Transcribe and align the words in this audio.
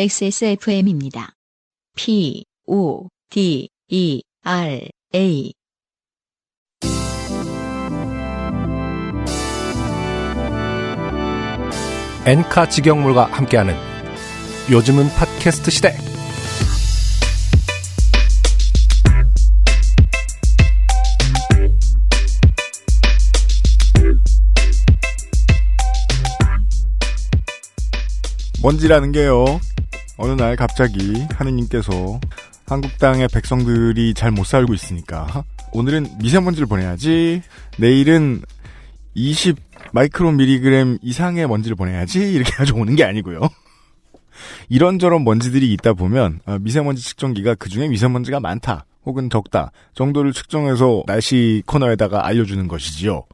XSFM입니다. 0.00 1.32
P, 1.96 2.44
O, 2.68 3.08
D, 3.30 3.68
E, 3.88 4.22
R, 4.44 4.88
A. 5.12 5.52
엔카 12.26 12.68
직영물과 12.68 13.24
함께하는 13.24 13.74
요즘은 14.70 15.08
팟캐스트 15.08 15.72
시대. 15.72 15.96
먼지라는 28.62 29.10
게요. 29.10 29.58
어느 30.18 30.32
날 30.32 30.56
갑자기 30.56 31.14
하느님께서 31.30 32.20
한국 32.66 32.98
땅의 32.98 33.28
백성들이 33.32 34.14
잘 34.14 34.30
못 34.32 34.44
살고 34.44 34.74
있으니까 34.74 35.44
오늘은 35.72 36.18
미세먼지를 36.20 36.66
보내야지. 36.66 37.42
내일은 37.78 38.42
20 39.14 39.56
마이크로 39.92 40.32
미리그램 40.32 40.98
이상의 41.02 41.46
먼지를 41.48 41.76
보내야지. 41.76 42.32
이렇게 42.32 42.50
가져오는 42.56 42.94
게 42.94 43.04
아니고요. 43.04 43.40
이런저런 44.68 45.24
먼지들이 45.24 45.72
있다 45.72 45.94
보면 45.94 46.40
어, 46.46 46.58
미세먼지 46.60 47.02
측정기가 47.02 47.54
그중에 47.54 47.88
미세먼지가 47.88 48.38
많다 48.40 48.84
혹은 49.04 49.30
적다 49.30 49.72
정도를 49.94 50.32
측정해서 50.32 51.02
날씨 51.06 51.62
코너에다가 51.66 52.26
알려주는 52.26 52.68
것이지요. 52.68 53.24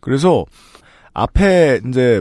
그래서 0.00 0.44
앞에 1.12 1.80
이제 1.88 2.20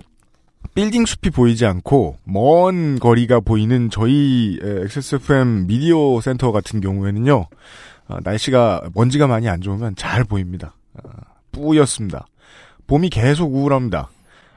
빌딩 0.75 1.05
숲이 1.05 1.29
보이지 1.29 1.65
않고 1.65 2.17
먼 2.25 2.99
거리가 2.99 3.39
보이는 3.39 3.89
저희 3.89 4.59
XSFM 4.61 5.67
미디어 5.67 6.19
센터 6.21 6.51
같은 6.51 6.81
경우에는요. 6.81 7.47
어, 8.07 8.17
날씨가 8.21 8.89
먼지가 8.93 9.25
많이 9.25 9.47
안 9.47 9.61
좋으면 9.61 9.95
잘 9.95 10.25
보입니다. 10.25 10.75
어, 10.93 11.09
뿌였습니다. 11.53 12.27
봄이 12.87 13.09
계속 13.09 13.55
우울합니다. 13.55 14.09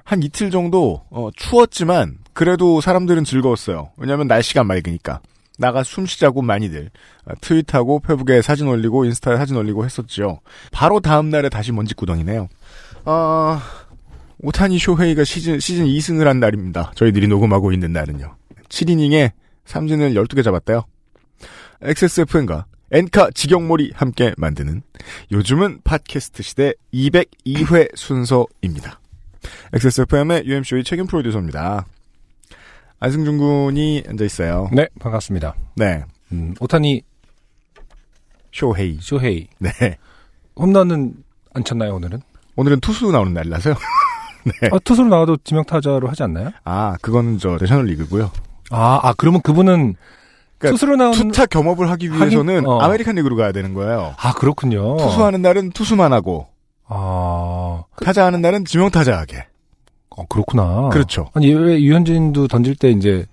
한 0.03 0.23
이틀 0.23 0.51
정도 0.51 1.03
어, 1.11 1.29
추웠지만 1.37 2.19
그래도 2.33 2.81
사람들은 2.81 3.23
즐거웠어요. 3.23 3.93
왜냐하면 3.97 4.27
날씨가 4.27 4.65
맑으니까. 4.65 5.21
나가 5.57 5.83
숨 5.83 6.07
쉬자고 6.07 6.43
많이들 6.43 6.91
어, 7.27 7.33
트윗하고 7.41 8.01
페북에 8.01 8.43
사진 8.43 8.67
올리고 8.67 9.05
인스타에 9.05 9.37
사진 9.37 9.57
올리고 9.57 9.85
했었죠. 9.85 10.41
바로 10.73 10.99
다음 10.99 11.31
날에 11.31 11.49
다시 11.49 11.71
먼지 11.71 11.95
구덩이네요. 11.95 12.49
어, 13.05 13.61
오타니 14.41 14.79
쇼헤이가 14.79 15.25
시즌, 15.25 15.59
시즌 15.59 15.87
2승을 15.87 16.25
한 16.25 16.41
날입니다. 16.41 16.93
저희들이 16.95 17.27
녹음하고 17.29 17.73
있는 17.73 17.93
날은요. 17.93 18.37
7이닝에 18.69 19.33
삼진을 19.65 20.15
12개 20.15 20.45
잡았대요. 20.45 20.85
XSFM과 21.83 22.67
엔카 22.91 23.31
직영몰이 23.35 23.93
함께 23.95 24.33
만드는 24.37 24.83
요즘은 25.31 25.81
팟캐스트 25.85 26.43
시대 26.43 26.73
202회 26.95 27.95
순서입니다. 27.95 29.01
XSFM의 29.73 30.45
UMC의 30.47 30.85
책임 30.85 31.07
프로듀서입니다. 31.07 31.87
안승준 33.01 33.39
군이 33.39 34.05
앉아 34.09 34.25
있어요. 34.25 34.69
네, 34.73 34.89
반갑습니다. 34.99 35.55
네. 35.77 36.03
음, 36.33 36.55
오타니 36.61 37.03
쇼헤이. 38.53 38.99
쇼헤이. 39.01 39.49
네. 39.59 39.71
홈런은 40.57 41.15
안 41.55 41.65
쳤나요, 41.65 41.95
오늘은? 41.95 42.21
오늘은 42.57 42.81
투수 42.81 43.13
나오는 43.13 43.33
날이라서요. 43.33 43.75
네. 44.63 44.69
아, 44.73 44.79
투수로 44.85 45.09
나와도 45.09 45.37
지명타자로 45.45 46.09
하지 46.09 46.23
않나요? 46.23 46.51
아, 46.65 46.97
그거는 47.01 47.39
저 47.39 47.57
내셔널 47.61 47.87
리그고요. 47.87 48.31
아, 48.71 49.01
아, 49.03 49.15
그러면 49.17 49.41
그분은 49.43 49.95
그러니까 50.59 50.75
투수로 50.75 50.97
나오는. 50.97 51.17
투타 51.17 51.47
겸업을 51.47 51.89
하기 51.91 52.09
하긴- 52.09 52.21
위해서는 52.21 52.67
어. 52.67 52.79
아메리칸 52.81 53.15
리그로 53.17 53.37
가야 53.37 53.53
되는 53.53 53.75
거예요. 53.75 54.15
아, 54.19 54.33
그렇군요. 54.35 54.97
투수하는 54.97 55.41
날은 55.43 55.71
투수만 55.71 56.13
하고 56.13 56.49
아, 56.87 57.83
타자하는 58.03 58.41
날은 58.41 58.65
지명타자하게. 58.65 59.47
어, 60.17 60.27
그렇구나. 60.27 60.89
그렇죠. 60.91 61.29
아니, 61.35 61.53
왜 61.55 61.81
류현진도 61.81 62.49
던질 62.49 62.75
때 62.77 62.91
이제 62.91 63.27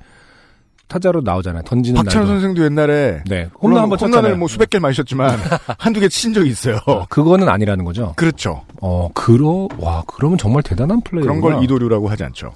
타자로 0.88 1.22
나오잖아요. 1.22 1.64
던지는 1.64 2.04
박찬호. 2.04 2.28
선생도 2.28 2.64
옛날에 2.64 3.24
네. 3.28 3.50
홈런 3.62 3.82
한번 3.84 3.98
쳤잖아요. 3.98 4.38
뭐 4.38 4.48
수백 4.48 4.70
개를 4.70 4.82
마셨지만 4.82 5.38
한두 5.80 6.00
개 6.00 6.08
친 6.10 6.34
적이 6.34 6.50
있어요. 6.50 6.78
그거는 7.10 7.50
아니라는 7.50 7.84
거죠. 7.86 8.14
그렇죠. 8.16 8.64
어, 8.82 9.10
그러, 9.14 9.68
와, 9.80 10.04
그러면 10.08 10.38
정말 10.38 10.64
대단한 10.64 11.02
플레이구나. 11.02 11.40
그런 11.40 11.42
걸 11.56 11.64
이도류라고 11.64 12.08
하지 12.10 12.24
않죠. 12.24 12.52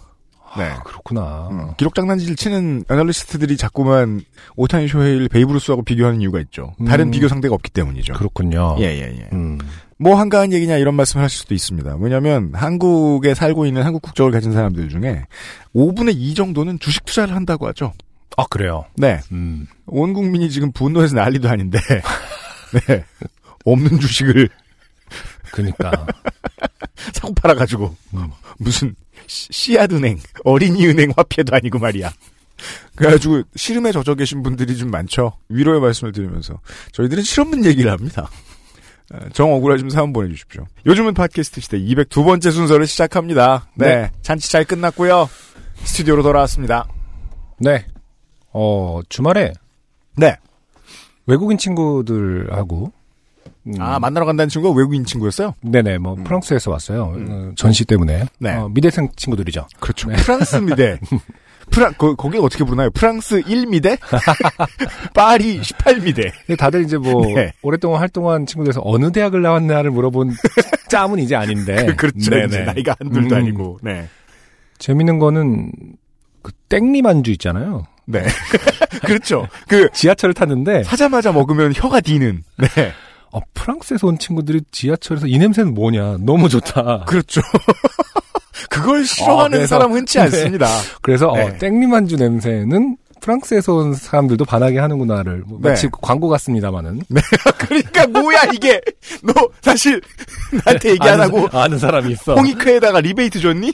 네. 0.58 0.64
아, 0.64 0.82
그렇구나. 0.84 1.48
음, 1.52 1.68
기록 1.78 1.94
장난질 1.94 2.36
치는 2.36 2.86
애널리스트들이 2.90 3.56
자꾸만 3.58 4.22
오타니 4.56 4.88
쇼헤이를 4.88 5.30
베이브루스하고 5.30 5.84
비교하는 5.84 6.22
이유가 6.22 6.40
있죠. 6.40 6.74
다른 6.88 7.08
음. 7.10 7.12
비교 7.12 7.28
상대가 7.28 7.54
없기 7.54 7.70
때문이죠. 7.70 8.14
그렇군요. 8.14 8.76
예, 8.80 8.86
예, 8.86 9.16
예. 9.20 9.30
음. 9.34 9.60
뭐 10.00 10.16
한가한 10.16 10.52
얘기냐 10.54 10.78
이런 10.78 10.96
말씀을 10.96 11.24
하실 11.24 11.40
수도 11.40 11.54
있습니다. 11.54 11.98
왜냐하면 12.00 12.52
한국에 12.56 13.36
살고 13.36 13.66
있는 13.68 13.84
한국 13.84 14.02
국적을 14.02 14.32
가진 14.32 14.52
사람들 14.52 14.90
중에 14.90 15.26
5분의 15.76 16.16
2 16.16 16.34
정도는 16.34 16.80
주식 16.80 17.06
투자를 17.06 17.36
한다고 17.36 17.68
하죠. 17.68 17.94
아, 18.40 18.46
그래요. 18.50 18.86
네. 18.96 19.20
음. 19.32 19.68
온 19.86 20.14
국민이 20.14 20.50
지금 20.50 20.72
분노해서 20.72 21.16
난리도 21.16 21.50
아닌데, 21.50 21.80
네. 22.88 23.06
없는 23.66 24.00
주식을 24.00 24.50
그니까. 25.52 25.92
사고 27.14 27.34
팔아가지고, 27.34 27.96
음. 28.16 28.30
무슨, 28.58 28.96
씨- 29.28 29.48
씨앗은행, 29.52 30.20
어린이은행 30.44 31.14
화폐도 31.16 31.56
아니고 31.56 31.80
말이야. 31.80 32.12
그래가지고, 32.96 33.44
시름에 33.56 33.92
젖어 33.92 34.16
계신 34.16 34.44
분들이 34.44 34.76
좀 34.78 34.92
많죠. 34.92 35.34
위로의 35.50 35.80
말씀을 35.82 36.12
드리면서. 36.12 36.60
저희들은 36.92 37.24
실없는 37.24 37.66
얘기를 37.66 37.90
합니다. 37.92 38.30
어, 39.14 39.18
정 39.34 39.52
억울하시면 39.54 39.90
사연 39.90 40.14
보내주십시오. 40.14 40.66
요즘은 40.86 41.14
팟캐스트 41.16 41.62
시대 41.62 41.80
202번째 41.80 42.52
순서를 42.52 42.86
시작합니다. 42.86 43.68
네. 43.76 43.88
네. 44.02 44.12
잔치 44.22 44.52
잘 44.52 44.64
끝났고요 44.66 45.28
스튜디오로 45.84 46.22
돌아왔습니다. 46.22 46.86
네. 47.60 47.86
어, 48.54 49.02
주말에 49.10 49.54
네. 50.16 50.36
외국인 51.26 51.58
친구들하고. 51.58 52.92
음, 53.68 53.74
아, 53.80 54.00
만나러 54.00 54.26
간다는 54.26 54.50
친구가 54.50 54.76
외국인 54.78 55.06
친구였어요? 55.06 55.54
네네, 55.62 55.98
뭐, 56.00 56.16
프랑스에서 56.16 56.72
왔어요. 56.72 57.14
어, 57.16 57.52
전시 57.56 57.86
때문에. 57.86 58.26
네. 58.40 58.56
어, 58.56 58.70
미대생 58.70 59.10
친구들이죠. 59.16 59.68
그렇죠. 59.80 60.10
프랑스 60.10 60.56
미대. 60.58 61.00
프랑, 61.72 61.94
거, 61.94 62.16
거기 62.16 62.38
어떻게 62.40 62.64
부르나요? 62.64 62.90
프랑스 62.90 63.42
1미대? 63.42 64.00
파리 65.14 65.60
18미대. 65.62 66.32
근데 66.48 66.56
다들 66.56 66.84
이제 66.84 66.98
뭐, 66.98 67.26
네. 67.28 67.52
오랫동안 67.62 68.00
활동한 68.00 68.46
친구들에서 68.48 68.82
어느 68.84 69.12
대학을 69.12 69.42
나왔나를 69.42 69.92
물어본 69.92 70.32
짬은 70.90 71.20
이제 71.20 71.36
아닌데. 71.36 71.94
그 71.96 72.08
렇죠. 72.08 72.32
네네. 72.32 72.46
이제 72.48 72.64
나이가 72.64 72.96
한둘도 73.00 73.36
음. 73.36 73.40
아니고. 73.42 73.80
네. 73.84 74.08
재밌는 74.80 75.20
거는, 75.20 75.72
그, 76.42 76.52
땡리 76.70 77.02
만주 77.02 77.32
있잖아요. 77.34 77.86
네. 78.12 78.26
그렇죠. 79.06 79.48
그, 79.68 79.88
지하철을 79.94 80.34
탔는데, 80.34 80.84
사자마자 80.84 81.32
먹으면 81.32 81.74
혀가 81.76 82.02
디는. 82.02 82.44
네. 82.58 82.92
어, 83.32 83.40
프랑스에서 83.54 84.08
온 84.08 84.18
친구들이 84.18 84.62
지하철에서 84.72 85.28
이 85.28 85.38
냄새는 85.38 85.74
뭐냐. 85.76 86.18
너무 86.22 86.50
좋다. 86.50 87.06
그렇죠. 87.06 87.42
그걸 88.70 89.06
싫어하는 89.06 89.46
아, 89.46 89.60
그래서- 89.60 89.68
사람 89.78 89.94
흔치 89.94 90.18
네. 90.18 90.24
않습니다. 90.24 90.68
그래서 91.02 91.32
네. 91.36 91.44
어, 91.44 91.58
땡리만주 91.60 92.16
냄새는 92.18 92.98
프랑스에서 93.22 93.74
온 93.76 93.94
사람들도 93.94 94.46
반하게 94.46 94.80
하는구나를 94.80 95.44
뭐 95.46 95.60
네. 95.62 95.70
마치 95.70 95.90
광고 96.02 96.28
같습니다만은 96.30 97.02
그러니까 97.60 98.08
뭐야 98.08 98.44
이게. 98.54 98.80
너 99.24 99.34
사실 99.62 100.02
나한테 100.66 100.92
얘기 100.92 101.08
안 101.08 101.20
하고 101.22 101.48
아는 101.52 101.78
사람이 101.78 102.12
있어. 102.14 102.36
홍익회에다가 102.36 103.02
리베이트 103.02 103.40
줬니? 103.42 103.74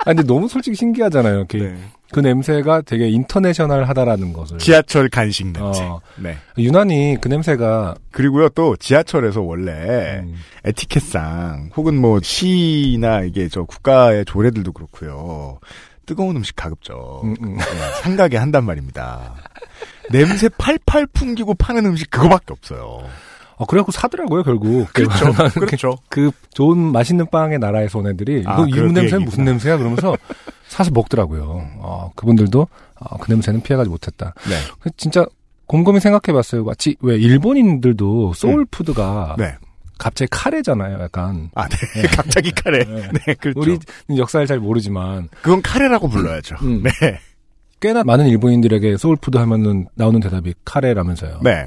아 0.00 0.04
근데 0.06 0.22
너무 0.24 0.48
솔직히 0.48 0.76
신기하잖아요. 0.76 1.36
이렇게 1.38 1.58
네. 1.58 1.78
그 2.12 2.20
냄새가 2.20 2.82
되게 2.82 3.08
인터내셔널하다라는 3.08 4.32
것을. 4.32 4.58
지하철 4.58 5.08
간식 5.08 5.46
냄새. 5.46 5.82
어, 5.82 6.00
네. 6.16 6.36
유난히 6.58 7.16
그 7.20 7.28
냄새가 7.28 7.94
그리고요 8.10 8.50
또 8.50 8.76
지하철에서 8.76 9.40
원래 9.40 10.20
음, 10.22 10.34
에티켓상 10.64 11.70
혹은 11.76 11.96
뭐 11.96 12.20
시나 12.22 13.22
이게 13.22 13.48
저 13.48 13.64
국가의 13.64 14.24
조례들도 14.26 14.72
그렇고요. 14.72 15.58
뜨거운 16.04 16.36
음식 16.36 16.54
가급적 16.56 17.22
음, 17.24 17.34
음. 17.42 17.56
네, 17.56 17.64
상가게 18.02 18.36
한단 18.36 18.64
말입니다. 18.64 19.34
냄새 20.10 20.48
팔팔 20.50 21.06
풍기고 21.06 21.54
파는 21.54 21.86
음식 21.86 22.10
그거밖에 22.10 22.46
없어요. 22.50 23.04
어, 23.62 23.66
그래갖고 23.66 23.92
사더라고요 23.92 24.42
결국. 24.42 24.92
그렇죠. 24.92 25.32
그렇죠. 25.54 25.98
그 26.08 26.30
좋은 26.52 26.78
맛있는 26.78 27.26
빵의 27.30 27.58
나라에서 27.60 28.00
온 28.00 28.08
애들이 28.08 28.42
아, 28.46 28.54
이거 28.54 28.66
이 28.66 28.70
그- 28.70 28.76
그 28.76 28.82
냄새는 28.86 29.04
얘기구나. 29.04 29.24
무슨 29.24 29.44
냄새야 29.44 29.76
그러면서 29.78 30.16
사서 30.68 30.90
먹더라고요. 30.92 31.42
어, 31.78 32.10
그분들도 32.16 32.66
어, 33.00 33.16
그 33.18 33.30
냄새는 33.30 33.62
피해가지 33.62 33.88
못했다. 33.90 34.34
네. 34.48 34.54
그 34.80 34.90
진짜 34.96 35.24
곰곰이 35.66 36.00
생각해봤어요. 36.00 36.64
마치 36.64 36.96
왜 37.00 37.16
일본인들도 37.16 38.32
소울푸드가 38.34 39.36
네. 39.38 39.54
갑자기 39.98 40.28
카레잖아요. 40.30 41.00
약간 41.00 41.50
아, 41.54 41.68
네. 41.68 42.02
갑자기 42.16 42.50
카레. 42.50 42.84
네. 42.84 43.08
네, 43.26 43.34
그렇죠. 43.34 43.60
우리 43.60 43.78
역사를 44.18 44.44
잘 44.46 44.58
모르지만 44.58 45.28
그건 45.42 45.62
카레라고 45.62 46.08
불러야죠. 46.08 46.56
음. 46.62 46.82
네. 46.82 46.90
꽤나 47.80 48.04
많은 48.04 48.26
일본인들에게 48.28 48.96
soul 48.96 49.17
food 49.17 49.38
하면은 49.38 49.86
나오는 49.94 50.20
대답이 50.20 50.54
카레라면서요. 50.64 51.40
네. 51.42 51.66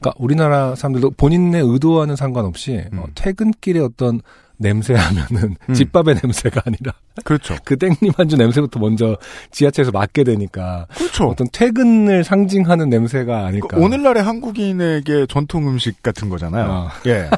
그러니까 0.00 0.12
우리나라 0.18 0.74
사람들도 0.74 1.12
본인의 1.12 1.62
의도와는 1.64 2.16
상관없이 2.16 2.84
음. 2.92 2.98
어, 2.98 3.04
퇴근길에 3.14 3.80
어떤 3.80 4.20
냄새 4.62 4.94
하면은 4.94 5.56
음. 5.68 5.74
집밥의 5.74 6.16
냄새가 6.22 6.62
아니라 6.64 6.94
그렇죠. 7.24 7.56
그 7.64 7.76
땡님 7.76 8.12
안주 8.16 8.36
냄새부터 8.36 8.80
먼저 8.80 9.18
지하철에서 9.50 9.90
맡게 9.90 10.24
되니까 10.24 10.86
그렇죠. 10.94 11.28
어떤 11.28 11.48
퇴근을 11.52 12.24
상징하는 12.24 12.88
냄새가 12.88 13.46
아닐까. 13.46 13.68
그 13.76 13.82
오늘날의 13.82 14.22
한국인에게 14.22 15.26
전통 15.28 15.68
음식 15.68 16.02
같은 16.02 16.28
거잖아요. 16.28 16.70
어. 16.70 16.88
예. 17.06 17.28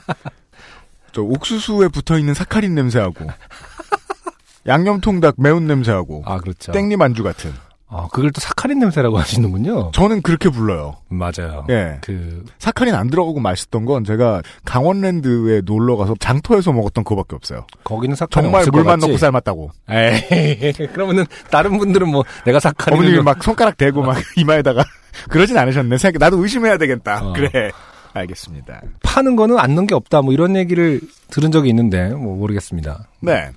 저 1.12 1.22
옥수수에 1.22 1.88
붙어 1.88 2.18
있는 2.18 2.34
사카린 2.34 2.74
냄새하고 2.74 3.26
양념통닭 4.66 5.36
매운 5.38 5.66
냄새하고 5.66 6.22
아 6.26 6.38
그렇죠. 6.38 6.72
땡님 6.72 7.00
안주 7.00 7.22
같은. 7.22 7.52
아 7.96 8.08
그걸 8.12 8.32
또 8.32 8.40
사카린 8.40 8.78
냄새라고 8.80 9.16
하시는군요. 9.20 9.92
저는 9.92 10.22
그렇게 10.22 10.48
불러요. 10.48 10.96
맞아요. 11.08 11.64
예. 11.70 11.98
그 12.00 12.44
사카린 12.58 12.94
안 12.94 13.08
들어가고 13.08 13.38
맛있던 13.40 13.84
건 13.84 14.04
제가 14.04 14.42
강원랜드에 14.64 15.62
놀러 15.64 15.96
가서 15.96 16.14
장터에서 16.18 16.72
먹었던 16.72 17.04
그거밖에 17.04 17.36
없어요. 17.36 17.66
거기는 17.84 18.16
사카린 18.16 18.50
정말 18.50 18.66
물만? 18.72 18.98
넣고 18.98 19.16
삶았다고. 19.16 19.70
에이 19.90 20.72
그러면은 20.92 21.24
다른 21.50 21.78
분들은 21.78 22.08
뭐 22.08 22.24
내가 22.44 22.58
사카린 22.58 22.98
어머님이 22.98 23.22
막 23.22 23.42
손가락 23.42 23.76
대고 23.76 24.02
막 24.02 24.16
이마에다가 24.36 24.84
그러진 25.30 25.56
않으셨네. 25.56 25.96
생각 25.98 26.18
나도 26.18 26.42
의심해야 26.42 26.76
되겠다. 26.78 27.24
어. 27.24 27.32
그래. 27.32 27.70
알겠습니다. 28.12 28.80
파는 29.02 29.36
거는 29.36 29.58
안 29.58 29.74
넣은 29.74 29.86
게 29.86 29.94
없다 29.94 30.22
뭐 30.22 30.32
이런 30.32 30.54
얘기를 30.56 31.00
들은 31.30 31.50
적이 31.52 31.70
있는데 31.70 32.10
뭐 32.10 32.36
모르겠습니다. 32.36 33.08
네. 33.20 33.50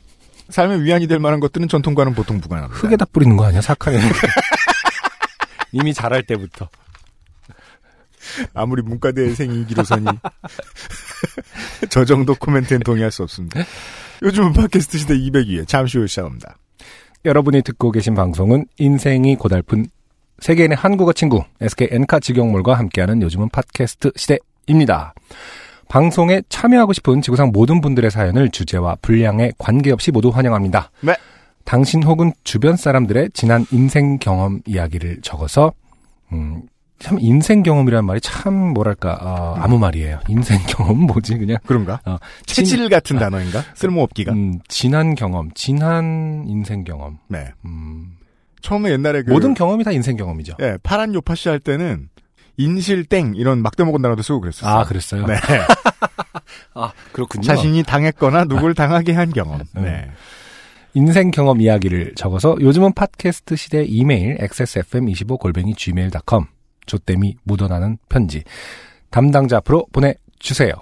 삶의 0.50 0.84
위안이 0.84 1.08
될 1.08 1.20
만한 1.20 1.40
것들은 1.40 1.68
전통과는 1.68 2.14
보통 2.14 2.38
무관합니다. 2.38 2.80
흙에다 2.80 3.06
뿌리는 3.06 3.36
거 3.36 3.46
아니야 3.46 3.62
사카린? 3.62 4.00
이미 5.72 5.94
자랄 5.94 6.24
때부터. 6.24 6.70
아무리 8.54 8.82
문과대생이 8.82 9.66
기로서니 9.66 10.06
저 11.90 12.06
정도 12.06 12.36
코멘트엔 12.36 12.82
동의할 12.82 13.12
수 13.12 13.24
없습니다. 13.24 13.62
요즘은 14.22 14.54
팟캐스트 14.54 14.98
시대 14.98 15.18
202회 15.18 15.68
잠시 15.68 15.98
후 15.98 16.08
시작합니다. 16.08 16.58
여러분이 17.26 17.62
듣고 17.62 17.92
계신 17.92 18.16
방송은 18.16 18.66
인생이 18.78 19.36
고달픈 19.36 19.88
세계인의 20.40 20.78
한국어 20.78 21.14
친구 21.14 21.44
SK 21.62 21.90
엔카 21.92 22.20
직영몰과 22.20 22.76
함께하는 22.76 23.22
요즘은 23.22 23.50
팟캐스트 23.50 24.12
시대입니다. 24.16 25.14
방송에 25.90 26.42
참여하고 26.50 26.94
싶은 26.94 27.22
지구상 27.22 27.52
모든 27.54 27.82
분들의 27.82 28.12
사연을 28.12 28.50
주제와 28.50 28.98
분량에 29.02 29.52
관계없이 29.58 30.12
모두 30.12 30.30
환영합니다. 30.30 30.92
네. 31.02 31.16
당신 31.64 32.04
혹은 32.04 32.32
주변 32.44 32.76
사람들의 32.76 33.32
지난 33.34 33.66
인생 33.72 34.20
경험 34.20 34.62
이야기를 34.66 35.20
적어서 35.22 35.74
음, 36.32 36.64
참 37.00 37.18
인생 37.20 37.62
경험이라는 37.62 38.06
말이 38.06 38.22
참 38.22 38.54
뭐랄까 38.74 39.18
어, 39.22 39.56
아무 39.60 39.78
말이에요. 39.78 40.20
인생 40.30 40.58
경험 40.68 40.98
뭐지 41.00 41.38
그냥 41.38 41.58
그런가? 41.66 42.00
어, 42.06 42.18
체질 42.46 42.90
같은 42.90 43.18
단어인가? 43.20 43.64
쓸모없기가? 43.76 44.34
음, 44.34 44.60
지난 44.68 45.14
경험, 45.16 45.50
지난 45.54 46.46
인생 46.48 46.84
경험. 46.84 47.20
네. 47.28 47.52
음, 47.66 48.18
처음에 48.62 48.92
옛날에 48.92 49.24
그 49.24 49.32
모든 49.32 49.54
경험이 49.54 49.84
다 49.84 49.92
인생 49.92 50.18
경험이죠. 50.18 50.56
예, 50.62 50.78
파란 50.84 51.14
요파시 51.14 51.50
할 51.50 51.60
때는 51.60 52.10
인실땡 52.58 53.34
이런 53.36 53.62
막대 53.62 53.84
먹은 53.84 54.02
단어도 54.02 54.22
쓰고 54.24 54.42
그랬었어요. 54.42 54.80
아, 54.80 54.84
그랬어요? 54.84 55.26
네. 55.26 55.36
아, 56.74 56.92
그렇군요. 57.12 57.44
자신이 57.44 57.84
당했거나 57.84 58.46
누굴 58.46 58.74
당하게 58.74 59.14
한 59.14 59.32
경험. 59.32 59.62
음. 59.62 59.66
네. 59.82 60.10
인생 60.94 61.30
경험 61.30 61.62
이야기를 61.62 62.16
적어서 62.16 62.56
요즘은 62.60 62.94
팟캐스트 62.94 63.56
시대 63.56 63.84
이메일 63.84 64.38
xsfm25 64.38 65.40
골뱅이 65.40 65.76
gmail.com 65.76 66.46
조땜이 66.88 67.36
묻어나는 67.44 67.98
편지 68.10 68.44
담당자 69.12 69.58
앞으로 69.58 69.86
보내주세요. 69.92 70.74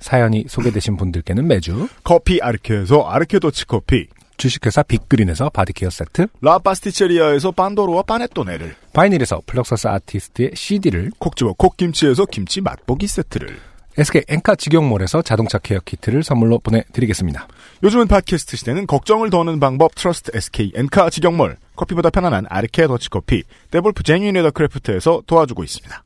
사연이 0.00 0.44
소개되신 0.48 0.96
분들께는 0.96 1.46
매주 1.46 1.88
커피 2.02 2.40
아르케에서 2.42 3.02
아르케 3.02 3.38
더치 3.38 3.66
커피, 3.66 4.08
주식회사 4.36 4.82
빅그린에서 4.82 5.50
body 5.50 5.70
care 5.70 5.90
세트, 5.90 6.26
라파스티체리아에서 6.40 7.50
pandoro와 7.52 8.02
panettone를, 8.02 8.74
바이닐에서 8.92 9.40
플럭서스 9.46 9.88
아티스트의 9.88 10.52
CD를, 10.54 11.10
콕 11.18 11.36
집어 11.36 11.52
콕김치에서 11.52 12.26
김치 12.26 12.60
맛보기 12.60 13.06
세트를, 13.06 13.58
SK 13.96 14.22
엔카 14.28 14.56
직영몰에서 14.56 15.22
자동차 15.22 15.58
care 15.58 15.78
kit를 15.84 16.24
선물로 16.24 16.58
보내드리겠습니다. 16.58 17.46
요즘은 17.84 18.08
팟캐스트 18.08 18.56
시대는 18.56 18.86
걱정을 18.86 19.30
더는 19.30 19.60
방법 19.60 19.94
trust 19.94 20.36
SK 20.36 20.72
엔카 20.74 21.10
직영몰, 21.10 21.56
커피보다 21.76 22.10
편안한 22.10 22.46
아르케 22.48 22.86
더치 22.86 23.10
커피, 23.10 23.44
데볼프 23.70 24.02
Genuine 24.02 24.36
Leather 24.36 24.50
Craft에서 24.50 25.22
도와주고 25.26 25.62
있습니다. 25.62 26.04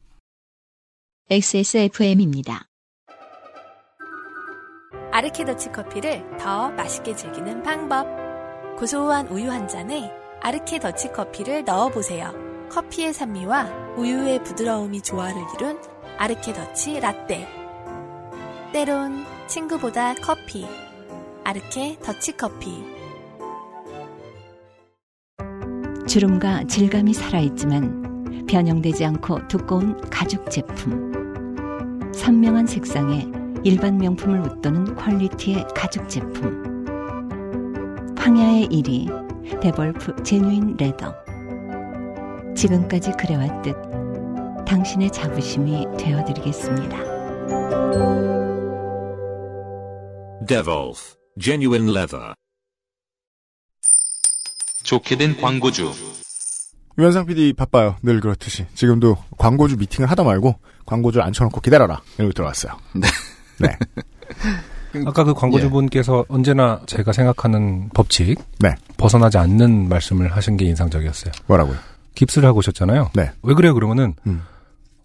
XSFM입니다. 1.31 2.69
아르케더치 5.19 5.73
커피를 5.73 6.23
더 6.39 6.71
맛있게 6.71 7.17
즐기는 7.17 7.61
방법. 7.65 8.07
고소한 8.79 9.27
우유 9.27 9.51
한 9.51 9.67
잔에 9.67 10.13
아르케 10.41 10.79
더치 10.79 11.11
커피를 11.11 11.65
넣어보세요. 11.65 12.33
커피의 12.71 13.13
산미와 13.13 13.97
우유의 13.97 14.45
부드러움이 14.45 15.01
조화를 15.01 15.43
이룬 15.57 15.77
아르케 16.19 16.53
더치 16.53 17.01
라떼. 17.01 17.49
때론 18.73 19.25
친구보다 19.49 20.15
커피. 20.15 20.69
아르케 21.43 21.99
더치 22.01 22.37
커피. 22.37 22.85
주름과 26.07 26.69
질감이 26.69 27.13
살아있지만 27.13 28.47
변형되지 28.49 29.05
않고 29.05 29.49
두꺼운 29.49 30.01
가죽 30.11 30.49
제품. 30.49 32.13
선명한 32.15 32.69
색상에 32.69 33.38
일반 33.65 33.99
명품을 33.99 34.41
웃도는 34.41 34.95
quality의 34.95 35.67
가죽 35.75 36.09
제품. 36.09 36.87
황야의 38.17 38.69
이리 38.69 39.61
데볼프 39.61 40.23
Genuine 40.23 40.77
Leather. 40.77 41.15
지금까지 42.55 43.13
그래왔듯 43.13 43.77
당신의 44.67 45.11
자부심이 45.11 45.87
되어드리겠습니다. 45.99 46.97
Devolf 50.47 51.17
Genuine 51.41 51.91
Leather. 51.91 52.35
좋게 54.83 55.17
된 55.17 55.37
광고주. 55.41 55.93
유현상 56.99 57.27
PD 57.27 57.53
바빠요. 57.53 57.97
늘 58.03 58.21
그렇듯이. 58.21 58.67
지금도 58.75 59.17
광고주 59.37 59.77
미팅을 59.77 60.11
하다 60.11 60.25
말고 60.25 60.59
광고주 60.87 61.21
앉혀놓고 61.21 61.61
기다려라. 61.61 62.03
이러고 62.19 62.33
들어왔어요. 62.33 62.73
네. 62.95 63.09
네. 63.61 63.77
아까 65.07 65.25
그 65.25 65.35
광고주분께서 65.35 66.25
언제나 66.29 66.81
제가 66.87 67.13
생각하는 67.13 67.91
법칙 67.91 68.39
네. 68.61 68.75
벗어나지 68.97 69.39
않는 69.39 69.89
말씀을 69.89 70.35
하신 70.35 70.57
게 70.57 70.65
인상적이었어요. 70.65 71.33
뭐라고요? 71.47 71.77
깁스를 72.15 72.49
하고 72.49 72.59
오셨잖아요. 72.59 73.11
네. 73.15 73.31
왜 73.43 73.55
그래요? 73.55 73.75
그러면은 73.75 74.15
음. 74.27 74.43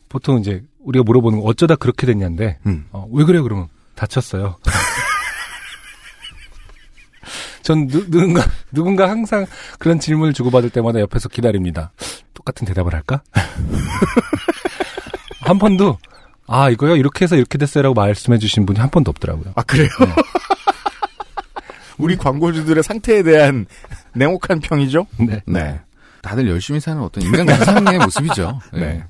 보통 0.09 0.39
이제 0.39 0.63
우리가 0.83 1.03
물어보는 1.03 1.41
거 1.41 1.45
어쩌다 1.45 1.75
그렇게 1.75 2.07
됐냐인데 2.07 2.57
음. 2.65 2.85
어, 2.91 3.07
왜 3.11 3.23
그래요? 3.25 3.43
그러면 3.43 3.67
다쳤어요. 3.95 4.57
전 7.61 7.87
누, 7.87 8.09
누군가 8.09 8.43
누군가 8.71 9.09
항상 9.09 9.45
그런 9.79 9.99
질문을 9.99 10.33
주고받을 10.33 10.69
때마다 10.69 10.99
옆에서 10.99 11.29
기다립니다. 11.29 11.91
똑같은 12.33 12.67
대답을 12.67 12.93
할까? 12.93 13.21
한 15.41 15.59
번도 15.59 15.97
아 16.55 16.69
이거요 16.69 16.95
이렇게 16.95 17.25
해서 17.25 17.35
이렇게 17.35 17.57
됐어요라고 17.57 17.95
말씀해 17.95 18.37
주신 18.37 18.67
분이 18.67 18.79
한 18.79 18.89
번도 18.91 19.09
없더라고요. 19.09 19.53
아, 19.55 19.63
그래요? 19.63 19.89
우리 21.97 22.15
광고주들의 22.15 22.83
상태에 22.83 23.23
대한 23.23 23.65
냉혹한 24.13 24.59
평이죠? 24.59 25.07
네. 25.19 25.41
네. 25.47 25.79
다들 26.21 26.47
열심히 26.49 26.79
사는 26.79 27.01
어떤 27.01 27.23
인간 27.23 27.45
가상의 27.47 27.97
모습이죠. 27.99 28.59
예. 28.75 28.79
네. 28.79 29.03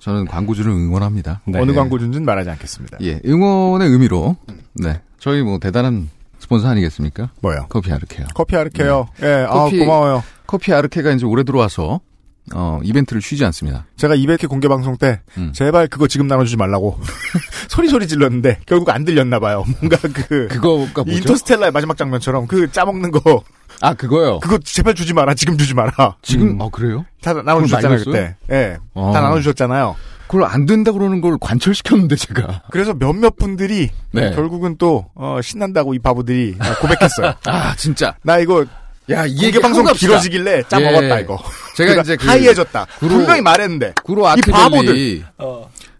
저는 0.00 0.26
광고주를 0.26 0.70
응원합니다. 0.72 1.40
네. 1.46 1.60
어느 1.60 1.70
네. 1.70 1.76
광고주인지는 1.76 2.26
말하지 2.26 2.50
않겠습니다. 2.50 2.98
예, 3.02 3.20
응원의 3.24 3.88
의미로 3.88 4.36
네 4.74 5.00
저희 5.18 5.42
뭐 5.42 5.58
대단한 5.58 6.10
스폰서 6.40 6.68
아니겠습니까? 6.68 7.30
뭐요? 7.40 7.66
커피 7.70 7.90
아르케요. 7.92 8.26
커피 8.34 8.56
아르케요. 8.56 9.08
예, 9.22 9.46
아, 9.48 9.52
커피- 9.52 9.78
고마워요. 9.78 10.22
커피 10.46 10.74
아르케가 10.74 11.12
이제 11.12 11.24
올해 11.24 11.42
들어와서 11.44 12.00
어 12.52 12.78
이벤트를 12.82 13.22
쉬지 13.22 13.44
않습니다. 13.46 13.86
제가 13.96 14.16
200회 14.16 14.48
공개 14.48 14.68
방송 14.68 14.96
때 14.96 15.20
음. 15.38 15.52
제발 15.54 15.86
그거 15.88 16.06
지금 16.06 16.26
나눠주지 16.26 16.56
말라고 16.56 16.98
소리 17.68 17.88
소리 17.88 18.06
질렀는데 18.06 18.60
결국 18.66 18.90
안 18.90 19.04
들렸나 19.04 19.38
봐요. 19.40 19.64
뭔가 19.80 19.96
그 20.02 20.48
그거가 20.48 21.04
뭐죠? 21.04 21.12
인터스텔라의 21.12 21.72
마지막 21.72 21.96
장면처럼 21.96 22.46
그 22.46 22.70
짜먹는 22.70 23.10
거 23.10 23.42
아 23.80 23.94
그거요. 23.94 24.38
그거 24.40 24.58
제발 24.58 24.94
주지 24.94 25.12
마라. 25.12 25.34
지금 25.34 25.56
주지 25.56 25.74
마라. 25.74 26.16
지금 26.22 26.48
음. 26.50 26.60
어 26.60 26.70
그래요? 26.70 27.04
다 27.22 27.32
나눠주셨잖아요 27.34 28.04
그때. 28.04 28.36
예, 28.50 28.78
어. 28.94 29.12
다 29.12 29.20
나눠주셨잖아요. 29.20 29.96
그걸 30.26 30.44
안 30.44 30.64
된다 30.64 30.90
그러는 30.90 31.20
걸 31.20 31.36
관철시켰는데 31.40 32.16
제가. 32.16 32.62
그래서 32.70 32.94
몇몇 32.94 33.36
분들이 33.36 33.90
네. 34.12 34.34
결국은 34.34 34.76
또 34.78 35.06
어, 35.14 35.38
신난다고 35.42 35.94
이 35.94 35.98
바보들이 35.98 36.56
고백했어요. 36.80 37.34
아 37.46 37.74
진짜. 37.76 38.16
나 38.22 38.38
이거 38.38 38.64
야, 39.10 39.26
이 39.26 39.36
공개 39.36 39.60
방송 39.60 39.84
길어지길래 39.92 40.62
짜 40.68 40.80
예. 40.80 40.84
먹었다 40.90 41.20
이거. 41.20 41.38
제가 41.76 42.00
이제 42.02 42.16
그 42.16 42.26
하이해졌다. 42.26 42.86
구로- 42.98 43.08
분명히 43.10 43.40
말했는데. 43.42 43.94
구로 44.04 44.22
이 44.36 44.40
바보들. 44.50 44.78
아트밸리 44.88 45.24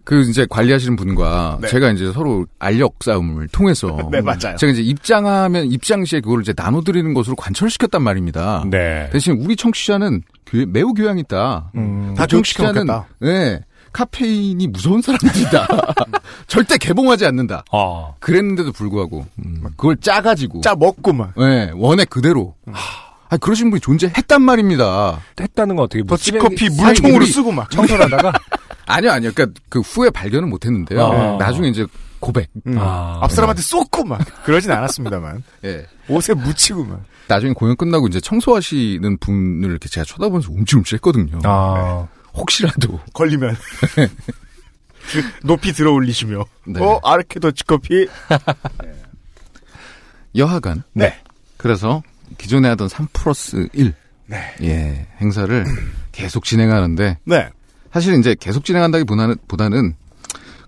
그 0.03 0.21
이제 0.29 0.45
관리하시는 0.49 0.95
분과 0.95 1.57
네. 1.61 1.67
제가 1.67 1.89
이제 1.91 2.11
서로 2.13 2.45
알력 2.59 2.93
싸움을 3.03 3.47
통해서 3.47 3.87
네, 4.11 4.21
맞아요. 4.21 4.55
제가 4.57 4.71
이제 4.71 4.81
입장하면 4.83 5.65
입장 5.71 6.05
시에 6.05 6.19
그걸 6.21 6.41
이제 6.41 6.53
나눠 6.53 6.81
드리는 6.81 7.11
것으로 7.15 7.35
관철시켰단 7.35 8.03
말입니다. 8.03 8.63
네. 8.69 9.09
대신 9.11 9.33
우리 9.41 9.55
청취자는 9.55 10.21
교- 10.45 10.65
매우 10.67 10.93
교양 10.93 11.17
있다. 11.17 11.71
음, 11.75 12.13
다 12.15 12.27
먹겠다. 12.29 13.07
네, 13.19 13.59
카페인이 13.95 14.67
무서운 14.67 15.01
사람들이다. 15.01 15.67
절대 16.47 16.77
개봉하지 16.77 17.25
않는다. 17.27 17.63
아, 17.71 18.11
그랬는데도 18.19 18.73
불구하고 18.73 19.25
음, 19.39 19.63
그걸 19.77 19.95
짜가지고 19.95 20.61
짜 20.61 20.75
먹고 20.75 21.13
막. 21.13 21.31
네, 21.37 21.71
원액 21.73 22.09
그대로. 22.09 22.55
하, 22.69 23.05
아니, 23.29 23.39
그러신 23.39 23.69
분이 23.69 23.79
존재했단 23.79 24.41
말입니다. 24.41 25.21
했다는 25.39 25.77
건 25.77 25.85
어떻게 25.85 26.03
뭐 26.03 26.17
더치커피 26.17 26.71
물총으로 26.71 27.25
쓰고 27.25 27.53
막. 27.53 27.71
청소하다가 27.71 28.33
아니요, 28.85 29.11
아니요. 29.11 29.31
그러니까 29.33 29.61
그 29.69 29.79
후에 29.79 30.09
발견은 30.09 30.49
못했는데요. 30.49 31.01
아. 31.01 31.37
나중에 31.37 31.69
이제 31.69 31.87
고백. 32.19 32.49
음. 32.67 32.75
아, 32.77 33.19
앞 33.21 33.31
사람한테 33.31 33.61
쏟고 33.61 34.03
막. 34.03 34.19
그러진 34.43 34.71
않았습니다만. 34.71 35.41
예. 35.63 35.85
옷에 36.09 36.33
묻히고 36.33 36.83
막. 36.83 37.01
나중에 37.29 37.53
공연 37.53 37.77
끝나고 37.77 38.07
이제 38.07 38.19
청소하시는 38.19 39.17
분을 39.19 39.69
이렇게 39.69 39.87
제가 39.87 40.03
쳐다보면서 40.03 40.51
움찔움찔 40.51 40.97
했거든요. 40.97 41.39
아, 41.45 42.07
혹시라도. 42.35 42.99
걸리면. 43.13 43.55
그 43.95 45.23
높이 45.45 45.71
들어 45.73 45.91
올리시며. 45.93 46.45
네. 46.67 46.81
어, 46.81 46.99
아르케 47.03 47.39
더치커피. 47.39 48.07
여하간. 50.35 50.83
네. 50.93 51.19
그래서 51.57 52.03
기존에 52.37 52.67
하던 52.69 52.89
3 52.89 53.07
플러스 53.13 53.67
1. 53.73 53.93
네. 54.27 54.55
예. 54.61 55.07
행사를 55.21 55.65
계속 56.11 56.43
진행하는데 56.43 57.19
네. 57.23 57.49
사실 57.93 58.17
이제 58.19 58.35
계속 58.39 58.65
진행한다기보다는 58.65 59.35
보다는 59.47 59.95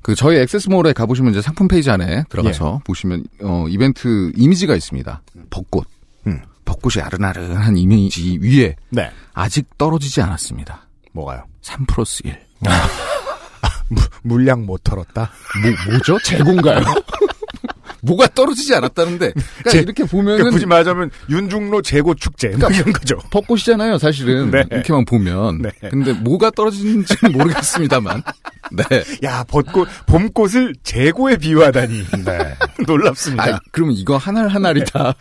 그 0.01 0.15
저희 0.15 0.37
액세스몰에 0.37 0.93
가보시면 0.93 1.31
이제 1.31 1.41
상품 1.41 1.67
페이지 1.67 1.89
안에 1.89 2.23
들어가서 2.29 2.81
보시면 2.85 3.25
어 3.41 3.65
이벤트 3.67 4.31
이미지가 4.35 4.75
있습니다. 4.75 5.21
벚꽃. 5.49 5.87
음. 6.27 6.41
벚꽃이 6.63 7.03
아른아른한 7.03 7.77
이미지 7.77 8.37
위에 8.41 8.75
네. 8.89 9.09
아직 9.33 9.77
떨어지지 9.77 10.21
않았습니다. 10.21 10.87
뭐가요? 11.13 11.43
3 11.67 11.85
플러스 11.85 12.21
1. 12.25 12.37
물량 14.23 14.65
못 14.65 14.83
털었다. 14.83 15.29
뭐, 15.61 15.91
뭐죠? 15.91 16.17
재고인가요? 16.23 16.81
뭐가 18.03 18.27
떨어지지 18.27 18.73
않았다는데. 18.75 19.33
그러니까 19.33 19.69
제- 19.69 19.79
이렇게 19.79 20.03
보면은 20.05 20.37
그러니까 20.37 20.51
굳이 20.55 20.65
말하자면 20.65 21.09
윤중로 21.29 21.81
재고 21.81 22.15
축제 22.15 22.49
뭐 22.49 22.69
이런 22.69 22.93
거죠. 22.93 23.17
벚꽃이잖아요, 23.31 23.97
사실은. 23.97 24.49
네. 24.51 24.63
이렇게만 24.71 25.03
보면. 25.05 25.61
네. 25.61 25.71
근데 25.89 26.13
뭐가 26.13 26.51
떨어지는지는 26.51 27.33
모르겠습니다만. 27.33 28.23
네. 28.71 28.83
야, 29.23 29.43
벚꽃, 29.45 29.89
봄꽃을 30.05 30.75
재고에 30.83 31.35
비유하다니. 31.37 32.05
네. 32.23 32.55
놀랍습니다. 32.87 33.55
아, 33.55 33.59
그러면 33.71 33.95
이거 33.97 34.15
하나를 34.15 34.53
하나를 34.53 34.85
다 34.85 35.13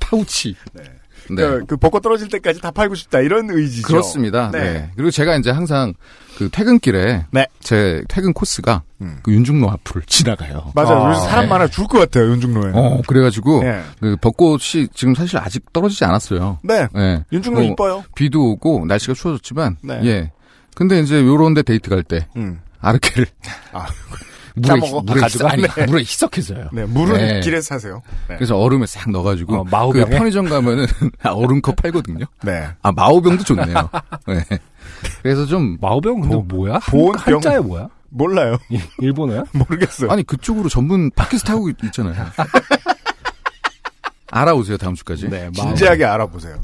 파우치. 0.00 0.56
네. 1.30 1.42
그, 1.42 1.66
그 1.66 1.76
벚꽃 1.76 2.02
떨어질 2.02 2.28
때까지 2.28 2.60
다 2.60 2.70
팔고 2.70 2.94
싶다 2.94 3.20
이런 3.20 3.50
의지죠. 3.50 3.86
그렇습니다. 3.86 4.50
네. 4.50 4.60
네. 4.60 4.90
그리고 4.96 5.10
제가 5.10 5.36
이제 5.36 5.50
항상 5.50 5.94
그 6.38 6.48
퇴근길에 6.50 7.26
네. 7.30 7.46
제 7.60 8.02
퇴근 8.08 8.32
코스가 8.32 8.82
음. 9.00 9.18
그 9.22 9.32
윤중로 9.32 9.70
앞을 9.70 10.02
지나가요. 10.06 10.72
맞아요. 10.74 11.04
아, 11.04 11.10
요즘 11.10 11.22
사람 11.28 11.44
네. 11.44 11.50
많아 11.50 11.66
죽을 11.68 11.88
것 11.88 11.98
같아요, 11.98 12.30
윤중로에. 12.32 12.72
어, 12.74 13.02
그래가지고 13.06 13.62
네. 13.62 13.82
그 14.00 14.16
벚꽃이 14.20 14.88
지금 14.94 15.14
사실 15.14 15.38
아직 15.38 15.72
떨어지지 15.72 16.04
않았어요. 16.04 16.58
네. 16.62 16.86
네. 16.94 17.24
윤중로 17.32 17.60
어, 17.60 17.62
이뻐요. 17.62 18.04
비도 18.14 18.52
오고 18.52 18.84
날씨가 18.86 19.14
추워졌지만 19.14 19.76
네. 19.82 20.00
예. 20.04 20.32
근데 20.74 21.00
이제 21.00 21.20
요런데 21.22 21.62
데이트 21.62 21.88
갈때 21.88 22.28
음. 22.36 22.60
아르케를 22.80 23.26
아, 23.72 23.86
물에? 24.56 24.80
물에 25.04 25.20
가져가? 25.20 25.52
아니, 25.52 25.62
네. 25.62 25.86
물에 25.86 26.00
희석해서요. 26.00 26.70
네, 26.72 26.84
물은 26.86 27.16
네. 27.18 27.40
길에서 27.40 27.74
사세요. 27.74 28.02
네. 28.28 28.36
그래서 28.36 28.56
얼음에 28.56 28.86
싹 28.86 29.10
넣어가지고 29.10 29.54
어, 29.54 29.64
마호병에? 29.64 30.04
그 30.06 30.10
편의점 30.10 30.48
가면은 30.48 30.86
얼음컵 31.22 31.76
팔거든요. 31.76 32.24
네. 32.42 32.68
아 32.82 32.90
마오병도 32.92 33.44
좋네요. 33.44 33.90
네. 34.26 34.42
그래서 35.22 35.44
좀 35.46 35.76
마오병 35.80 36.20
근데 36.22 36.36
뭐야? 36.36 36.78
보온병. 36.90 37.34
한자야 37.34 37.60
뭐야? 37.60 37.88
몰라요. 38.08 38.56
일- 38.70 38.80
일본어야? 39.00 39.44
모르겠어요. 39.52 40.10
아니 40.10 40.22
그쪽으로 40.22 40.68
전문 40.70 41.10
팟캐스트 41.10 41.50
하고 41.50 41.68
있- 41.68 41.76
있잖아요. 41.84 42.14
알아오세요 44.30 44.76
다음 44.78 44.94
주까지. 44.94 45.28
네, 45.28 45.50
마오- 45.56 45.66
진지하게 45.68 46.04
알아보세요. 46.04 46.56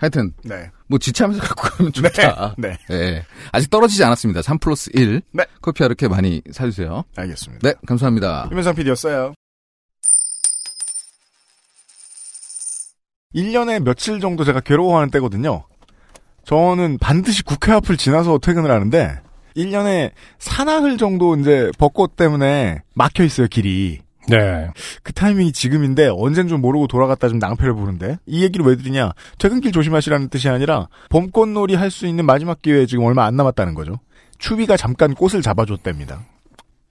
하여튼 0.00 0.32
네. 0.42 0.70
뭐 0.86 0.98
지치하면서 0.98 1.42
갖고 1.42 1.62
가면 1.68 1.92
좋다. 1.92 2.54
네. 2.56 2.78
네. 2.88 3.22
아직 3.52 3.68
떨어지지 3.68 4.02
않았습니다. 4.02 4.40
3 4.40 4.58
플러스 4.58 4.90
1. 4.94 5.20
네. 5.32 5.44
커피 5.60 5.84
이렇게 5.84 6.08
많이 6.08 6.40
사주세요. 6.50 7.04
알겠습니다. 7.16 7.68
네, 7.68 7.74
감사합니다. 7.86 8.48
유면상 8.50 8.74
PD였어요. 8.74 9.34
1년에 13.34 13.80
며칠 13.82 14.20
정도 14.20 14.42
제가 14.44 14.60
괴로워하는 14.60 15.10
때거든요. 15.10 15.64
저는 16.44 16.96
반드시 16.98 17.42
국회 17.42 17.70
앞을 17.72 17.98
지나서 17.98 18.38
퇴근을 18.38 18.70
하는데 18.70 19.20
1년에 19.54 20.12
사나흘 20.38 20.96
정도 20.96 21.36
이제 21.36 21.70
벚꽃 21.78 22.16
때문에 22.16 22.80
막혀 22.94 23.22
있어요, 23.24 23.48
길이. 23.48 24.00
네. 24.30 24.68
그 25.02 25.12
타이밍이 25.12 25.52
지금인데 25.52 26.08
언젠 26.12 26.48
줄 26.48 26.58
모르고 26.58 26.86
돌아갔다 26.86 27.28
좀 27.28 27.38
낭패를 27.38 27.74
보는데 27.74 28.18
이 28.26 28.42
얘기를 28.42 28.64
왜 28.64 28.76
드리냐 28.76 29.12
퇴근길 29.38 29.72
조심하시라는 29.72 30.28
뜻이 30.28 30.48
아니라 30.48 30.88
봄꽃놀이 31.10 31.74
할 31.74 31.90
수 31.90 32.06
있는 32.06 32.24
마지막 32.24 32.62
기회에 32.62 32.86
지금 32.86 33.04
얼마 33.04 33.24
안 33.26 33.36
남았다는 33.36 33.74
거죠 33.74 33.98
추위가 34.38 34.76
잠깐 34.76 35.14
꽃을 35.14 35.42
잡아줬답니다 35.42 36.20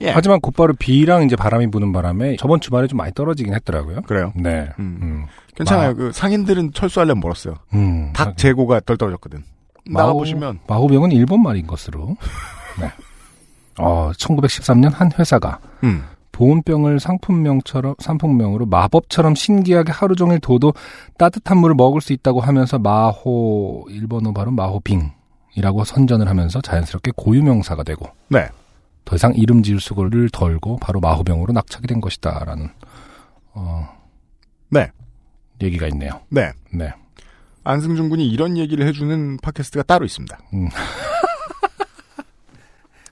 예. 0.01 0.12
하지만 0.12 0.39
곧바로 0.39 0.74
비랑 0.74 1.24
이제 1.24 1.36
바람이 1.36 1.67
부는 1.72 1.91
바람에 1.91 2.36
저번 2.38 2.60
주말에 2.62 2.88
좀 2.88 2.98
많이 2.98 3.13
떨어지긴 3.13 3.53
했더라고요. 3.53 4.01
그래요 4.03 4.31
네. 4.36 4.69
음. 4.79 5.00
음. 5.01 5.25
괜찮아요 5.55 5.89
마- 5.89 5.93
그 5.93 6.12
상인들은 6.13 6.72
철수하려면 6.74 7.19
멀었어요 7.22 7.55
음. 7.74 8.13
닭 8.13 8.38
재고가 8.38 8.79
덜 8.81 8.96
떨어졌거든 8.98 9.43
나가보시면 9.91 10.60
마호병은 10.67 11.12
일본 11.12 11.41
말인 11.41 11.65
것으로. 11.67 12.15
네. 12.79 12.91
어, 13.79 14.12
1913년 14.15 14.93
한 14.93 15.10
회사가 15.17 15.60
음. 15.84 16.03
보온병을 16.39 17.00
상품명처럼 17.00 17.96
상품명으로 18.00 18.65
마법처럼 18.65 19.36
신기하게 19.36 19.91
하루 19.91 20.15
종일 20.15 20.39
둬도 20.39 20.74
따뜻한 21.17 21.58
물을 21.58 21.75
먹을 21.75 22.01
수 22.01 22.13
있다고 22.13 22.39
하면서 22.39 22.79
마호 22.79 23.86
일본어 23.89 24.31
발음 24.31 24.55
마호빙이라고 24.55 25.84
선전을 25.84 26.27
하면서 26.29 26.62
자연스럽게 26.62 27.12
고유명사가 27.15 27.84
되고 27.84 28.08
네 28.29 28.50
더 29.10 29.15
이상 29.15 29.34
이름 29.34 29.63
지을 29.63 29.79
수고를 29.79 30.29
덜고 30.29 30.77
바로 30.77 31.00
마호병으로 31.00 31.51
낙착이 31.51 31.88
된 31.88 32.00
것이다라는 32.00 32.69
어 33.55 33.89
네. 34.69 34.91
얘기가 35.60 35.88
있네요. 35.88 36.22
네. 36.29 36.51
네. 36.72 36.93
안승준 37.63 38.10
군이 38.10 38.29
이런 38.29 38.55
얘기를 38.55 38.86
해주는 38.86 39.38
팟캐스트가 39.41 39.84
따로 39.84 40.05
있습니다 40.05 40.38
음. 40.53 40.69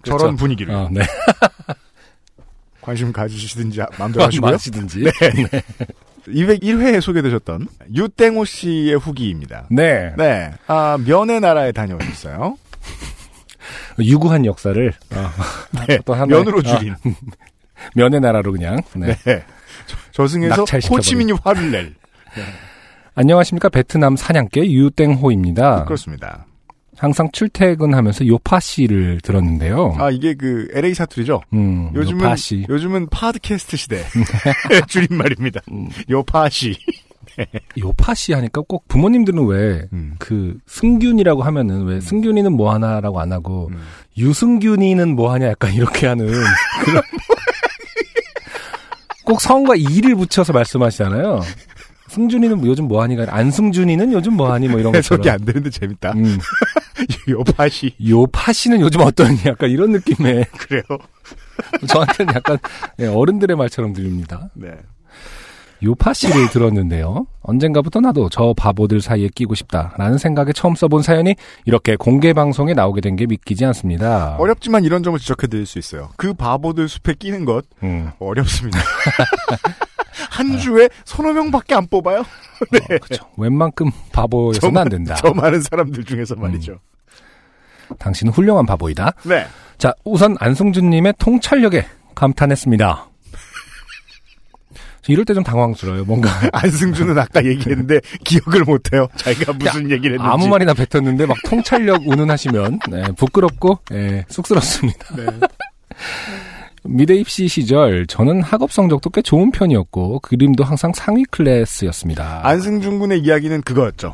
저런 0.04 0.20
그렇죠. 0.20 0.36
분위기를 0.36 0.74
어, 0.76 0.88
네. 0.92 1.02
관심 2.88 3.12
가지시든지 3.12 3.82
마음대로 4.00 4.24
하시고요 4.26 4.52
마시든지. 4.52 5.04
네. 5.04 5.12
201회에 6.26 7.02
소개되셨던 7.02 7.68
유땡호 7.94 8.46
씨의 8.46 8.96
후기입니다. 8.98 9.68
네. 9.70 10.14
네. 10.18 10.54
아, 10.68 10.98
면의 11.06 11.42
나라에 11.42 11.74
다녀오셨어요. 11.74 12.58
유구한 14.00 14.46
역사를 14.46 14.94
어, 15.14 15.30
네. 15.88 16.00
또 16.06 16.14
하나의- 16.16 16.28
면으로 16.30 16.62
줄인. 16.62 16.94
아, 16.94 16.98
면의 17.94 18.22
나라로 18.22 18.54
그냥. 18.54 18.80
네. 18.96 19.16
네. 19.26 19.44
저승에서. 20.14 20.64
호치민이 20.90 21.34
화를 21.44 21.70
낼. 21.72 21.94
안녕하십니까 23.16 23.68
베트남 23.68 24.16
사냥개 24.16 24.62
유땡호입니다. 24.66 25.84
그렇습니다. 25.86 26.46
항상 26.98 27.30
출퇴근하면서 27.32 28.26
요파씨를 28.28 29.22
들었는데요. 29.22 29.96
아, 30.00 30.10
이게 30.10 30.34
그 30.34 30.68
LA 30.74 30.94
사투리죠? 30.96 31.42
음, 31.54 31.92
요즘은, 31.94 32.22
요파씨. 32.24 32.66
요즘은 32.68 33.08
팟캐스트 33.10 33.78
시대. 33.78 34.04
줄임말입니다. 34.88 35.62
음. 35.72 35.90
요파시. 36.10 36.76
요파씨 37.78 38.34
하니까 38.34 38.62
꼭 38.68 38.88
부모님들은 38.88 39.46
왜 39.46 39.88
음. 39.94 40.16
그 40.18 40.58
승균이라고 40.66 41.44
하면은 41.44 41.86
왜 41.86 42.02
승균이는 42.02 42.52
뭐 42.54 42.74
하나라고 42.74 43.20
안 43.20 43.32
하고 43.32 43.70
음. 43.72 43.80
유승균이는 44.18 45.16
뭐 45.16 45.32
하냐 45.34 45.50
약간 45.50 45.72
이렇게 45.74 46.08
하는 46.08 46.26
그런 46.84 47.04
꼭 49.24 49.40
성과 49.42 49.76
이를 49.76 50.16
붙여서 50.16 50.54
말씀하시잖아요. 50.54 51.42
승준이는 52.08 52.58
뭐 52.60 52.68
요즘 52.70 52.88
뭐 52.88 53.04
하니가 53.04 53.24
아니라 53.24 53.38
안승준이는 53.38 54.14
요즘 54.14 54.34
뭐 54.34 54.52
하니 54.52 54.68
뭐 54.68 54.80
이런 54.80 54.94
것처럼. 54.94 55.20
해석이 55.22 55.30
안 55.30 55.46
되는데 55.46 55.70
재밌다. 55.70 56.14
음, 56.14 56.40
요파시. 57.30 57.96
요파씨는 58.06 58.82
요즘 58.82 59.02
어떠니 59.02 59.40
약간 59.48 59.70
이런 59.70 59.92
느낌의 59.92 60.46
그래요? 60.60 60.84
저한테는 61.88 62.34
약간 62.36 62.58
예, 63.00 63.08
어른들의 63.08 63.56
말처럼 63.58 63.94
들립니다. 63.94 64.50
네. 64.54 64.70
요파 65.84 66.12
씨를 66.14 66.50
들었는데요. 66.50 67.28
언젠가부터 67.42 68.00
나도 68.00 68.30
저 68.30 68.56
바보들 68.58 69.00
사이에 69.00 69.30
끼고 69.34 69.54
싶다라는 69.54 70.18
생각에 70.18 70.52
처음 70.52 70.74
써본 70.74 71.04
사연이 71.04 71.36
이렇게 71.66 71.96
공개 71.96 72.34
방송에 72.34 72.74
나오게 72.74 73.00
된 73.02 73.16
게 73.16 73.28
믿기지 73.28 73.64
않습니다. 73.66 74.38
어렵지만 74.40 74.84
이런 74.86 75.04
점을 75.04 75.18
지적해드릴 75.20 75.68
수 75.68 75.78
있어요. 75.78 76.10
그 76.18 76.34
바보들 76.34 76.90
숲에 76.90 77.14
끼는 77.14 77.46
것 77.46 77.66
음. 77.84 78.10
어렵습니다. 78.18 78.80
한 80.32 80.58
주에 80.58 80.90
서너 81.06 81.32
명밖에 81.34 81.76
안 81.76 81.86
뽑아요. 81.88 82.24
네. 82.72 82.80
그렇죠. 82.80 83.26
웬만큼 83.38 83.92
바보여서는 84.12 84.78
안 84.78 84.90
된다. 84.90 85.14
저 85.16 85.32
많은 85.32 85.62
사람들 85.62 86.04
중에서 86.06 86.36
말이죠. 86.36 86.80
당신은 88.00 88.34
훌륭한 88.34 88.66
바보이다. 88.66 89.14
네. 89.24 89.46
자, 89.78 89.94
우선 90.04 90.36
안승준님의 90.40 91.14
통찰력에 91.20 91.86
감탄했습니다. 92.16 93.06
이럴 95.10 95.24
때 95.24 95.34
좀 95.34 95.42
당황스러워요. 95.44 96.04
뭔가 96.04 96.30
안승준은 96.52 97.18
아까 97.18 97.46
얘기했는데 97.46 98.02
기억을 98.26 98.66
못해요. 98.66 99.08
자기가 99.16 99.54
무슨 99.54 99.90
얘기를 99.90 100.18
했는지. 100.20 100.30
아무 100.30 100.50
말이나 100.50 100.74
뱉었는데 100.74 101.26
막 101.26 101.38
통찰력 101.46 102.06
운운하시면 102.06 102.80
네, 102.90 103.04
부끄럽고 103.16 103.80
예, 103.94 104.26
쑥스럽습니다. 104.28 105.16
네. 105.16 105.26
미대 106.84 107.16
입시 107.16 107.48
시절 107.48 108.06
저는 108.08 108.42
학업 108.42 108.72
성적도 108.72 109.10
꽤 109.10 109.22
좋은 109.22 109.52
편이었고 109.52 110.20
그림도 110.20 110.64
항상 110.66 110.92
상위 110.94 111.24
클래스였습니다. 111.26 112.42
안승준 112.46 113.00
군의 113.00 113.20
이야기는 113.20 113.62
그거였죠. 113.62 114.14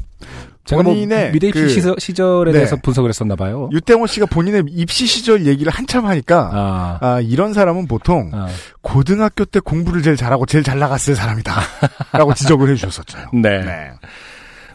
제가 0.66 0.82
뭐 0.82 0.94
본인의 0.94 1.32
미대 1.34 1.48
입시 1.50 1.82
그- 1.82 1.96
시절에 2.00 2.52
네. 2.52 2.60
대해서 2.60 2.78
분석을 2.78 3.10
했었나 3.10 3.36
봐요. 3.36 3.70
유땡호 3.74 4.08
씨가 4.08 4.28
본인의 4.28 4.64
입시 4.70 5.06
시절 5.06 5.46
얘기를 5.46 5.72
한참 5.72 6.06
하니까 6.06 6.50
아, 6.54 6.98
아, 7.02 7.20
이런 7.20 7.54
사람은 7.54 7.88
보통 7.88 8.32
아, 8.34 8.48
고등학교 8.82 9.44
때 9.44 9.60
공부를 9.60 10.02
제일 10.02 10.16
잘하고 10.16 10.46
제일 10.46 10.64
잘 10.64 10.80
나갔을 10.80 11.16
사람이다. 11.16 11.54
라고 12.14 12.34
지적을 12.34 12.70
해주셨었죠. 12.70 13.18
네. 13.34 13.60
네. 13.62 13.92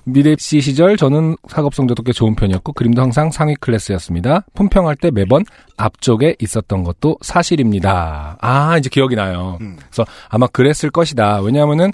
미대 0.04 0.32
입시 0.32 0.60
시절 0.62 0.96
저는 0.96 1.36
학업 1.50 1.74
성적도 1.74 2.02
꽤 2.02 2.12
좋은 2.12 2.34
편이었고 2.34 2.72
그림도 2.72 3.00
항상 3.02 3.30
상위 3.30 3.54
클래스였습니다. 3.56 4.44
품평할 4.54 4.96
때 4.96 5.10
매번 5.10 5.44
앞쪽에 5.76 6.34
있었던 6.38 6.82
것도 6.82 7.18
사실입니다. 7.20 8.36
아 8.40 8.78
이제 8.78 8.88
기억이 8.88 9.16
나요. 9.16 9.58
음. 9.60 9.76
그래서 9.90 10.04
아마 10.30 10.46
그랬을 10.46 10.90
것이다. 10.90 11.40
왜냐하면은 11.40 11.92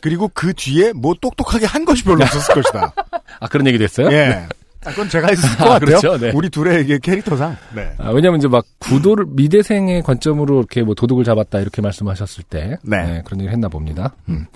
그리고 0.00 0.30
그 0.34 0.52
뒤에 0.54 0.92
뭐 0.92 1.14
똑똑하게 1.20 1.66
한 1.66 1.84
것이 1.84 2.04
별로 2.04 2.22
없었을 2.24 2.54
것이다. 2.62 2.92
아 3.40 3.48
그런 3.48 3.66
얘기도 3.66 3.84
했어요? 3.84 4.08
예. 4.12 4.46
아, 4.86 4.90
그건 4.90 5.08
제가 5.08 5.28
했을 5.28 5.48
것 5.56 5.64
아, 5.64 5.68
같아요. 5.78 5.98
그렇죠, 5.98 6.18
네. 6.18 6.30
우리 6.34 6.50
둘의 6.50 6.82
이게 6.84 6.98
캐릭터상. 6.98 7.56
네. 7.74 7.94
아, 7.96 8.10
왜냐면 8.10 8.38
이제 8.38 8.48
막 8.48 8.66
구도를 8.80 9.24
미대생의 9.30 10.02
관점으로 10.02 10.58
이렇게 10.58 10.82
뭐 10.82 10.94
도둑을 10.94 11.24
잡았다 11.24 11.58
이렇게 11.60 11.80
말씀하셨을 11.80 12.44
때 12.44 12.76
네. 12.82 13.22
그런 13.24 13.40
얘기를 13.40 13.52
했나 13.52 13.68
봅니다. 13.68 14.14
음. 14.28 14.46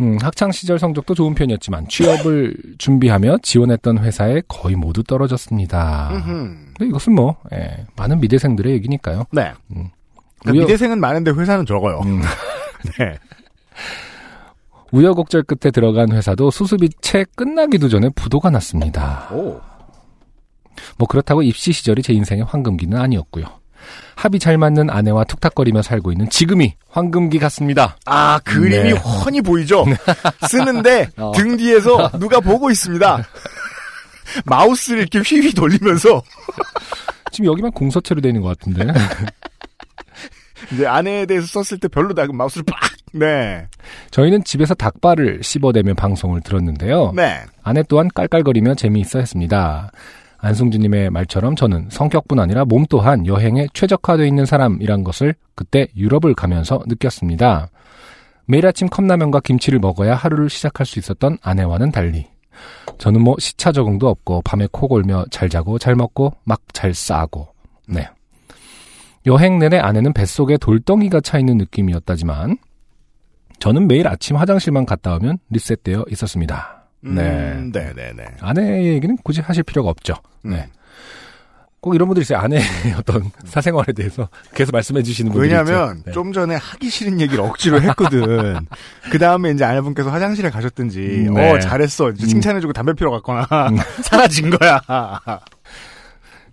음, 0.00 0.18
학창 0.20 0.50
시절 0.50 0.80
성적도 0.80 1.14
좋은 1.14 1.36
편이었지만 1.36 1.86
취업을 1.86 2.56
준비하며 2.78 3.38
지원했던 3.44 3.98
회사에 3.98 4.42
거의 4.48 4.74
모두 4.74 5.04
떨어졌습니다. 5.04 6.20
근데 6.24 6.86
이것은 6.88 7.14
뭐 7.14 7.36
예, 7.52 7.86
많은 7.94 8.18
미대생들의 8.18 8.72
얘기니까요. 8.72 9.26
네. 9.30 9.52
음. 9.70 9.88
그러니까 10.40 10.64
미대생은 10.66 10.98
많은데 10.98 11.30
회사는 11.30 11.64
적어요. 11.64 12.00
음, 12.04 12.22
네. 12.98 13.16
우여곡절 14.94 15.42
끝에 15.42 15.72
들어간 15.72 16.12
회사도 16.12 16.52
수습이 16.52 16.88
채 17.00 17.24
끝나기도 17.34 17.88
전에 17.88 18.10
부도가 18.10 18.50
났습니다. 18.50 19.28
오. 19.32 19.60
뭐 20.96 21.08
그렇다고 21.08 21.42
입시 21.42 21.72
시절이 21.72 22.02
제 22.02 22.12
인생의 22.12 22.44
황금기는 22.44 22.96
아니었고요. 22.96 23.44
합이 24.14 24.38
잘 24.38 24.56
맞는 24.56 24.90
아내와 24.90 25.24
툭탁거리며 25.24 25.82
살고 25.82 26.12
있는 26.12 26.30
지금이 26.30 26.74
황금기 26.88 27.40
같습니다. 27.40 27.96
아, 28.06 28.38
그림이 28.44 28.92
네. 28.92 28.92
훤히 28.92 29.42
보이죠? 29.42 29.84
쓰는데 30.48 31.08
어. 31.16 31.32
등 31.34 31.56
뒤에서 31.56 32.10
누가 32.20 32.38
보고 32.38 32.70
있습니다. 32.70 33.24
마우스를 34.46 35.00
이렇게 35.00 35.18
휘휘 35.18 35.54
돌리면서 35.54 36.22
지금 37.32 37.50
여기만 37.50 37.72
공서체로 37.72 38.20
되어 38.20 38.30
있는 38.30 38.42
것 38.42 38.56
같은데. 38.56 38.86
이제 40.72 40.86
아내에 40.86 41.26
대해서 41.26 41.46
썼을 41.62 41.80
때 41.80 41.88
별로다. 41.88 42.22
그럼 42.22 42.36
마우스를 42.36 42.64
빡! 42.64 42.93
네. 43.14 43.66
저희는 44.10 44.44
집에서 44.44 44.74
닭발을 44.74 45.42
씹어대며 45.42 45.94
방송을 45.94 46.40
들었는데요. 46.40 47.12
네. 47.14 47.40
아내 47.62 47.82
또한 47.88 48.08
깔깔거리며 48.12 48.74
재미있어 48.74 49.20
했습니다. 49.20 49.90
안승준님의 50.38 51.10
말처럼 51.10 51.56
저는 51.56 51.88
성격뿐 51.90 52.38
아니라 52.38 52.64
몸 52.64 52.84
또한 52.90 53.26
여행에 53.26 53.68
최적화되어 53.72 54.26
있는 54.26 54.44
사람이란 54.44 55.02
것을 55.04 55.34
그때 55.54 55.86
유럽을 55.96 56.34
가면서 56.34 56.82
느꼈습니다. 56.86 57.68
매일 58.46 58.66
아침 58.66 58.88
컵라면과 58.88 59.40
김치를 59.40 59.78
먹어야 59.78 60.14
하루를 60.14 60.50
시작할 60.50 60.84
수 60.84 60.98
있었던 60.98 61.38
아내와는 61.40 61.92
달리 61.92 62.26
저는 62.98 63.22
뭐 63.22 63.36
시차 63.38 63.72
적응도 63.72 64.08
없고 64.08 64.42
밤에 64.42 64.68
코 64.70 64.86
골며 64.86 65.24
잘 65.30 65.48
자고 65.48 65.78
잘 65.78 65.94
먹고 65.94 66.34
막 66.44 66.60
잘 66.74 66.92
싸고 66.92 67.48
네. 67.86 68.06
여행 69.26 69.58
내내 69.58 69.78
아내는 69.78 70.12
뱃속에 70.12 70.58
돌덩이가 70.58 71.22
차 71.22 71.38
있는 71.38 71.56
느낌이었다지만 71.56 72.58
저는 73.58 73.86
매일 73.88 74.06
아침 74.08 74.36
화장실만 74.36 74.86
갔다 74.86 75.14
오면 75.16 75.38
리셋되어 75.50 76.04
있었습니다. 76.10 76.86
네. 77.00 77.20
음, 77.22 77.70
네네네. 77.72 78.24
아내 78.40 78.84
얘기는 78.94 79.16
굳이 79.22 79.40
하실 79.40 79.62
필요가 79.62 79.90
없죠. 79.90 80.14
네. 80.42 80.56
음. 80.56 80.84
꼭 81.80 81.94
이런 81.94 82.08
분들 82.08 82.22
있어요. 82.22 82.38
아내의 82.38 82.62
어떤 82.98 83.30
사생활에 83.44 83.92
대해서 83.92 84.26
계속 84.54 84.72
말씀해 84.72 85.02
주시는 85.02 85.32
분들이 85.32 85.52
왜냐면, 85.52 85.98
있죠. 85.98 86.02
네. 86.06 86.12
좀 86.12 86.32
전에 86.32 86.54
하기 86.54 86.88
싫은 86.88 87.20
얘기를 87.20 87.44
억지로 87.44 87.78
했거든. 87.82 88.56
그 89.12 89.18
다음에 89.18 89.50
이제 89.50 89.64
아내분께서 89.64 90.08
화장실에 90.10 90.48
가셨든지, 90.48 91.26
음, 91.28 91.34
네. 91.34 91.52
어, 91.52 91.58
잘했어. 91.58 92.08
이제 92.12 92.26
칭찬해주고 92.26 92.72
담배 92.72 92.94
피러 92.94 93.10
갔거나, 93.10 93.46
사라진 94.02 94.48
거야. 94.48 94.80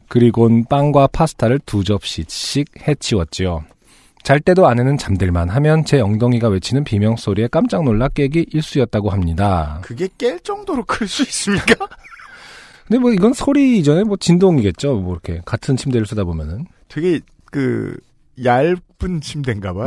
그리곤 0.09 0.65
빵과 0.65 1.07
파스타를 1.07 1.59
두 1.65 1.85
접시씩 1.85 2.67
해치웠지요. 2.85 3.63
잘 4.23 4.39
때도 4.39 4.67
아내는 4.67 4.97
잠들만 4.97 5.49
하면 5.49 5.83
제 5.85 5.99
엉덩이가 5.99 6.47
외치는 6.49 6.83
비명 6.83 7.15
소리에 7.15 7.47
깜짝 7.51 7.83
놀라 7.83 8.07
깨기 8.07 8.45
일쑤였다고 8.51 9.09
합니다. 9.09 9.79
그게 9.83 10.07
깰 10.17 10.43
정도로 10.43 10.83
클 10.85 11.07
수 11.07 11.23
있습니까? 11.23 11.87
근데 12.87 12.99
뭐 12.99 13.11
이건 13.11 13.33
소리 13.33 13.79
이전에 13.79 14.03
뭐 14.03 14.17
진동이겠죠. 14.17 14.95
뭐 14.95 15.13
이렇게 15.13 15.41
같은 15.45 15.75
침대를 15.77 16.05
쓰다 16.05 16.23
보면은 16.23 16.65
되게, 16.87 17.19
그, 17.45 17.95
얇은 18.43 19.21
침대인가 19.21 19.73
봐요. 19.73 19.85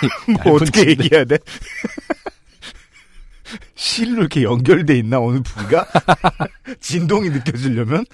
뭐 0.44 0.54
어떻게 0.54 0.84
침대. 0.84 0.90
얘기해야 0.90 1.24
돼? 1.24 1.38
실로 3.74 4.20
이렇게 4.20 4.42
연결돼 4.42 4.96
있나, 4.98 5.20
어느 5.20 5.40
부위가? 5.42 5.86
진동이 6.80 7.30
느껴지려면? 7.30 8.04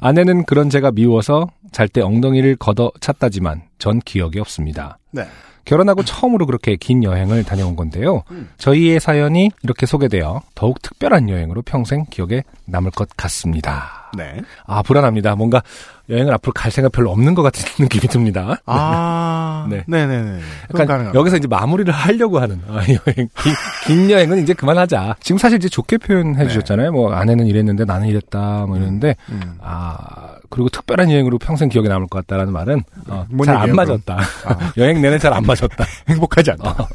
아내는 0.00 0.44
그런 0.44 0.70
제가 0.70 0.90
미워서 0.92 1.48
잘 1.72 1.88
때 1.88 2.00
엉덩이를 2.00 2.56
걷어 2.56 2.90
찼다지만 3.00 3.62
전 3.78 3.98
기억이 4.00 4.38
없습니다. 4.40 4.98
네. 5.10 5.26
결혼하고 5.64 6.02
처음으로 6.04 6.46
그렇게 6.46 6.76
긴 6.76 7.04
여행을 7.04 7.44
다녀온 7.44 7.76
건데요. 7.76 8.24
음. 8.30 8.50
저희의 8.58 8.98
사연이 8.98 9.50
이렇게 9.62 9.86
소개되어 9.86 10.42
더욱 10.54 10.82
특별한 10.82 11.28
여행으로 11.28 11.62
평생 11.62 12.04
기억에 12.10 12.42
남을 12.66 12.90
것 12.90 13.08
같습니다. 13.16 14.01
네. 14.16 14.40
아, 14.66 14.82
불안합니다. 14.82 15.34
뭔가 15.36 15.62
여행을 16.10 16.34
앞으로 16.34 16.52
갈 16.52 16.70
생각 16.70 16.92
별로 16.92 17.10
없는 17.12 17.34
것 17.34 17.42
같은 17.42 17.64
느낌이 17.84 18.02
듭니다. 18.08 18.56
아, 18.66 19.66
네. 19.70 19.84
네. 19.86 20.06
그건 20.06 20.40
약간 20.74 20.86
가능합니다. 20.86 21.18
여기서 21.18 21.36
이제 21.38 21.48
마무리를 21.48 21.92
하려고 21.92 22.38
하는 22.40 22.60
아, 22.68 22.80
여행 22.88 23.28
긴, 23.38 23.52
긴 23.86 24.10
여행은 24.10 24.42
이제 24.42 24.52
그만하자. 24.54 25.16
지금 25.20 25.38
사실 25.38 25.56
이제 25.58 25.68
좋게 25.68 25.98
표현해 25.98 26.42
네. 26.42 26.48
주셨잖아요. 26.48 26.92
뭐 26.92 27.12
아내는 27.14 27.46
이랬는데 27.46 27.84
나는 27.84 28.08
이랬다 28.08 28.66
뭐 28.66 28.76
이랬는데 28.76 29.16
음. 29.30 29.58
아 29.62 30.34
그리고 30.50 30.68
특별한 30.68 31.10
여행으로 31.10 31.38
평생 31.38 31.68
기억에 31.70 31.88
남을 31.88 32.08
것 32.08 32.26
같다라는 32.26 32.52
말은 32.52 32.82
어, 33.08 33.24
뭔잘안 33.30 33.68
얘기예요, 33.68 33.74
맞았다. 33.76 34.18
아. 34.44 34.72
여행 34.76 35.00
내내 35.00 35.18
잘 35.18 35.32
안 35.32 35.44
맞았다. 35.44 35.84
행복하지 36.10 36.50
않다. 36.50 36.70
어. 36.70 36.88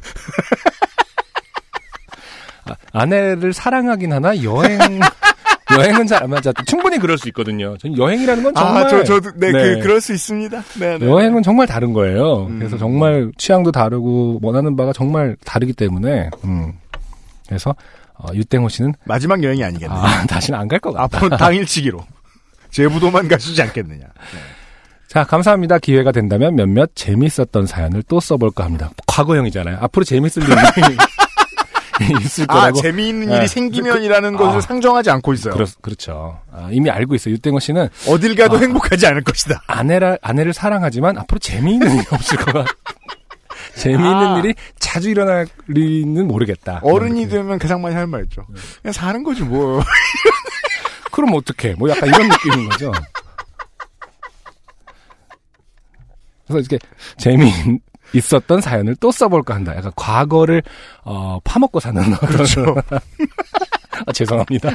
아, 2.65 2.75
아내를 2.93 3.53
사랑하긴 3.53 4.13
하나 4.13 4.43
여행 4.43 4.99
여행은 5.75 6.07
잘 6.07 6.23
안 6.23 6.29
맞았다. 6.29 6.63
충분히 6.63 6.97
그럴 6.97 7.17
수 7.17 7.27
있거든요. 7.29 7.77
전 7.77 7.97
여행이라는 7.97 8.43
건 8.43 8.53
정말 8.55 8.85
아, 8.85 8.87
저, 8.87 9.03
저도, 9.03 9.31
네, 9.35 9.51
네. 9.51 9.75
그, 9.75 9.79
그럴 9.81 9.99
수 10.01 10.13
있습니다. 10.13 10.63
네, 10.79 10.97
네. 10.97 11.05
여행은 11.05 11.43
정말 11.43 11.67
다른 11.67 11.93
거예요. 11.93 12.45
음. 12.47 12.59
그래서 12.59 12.77
정말 12.77 13.31
취향도 13.37 13.71
다르고 13.71 14.39
원하는 14.41 14.75
바가 14.75 14.93
정말 14.93 15.35
다르기 15.45 15.73
때문에 15.73 16.29
음. 16.45 16.73
그래서 17.47 17.75
어, 18.15 18.27
유땡호 18.33 18.69
씨는 18.69 18.93
마지막 19.05 19.43
여행이 19.43 19.63
아니겠네요. 19.63 19.99
아, 19.99 20.25
다시는 20.27 20.57
안 20.59 20.67
갈 20.67 20.79
것 20.79 20.91
같다. 20.93 21.17
앞으로 21.17 21.37
당일치기로. 21.37 21.99
제부도만 22.71 23.27
가시지 23.27 23.61
않겠느냐. 23.61 24.05
자, 25.07 25.23
감사합니다. 25.23 25.79
기회가 25.79 26.11
된다면 26.11 26.55
몇몇 26.55 26.89
재밌었던 26.95 27.65
사연을 27.65 28.03
또 28.09 28.19
써볼까 28.19 28.65
합니다. 28.65 28.89
과거형이잖아요. 29.07 29.77
앞으로 29.81 30.03
재밌을 30.03 30.43
일이 30.43 30.51
있을 32.23 32.45
아, 32.49 32.53
거라고. 32.53 32.81
재미있는 32.81 33.27
네. 33.29 33.37
일이 33.37 33.47
생기면이라는 33.47 34.31
그- 34.33 34.43
것을 34.43 34.57
아. 34.57 34.61
상정하지 34.61 35.09
않고 35.11 35.33
있어요. 35.33 35.53
그렇, 35.53 35.65
그렇죠. 35.81 36.39
아, 36.51 36.69
이미 36.71 36.89
알고 36.89 37.15
있어요. 37.15 37.33
유땡호 37.35 37.59
씨는 37.59 37.89
어딜 38.07 38.35
가도 38.35 38.57
아. 38.57 38.59
행복하지 38.59 39.07
않을 39.07 39.23
것이다. 39.23 39.61
아내를, 39.67 40.17
아내를 40.21 40.53
사랑하지만 40.53 41.17
앞으로 41.17 41.39
재미있는 41.39 41.95
일이 41.95 42.03
없을 42.11 42.37
것 42.37 42.53
같, 42.53 42.65
재미있는 43.75 44.07
아. 44.27 44.39
일이 44.39 44.53
잘 44.79 44.97
자주 44.97 45.09
일어날 45.11 45.45
리는 45.67 46.27
모르겠다. 46.27 46.79
어른이. 46.81 47.29
되면 47.29 47.59
가장 47.59 47.81
많이 47.83 47.93
하는 47.93 48.09
말 48.09 48.23
있죠. 48.23 48.47
그냥 48.81 48.93
사는 48.93 49.21
거지 49.21 49.43
뭐. 49.43 49.79
그럼 51.11 51.35
어떡해. 51.35 51.75
뭐 51.77 51.87
약간 51.89 52.09
이런 52.09 52.27
느낌인 52.29 52.69
거죠. 52.69 52.91
그래서 56.47 56.59
이렇게 56.59 56.79
재미 57.17 57.51
있었던 58.13 58.61
사연을 58.61 58.95
또 58.99 59.11
써볼까 59.11 59.55
한다. 59.55 59.75
약간 59.75 59.91
과거를 59.95 60.63
어, 61.03 61.39
파먹고 61.43 61.79
사는 61.79 62.01
그렇죠. 62.27 62.75
아, 64.05 64.11
죄송합니다. 64.11 64.71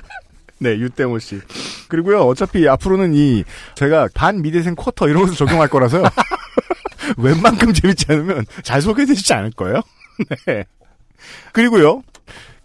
네, 0.58 0.70
유땡호 0.78 1.18
씨. 1.18 1.40
그리고요, 1.88 2.20
어차피 2.20 2.68
앞으로는 2.68 3.14
이, 3.14 3.44
제가 3.74 4.08
반 4.14 4.42
미대생 4.42 4.76
쿼터 4.76 5.08
이런 5.08 5.22
것을 5.22 5.36
적용할 5.36 5.68
거라서요. 5.68 6.04
웬만큼 7.18 7.72
재밌지 7.72 8.06
않으면 8.08 8.46
잘 8.62 8.80
소개되지 8.80 9.34
않을 9.34 9.50
거예요. 9.56 9.80
네. 10.46 10.64
그리고요, 11.52 12.02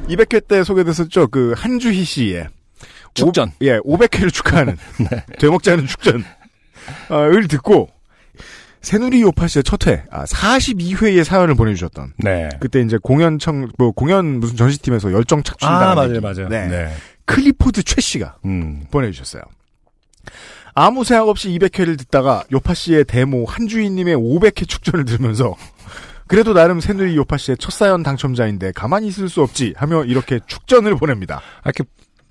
200회 0.08 0.47
때 0.47 0.63
소개됐었죠. 0.63 1.27
그, 1.30 1.53
한주희 1.58 2.03
씨의. 2.03 2.49
축전. 3.15 3.49
오, 3.49 3.51
예, 3.62 3.80
500회를 3.80 4.32
축하하는. 4.32 4.77
되먹지 5.39 5.71
않은 5.71 5.88
축전. 5.88 6.23
어, 7.10 7.23
을 7.23 7.47
듣고, 7.47 7.89
새누리 8.82 9.22
요파 9.22 9.48
씨의 9.48 9.63
첫 9.63 9.86
회, 9.88 10.04
아, 10.12 10.24
42회의 10.26 11.24
사연을 11.24 11.56
보내주셨던. 11.56 12.13
네. 12.18 12.50
그때 12.60 12.80
이제 12.82 12.98
공연청, 13.02 13.68
뭐, 13.78 13.92
공연 13.92 14.40
무슨 14.40 14.56
전시팀에서 14.56 15.12
열정 15.12 15.44
착취다. 15.44 15.92
아, 15.92 15.96
맞아요, 15.96 16.22
맞아요. 16.22 16.48
네. 16.48 16.68
네. 16.68 16.94
클리포드 17.26 17.84
최 17.84 18.00
씨가 18.02 18.38
음. 18.46 18.86
보내주셨어요. 18.90 19.44
아무 20.74 21.04
생각 21.04 21.28
없이 21.28 21.50
200회를 21.50 21.98
듣다가 21.98 22.44
요파 22.52 22.76
씨의 22.76 23.06
데모 23.06 23.46
한주인님의 23.46 24.16
500회 24.16 24.68
축전을 24.68 25.06
들으면서 25.06 25.56
그래도 26.28 26.54
나름 26.54 26.80
새누리 26.80 27.16
요파 27.16 27.38
씨의 27.38 27.58
첫 27.58 27.72
사연 27.72 28.04
당첨자인데 28.04 28.74
가만히 28.74 29.08
있을 29.08 29.28
수 29.28 29.42
없지 29.42 29.74
하며 29.76 30.04
이렇게 30.06 30.40
축전을 30.46 30.96
보냅니다. 30.96 31.42
아, 31.63 31.70
이렇게 31.70 31.84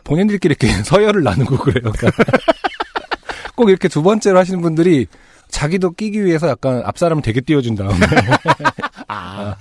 본인들끼리 0.05 0.55
이렇게 0.59 0.69
서열을 0.85 1.23
나누고 1.25 1.59
그래요. 1.59 1.93
그러니까 1.93 2.23
꼭 3.57 3.69
이렇게 3.69 3.89
두 3.89 4.03
번째로 4.03 4.39
하시는 4.39 4.61
분들이 4.61 5.07
자기도 5.49 5.93
끼기 5.93 6.25
위해서 6.25 6.49
약간 6.49 6.83
앞 6.85 6.99
사람을 6.99 7.23
되게 7.23 7.41
띄워준 7.41 7.77
다음에 7.77 7.95
아, 9.09 9.57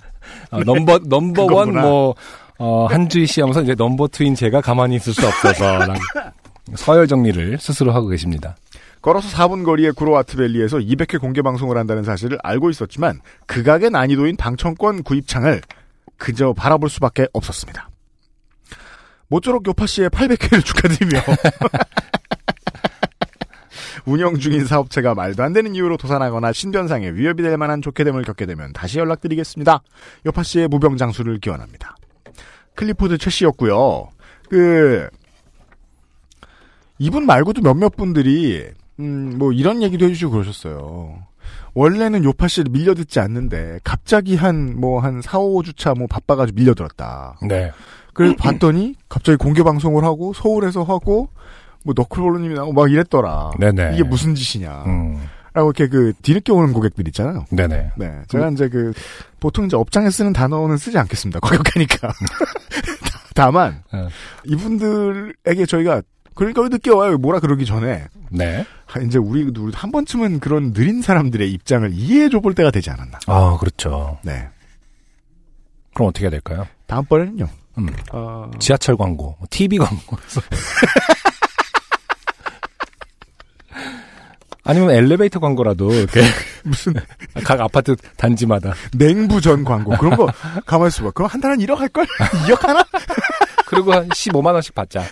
아, 0.51 0.59
넘버 0.65 0.99
넘버 1.05 1.43
원 1.43 1.49
그거구나. 1.49 1.81
뭐 1.81 2.15
어, 2.57 2.87
한주희 2.89 3.27
씨 3.27 3.41
하면서 3.41 3.61
이제 3.61 3.75
number 3.75 4.07
two인 4.09 4.35
제가 4.35 4.61
가만히 4.61 4.95
있을 4.95 5.13
수 5.13 5.25
없어서 5.27 5.79
서열 6.75 7.07
정리를 7.07 7.57
스스로 7.59 7.91
하고 7.91 8.07
계십니다. 8.07 8.55
걸어서 9.01 9.27
4분 9.37 9.63
거리의 9.63 9.91
구로아트밸리에서 9.91 10.77
200회 10.77 11.19
공개 11.21 11.41
방송을 11.43 11.77
한다는 11.77 12.03
사실을 12.03 12.39
알고 12.41 12.71
있었지만 12.71 13.21
극악의 13.45 13.91
난이도인 13.91 14.35
방청권 14.35 15.03
구입창을 15.03 15.61
그저 16.17 16.53
바라볼 16.53 16.89
수밖에 16.89 17.27
없었습니다. 17.31 17.89
모쪼록 19.27 19.67
요파 19.67 19.85
씨의 19.85 20.09
800회를 20.09 20.63
축하드리며 20.65 21.19
운영 24.05 24.37
중인 24.37 24.65
사업체가 24.65 25.15
말도 25.15 25.41
안 25.43 25.53
되는 25.53 25.73
이유로 25.75 25.97
도산하거나 25.97 26.53
신변상에 26.53 27.11
위협이 27.11 27.41
될 27.43 27.57
만한 27.57 27.81
좋게 27.81 28.03
됨을 28.03 28.23
겪게 28.23 28.45
되면 28.45 28.71
다시 28.73 28.99
연락드리겠습니다. 28.99 29.81
요파 30.25 30.43
씨의 30.43 30.67
무병장수를 30.67 31.39
기원합니다. 31.39 31.95
클리포드 32.75 33.17
최 33.17 33.29
씨였고요. 33.29 34.09
그 34.49 35.09
이분 36.99 37.25
말고도 37.25 37.61
몇몇 37.61 37.95
분들이 37.95 38.65
음, 38.99 39.35
뭐 39.37 39.51
이런 39.51 39.81
얘기도 39.81 40.05
해주시고 40.05 40.31
그러셨어요. 40.31 41.23
원래는 41.73 42.23
요파 42.23 42.47
씨를 42.47 42.71
밀려 42.71 42.93
듣지 42.93 43.19
않는데 43.19 43.79
갑자기 43.83 44.35
한 44.35 44.75
뭐 44.79 44.99
한 44.99 45.21
4, 45.21 45.37
5주차 45.39 45.97
뭐 45.97 46.07
바빠가지고 46.07 46.55
밀려들었다. 46.55 47.37
네. 47.47 47.71
그래서 48.13 48.35
봤더니 48.37 48.95
갑자기 49.09 49.37
공개 49.37 49.61
방송을 49.61 50.03
하고 50.05 50.31
서울에서 50.33 50.83
하고 50.83 51.29
뭐 51.85 51.93
너클볼로님이 51.95 52.55
나오고 52.55 52.73
막 52.73 52.91
이랬더라. 52.91 53.51
네네. 53.59 53.91
이게 53.93 54.03
무슨 54.03 54.33
짓이냐. 54.35 54.83
음. 54.87 55.29
라고 55.53 55.69
이렇게 55.69 55.87
그 55.87 56.11
뒤늦게 56.21 56.51
오는 56.51 56.73
고객들 56.73 57.07
있잖아요. 57.07 57.45
네네. 57.51 57.91
네. 57.95 58.21
제가 58.27 58.49
이제 58.49 58.67
그 58.67 58.91
보통 59.39 59.65
이제 59.67 59.77
업장에 59.77 60.09
쓰는 60.09 60.33
단어는 60.33 60.75
쓰지 60.77 60.97
않겠습니다. 60.97 61.39
과격하니까. 61.45 62.11
다만 63.35 63.81
어. 63.93 64.07
이분들에게 64.45 65.65
저희가 65.67 66.01
그러니까 66.33 66.61
왜 66.63 66.67
늦게 66.69 66.91
와요? 66.91 67.17
뭐라 67.17 67.39
그러기 67.39 67.65
전에 67.65 68.05
네. 68.29 68.65
하- 68.85 68.99
이제 68.99 69.17
우리 69.17 69.43
우리 69.43 69.71
한 69.73 69.91
번쯤은 69.91 70.39
그런 70.41 70.73
느린 70.73 71.01
사람들의 71.01 71.49
입장을 71.53 71.89
이해해 71.93 72.27
줘 72.29 72.41
볼 72.41 72.53
때가 72.55 72.71
되지 72.71 72.89
않았나. 72.89 73.19
아, 73.27 73.57
그렇죠. 73.57 74.17
네. 74.23 74.49
그럼 75.93 76.09
어떻게 76.09 76.25
해야 76.25 76.31
될까요? 76.31 76.67
다음번에는요. 76.87 77.47
음. 77.77 77.87
어, 78.11 78.51
지하철 78.59 78.97
광고, 78.97 79.37
TV 79.49 79.77
광고. 79.77 80.17
아니면 84.65 84.89
엘리베이터 84.91 85.39
광고라도 85.39 85.93
이렇게 85.93 86.21
무슨 86.63 86.93
각 87.43 87.61
아파트 87.61 87.95
단지마다 88.17 88.73
냉부 88.93 89.39
전 89.39 89.63
광고 89.63 89.95
그런 89.97 90.17
거 90.17 90.27
가만히 90.65 90.87
있어봐. 90.89 91.11
그럼 91.11 91.29
한 91.31 91.39
달에 91.39 91.55
1억 91.57 91.75
할 91.77 91.87
걸? 91.89 92.05
2억 92.47 92.59
하나? 92.67 92.83
그리고 93.67 93.93
한 93.93 94.09
15만 94.09 94.53
원씩 94.53 94.73
받자. 94.75 95.03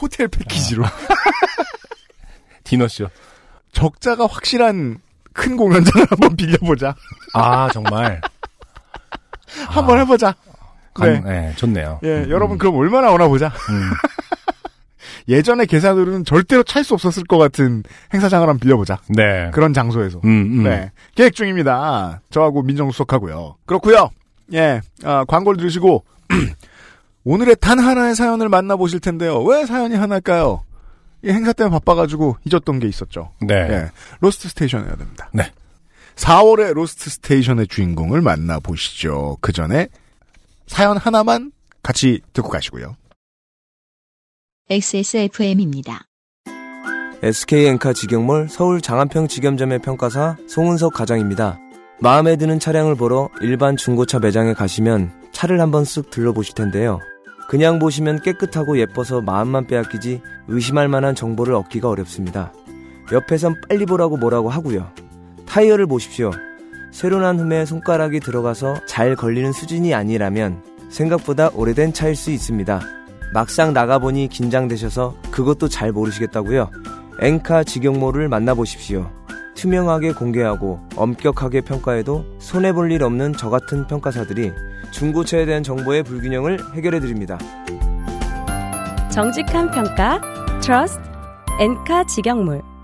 호텔 0.00 0.28
패키지로. 0.28 0.84
디너쇼. 2.64 3.08
적자가 3.72 4.26
확실한 4.26 4.98
큰 5.32 5.56
공연장을 5.56 6.06
한번 6.10 6.36
빌려보자. 6.36 6.94
아 7.34 7.68
정말. 7.72 8.20
한번 9.68 9.98
해보자. 10.00 10.34
간, 10.94 11.12
네. 11.12 11.20
네. 11.20 11.52
좋네요. 11.56 12.00
예, 12.04 12.22
음, 12.24 12.30
여러분 12.30 12.56
그럼 12.56 12.76
얼마나 12.76 13.10
오나 13.10 13.28
보자. 13.28 13.48
음. 13.68 13.90
예전의 15.28 15.66
계산으로는 15.66 16.24
절대로 16.24 16.62
찰 16.62 16.84
수 16.84 16.94
없었을 16.94 17.24
것 17.24 17.38
같은 17.38 17.82
행사장을 18.14 18.46
한번 18.48 18.60
빌려보자. 18.60 19.00
네. 19.08 19.50
그런 19.52 19.72
장소에서. 19.72 20.20
음, 20.24 20.60
음. 20.60 20.62
네. 20.62 20.92
계획 21.14 21.34
중입니다. 21.34 22.20
저하고 22.30 22.62
민정수석하고요. 22.62 23.56
그렇고요 23.66 24.10
예, 24.52 24.80
아, 25.02 25.24
광고를 25.24 25.58
들으시고, 25.58 26.04
오늘의 27.24 27.56
단 27.60 27.80
하나의 27.80 28.14
사연을 28.14 28.48
만나보실 28.48 29.00
텐데요. 29.00 29.42
왜 29.42 29.66
사연이 29.66 29.96
하나일까요? 29.96 30.62
이 31.22 31.30
행사 31.30 31.52
때문에 31.52 31.72
바빠가지고 31.72 32.36
잊었던 32.44 32.78
게 32.78 32.86
있었죠. 32.86 33.32
네. 33.40 33.54
예, 33.54 33.90
로스트 34.20 34.48
스테이션 34.50 34.84
해야 34.86 34.94
됩니다. 34.94 35.28
네. 35.32 35.50
4월의 36.14 36.74
로스트 36.74 37.10
스테이션의 37.10 37.66
주인공을 37.66 38.20
만나보시죠. 38.20 39.38
그 39.40 39.52
전에 39.52 39.88
사연 40.68 40.96
하나만 40.96 41.52
같이 41.82 42.20
듣고 42.32 42.48
가시고요. 42.48 42.96
XSFM입니다. 44.68 46.06
SK엔카 47.22 47.92
직영몰 47.92 48.48
서울 48.48 48.80
장안평 48.80 49.28
직영점의 49.28 49.78
평가사 49.78 50.36
송은석 50.48 50.92
과장입니다. 50.92 51.60
마음에 52.00 52.34
드는 52.34 52.58
차량을 52.58 52.96
보러 52.96 53.30
일반 53.40 53.76
중고차 53.76 54.18
매장에 54.18 54.54
가시면 54.54 55.12
차를 55.30 55.60
한번 55.60 55.84
쓱 55.84 56.10
둘러보실 56.10 56.56
텐데요. 56.56 56.98
그냥 57.48 57.78
보시면 57.78 58.22
깨끗하고 58.22 58.80
예뻐서 58.80 59.20
마음만 59.20 59.68
빼앗기지 59.68 60.20
의심할 60.48 60.88
만한 60.88 61.14
정보를 61.14 61.54
얻기가 61.54 61.88
어렵습니다. 61.88 62.52
옆에선 63.12 63.60
빨리 63.68 63.86
보라고 63.86 64.16
뭐라고 64.16 64.50
하고요. 64.50 64.90
타이어를 65.46 65.86
보십시오. 65.86 66.32
새로 66.90 67.20
난 67.20 67.38
흠에 67.38 67.66
손가락이 67.66 68.18
들어가서 68.18 68.84
잘 68.88 69.14
걸리는 69.14 69.52
수준이 69.52 69.94
아니라면 69.94 70.60
생각보다 70.90 71.50
오래된 71.54 71.92
차일 71.92 72.16
수 72.16 72.32
있습니다. 72.32 73.05
막상 73.32 73.72
나가보니 73.72 74.28
긴장되셔서 74.28 75.16
그것도 75.30 75.68
잘 75.68 75.92
모르시겠다고요? 75.92 76.70
엔카 77.20 77.64
직영모를 77.64 78.28
만나보십시오. 78.28 79.10
투명하게 79.54 80.12
공개하고 80.12 80.80
엄격하게 80.96 81.62
평가해도 81.62 82.24
손해볼 82.38 82.92
일 82.92 83.02
없는 83.02 83.34
저 83.38 83.48
같은 83.50 83.86
평가사들이 83.86 84.52
중고차에 84.90 85.46
대한 85.46 85.62
정보의 85.62 86.02
불균형을 86.02 86.74
해결해드립니다. 86.74 87.38
정직한 89.10 89.70
평가, 89.70 90.20
trust, 90.60 91.00
엔카 91.58 92.04
직영몰. 92.04 92.75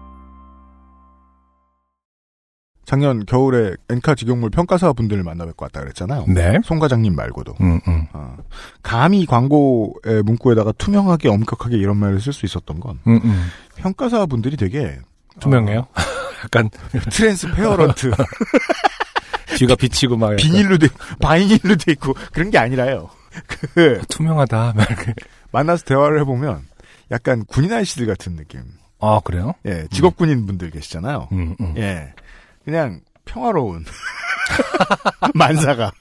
작년 2.85 3.25
겨울에 3.25 3.75
엔카 3.91 4.15
직영몰 4.17 4.51
평가사 4.51 4.93
분들을 4.93 5.23
만나뵙고 5.23 5.65
왔다 5.65 5.81
그랬잖아요. 5.81 6.27
네. 6.29 6.59
송 6.65 6.79
과장님 6.79 7.15
말고도. 7.15 7.55
음, 7.61 7.81
음. 7.87 8.07
어, 8.13 8.37
감히 8.83 9.25
광고의 9.25 10.23
문구에다가 10.25 10.73
투명하게 10.73 11.29
엄격하게 11.29 11.77
이런 11.77 11.97
말을 11.97 12.21
쓸 12.21 12.33
수 12.33 12.45
있었던 12.45 12.81
건 12.81 12.99
음, 13.07 13.21
음. 13.25 13.47
평가사 13.77 14.27
분들이 14.27 14.57
되게 14.57 14.99
투명해요? 15.41 15.87
약간 16.45 16.69
transparent 17.11 18.11
뒤가 19.59 19.77
비치고 19.77 20.17
막 20.17 20.35
비닐로 20.37 20.79
돼 20.79 20.89
vinyl로 21.21 21.77
돼 21.77 21.93
있고 21.93 22.15
그런 22.33 22.51
게 22.51 22.59
아니라요. 22.59 23.11
그 23.75 24.03
투명하다. 24.09 24.75
만나서 25.53 25.85
대화를 25.85 26.21
해보면 26.21 26.63
약간 27.13 27.45
군인 27.47 27.73
아저씨들 27.73 28.07
같은 28.07 28.37
느낌. 28.37 28.63
아 29.01 29.21
그래요? 29.25 29.55
예, 29.67 29.87
직업 29.91 30.17
군인 30.17 30.47
분들 30.47 30.71
계시잖아요. 30.71 31.29
음, 31.33 31.57
음. 31.61 31.75
예, 31.77 32.13
그냥 32.65 33.01
평화로운 33.25 33.85
만사가. 35.35 35.93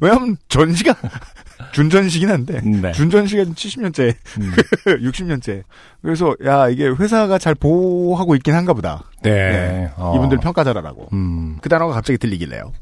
왜냐면 0.00 0.36
전시가 0.48 0.94
준전시긴 1.72 2.30
한데 2.30 2.60
네. 2.62 2.92
준전시가 2.92 3.44
70년째, 3.44 4.14
음. 4.40 4.52
60년째. 4.86 5.62
그래서 6.00 6.34
야 6.44 6.68
이게 6.68 6.86
회사가 6.88 7.38
잘 7.38 7.54
보호하고 7.54 8.34
있긴 8.36 8.54
한가 8.54 8.72
보다. 8.72 9.04
네. 9.22 9.90
어. 9.96 10.14
이분들 10.16 10.38
평가 10.38 10.64
잘하라고. 10.64 11.08
음. 11.12 11.58
그 11.60 11.68
단어가 11.68 11.92
갑자기 11.94 12.18
들리길래요. 12.18 12.72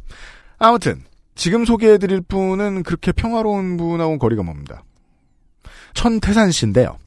아무튼 0.59 1.03
지금 1.35 1.65
소개해드릴 1.65 2.21
분은 2.23 2.83
그렇게 2.85 3.11
평화로운 3.11 3.77
분하고는 3.79 4.19
거리가 4.19 4.43
멉니다. 4.43 4.85
천태산 5.95 6.53
씨인데요. 6.53 6.99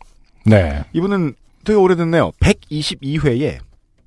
네. 0.45 0.83
이분은 0.93 1.35
되게 1.63 1.77
오래됐네요. 1.77 2.31
122회에 2.41 3.59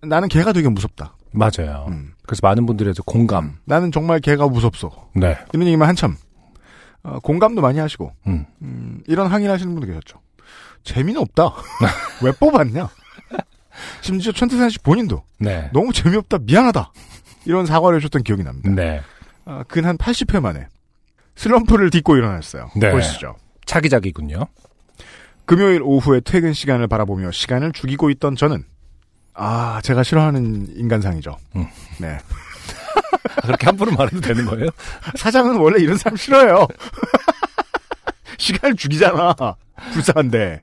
나는 0.03 0.29
개가 0.29 0.53
되게 0.53 0.69
무섭다. 0.69 1.17
맞아요. 1.33 1.87
음. 1.89 2.15
그래서 2.27 2.41
많은 2.43 2.67
분들이 2.67 2.91
이제 2.91 3.03
공감. 3.07 3.59
나는 3.65 3.93
정말 3.93 4.21
개가 4.21 4.49
무섭소. 4.49 4.91
네. 5.15 5.37
이런 5.53 5.67
얘기만 5.67 5.89
한참. 5.89 6.17
어, 7.03 7.19
공감도 7.21 7.63
많이 7.63 7.79
하시고 7.79 8.13
음. 8.27 8.45
음, 8.63 9.03
이런 9.07 9.29
항의를 9.29 9.53
하시는 9.53 9.73
분도 9.73 9.87
계셨죠. 9.87 10.21
재미는 10.85 11.21
없다. 11.21 11.53
왜 12.23 12.33
뽑았냐? 12.33 12.89
심지어 14.01 14.33
천태산 14.33 14.71
씨 14.71 14.79
본인도 14.81 15.23
네. 15.39 15.71
너무 15.73 15.93
재미없다. 15.93 16.39
미안하다. 16.43 16.93
이런 17.45 17.67
사과를 17.67 17.99
해줬던 17.99 18.25
기억이 18.25 18.43
납니다. 18.43 18.71
네. 18.71 19.01
아, 19.45 19.65
근한 19.69 19.97
80회 19.97 20.41
만에 20.41 20.67
슬럼프를 21.37 21.91
딛고 21.91 22.17
일어났어요. 22.17 22.71
네. 22.77 22.91
보시죠. 22.91 23.37
차기작이군요. 23.65 24.47
금요일 25.47 25.81
오후에 25.83 26.21
퇴근 26.21 26.53
시간을 26.53 26.89
바라보며 26.89 27.31
시간을 27.31 27.73
죽이고 27.73 28.11
있던 28.11 28.37
저는 28.37 28.65
아 29.41 29.81
제가 29.83 30.03
싫어하는 30.03 30.77
인간상이죠. 30.77 31.37
음. 31.57 31.67
네 31.99 32.19
아, 33.37 33.41
그렇게 33.43 33.67
함부로 33.67 33.93
말해도 33.93 34.21
되는 34.21 34.45
거예요? 34.45 34.69
사장은 35.17 35.57
원래 35.57 35.81
이런 35.81 35.97
사람 35.97 36.17
싫어요. 36.17 36.67
시간을 38.37 38.77
죽이잖아. 38.77 39.35
불쌍한데 39.93 40.63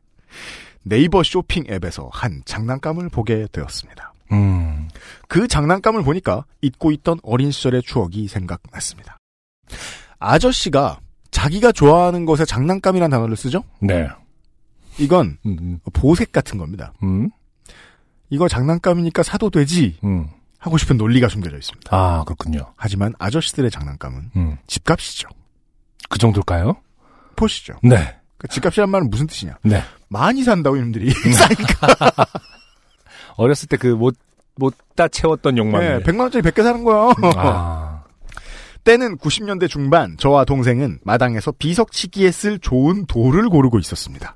네이버 0.83 1.23
쇼핑 1.23 1.63
앱에서 1.69 2.09
한 2.11 2.41
장난감을 2.45 3.09
보게 3.09 3.47
되었습니다. 3.51 4.13
음. 4.33 4.89
그 5.27 5.47
장난감을 5.47 6.03
보니까 6.03 6.45
잊고 6.61 6.91
있던 6.91 7.19
어린 7.23 7.51
시절의 7.51 7.83
추억이 7.83 8.27
생각났습니다. 8.27 9.17
아저씨가 10.19 10.99
자기가 11.31 11.71
좋아하는 11.71 12.25
것에 12.25 12.43
장난감이라는 12.45 13.09
단어를 13.09 13.35
쓰죠? 13.35 13.63
네. 13.79 14.07
이건 14.97 15.37
음. 15.45 15.79
보색 15.93 16.31
같은 16.31 16.57
겁니다. 16.57 16.93
음. 17.03 17.29
이거 18.29 18.47
장난감이니까 18.47 19.23
사도 19.23 19.49
되지 19.49 19.97
음. 20.03 20.27
하고 20.59 20.77
싶은 20.77 20.97
논리가 20.97 21.27
숨겨져 21.29 21.57
있습니다. 21.57 21.95
아, 21.95 22.23
그렇군요. 22.25 22.73
하지만 22.75 23.13
아저씨들의 23.19 23.69
장난감은 23.69 24.31
음. 24.35 24.57
집값이죠. 24.67 25.29
그 26.09 26.17
정도일까요? 26.17 26.75
보시죠. 27.35 27.75
네. 27.83 28.15
그 28.37 28.47
집값이란 28.47 28.89
말은 28.89 29.09
무슨 29.09 29.27
뜻이냐? 29.27 29.57
네. 29.63 29.81
많이 30.07 30.43
산다고 30.43 30.75
이놈들이 30.77 31.07
음. 31.09 31.31
싸니까. 31.33 32.11
어렸을 33.37 33.67
때 33.67 33.77
그 33.77 33.87
못, 33.87 34.15
못다 34.55 35.07
채웠던 35.07 35.57
욕망. 35.57 35.81
네, 35.81 35.99
100만 35.99 36.21
원짜리 36.21 36.41
100개 36.43 36.63
사는 36.63 36.83
거야. 36.83 37.13
아. 37.35 38.03
때는 38.83 39.17
90년대 39.17 39.67
중반 39.67 40.15
저와 40.17 40.45
동생은 40.45 40.99
마당에서 41.03 41.51
비석치기에 41.51 42.31
쓸 42.31 42.59
좋은 42.59 43.05
돌을 43.07 43.49
고르고 43.49 43.79
있었습니다. 43.79 44.35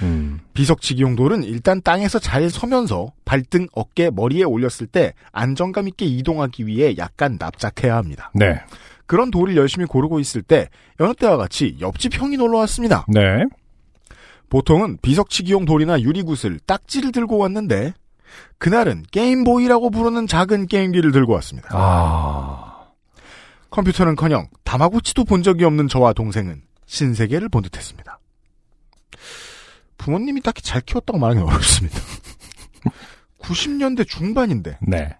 음. 0.00 0.40
비석치기용 0.54 1.16
돌은 1.16 1.44
일단 1.44 1.82
땅에서 1.82 2.18
잘 2.18 2.48
서면서 2.48 3.12
발등, 3.24 3.66
어깨, 3.72 4.10
머리에 4.10 4.44
올렸을 4.44 4.86
때 4.90 5.12
안정감 5.32 5.88
있게 5.88 6.06
이동하기 6.06 6.66
위해 6.66 6.94
약간 6.96 7.36
납작해야 7.38 7.96
합니다. 7.96 8.30
네. 8.34 8.60
그런 9.06 9.30
돌을 9.30 9.56
열심히 9.56 9.84
고르고 9.86 10.20
있을 10.20 10.42
때 10.42 10.68
여느 11.00 11.12
때와 11.14 11.36
같이 11.36 11.76
옆집 11.80 12.18
형이 12.18 12.36
놀러 12.36 12.58
왔습니다. 12.58 13.04
네. 13.08 13.44
보통은 14.48 14.98
비석치기용 15.02 15.64
돌이나 15.64 16.00
유리구슬, 16.00 16.58
딱지를 16.66 17.12
들고 17.12 17.38
왔는데 17.38 17.94
그날은 18.58 19.02
게임보이라고 19.10 19.90
부르는 19.90 20.26
작은 20.26 20.66
게임기를 20.66 21.12
들고 21.12 21.32
왔습니다. 21.34 21.68
아. 21.72 22.86
컴퓨터는커녕 23.70 24.48
다마고치도 24.64 25.24
본 25.24 25.42
적이 25.42 25.64
없는 25.64 25.88
저와 25.88 26.12
동생은 26.12 26.62
신세계를 26.86 27.48
본 27.48 27.62
듯했습니다. 27.62 28.18
부모님이 30.02 30.40
딱히 30.40 30.62
잘 30.62 30.80
키웠다고 30.80 31.18
말하기 31.18 31.40
어렵습니다. 31.42 31.98
90년대 33.40 34.06
중반인데 34.06 34.78
네. 34.82 35.16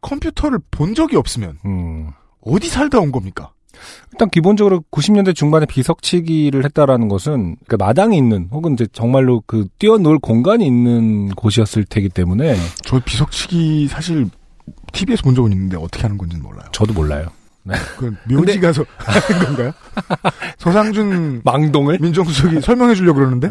컴퓨터를 0.00 0.58
본 0.70 0.94
적이 0.94 1.16
없으면 1.16 1.58
음. 1.64 2.10
어디 2.40 2.68
살다 2.68 2.98
온 2.98 3.10
겁니까? 3.10 3.52
일단 4.12 4.30
기본적으로 4.30 4.84
90년대 4.92 5.34
중반에 5.34 5.66
비석치기를 5.66 6.64
했다라는 6.64 7.08
것은 7.08 7.56
그 7.66 7.74
마당이 7.76 8.16
있는 8.16 8.48
혹은 8.52 8.74
이제 8.74 8.86
정말로 8.92 9.42
그 9.46 9.66
뛰어놀 9.78 10.18
공간이 10.18 10.64
있는 10.64 11.30
곳이었을 11.30 11.84
테기 11.84 12.10
때문에 12.10 12.54
저 12.84 13.00
비석치기 13.00 13.88
사실 13.88 14.28
TV에서 14.92 15.22
본 15.22 15.34
적은 15.34 15.52
있는데 15.52 15.76
어떻게 15.76 16.02
하는 16.02 16.16
건지는 16.16 16.44
몰라요. 16.44 16.66
저도 16.72 16.92
몰라요. 16.92 17.26
네. 17.64 17.74
그 17.96 18.14
묘지 18.30 18.60
가서 18.60 18.84
하는 18.98 19.44
건가요? 19.46 19.72
서상준 20.58 21.40
망동을 21.44 21.98
민정수석이 22.00 22.60
설명해 22.60 22.94
주려고 22.94 23.18
그러는데 23.18 23.50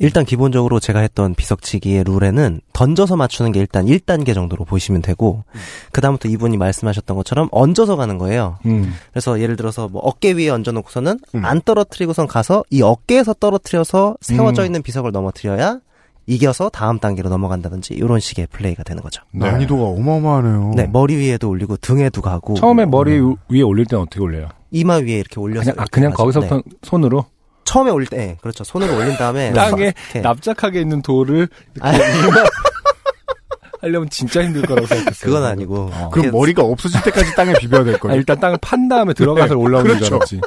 일단 0.00 0.24
기본적으로 0.24 0.80
제가 0.80 1.00
했던 1.00 1.34
비석치기의 1.34 2.04
룰에는 2.04 2.62
던져서 2.72 3.16
맞추는 3.16 3.52
게 3.52 3.60
일단 3.60 3.84
1단계 3.84 4.34
정도로 4.34 4.64
보시면 4.64 5.02
되고 5.02 5.44
그다음부터 5.92 6.28
이분이 6.30 6.56
말씀하셨던 6.56 7.16
것처럼 7.18 7.48
얹어서 7.52 7.96
가는 7.96 8.16
거예요. 8.16 8.58
음. 8.64 8.94
그래서 9.12 9.38
예를 9.40 9.56
들어서 9.56 9.88
뭐 9.88 10.00
어깨 10.02 10.32
위에 10.32 10.48
얹어 10.48 10.72
놓고서는 10.72 11.20
음. 11.34 11.44
안 11.44 11.60
떨어뜨리고선 11.60 12.26
가서 12.26 12.64
이 12.70 12.80
어깨에서 12.80 13.34
떨어뜨려서 13.34 14.16
세워져 14.22 14.62
음. 14.62 14.66
있는 14.66 14.82
비석을 14.82 15.12
넘어뜨려야 15.12 15.80
이겨서 16.26 16.70
다음 16.70 16.98
단계로 16.98 17.28
넘어간다든지 17.28 17.94
이런 17.94 18.20
식의 18.20 18.46
플레이가 18.50 18.82
되는 18.84 19.02
거죠. 19.02 19.22
네. 19.32 19.50
난이도가 19.50 19.82
어마어마하네요. 19.82 20.72
네, 20.76 20.86
머리 20.86 21.16
위에도 21.16 21.50
올리고 21.50 21.76
등에도 21.76 22.22
가고 22.22 22.54
처음에 22.54 22.86
머리 22.86 23.20
위에 23.48 23.62
올릴 23.62 23.84
때는 23.84 24.04
어떻게 24.04 24.22
올려요? 24.22 24.48
이마 24.70 24.94
위에 24.96 25.18
이렇게 25.18 25.40
올려서 25.40 25.72
그냥, 25.72 25.74
아, 25.78 25.82
이렇게 25.82 25.90
그냥 25.90 26.10
가죠. 26.12 26.22
거기서부터 26.22 26.56
네. 26.56 26.62
손으로 26.82 27.26
처음에 27.70 27.92
올릴 27.92 28.08
때 28.08 28.16
네, 28.16 28.36
그렇죠. 28.40 28.64
손으로 28.64 28.96
올린 28.96 29.16
다음에 29.16 29.52
땅에 29.54 29.84
이렇게 29.84 30.20
납작하게 30.20 30.80
있는 30.80 31.02
돌을 31.02 31.48
아, 31.80 31.92
하려면 33.80 34.10
진짜 34.10 34.42
힘들 34.42 34.62
거라고 34.62 34.88
생각했어요. 34.88 35.32
그건 35.32 35.44
아니고 35.48 35.88
어. 35.92 36.10
그럼 36.12 36.32
머리가 36.32 36.64
없어질 36.64 37.00
때까지 37.02 37.36
땅에 37.36 37.52
비벼야 37.60 37.84
될 37.84 37.94
아, 37.94 37.98
거예요. 37.98 38.16
일단 38.16 38.40
땅을 38.40 38.58
판 38.60 38.88
다음에 38.88 39.14
들어가서 39.14 39.54
네, 39.54 39.60
올라오는 39.60 39.86
그렇죠. 39.86 40.04
줄 40.04 40.14
알았지. 40.16 40.40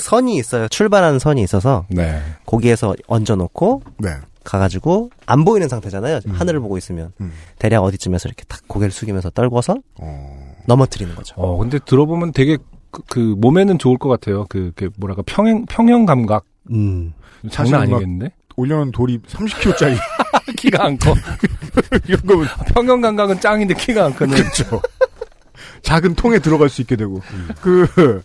선이 0.00 0.36
있어요. 0.36 0.68
출발하는 0.68 1.18
선이 1.18 1.42
있어서 1.42 1.84
네. 1.90 2.22
거기에서 2.46 2.94
얹어 3.08 3.36
놓고 3.36 3.82
네. 3.98 4.08
가가지고 4.42 5.10
안 5.26 5.44
보이는 5.44 5.68
상태잖아요. 5.68 6.20
하늘을 6.32 6.60
보고 6.60 6.78
있으면 6.78 7.12
음. 7.20 7.30
대략 7.58 7.84
어디쯤에서 7.84 8.28
이렇게 8.28 8.44
탁 8.48 8.62
고개를 8.66 8.90
숙이면서 8.90 9.28
떨궈서 9.30 9.76
어. 10.00 10.54
넘어뜨리는 10.66 11.14
거죠. 11.14 11.34
어, 11.36 11.58
근데 11.58 11.78
들어보면 11.78 12.32
되게 12.32 12.56
그, 12.92 13.02
그 13.08 13.18
몸에는 13.38 13.78
좋을 13.78 13.98
것 13.98 14.08
같아요. 14.08 14.46
그, 14.48 14.70
그 14.76 14.90
뭐랄까 14.98 15.22
평행 15.26 15.66
평형 15.66 16.06
감각 16.06 16.44
음. 16.70 17.12
장난 17.50 17.88
막- 17.90 17.96
아니겠는데? 17.96 18.32
올려놓은 18.54 18.92
돌이 18.92 19.18
30kg짜리 19.22 19.96
키가 20.58 20.84
안 20.84 20.98
커. 20.98 21.14
이런 22.06 22.20
거면 22.22 22.46
평형 22.74 23.00
감각은 23.00 23.40
짱인데 23.40 23.74
키가 23.74 24.04
안 24.04 24.14
크네. 24.14 24.36
그렇죠. 24.36 24.80
작은 25.82 26.14
통에 26.14 26.38
들어갈 26.38 26.68
수 26.68 26.80
있게 26.82 26.94
되고 26.96 27.20
음. 27.32 27.48
그. 27.60 28.22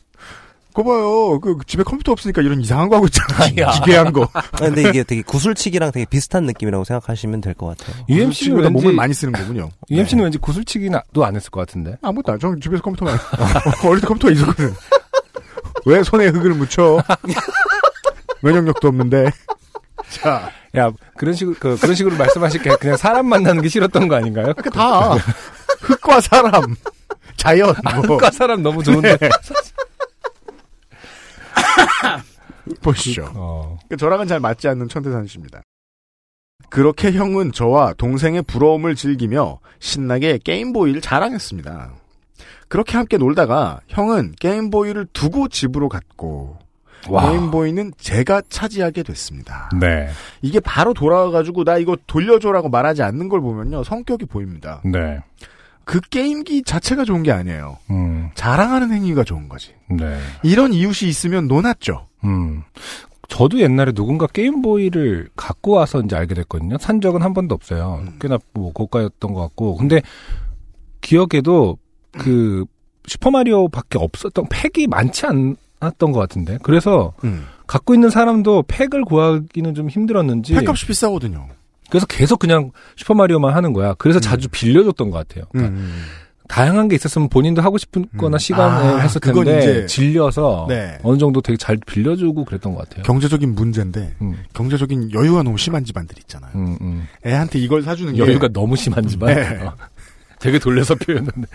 거 0.77 0.83
봐요. 0.83 1.39
그 1.39 1.57
집에 1.65 1.81
컴퓨터 1.81 2.11
없으니까 2.11 2.43
이런 2.43 2.61
이상한 2.61 2.87
거 2.87 2.97
하고 2.97 3.07
있잖아. 3.07 3.49
야. 3.57 3.71
기괴한 3.71 4.13
거. 4.13 4.29
아, 4.33 4.41
근데 4.57 4.87
이게 4.87 5.03
되게 5.03 5.23
구슬치기랑 5.23 5.91
되게 5.91 6.05
비슷한 6.05 6.43
느낌이라고 6.45 6.83
생각하시면 6.83 7.41
될 7.41 7.55
것 7.55 7.75
같아요. 7.77 7.95
UMC는 8.09 8.57
왠 8.57 8.63
왠지 8.65 8.73
몸을 8.73 8.93
많이 8.93 9.13
쓰는 9.13 9.33
거군요. 9.33 9.69
UMC는 9.89 10.23
왠지 10.25 10.37
구슬치기도 10.37 11.25
안 11.25 11.35
했을 11.35 11.49
것 11.49 11.61
같은데. 11.61 11.97
아무것도 12.03 12.33
안. 12.33 12.39
저는 12.39 12.61
집에서 12.61 12.83
컴퓨터 12.83 13.05
많이. 13.05 13.17
어릴 13.85 14.01
때 14.01 14.07
컴퓨터가 14.07 14.33
있었거든. 14.33 14.73
왜 15.85 16.03
손에 16.03 16.27
흙을 16.27 16.51
묻혀? 16.53 17.01
면역력도 18.41 18.87
없는데. 18.87 19.31
자, 20.09 20.51
야 20.77 20.91
그런 21.17 21.33
식으로 21.33 21.55
그, 21.59 21.75
그런 21.79 21.95
식으로 21.95 22.15
말씀하실 22.17 22.61
게 22.61 22.69
그냥 22.77 22.95
사람 22.97 23.25
만나는 23.27 23.61
게 23.61 23.67
싫었던 23.69 24.07
거 24.07 24.15
아닌가요? 24.15 24.53
그 24.55 24.69
다. 24.69 25.15
흙과 25.81 26.21
사람, 26.21 26.75
자연, 27.35 27.73
뭐. 28.07 28.15
흑과 28.17 28.31
사람 28.31 28.61
너무 28.61 28.83
좋은데. 28.83 29.17
보시죠. 32.81 33.31
어. 33.35 33.79
그 33.89 33.97
저랑은 33.97 34.27
잘 34.27 34.39
맞지 34.39 34.67
않는 34.67 34.87
천태산 34.89 35.27
씨입니다. 35.27 35.61
그렇게 36.69 37.11
형은 37.11 37.51
저와 37.51 37.93
동생의 37.93 38.41
부러움을 38.43 38.95
즐기며 38.95 39.59
신나게 39.79 40.39
게임보이를 40.43 41.01
자랑했습니다. 41.01 41.93
그렇게 42.67 42.97
함께 42.97 43.17
놀다가 43.17 43.79
형은 43.87 44.33
게임보이를 44.39 45.07
두고 45.13 45.47
집으로 45.47 45.87
갔고 45.87 46.57
와. 47.09 47.29
게임보이는 47.29 47.93
제가 47.97 48.41
차지하게 48.49 49.03
됐습니다. 49.03 49.69
네. 49.79 50.09
이게 50.41 50.59
바로 50.59 50.93
돌아와가지고 50.93 51.63
나 51.63 51.77
이거 51.77 51.95
돌려줘라고 52.07 52.69
말하지 52.69 53.03
않는 53.03 53.29
걸 53.29 53.39
보면요 53.39 53.83
성격이 53.83 54.25
보입니다. 54.25 54.81
네. 54.83 55.19
그 55.87 56.01
게임기 56.01 56.63
자체가 56.63 57.05
좋은 57.05 57.23
게 57.23 57.31
아니에요. 57.31 57.77
음, 57.91 58.29
자랑하는 58.35 58.91
행위가 58.91 59.23
좋은 59.23 59.47
거지. 59.47 59.73
네. 59.89 60.19
이런 60.43 60.73
이웃이 60.73 61.09
있으면 61.09 61.47
논았죠. 61.47 62.07
음. 62.25 62.63
저도 63.29 63.61
옛날에 63.61 63.93
누군가 63.93 64.27
게임보이를 64.27 65.29
갖고 65.37 65.71
와서 65.71 66.01
이제 66.01 66.17
알게 66.17 66.35
됐거든요. 66.35 66.77
산 66.77 66.99
적은 66.99 67.21
한 67.21 67.33
번도 67.33 67.55
없어요. 67.55 68.01
음. 68.01 68.19
꽤나 68.19 68.37
뭐 68.53 68.73
고가였던 68.73 69.33
것 69.33 69.39
같고. 69.39 69.77
근데 69.77 70.01
기억에도 70.99 71.77
그 72.11 72.65
슈퍼마리오밖에 73.07 73.97
없었던 73.97 74.47
팩이 74.49 74.87
많지 74.87 75.25
않았던 75.25 76.11
것 76.11 76.19
같은데. 76.19 76.57
그래서 76.63 77.13
음. 77.23 77.45
갖고 77.65 77.93
있는 77.93 78.09
사람도 78.09 78.65
팩을 78.67 79.05
구하기는 79.05 79.73
좀 79.73 79.89
힘들었는지. 79.89 80.53
팩값이 80.53 80.85
비싸거든요. 80.85 81.47
그래서 81.89 82.05
계속 82.05 82.39
그냥 82.39 82.71
슈퍼마리오만 82.97 83.53
하는 83.55 83.73
거야. 83.73 83.93
그래서 83.97 84.19
자주 84.19 84.49
빌려줬던 84.49 85.09
것 85.11 85.27
같아요. 85.27 85.45
그러니까 85.51 85.75
음. 85.77 86.03
다양한 86.49 86.87
게 86.87 86.95
있었으면 86.95 87.27
본인도 87.27 87.61
하고 87.61 87.77
싶거나 87.77 88.35
음. 88.35 88.37
시간을 88.37 88.93
아, 88.93 88.97
했을 88.99 89.19
텐데 89.19 89.59
이제- 89.59 89.85
질려서 89.85 90.65
네. 90.69 90.97
어느 91.03 91.17
정도 91.17 91.41
되게 91.41 91.57
잘 91.57 91.77
빌려주고 91.85 92.45
그랬던 92.45 92.73
것 92.73 92.87
같아요. 92.87 93.03
경제적인 93.03 93.53
문제인데 93.53 94.15
음, 94.21 94.37
경제적인 94.53 95.11
여유가 95.13 95.43
너무 95.43 95.57
심한 95.57 95.83
집안들 95.83 96.17
있잖아요. 96.19 96.51
음, 96.55 96.77
음. 96.79 97.07
애한테 97.25 97.59
이걸 97.59 97.83
사주는 97.83 98.13
게 98.13 98.19
여유가 98.19 98.47
너무 98.47 98.77
심한지만 98.77 99.35
네. 99.35 99.63
어. 99.65 99.75
되게 100.39 100.57
돌려서 100.59 100.95
표현했는데 100.95 101.47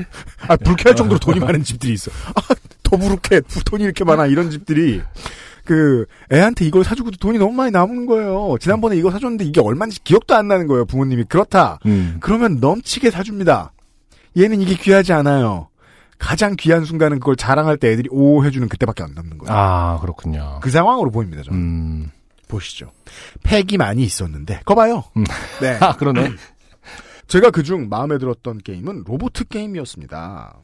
아, 0.48 0.56
불쾌할 0.56 0.94
정도로 0.96 1.18
돈이 1.20 1.40
많은 1.40 1.62
집들이 1.62 1.94
있어. 1.94 2.10
아, 2.34 2.54
더부룩해. 2.82 3.40
돈이 3.64 3.84
이렇게 3.84 4.04
많아. 4.04 4.26
이런 4.26 4.50
집들이. 4.50 5.00
그, 5.64 6.06
애한테 6.32 6.64
이걸 6.64 6.84
사주고도 6.84 7.16
돈이 7.18 7.38
너무 7.38 7.52
많이 7.52 7.70
남은 7.70 8.06
거예요. 8.06 8.56
지난번에 8.60 8.96
이거 8.96 9.10
사줬는데 9.10 9.44
이게 9.44 9.60
얼마인지 9.60 10.02
기억도 10.04 10.34
안 10.34 10.48
나는 10.48 10.66
거예요. 10.66 10.84
부모님이. 10.84 11.24
그렇다. 11.24 11.78
음. 11.86 12.18
그러면 12.20 12.58
넘치게 12.60 13.10
사줍니다. 13.10 13.72
얘는 14.36 14.60
이게 14.60 14.74
귀하지 14.74 15.12
않아요. 15.12 15.68
가장 16.18 16.54
귀한 16.56 16.84
순간은 16.84 17.18
그걸 17.18 17.36
자랑할 17.36 17.76
때 17.76 17.90
애들이 17.90 18.08
오 18.12 18.44
해주는 18.44 18.68
그때밖에 18.68 19.02
안 19.02 19.12
남는 19.14 19.38
거예요. 19.38 19.52
아 19.52 19.98
그렇군요. 20.00 20.60
그 20.62 20.70
상황으로 20.70 21.10
보입니다. 21.10 21.42
저는. 21.42 21.58
음. 21.58 22.10
보시죠. 22.46 22.92
팩이 23.42 23.76
많이 23.76 24.02
있었는데. 24.04 24.60
거 24.64 24.74
봐요. 24.74 25.02
음. 25.16 25.24
네. 25.60 25.76
아 25.82 25.96
그러네. 25.96 26.30
제가 27.26 27.50
그중 27.50 27.88
마음에 27.88 28.18
들었던 28.18 28.58
게임은 28.58 29.04
로보트 29.06 29.48
게임이었습니다. 29.48 30.54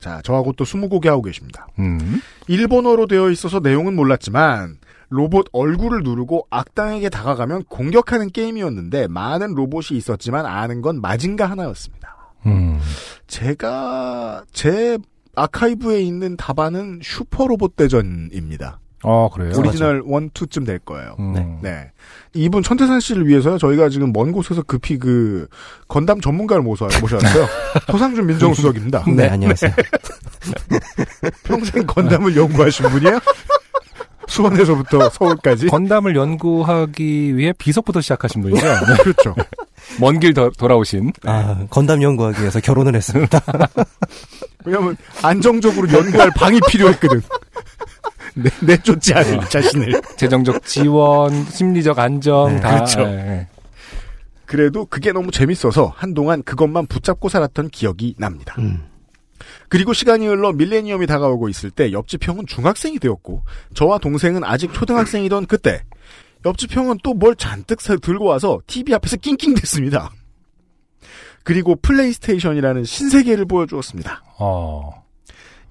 자, 0.00 0.20
저하고 0.22 0.52
또 0.54 0.64
스무고개 0.64 1.08
하고 1.08 1.22
계십니다. 1.22 1.68
음. 1.78 2.20
일본어로 2.48 3.06
되어 3.06 3.30
있어서 3.30 3.60
내용은 3.60 3.94
몰랐지만 3.94 4.78
로봇 5.10 5.46
얼굴을 5.52 6.02
누르고 6.02 6.46
악당에게 6.50 7.10
다가가면 7.10 7.64
공격하는 7.64 8.30
게임이었는데 8.30 9.08
많은 9.08 9.54
로봇이 9.54 9.98
있었지만 9.98 10.46
아는 10.46 10.80
건 10.80 11.00
마징가 11.00 11.46
하나였습니다. 11.46 12.16
음. 12.46 12.80
제가 13.26 14.44
제 14.52 14.98
아카이브에 15.36 16.00
있는 16.00 16.36
답안은 16.36 17.00
슈퍼 17.02 17.46
로봇 17.46 17.76
대전입니다. 17.76 18.80
어 19.02 19.30
그래요. 19.30 19.52
오리지널 19.56 19.96
1, 19.96 20.02
2쯤 20.30 20.66
될 20.66 20.78
거예요. 20.78 21.16
음. 21.18 21.58
네. 21.62 21.90
네. 22.32 22.42
이분 22.42 22.62
천태산 22.62 23.00
씨를 23.00 23.26
위해서요, 23.26 23.58
저희가 23.58 23.88
지금 23.88 24.12
먼 24.12 24.30
곳에서 24.32 24.62
급히 24.62 24.98
그, 24.98 25.46
건담 25.88 26.20
전문가를 26.20 26.62
모셔, 26.62 26.88
모셔왔어요. 27.00 27.46
서상준 27.90 28.26
민정수석입니다. 28.26 29.04
네, 29.16 29.28
안녕하세요. 29.28 29.72
평생 31.44 31.86
건담을 31.86 32.36
연구하신 32.36 32.88
분이에요? 32.88 33.18
수원에서부터 34.28 35.10
서울까지? 35.10 35.66
건담을 35.66 36.14
연구하기 36.14 37.36
위해 37.36 37.52
비석부터 37.58 38.00
시작하신 38.00 38.42
분이죠. 38.42 38.62
네. 38.64 38.96
그렇죠. 39.02 39.34
먼 39.98 40.20
길 40.20 40.32
돌아오신. 40.34 41.12
아, 41.24 41.64
건담 41.68 42.00
연구하기 42.00 42.40
위해서 42.40 42.60
결혼을 42.60 42.94
했습니다. 42.94 43.40
왜냐면, 44.64 44.96
안정적으로 45.22 45.90
연구할 45.90 46.30
방이 46.36 46.60
필요했거든. 46.68 47.22
내, 48.34 48.50
내 48.60 48.76
쫓지 48.76 49.14
않을 49.14 49.40
자신을. 49.48 50.00
재정적 50.16 50.64
지원, 50.64 51.44
심리적 51.46 51.98
안정 51.98 52.54
네, 52.54 52.60
다. 52.60 52.74
그렇죠. 52.74 53.00
예. 53.02 53.46
그래도 54.46 54.84
그게 54.86 55.12
너무 55.12 55.30
재밌어서 55.30 55.92
한동안 55.96 56.42
그것만 56.42 56.86
붙잡고 56.86 57.28
살았던 57.28 57.68
기억이 57.68 58.14
납니다. 58.18 58.54
음. 58.58 58.84
그리고 59.68 59.92
시간이 59.92 60.26
흘러 60.26 60.52
밀레니엄이 60.52 61.06
다가오고 61.06 61.48
있을 61.48 61.70
때 61.70 61.92
옆집 61.92 62.26
형은 62.26 62.46
중학생이 62.46 62.98
되었고 62.98 63.42
저와 63.74 63.98
동생은 63.98 64.42
아직 64.44 64.72
초등학생이던 64.72 65.46
그때 65.46 65.82
옆집 66.44 66.74
형은 66.74 66.98
또 67.04 67.14
뭘 67.14 67.36
잔뜩 67.36 67.80
사- 67.80 67.96
들고 67.96 68.24
와서 68.24 68.60
TV 68.66 68.92
앞에서 68.94 69.16
낑낑댔습니다. 69.18 70.10
그리고 71.44 71.76
플레이스테이션이라는 71.76 72.84
신세계를 72.84 73.44
보여주었습니다. 73.46 74.22
어. 74.38 75.04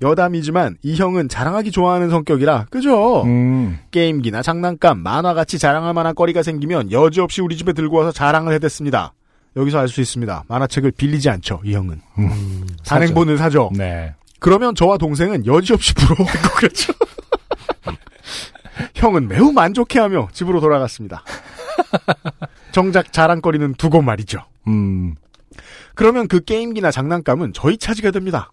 여담이지만 0.01 0.77
이 0.81 0.95
형은 0.95 1.27
자랑하기 1.29 1.71
좋아하는 1.71 2.09
성격이라 2.09 2.67
그죠? 2.69 3.23
음. 3.23 3.79
게임기나 3.91 4.41
장난감, 4.41 4.99
만화같이 4.99 5.59
자랑할 5.59 5.93
만한 5.93 6.15
거리가 6.15 6.41
생기면 6.43 6.91
여지없이 6.91 7.41
우리 7.41 7.57
집에 7.57 7.73
들고 7.73 7.97
와서 7.97 8.11
자랑을 8.11 8.53
해댔습니다. 8.53 9.13
여기서 9.55 9.79
알 9.79 9.87
수 9.87 9.99
있습니다. 10.01 10.43
만화책을 10.47 10.91
빌리지 10.91 11.29
않죠, 11.29 11.61
이 11.65 11.73
형은. 11.73 12.01
음. 12.19 12.67
단행본을 12.85 13.37
사죠. 13.37 13.71
네. 13.75 14.13
그러면 14.39 14.73
저와 14.73 14.97
동생은 14.97 15.45
여지없이 15.45 15.93
부러워하고 15.95 16.55
그랬죠. 16.55 16.93
형은 18.95 19.27
매우 19.27 19.51
만족해하며 19.51 20.29
집으로 20.31 20.61
돌아갔습니다. 20.61 21.23
정작 22.71 23.11
자랑거리는 23.11 23.73
두고 23.73 24.01
말이죠. 24.01 24.39
음. 24.67 25.15
그러면 25.95 26.27
그 26.27 26.41
게임기나 26.43 26.91
장난감은 26.91 27.51
저희 27.53 27.77
차지가 27.77 28.11
됩니다. 28.11 28.51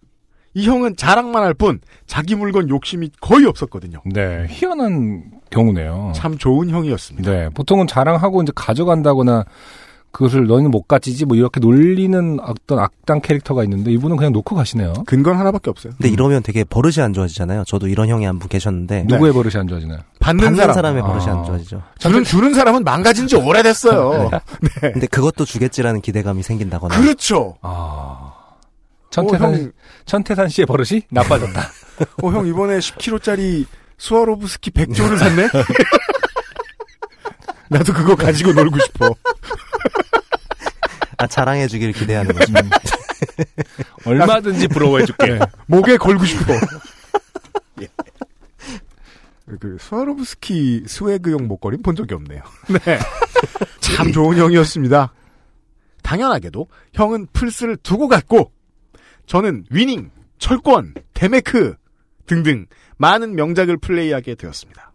이 0.57 0.66
형은 0.66 0.97
자랑만 0.97 1.42
할 1.42 1.53
뿐 1.55 1.81
자기 2.07 2.35
물건 2.35 2.69
욕심이 2.71 3.11
거의 3.21 3.45
없었거든요. 3.47 4.01
네. 4.07 4.47
희한한 4.49 5.25
경우네요. 5.51 6.12
참 6.14 6.38
좋은 6.38 6.71
형이었습니다. 6.71 7.31
네. 7.31 7.49
보통은 7.51 7.87
자랑하고 7.87 8.42
이제 8.42 8.53
가져간다거나 8.55 9.45
그것을 10.12 10.47
너는 10.47 10.71
못 10.71 10.88
가지지 10.88 11.27
뭐 11.27 11.37
이렇게 11.37 11.61
놀리는 11.61 12.38
어떤 12.40 12.79
악당 12.79 13.21
캐릭터가 13.21 13.64
있는데 13.64 13.92
이분은 13.92 14.16
그냥 14.16 14.33
놓고 14.33 14.55
가시네요. 14.55 14.95
근거는 15.07 15.38
하나밖에 15.38 15.69
없어요. 15.69 15.92
근데 15.99 16.09
이러면 16.09 16.42
되게 16.42 16.64
버릇이 16.64 17.03
안 17.05 17.12
좋아지잖아요. 17.12 17.64
저도 17.66 17.87
이런 17.88 18.09
형이 18.09 18.25
한 18.25 18.38
분 18.38 18.49
계셨는데 18.49 19.05
누구의 19.09 19.35
버릇이 19.35 19.57
안 19.61 19.69
좋아지나요? 19.69 19.99
받는, 20.21 20.42
받는 20.42 20.57
사람. 20.57 20.75
사람 20.75 20.97
의 20.97 21.03
버릇이 21.03 21.27
아. 21.27 21.33
안 21.33 21.45
좋아지죠. 21.45 21.83
주는, 21.99 22.25
주는 22.25 22.55
사람은 22.55 22.83
망가진 22.83 23.27
지 23.27 23.37
오래됐어요. 23.37 24.31
근데 24.81 25.07
그것도 25.07 25.45
주겠지라는 25.45 26.01
기대감이 26.01 26.42
생긴다거나 26.42 26.99
그렇죠. 26.99 27.57
아. 27.61 28.33
천태산, 29.11 29.49
어, 29.49 29.57
형, 29.57 29.73
천태산 30.05 30.49
씨의 30.49 30.66
버릇이 30.66 31.03
나빠졌다. 31.11 31.61
어, 32.23 32.31
형 32.31 32.47
이번에 32.47 32.79
10kg짜리 32.79 33.66
스와로브스키 33.99 34.71
100조를 34.71 35.19
샀네? 35.19 35.49
나도 37.69 37.92
그거 37.92 38.14
가지고 38.14 38.53
놀고 38.53 38.79
싶어. 38.81 39.14
아, 41.19 41.27
자랑해주기를 41.27 41.92
기대하는 41.95 42.35
거죠. 42.35 42.53
얼마든지 44.05 44.69
부러워해줄게. 44.69 45.38
목에 45.66 45.97
걸고 45.97 46.25
싶어. 46.25 46.53
예. 47.83 47.88
그 49.59 49.79
스와로브스키 49.81 50.85
swag용 50.87 51.49
목걸이 51.49 51.79
본 51.79 51.97
적이 51.97 52.14
없네요. 52.14 52.42
네. 52.69 52.99
참 53.81 54.12
좋은 54.12 54.37
형이었습니다. 54.37 55.12
당연하게도 56.03 56.69
형은 56.92 57.27
플스를 57.33 57.77
두고 57.79 58.09
갔고 58.09 58.53
저는 59.27 59.65
위닝, 59.71 60.11
철권, 60.39 60.95
데메크 61.15 61.77
등등 62.27 62.67
많은 62.97 63.35
명작을 63.35 63.77
플레이하게 63.77 64.35
되었습니다. 64.35 64.93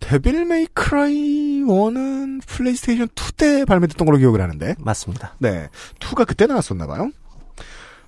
데빌 0.00 0.44
메이크라이 0.44 1.62
1은 1.62 2.46
플레이스테이션 2.46 3.08
2 3.08 3.32
때 3.36 3.64
발매됐던 3.64 4.06
걸로 4.06 4.18
기억을 4.18 4.40
하는데 4.40 4.74
맞습니다. 4.78 5.34
네. 5.38 5.68
2가 5.98 6.26
그때 6.26 6.46
나왔었나 6.46 6.86
봐요. 6.86 7.10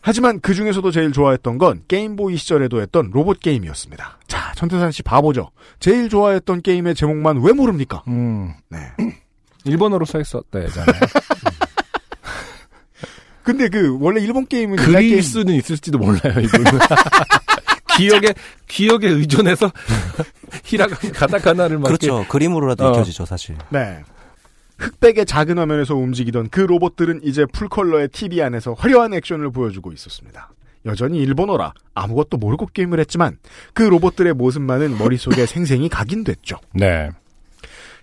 하지만 0.01 0.39
그 0.41 0.55
중에서도 0.55 0.89
제일 0.93 1.11
좋아했던 1.11 1.59
건 1.59 1.83
게임보이 1.89 2.37
시절에도 2.37 2.81
했던 2.81 3.11
로봇 3.13 3.41
게임이었습니다. 3.41 4.19
자, 4.29 4.53
천태산 4.55 4.93
씨 4.93 5.03
바보죠. 5.03 5.51
제일 5.81 6.09
좋아했던 6.09 6.63
게임의 6.63 6.95
제목만 6.95 7.43
왜 7.43 7.53
모릅니까? 7.53 8.05
음. 8.07 8.53
네. 8.69 8.79
일본어로 9.65 10.05
써 10.05 10.21
있었다잖아요. 10.21 11.01
근데 13.47 13.69
그 13.69 13.97
원래 14.01 14.21
일본 14.21 14.45
게임은 14.45 14.75
그릴 14.75 14.99
게임 15.09 15.23
수는 15.23 15.55
있을지도 15.55 15.99
몰라요, 15.99 16.35
이분은. 16.41 16.65
기억에, 17.97 18.35
기억에 18.67 19.07
의존해서 19.07 19.71
히라가, 20.65 20.97
가타카나를 21.13 21.79
막. 21.79 21.87
그렇죠. 21.87 22.27
그림으로라도 22.29 22.85
어. 22.85 22.91
익혀지죠, 22.91 23.25
사실. 23.25 23.57
네. 23.71 24.03
흑백의 24.79 25.27
작은 25.27 25.59
화면에서 25.59 25.95
움직이던 25.95 26.49
그 26.51 26.61
로봇들은 26.61 27.21
이제 27.23 27.47
풀컬러의 27.47 28.09
TV 28.09 28.43
안에서 28.43 28.75
화려한 28.75 29.15
액션을 29.15 29.53
보여주고 29.53 29.93
있었습니다. 29.93 30.51
여전히 30.85 31.19
일본어라 31.19 31.73
아무것도 31.95 32.39
모르고 32.39 32.67
게임을 32.75 32.99
했지만 32.99 33.39
그 33.75 33.85
로봇들의 33.85 34.35
모습만은 34.35 34.99
머릿속에 34.99 35.47
생생히 35.47 35.89
각인됐죠. 35.89 36.57
네. 36.75 37.11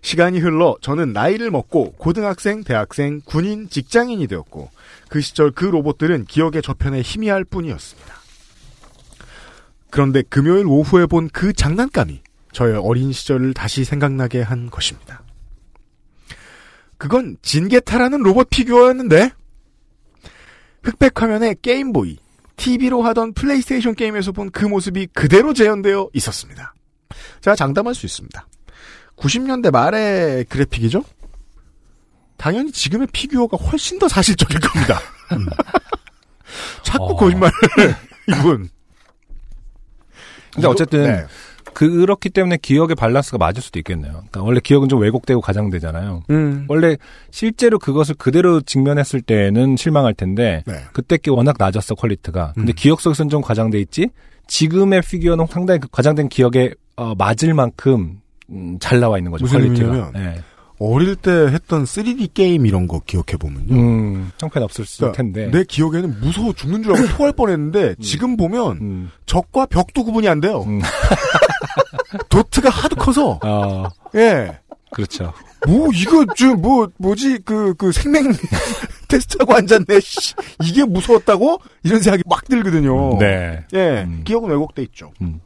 시간이 0.01 0.39
흘러 0.39 0.77
저는 0.81 1.11
나이를 1.11 1.51
먹고 1.51 1.91
고등학생, 1.97 2.63
대학생, 2.63 3.19
군인, 3.25 3.69
직장인이 3.69 4.25
되었고 4.27 4.69
그 5.13 5.21
시절 5.21 5.51
그 5.51 5.65
로봇들은 5.65 6.25
기억의 6.25 6.63
저편에 6.63 7.03
희미할 7.03 7.43
뿐이었습니다. 7.43 8.15
그런데 9.91 10.23
금요일 10.23 10.65
오후에 10.65 11.05
본 11.05 11.29
그 11.31 11.53
장난감이 11.53 12.23
저의 12.51 12.77
어린 12.77 13.11
시절을 13.11 13.53
다시 13.53 13.83
생각나게 13.83 14.41
한 14.41 14.71
것입니다. 14.71 15.21
그건 16.97 17.37
진게타라는 17.43 18.23
로봇 18.23 18.49
피규어였는데 18.49 19.29
흑백 20.81 21.21
화면에 21.21 21.53
게임보이, 21.61 22.17
TV로 22.55 23.03
하던 23.03 23.33
플레이스테이션 23.33 23.93
게임에서 23.93 24.31
본 24.31 24.49
그 24.49 24.65
모습이 24.65 25.09
그대로 25.13 25.53
재현되어 25.53 26.09
있었습니다. 26.13 26.73
제가 27.41 27.55
장담할 27.55 27.93
수 27.93 28.07
있습니다. 28.07 28.47
90년대 29.17 29.69
말의 29.69 30.45
그래픽이죠? 30.45 31.03
당연히 32.43 32.73
지금의 32.73 33.07
피규어가 33.13 33.55
훨씬 33.55 33.97
더 33.97 34.09
사실적일 34.09 34.59
겁니다. 34.59 34.99
음. 35.31 35.45
자꾸 36.83 37.05
어. 37.05 37.15
거짓말을 37.15 37.53
이분. 38.27 38.67
근데 40.53 40.67
어쨌든 40.67 41.03
네. 41.03 41.25
그렇기 41.73 42.31
때문에 42.31 42.57
기억의 42.61 42.97
밸런스가 42.97 43.37
맞을 43.37 43.63
수도 43.63 43.79
있겠네요. 43.79 44.11
그러니까 44.11 44.43
원래 44.43 44.59
기억은 44.61 44.89
좀 44.89 45.01
왜곡되고 45.01 45.39
가장되잖아요. 45.39 46.23
음. 46.31 46.65
원래 46.67 46.97
실제로 47.31 47.79
그것을 47.79 48.15
그대로 48.15 48.59
직면했을 48.59 49.21
때는 49.21 49.77
실망할 49.77 50.13
텐데 50.13 50.63
네. 50.67 50.83
그때 50.91 51.15
게 51.15 51.31
워낙 51.31 51.55
낮았어 51.57 51.95
quality가. 51.95 52.51
근데 52.55 52.73
음. 52.73 52.75
기억 52.75 52.99
속에서는 52.99 53.29
좀 53.29 53.41
과장돼 53.41 53.79
있지. 53.79 54.09
지금의 54.47 55.01
피규어는 55.03 55.47
상당히 55.49 55.79
그 55.79 55.87
과장된 55.89 56.27
기억에 56.27 56.73
어, 56.97 57.15
맞을 57.15 57.53
만큼 57.53 58.19
음, 58.49 58.77
잘 58.81 58.99
나와 58.99 59.17
있는 59.17 59.31
거죠. 59.31 59.45
quality가. 59.45 60.11
예. 60.17 60.43
어릴 60.79 61.15
때 61.15 61.31
했던 61.31 61.83
3D 61.85 62.33
게임 62.33 62.65
이런 62.65 62.87
거 62.87 62.99
기억해 63.05 63.37
보면요. 63.39 63.73
음, 63.75 64.31
형편 64.39 64.63
없을 64.63 64.85
수 64.85 64.99
그러니까 64.99 65.17
텐데. 65.17 65.49
내 65.51 65.63
기억에는 65.63 66.19
무서워 66.19 66.53
죽는 66.53 66.83
줄 66.83 66.95
알고 66.95 67.07
토할 67.15 67.31
뻔했는데 67.33 67.95
지금 68.01 68.35
보면 68.37 68.77
음. 68.81 69.11
적과 69.25 69.65
벽도 69.67 70.03
구분이 70.03 70.27
안 70.27 70.41
돼요. 70.41 70.63
음. 70.67 70.81
도트가 72.29 72.69
하도 72.69 72.95
커서 72.95 73.39
어, 73.43 73.87
예. 74.15 74.59
그렇죠. 74.91 75.33
뭐 75.67 75.89
이거 75.93 76.25
저뭐 76.35 76.89
뭐지 76.97 77.39
그그 77.39 77.91
생명 77.91 78.31
테스트하고 79.07 79.53
앉았네. 79.55 79.99
씨. 80.01 80.33
이게 80.63 80.83
무서웠다고 80.83 81.59
이런 81.83 82.01
생각이 82.01 82.23
막 82.27 82.43
들거든요. 82.45 83.17
네. 83.19 83.63
예, 83.73 84.03
음. 84.03 84.23
기억은 84.23 84.49
왜곡돼 84.49 84.83
있죠. 84.83 85.11
음. 85.21 85.39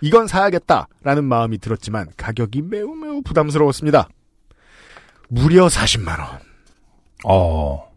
이건 0.00 0.26
사야겠다라는 0.26 1.24
마음이 1.24 1.58
들었지만 1.58 2.08
가격이 2.16 2.62
매우 2.62 2.94
매우 2.94 3.22
부담스러웠습니다. 3.22 4.08
무려 5.34 5.66
40만 5.66 6.18
원. 6.18 6.28
어. 7.24 7.90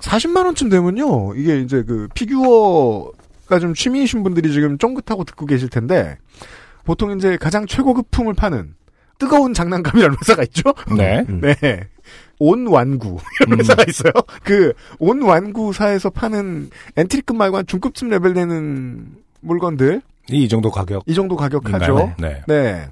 40만 0.00 0.44
원쯤 0.46 0.68
되면요. 0.70 1.34
이게 1.36 1.60
이제 1.60 1.82
그 1.82 2.08
피규어가 2.14 3.58
좀 3.60 3.74
취미이신 3.74 4.22
분들이 4.22 4.52
지금 4.52 4.78
쫑긋하고 4.78 5.24
듣고 5.24 5.46
계실 5.46 5.68
텐데 5.68 6.16
보통 6.84 7.16
이제 7.16 7.36
가장 7.36 7.66
최고급 7.66 8.10
품을 8.10 8.34
파는 8.34 8.74
뜨거운 9.18 9.52
장난감이라는 9.54 10.16
회사가 10.22 10.42
있죠. 10.44 10.72
네. 10.96 11.24
음. 11.28 11.40
네. 11.60 11.88
온 12.38 12.66
완구 12.68 13.18
이런 13.42 13.52
음. 13.54 13.60
회사가 13.60 13.84
있어요. 13.88 14.12
그 14.44 14.72
온 14.98 15.22
완구사에서 15.22 16.10
파는 16.10 16.70
entry급 16.96 17.36
말고 17.36 17.56
한 17.58 17.66
중급쯤 17.66 18.08
레벨 18.08 18.34
되는 18.34 19.08
물건들 19.40 20.02
이 20.30 20.48
정도 20.48 20.70
가격. 20.70 21.02
이 21.06 21.14
정도 21.14 21.36
가격 21.36 21.72
하죠. 21.72 22.12
네. 22.18 22.42
네. 22.46 22.88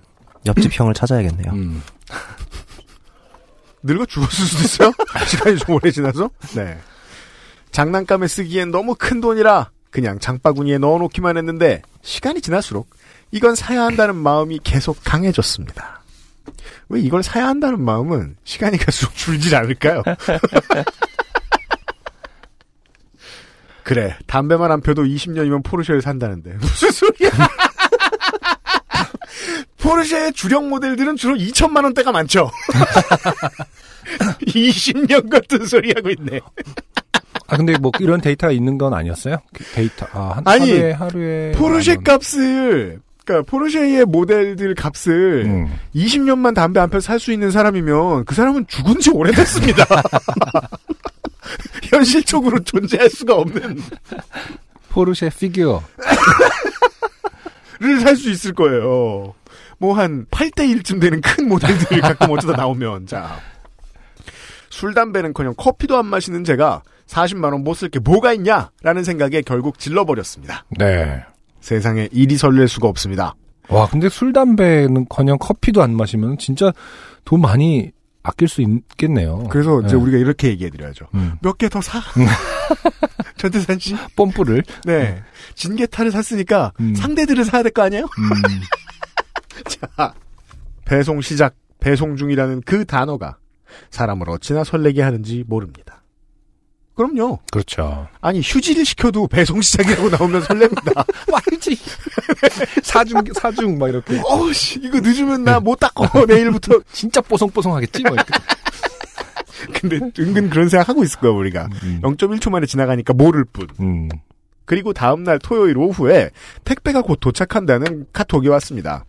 옆집 0.46 0.78
형을 0.78 0.94
찾아야겠네요. 0.94 1.52
음. 1.52 1.82
늙어 3.86 4.04
죽었을 4.06 4.44
수도 4.46 4.62
있어요. 4.62 4.92
시간이 5.26 5.56
좀 5.58 5.74
오래 5.76 5.90
지나서. 5.90 6.28
네. 6.54 6.78
장난감에 7.70 8.26
쓰기엔 8.26 8.70
너무 8.70 8.94
큰 8.98 9.20
돈이라 9.20 9.70
그냥 9.90 10.18
장바구니에 10.18 10.78
넣어놓기만 10.78 11.36
했는데 11.36 11.82
시간이 12.02 12.40
지날수록 12.40 12.88
이건 13.32 13.54
사야 13.54 13.82
한다는 13.82 14.16
마음이 14.16 14.60
계속 14.62 14.98
강해졌습니다. 15.04 16.02
왜 16.88 17.00
이걸 17.00 17.22
사야 17.22 17.48
한다는 17.48 17.82
마음은 17.82 18.36
시간이 18.44 18.78
갈수록 18.78 19.14
줄질 19.14 19.54
않을까요? 19.56 20.02
그래 23.82 24.16
담배만 24.26 24.72
안 24.72 24.80
펴도 24.80 25.04
20년이면 25.04 25.62
포르쉐를 25.64 26.02
산다는데 26.02 26.54
무슨 26.60 26.90
소리야? 26.90 27.30
포르쉐의 29.90 30.32
주력 30.32 30.66
모델들은 30.68 31.16
주로 31.16 31.36
2천만 31.36 31.84
원대가 31.84 32.10
많죠. 32.12 32.50
20년 34.46 35.30
같은 35.30 35.64
소리 35.66 35.92
하고 35.94 36.10
있네. 36.10 36.40
아 37.48 37.56
근데 37.56 37.76
뭐 37.78 37.92
이런 38.00 38.20
데이터가 38.20 38.52
있는 38.52 38.76
건 38.78 38.92
아니었어요? 38.94 39.36
그 39.54 39.62
데이터 39.74 40.06
아 40.12 40.32
한, 40.36 40.42
아니, 40.48 40.70
하루에 40.72 40.92
하루에 40.92 41.52
포르쉐. 41.52 41.96
값을 42.02 43.00
그러니까 43.24 43.48
포르쉐의 43.50 44.04
모델들 44.06 44.74
값을 44.74 45.44
음. 45.46 45.78
20년만 45.94 46.54
담배 46.54 46.80
한 46.80 46.90
편 46.90 47.00
살 47.00 47.20
수 47.20 47.30
있는 47.32 47.50
사람이면 47.52 48.24
그 48.24 48.34
사람은 48.34 48.66
죽은 48.66 48.98
지 49.00 49.10
오래됐습니다. 49.10 49.84
현실적으로 51.84 52.58
존재할 52.64 53.08
수가 53.10 53.34
없는 53.36 53.80
포르쉐 54.88 55.30
피규어 55.38 55.82
를 57.78 58.00
살 58.00 58.16
수 58.16 58.30
있을 58.30 58.52
거예요. 58.54 59.34
뭐 59.78 59.94
한 59.94 60.26
8대 60.30 60.60
1쯤 60.82 61.00
되는 61.00 61.20
큰 61.20 61.48
모델들이 61.48 62.00
가끔 62.02 62.30
어쩌다 62.30 62.56
나오면 62.56 63.06
자. 63.06 63.38
술 64.70 64.94
담배는커녕 64.94 65.54
커피도 65.56 65.96
안 65.96 66.06
마시는 66.06 66.44
제가 66.44 66.82
40만 67.06 67.52
원 67.52 67.62
못 67.62 67.74
쓸 67.76 67.88
게 67.90 67.98
뭐가 67.98 68.32
있냐라는 68.34 69.04
생각에 69.04 69.42
결국 69.42 69.78
질러버렸습니다. 69.78 70.64
네. 70.78 71.22
세상에 71.60 72.08
일이 72.12 72.36
설렐 72.36 72.66
수가 72.68 72.88
없습니다. 72.88 73.34
와 73.68 73.86
근데 73.88 74.08
술 74.08 74.32
담배는커녕 74.32 75.38
커피도 75.38 75.82
안 75.82 75.96
마시면 75.96 76.38
진짜 76.38 76.72
돈 77.24 77.40
많이 77.40 77.90
아낄 78.22 78.48
수 78.48 78.60
있겠네요. 78.60 79.44
그래서 79.50 79.80
이제 79.82 79.94
네. 79.94 80.02
우리가 80.02 80.18
이렇게 80.18 80.48
얘기해드려야죠. 80.48 81.06
음. 81.14 81.34
몇개 81.42 81.68
더 81.68 81.80
사. 81.80 82.00
전태산 83.38 83.78
씨. 83.78 83.96
뽐뿌를 84.16 84.62
네. 84.84 85.22
진게타를 85.54 86.10
샀으니까 86.10 86.72
음. 86.80 86.94
상대들을 86.94 87.44
사야 87.44 87.62
될 87.62 87.70
거 87.72 87.82
아니에요? 87.82 88.06
음. 89.56 89.62
자, 89.96 90.14
배송 90.84 91.20
시작, 91.20 91.54
배송 91.80 92.16
중이라는 92.16 92.62
그 92.64 92.84
단어가 92.84 93.38
사람을 93.90 94.28
어찌나 94.30 94.64
설레게 94.64 95.02
하는지 95.02 95.44
모릅니다. 95.46 96.02
그럼요. 96.94 97.40
그렇죠. 97.52 98.08
아니 98.22 98.40
휴지를 98.40 98.86
시켜도 98.86 99.28
배송 99.28 99.60
시작이라고 99.60 100.08
나오면 100.08 100.40
설렙니다. 100.42 101.04
와르지 101.30 101.78
사중 102.82 103.20
사중 103.34 103.76
막 103.76 103.88
이렇게 103.88 104.18
어우씨 104.24 104.80
이거 104.82 105.00
늦으면 105.00 105.44
나 105.44 105.60
못 105.60 105.78
닦어 105.78 106.24
내일부터. 106.24 106.80
진짜 106.92 107.20
뽀송뽀송하겠지 107.20 108.02
뭐 108.04 108.14
이렇게. 108.14 108.32
근데 109.78 109.96
은근 110.18 110.48
그런 110.48 110.70
생각 110.70 110.88
하고 110.88 111.04
있을 111.04 111.18
거야 111.20 111.32
우리가. 111.32 111.68
음. 111.82 112.00
0.1초 112.02 112.48
만에 112.50 112.64
지나가니까 112.64 113.12
모를 113.12 113.44
뿐. 113.44 113.66
음. 113.80 114.08
그리고 114.64 114.94
다음 114.94 115.22
날 115.22 115.38
토요일 115.38 115.76
오후에 115.76 116.30
택배가 116.64 117.02
곧 117.02 117.18
도착한다는 117.20 118.06
카톡이 118.14 118.48
왔습니다. 118.48 119.04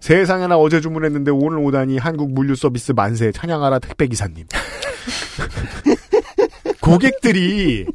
세상에나 0.00 0.56
어제 0.56 0.80
주문했는데 0.80 1.30
오늘 1.30 1.58
오다니 1.58 1.98
한국 1.98 2.32
물류 2.32 2.54
서비스 2.54 2.92
만세 2.92 3.32
찬양하라 3.32 3.80
택배 3.80 4.06
기사님. 4.06 4.46
고객들이 6.80 7.86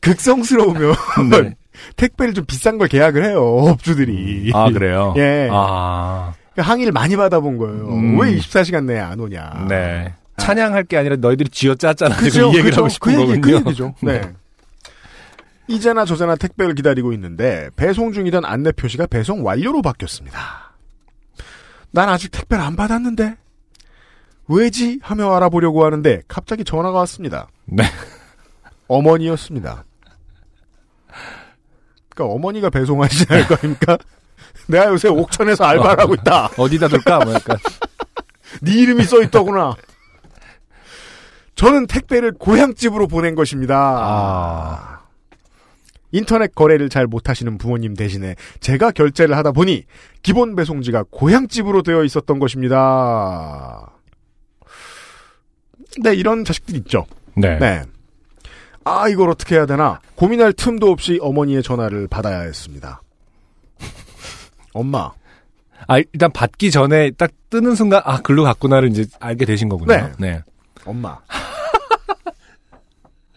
극성스러우면 0.00 0.94
네. 1.30 1.54
택배를 1.96 2.34
좀 2.34 2.44
비싼 2.46 2.78
걸 2.78 2.88
계약을 2.88 3.24
해요 3.24 3.42
업주들이. 3.42 4.50
아 4.54 4.70
그래요. 4.70 5.14
예. 5.16 5.48
아. 5.50 6.32
항의를 6.56 6.92
많이 6.92 7.16
받아본 7.16 7.58
거예요. 7.58 7.88
음. 7.88 8.18
왜 8.20 8.34
24시간 8.36 8.84
내에 8.84 8.98
안 8.98 9.20
오냐. 9.20 9.66
네. 9.68 10.12
찬양할 10.38 10.84
게 10.84 10.96
아니라 10.96 11.16
너희들이 11.16 11.50
쥐어짰잖아. 11.50 12.16
그죠? 12.16 12.46
이 12.46 12.48
얘기를 12.48 12.70
그죠? 12.70 12.80
하고 12.80 12.88
싶은 12.88 13.14
그 13.14 13.20
얘기, 13.20 13.26
거군요. 13.26 13.40
그 13.40 13.68
얘기죠. 13.68 13.94
네. 14.02 14.22
이제나 15.68 16.04
저제나 16.04 16.36
택배를 16.36 16.74
기다리고 16.74 17.12
있는데 17.12 17.68
배송 17.76 18.12
중이던 18.12 18.44
안내 18.44 18.72
표시가 18.72 19.06
배송 19.06 19.44
완료로 19.44 19.82
바뀌었습니다. 19.82 20.67
난 21.98 22.08
아직 22.10 22.30
택배를 22.30 22.62
안 22.62 22.76
받았는데 22.76 23.36
왜지 24.46 25.00
하며 25.02 25.34
알아보려고 25.34 25.84
하는데 25.84 26.22
갑자기 26.28 26.62
전화가 26.62 26.96
왔습니다. 27.00 27.48
네. 27.64 27.82
어머니였습니다. 28.86 29.84
그러니까 32.08 32.34
어머니가 32.36 32.70
배송하시나 32.70 33.34
할거 33.34 33.56
아닙니까? 33.56 33.98
내가 34.68 34.86
요새 34.90 35.08
옥천에서 35.08 35.64
알바를 35.64 36.00
하고 36.00 36.14
있다. 36.14 36.50
어디다 36.56 36.86
둘까? 36.86 37.18
뭐 37.18 37.34
약간. 37.34 37.56
네 38.62 38.74
이름이 38.74 39.02
써 39.02 39.20
있더구나. 39.22 39.74
저는 41.56 41.88
택배를 41.88 42.34
고향집으로 42.38 43.08
보낸 43.08 43.34
것입니다. 43.34 43.74
아. 43.76 44.97
인터넷 46.12 46.54
거래를 46.54 46.88
잘 46.88 47.06
못하시는 47.06 47.58
부모님 47.58 47.94
대신에 47.94 48.34
제가 48.60 48.90
결제를 48.92 49.36
하다 49.36 49.52
보니 49.52 49.84
기본 50.22 50.56
배송지가 50.56 51.04
고향집으로 51.10 51.82
되어 51.82 52.04
있었던 52.04 52.38
것입니다. 52.38 53.92
네, 56.02 56.14
이런 56.14 56.44
자식들 56.44 56.76
있죠. 56.76 57.06
네. 57.36 57.58
네. 57.58 57.82
아, 58.84 59.08
이걸 59.08 59.28
어떻게 59.30 59.56
해야 59.56 59.66
되나? 59.66 60.00
고민할 60.14 60.52
틈도 60.52 60.90
없이 60.90 61.18
어머니의 61.20 61.62
전화를 61.62 62.08
받아야 62.08 62.40
했습니다. 62.40 63.02
엄마. 64.72 65.12
아, 65.86 65.98
일단 65.98 66.32
받기 66.32 66.70
전에 66.70 67.10
딱 67.12 67.30
뜨는 67.50 67.74
순간, 67.74 68.02
아, 68.04 68.20
글로 68.20 68.44
갔구나를 68.44 68.88
이제 68.90 69.06
알게 69.20 69.44
되신 69.44 69.68
거군요. 69.68 69.94
네. 69.94 70.12
네. 70.18 70.42
엄마. 70.84 71.18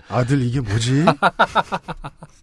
아들, 0.08 0.42
이게 0.42 0.60
뭐지? 0.60 1.06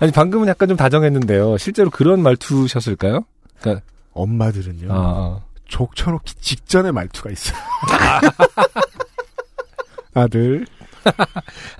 아니, 0.00 0.12
방금은 0.12 0.48
약간 0.48 0.68
좀 0.68 0.76
다정했는데요. 0.76 1.58
실제로 1.58 1.90
그런 1.90 2.22
말투셨을까요? 2.22 3.24
그러니까, 3.60 3.84
엄마들은요. 4.12 4.88
아, 4.90 5.40
족 5.66 5.96
쳐놓기 5.96 6.34
직전의 6.40 6.92
말투가 6.92 7.30
있어요. 7.30 7.58
아들. 10.14 10.66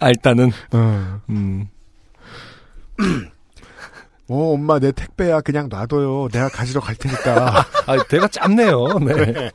아, 0.00 0.08
일단은, 0.08 0.50
어. 0.72 1.20
음, 1.30 1.68
어, 4.28 4.52
엄마, 4.52 4.78
내 4.78 4.92
택배야. 4.92 5.40
그냥 5.40 5.68
놔둬요. 5.70 6.28
내가 6.30 6.48
가지러 6.48 6.80
갈 6.80 6.94
테니까. 6.96 7.64
아, 7.86 7.96
대가 8.08 8.28
짧네요. 8.28 8.98
네. 9.00 9.50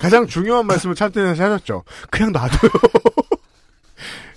가장 0.00 0.26
중요한 0.26 0.66
말씀을 0.66 0.94
찰때에서 0.94 1.42
하셨죠. 1.44 1.82
그냥 2.10 2.32
놔둬요. 2.32 2.70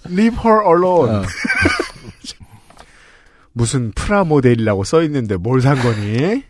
Leave 0.09 0.37
her 0.43 0.61
alone. 0.65 1.15
어. 1.17 1.21
무슨 3.57 3.91
프라모델이라고 3.91 4.83
써 4.83 5.01
있는데 5.03 5.35
뭘 5.35 5.61
산 5.61 5.75
거니? 5.79 6.43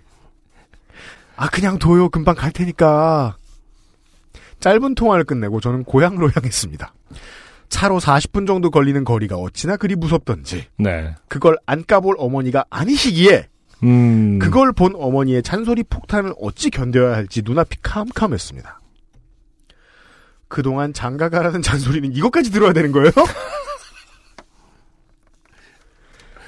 아, 1.35 1.49
그냥 1.49 1.77
둬요. 1.79 2.09
금방 2.09 2.35
갈 2.35 2.51
테니까. 2.51 3.37
짧은 4.59 4.95
통화를 4.95 5.23
끝내고 5.23 5.59
저는 5.61 5.83
고향으로 5.83 6.31
향했습니다. 6.33 6.93
차로 7.69 7.99
40분 7.99 8.47
정도 8.47 8.71
걸리는 8.71 9.03
거리가 9.03 9.35
어찌나 9.35 9.77
그리 9.77 9.95
무섭던지. 9.95 10.65
네. 10.77 11.13
그걸 11.27 11.57
안 11.65 11.85
까볼 11.85 12.15
어머니가 12.17 12.65
아니시기에 12.69 13.47
음. 13.83 14.39
그걸 14.39 14.71
본 14.71 14.93
어머니의 14.95 15.43
잔소리 15.43 15.83
폭탄을 15.83 16.33
어찌 16.41 16.69
견뎌야 16.71 17.15
할지 17.15 17.41
눈앞이 17.45 17.77
캄캄했습니다. 17.83 18.79
그동안 20.47 20.93
장가가라는 20.93 21.61
잔소리는 21.61 22.13
이것까지 22.13 22.51
들어야 22.51 22.73
되는 22.73 22.91
거예요? 22.91 23.11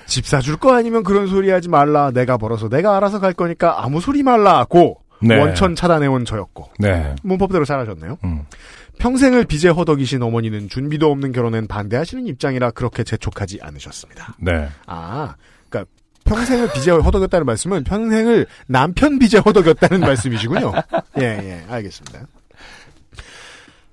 집 0.09 0.25
사줄 0.25 0.57
거 0.57 0.73
아니면 0.73 1.03
그런 1.03 1.27
소리 1.27 1.49
하지 1.49 1.69
말라. 1.69 2.11
내가 2.11 2.37
벌어서 2.37 2.67
내가 2.67 2.97
알아서 2.97 3.19
갈 3.19 3.33
거니까 3.33 3.83
아무 3.83 4.01
소리 4.01 4.23
말라고 4.23 4.99
네. 5.21 5.37
원천 5.37 5.75
차단해온 5.75 6.25
저였고 6.25 6.69
네. 6.79 7.15
문법대로 7.23 7.63
잘하셨네요. 7.63 8.17
음. 8.23 8.43
평생을 8.97 9.45
빚에 9.45 9.69
허덕이신 9.69 10.21
어머니는 10.21 10.67
준비도 10.67 11.09
없는 11.09 11.31
결혼엔 11.31 11.67
반대하시는 11.67 12.27
입장이라 12.27 12.71
그렇게 12.71 13.03
재촉하지 13.03 13.59
않으셨습니다. 13.61 14.35
네. 14.39 14.67
아, 14.87 15.35
그러니까 15.69 15.89
평생을 16.25 16.69
빚에 16.73 16.93
허덕였다는 16.93 17.45
말씀은 17.45 17.83
평생을 17.85 18.45
남편 18.67 19.19
빚에 19.19 19.39
허덕였다는 19.39 20.01
말씀이시군요. 20.01 20.73
예, 21.19 21.23
예, 21.23 21.63
알겠습니다. 21.69 22.27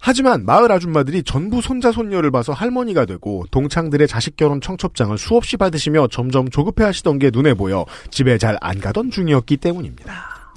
하지만 0.07 0.45
마을 0.47 0.71
아줌마들이 0.71 1.25
전부 1.25 1.61
손자 1.61 1.91
손녀를 1.91 2.31
봐서 2.31 2.53
할머니가 2.53 3.07
되고 3.07 3.45
동창들의 3.51 4.07
자식 4.07 4.37
결혼 4.37 4.61
청첩장을 4.61 5.19
수없이 5.19 5.57
받으시며 5.57 6.07
점점 6.13 6.49
조급해하시던 6.49 7.19
게 7.19 7.33
눈에 7.33 7.55
보여 7.55 7.85
집에 8.13 8.39
잘 8.39 8.57
안 8.61 8.81
가던 8.81 9.11
중이었기 9.11 9.57
때문입니다. 9.57 10.55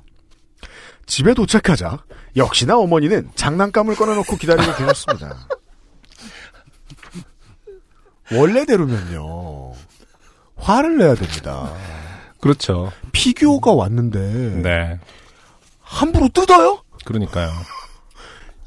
집에 1.07 1.33
도착하자 1.33 1.97
역시나 2.35 2.77
어머니는 2.77 3.31
장난감을 3.33 3.95
꺼내놓고 3.95 4.37
기다리고 4.37 4.71
계셨습니다. 4.75 5.35
원래대로면요 8.31 9.73
화를 10.57 10.99
내야 10.99 11.15
됩니다. 11.15 11.73
그렇죠. 12.39 12.91
피규어가 13.13 13.73
왔는데 13.73 14.61
네. 14.61 14.99
함부로 15.81 16.29
뜯어요? 16.29 16.83
그러니까요. 17.03 17.49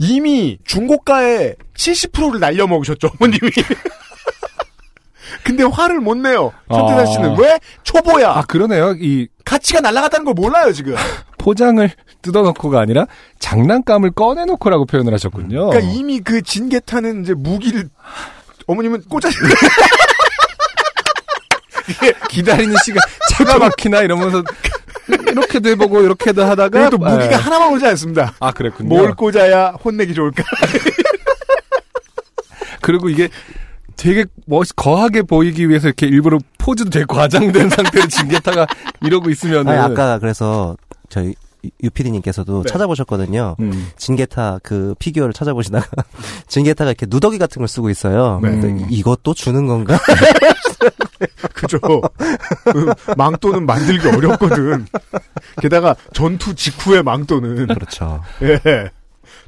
이미 0.03 0.59
중고가의 0.65 1.55
70%를 1.77 2.41
날려먹으셨죠, 2.41 3.09
어머님이. 3.21 3.51
근데 5.45 5.63
화를 5.63 6.01
못 6.01 6.17
내요. 6.17 6.53
천태산 6.73 7.07
씨는 7.07 7.31
어. 7.31 7.37
왜? 7.39 7.59
초보야. 7.85 8.31
아, 8.31 8.43
그러네요. 8.43 8.95
이 8.99 9.29
가치가 9.45 9.81
날아갔다는 9.81 10.25
걸 10.25 10.35
몰라요, 10.35 10.73
지금. 10.73 10.97
포장을 11.39 11.89
뜯어놓고가 12.21 12.81
아니라 12.81 13.07
장난감을 13.39 14.11
꺼내놓고라고 14.13 14.87
표현을 14.87 15.13
하셨군요. 15.15 15.71
그러니까 15.71 15.93
이미 15.93 16.21
그 16.21 16.43
진개타는 16.43 17.23
이제 17.23 17.35
무기를 17.35 17.89
어머님은 18.67 19.05
꽂아 19.09 19.31
기다리는 22.29 22.75
시간 22.85 23.01
차가 23.31 23.59
막히나 23.59 24.03
이러면서 24.03 24.43
이렇게도 25.09 25.69
해보고 25.71 26.03
이렇게도 26.03 26.45
하다가 26.45 26.91
또 26.91 26.99
무기가 26.99 27.33
예. 27.33 27.35
하나만 27.35 27.73
오지 27.73 27.87
않습니다. 27.87 28.35
아 28.41 28.53
그랬군요. 28.53 28.89
뭘 28.89 29.15
꽂아야 29.15 29.71
혼내기 29.85 30.15
좋을까? 30.15 30.43
그리고 32.81 33.09
이게 33.09 33.29
되게 33.97 34.25
멋 34.47 34.69
거하게 34.75 35.23
보이기 35.23 35.69
위해서 35.69 35.89
이렇게 35.89 36.07
일부러 36.07 36.39
포즈도 36.59 36.91
되게 36.91 37.05
과장된 37.07 37.69
상태로 37.71 38.09
진게타가 38.09 38.67
이러고 39.03 39.31
있으면은 39.31 39.69
아니, 39.69 39.79
아까 39.79 40.19
그래서 40.19 40.77
저희 41.09 41.35
유피디님께서도 41.83 42.65
네. 42.65 42.69
찾아보셨거든요. 42.71 43.57
음. 43.61 43.91
진게타 43.97 44.61
그 44.63 44.95
피규어를 44.99 45.33
찾아보시다가 45.33 45.87
진게타가 46.49 46.91
이렇게 46.91 47.07
누더기 47.09 47.39
같은 47.39 47.61
걸 47.61 47.69
쓰고 47.69 47.91
있어요. 47.91 48.41
네. 48.43 48.87
이것도 48.91 49.35
주는 49.35 49.67
건가? 49.67 49.99
그죠. 51.55 51.79
그 51.81 52.93
망토는 53.17 53.67
만들기 53.67 54.09
어렵거든. 54.09 54.87
게다가 55.61 55.95
전투 56.13 56.55
직후의 56.55 57.03
망토는 57.03 57.69
그렇죠. 57.69 58.23
예. 58.43 58.91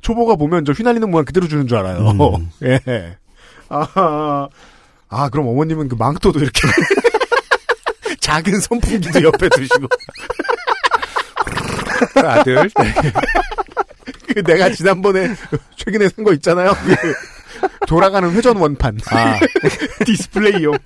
초보가 0.00 0.36
보면 0.36 0.64
저 0.64 0.72
휘날리는 0.72 1.10
모양 1.10 1.24
그대로 1.24 1.48
주는 1.48 1.66
줄 1.66 1.78
알아요. 1.78 2.10
음. 2.10 2.50
예. 2.62 3.16
아, 3.68 4.48
아, 5.08 5.28
그럼 5.30 5.48
어머님은 5.48 5.88
그 5.88 5.94
망토도 5.96 6.38
이렇게 6.38 6.60
작은 8.20 8.60
선풍기도 8.60 9.22
옆에 9.22 9.48
두시고 9.48 9.86
아들 12.24 12.70
그 14.34 14.42
내가 14.42 14.70
지난번에 14.70 15.34
최근에 15.76 16.08
산 16.08 16.24
거 16.24 16.32
있잖아요. 16.34 16.72
그 16.72 17.66
돌아가는 17.86 18.30
회전 18.32 18.56
원판. 18.56 18.98
아. 19.10 19.38
디스플레이용. 20.04 20.76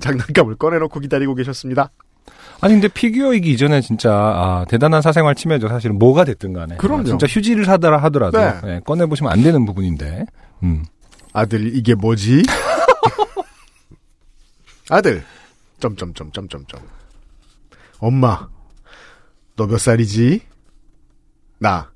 장난감을 0.00 0.56
꺼내놓고 0.56 1.00
기다리고 1.00 1.34
계셨습니다. 1.34 1.90
아니 2.60 2.74
근데 2.74 2.88
피규어이기 2.88 3.50
이전에 3.52 3.80
진짜 3.80 4.12
아, 4.12 4.64
대단한 4.68 5.02
사생활 5.02 5.34
침해죠. 5.34 5.68
사실은 5.68 5.98
뭐가 5.98 6.24
됐든 6.24 6.52
간에. 6.52 6.76
그럼요. 6.76 7.00
아, 7.02 7.04
진짜 7.04 7.26
휴지를 7.26 7.64
사더라 7.64 7.98
하더라도 8.04 8.38
네. 8.38 8.54
예, 8.66 8.80
꺼내 8.84 9.06
보시면 9.06 9.32
안 9.32 9.42
되는 9.42 9.64
부분인데. 9.66 10.24
음. 10.62 10.84
아들 11.32 11.74
이게 11.76 11.94
뭐지? 11.94 12.42
아들 14.90 15.24
점점점점점점 15.80 16.80
엄마 17.98 18.46
너 19.56 19.66
몇 19.66 19.78
살이지? 19.78 20.42
나 21.58 21.90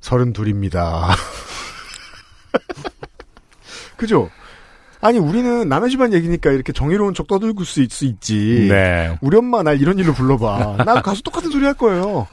서른 0.00 0.32
둘입니다. 0.32 1.14
그죠? 3.96 4.30
아니 5.02 5.18
우리는 5.18 5.68
남의 5.68 5.90
집안 5.90 6.12
얘기니까 6.12 6.50
이렇게 6.50 6.72
정의로운 6.72 7.14
척 7.14 7.26
떠들고 7.26 7.64
수, 7.64 7.82
있, 7.82 7.90
수 7.90 8.04
있지. 8.04 8.66
네. 8.68 9.16
우리 9.20 9.36
엄마 9.36 9.62
날 9.62 9.80
이런 9.80 9.98
일로 9.98 10.12
불러봐. 10.12 10.84
나 10.84 11.00
가서 11.02 11.22
똑같은 11.22 11.50
소리 11.50 11.64
할 11.64 11.74
거예요. 11.74 12.26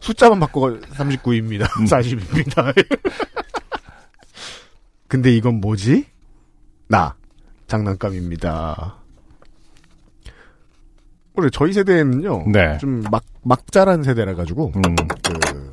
숫자만 0.00 0.40
바꿔 0.40 0.60
39입니다. 0.92 1.66
40입니다. 1.68 2.74
근데 5.08 5.34
이건 5.34 5.60
뭐지? 5.60 6.06
나 6.86 7.16
장난감입니다. 7.66 8.97
원래 11.38 11.48
저희 11.52 11.72
세대에는요. 11.72 12.46
네. 12.48 12.78
좀막 12.78 13.22
막 13.44 13.70
자란 13.70 14.02
세대라 14.02 14.34
가지고 14.34 14.72
음. 14.74 14.82
그 15.22 15.72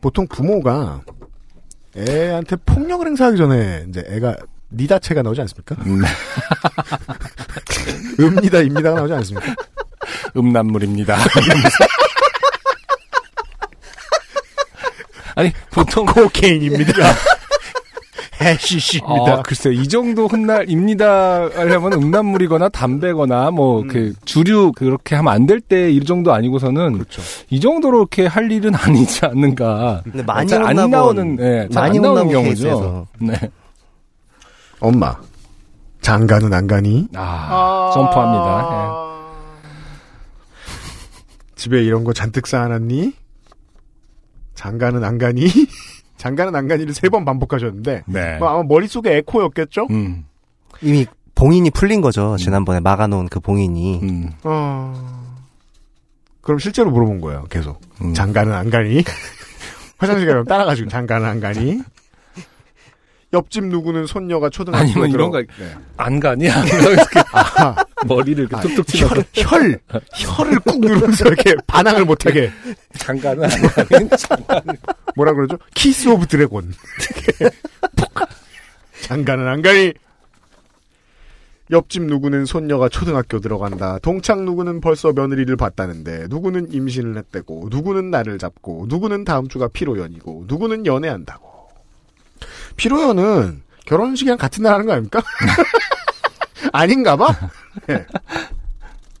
보통 0.00 0.28
부모가 0.28 1.02
애한테 1.96 2.54
폭력을 2.64 3.04
행사하기 3.04 3.36
전에 3.36 3.86
이제 3.88 4.04
애가 4.06 4.36
니다체가 4.70 5.22
나오지 5.22 5.40
않습니까? 5.40 5.74
음. 5.86 6.02
읍니다, 8.20 8.60
입니다가 8.60 8.94
나오지 8.94 9.12
않습니까? 9.14 9.52
음란물입니다. 10.36 11.16
아니 15.34 15.52
보통 15.72 16.06
코케인입니다. 16.06 16.92
해시시입니다. 18.42 19.32
아, 19.34 19.42
글쎄, 19.42 19.72
이 19.72 19.86
정도 19.88 20.26
훗날입니다 20.26 21.48
하려면 21.54 21.92
음란물이거나 21.94 22.68
담배거나 22.70 23.50
뭐, 23.50 23.84
그, 23.86 24.12
주류 24.24 24.72
그렇게 24.72 25.14
하면 25.16 25.32
안 25.32 25.46
될 25.46 25.60
때 25.60 25.90
이 25.90 26.04
정도 26.04 26.32
아니고서는. 26.32 26.92
그렇죠. 26.94 27.22
이 27.50 27.60
정도로 27.60 27.98
이렇게 28.00 28.26
할 28.26 28.50
일은 28.50 28.74
아니지 28.74 29.24
않는가. 29.26 30.02
근데 30.04 30.22
많이 30.22 30.48
잘안 30.48 30.90
나오는, 30.90 31.38
예, 31.40 31.68
잘 31.72 31.82
많이 31.84 31.98
안 31.98 32.02
나오는 32.02 32.28
경우죠. 32.28 32.44
케이스에서. 32.44 33.06
네. 33.20 33.34
엄마, 34.80 35.16
장가는 36.00 36.52
안 36.52 36.66
가니? 36.66 37.08
아, 37.14 37.90
점프합니다. 37.94 39.02
집에 41.54 41.82
이런 41.82 42.02
거 42.04 42.12
잔뜩 42.12 42.46
쌓아놨니? 42.48 43.12
장가는 44.54 45.02
안 45.04 45.18
가니? 45.18 45.46
장가는 46.22 46.54
안 46.54 46.68
가니를 46.68 46.94
세번 46.94 47.24
반복하셨는데 47.24 48.04
네. 48.06 48.38
뭐 48.38 48.48
아마 48.48 48.62
머릿속에 48.62 49.16
에코였겠죠? 49.16 49.88
음, 49.90 50.24
이미 50.80 51.04
봉인이 51.34 51.68
풀린 51.70 52.00
거죠. 52.00 52.36
지난번에 52.36 52.78
막아놓은 52.78 53.26
그 53.26 53.40
봉인이. 53.40 54.00
음. 54.04 54.30
어... 54.44 55.34
그럼 56.40 56.60
실제로 56.60 56.92
물어본 56.92 57.20
거예요. 57.20 57.44
계속 57.50 57.80
음. 58.00 58.14
장가는 58.14 58.52
안 58.52 58.70
가니? 58.70 59.02
화장실 59.98 60.28
가면 60.28 60.44
따라가지고 60.44 60.90
장가는 60.90 61.28
안 61.28 61.40
가니? 61.40 61.82
옆집 63.32 63.64
누구는 63.64 64.06
손녀가 64.06 64.50
초등학교 64.50 64.84
아니면 64.84 65.10
이런 65.10 65.30
거, 65.30 65.38
네. 65.40 65.46
안 65.96 66.20
가니? 66.20 66.44
이렇게 66.46 67.20
아하, 67.32 67.74
머리를 68.06 68.44
이렇게 68.44 68.68
툭툭 68.68 68.86
치면서. 68.86 69.14
혈, 69.16 69.24
혈, 69.34 69.80
혈을 70.12 70.58
꾹 70.60 70.80
누르면서 70.80 71.26
이렇게 71.26 71.54
반항을 71.66 72.04
못하게 72.04 72.50
장가는 72.98 73.44
안 73.44 73.50
가니? 73.50 74.08
장가는. 74.18 74.76
뭐라 75.16 75.32
그러죠? 75.32 75.58
Kiss 75.74 76.08
of 76.08 76.26
Dragon. 76.26 76.74
푹. 77.96 78.28
장가는 79.02 79.48
안 79.48 79.62
가니. 79.62 79.94
옆집 81.70 82.02
누구는 82.02 82.44
손녀가 82.44 82.90
초등학교 82.90 83.40
들어간다. 83.40 83.98
동창 84.00 84.44
누구는 84.44 84.82
벌써 84.82 85.10
며느리를 85.12 85.56
봤다는데 85.56 86.26
누구는 86.28 86.70
임신을 86.70 87.16
했대고 87.16 87.68
누구는 87.70 88.10
날을 88.10 88.36
잡고 88.36 88.86
누구는 88.90 89.24
다음 89.24 89.48
주가 89.48 89.68
피로연이고 89.68 90.44
누구는 90.48 90.84
연애한다고. 90.84 91.51
피로연은 92.76 93.62
결혼식이랑 93.86 94.38
같은 94.38 94.62
날 94.62 94.74
하는 94.74 94.86
거 94.86 94.92
아닙니까? 94.92 95.22
아닌가 96.72 97.16
봐? 97.16 97.26
네. 97.86 98.06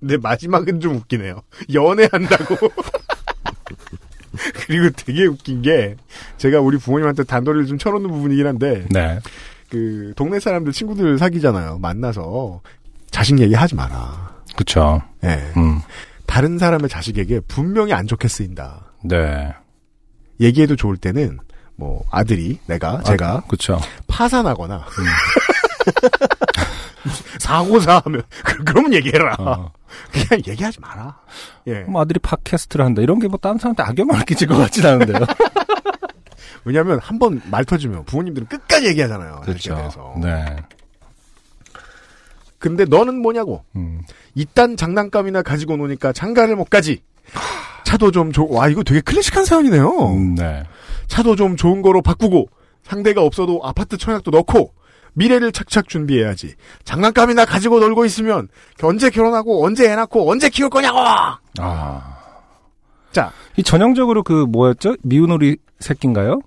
근데 0.00 0.16
마지막은 0.16 0.80
좀 0.80 0.96
웃기네요. 0.96 1.42
연애한다고. 1.72 2.56
그리고 4.66 4.90
되게 4.96 5.26
웃긴 5.26 5.62
게 5.62 5.96
제가 6.38 6.60
우리 6.60 6.78
부모님한테 6.78 7.24
단도리를 7.24 7.66
좀 7.66 7.78
쳐놓는 7.78 8.10
부분이긴 8.10 8.46
한데 8.46 8.86
네. 8.90 9.18
그 9.70 10.12
동네 10.16 10.40
사람들 10.40 10.72
친구들 10.72 11.18
사귀잖아요. 11.18 11.78
만나서 11.78 12.60
자식 13.10 13.38
얘기하지 13.38 13.74
마라. 13.74 14.36
그쵸. 14.56 15.02
예. 15.24 15.52
음. 15.56 15.80
다른 16.26 16.58
사람의 16.58 16.88
자식에게 16.88 17.40
분명히 17.40 17.92
안 17.92 18.06
좋게 18.06 18.26
쓰인다. 18.28 18.92
네. 19.04 19.52
얘기해도 20.40 20.76
좋을 20.76 20.96
때는 20.96 21.38
뭐 21.76 22.04
아들이 22.10 22.58
내가 22.66 23.02
제가 23.02 23.28
아, 23.32 23.40
그쵸. 23.48 23.80
파산하거나 24.06 24.84
사고사 27.38 28.02
하면 28.04 28.22
그- 28.44 28.64
그러면 28.64 28.94
얘기해라. 28.94 29.36
어. 29.38 29.72
그냥 30.12 30.42
얘기하지 30.46 30.80
마라. 30.80 31.18
예. 31.66 31.80
뭐 31.80 32.00
아들이 32.02 32.18
팟캐스트를 32.20 32.84
한다. 32.84 33.02
이런 33.02 33.18
게 33.18 33.26
뭐 33.28 33.38
다른 33.38 33.58
사람한테 33.58 33.82
악영향을 33.82 34.24
끼칠 34.24 34.46
것 34.48 34.56
같진 34.56 34.86
않은데요. 34.86 35.18
왜냐하면 36.64 37.00
한 37.02 37.18
번 37.18 37.40
말 37.50 37.64
터지면 37.64 38.04
부모님들은 38.04 38.46
끝까지 38.48 38.86
얘기하잖아요. 38.88 39.40
그렇죠. 39.44 40.14
네. 40.22 40.56
근데 42.58 42.84
너는 42.84 43.20
뭐냐고. 43.20 43.64
음. 43.74 44.02
이딴 44.36 44.76
장난감이나 44.76 45.42
가지고 45.42 45.76
노니까 45.76 46.12
장가를 46.12 46.54
못 46.54 46.70
가지. 46.70 47.02
차도 47.84 48.12
좀 48.12 48.30
좋, 48.32 48.48
와, 48.50 48.68
이거 48.68 48.82
되게 48.84 49.00
클래식한 49.00 49.44
사연이네요. 49.44 50.06
음, 50.14 50.34
네. 50.36 50.62
차도 51.12 51.36
좀 51.36 51.56
좋은 51.56 51.82
거로 51.82 52.00
바꾸고, 52.00 52.48
상대가 52.82 53.22
없어도 53.22 53.60
아파트 53.62 53.98
청약도 53.98 54.30
넣고, 54.30 54.72
미래를 55.12 55.52
착착 55.52 55.86
준비해야지. 55.86 56.54
장난감이나 56.84 57.44
가지고 57.44 57.80
놀고 57.80 58.06
있으면, 58.06 58.48
언제 58.82 59.10
결혼하고, 59.10 59.62
언제 59.62 59.90
애 59.90 59.94
낳고, 59.94 60.30
언제 60.30 60.48
키울 60.48 60.70
거냐고! 60.70 61.00
아. 61.58 62.18
자. 63.12 63.30
이 63.58 63.62
전형적으로 63.62 64.22
그 64.22 64.46
뭐였죠? 64.48 64.96
미운 65.02 65.30
우리 65.30 65.58
새끼인가요? 65.80 66.40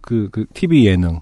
그, 0.00 0.28
그, 0.30 0.46
TV 0.54 0.86
예능에 0.86 1.20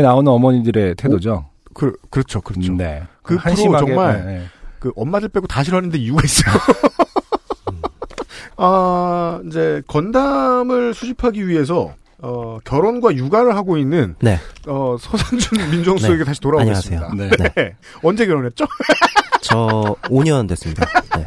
나오는 0.00 0.30
어머니들의 0.30 0.94
태도죠. 0.94 1.46
그, 1.74 1.96
그렇죠, 2.08 2.40
그렇죠. 2.40 2.70
음, 2.70 2.76
네. 2.76 3.02
그 3.24 3.34
한심하게, 3.34 3.86
정말, 3.86 4.24
네, 4.24 4.38
네. 4.38 4.44
그 4.78 4.92
엄마들 4.94 5.28
빼고 5.28 5.48
다 5.48 5.64
싫어하는데 5.64 5.98
이유가 5.98 6.22
있어요. 6.24 6.54
아, 8.58 9.40
이제 9.48 9.82
건담을 9.88 10.94
수집하기 10.94 11.48
위해서 11.48 11.96
어, 12.22 12.58
결혼과 12.64 13.14
육아를 13.14 13.54
하고 13.56 13.76
있는 13.76 14.14
네. 14.20 14.38
어, 14.66 14.96
서상준 14.98 15.70
민정수석에게 15.70 16.18
네. 16.20 16.24
다시 16.24 16.40
돌아오겠습니다. 16.40 17.08
안녕하세요. 17.10 17.50
네. 17.56 17.76
언제 18.02 18.26
결혼했죠? 18.26 18.64
저 19.42 19.96
5년 20.04 20.48
됐습니다. 20.48 20.86
네. 21.16 21.26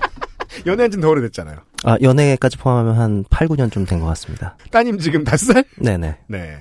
연애한 0.65 0.89
지는 0.89 1.01
더 1.01 1.09
오래됐잖아요. 1.09 1.57
아, 1.83 1.97
연애까지 2.01 2.57
포함하면 2.57 2.97
한 2.97 3.25
8, 3.29 3.49
9년 3.49 3.71
좀된것 3.71 4.07
같습니다. 4.07 4.55
따님 4.71 4.97
지금 4.97 5.25
다섯 5.25 5.51
살? 5.53 5.65
네네. 5.75 6.15
네. 6.27 6.59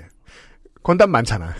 건담 0.83 1.11
많잖아. 1.13 1.55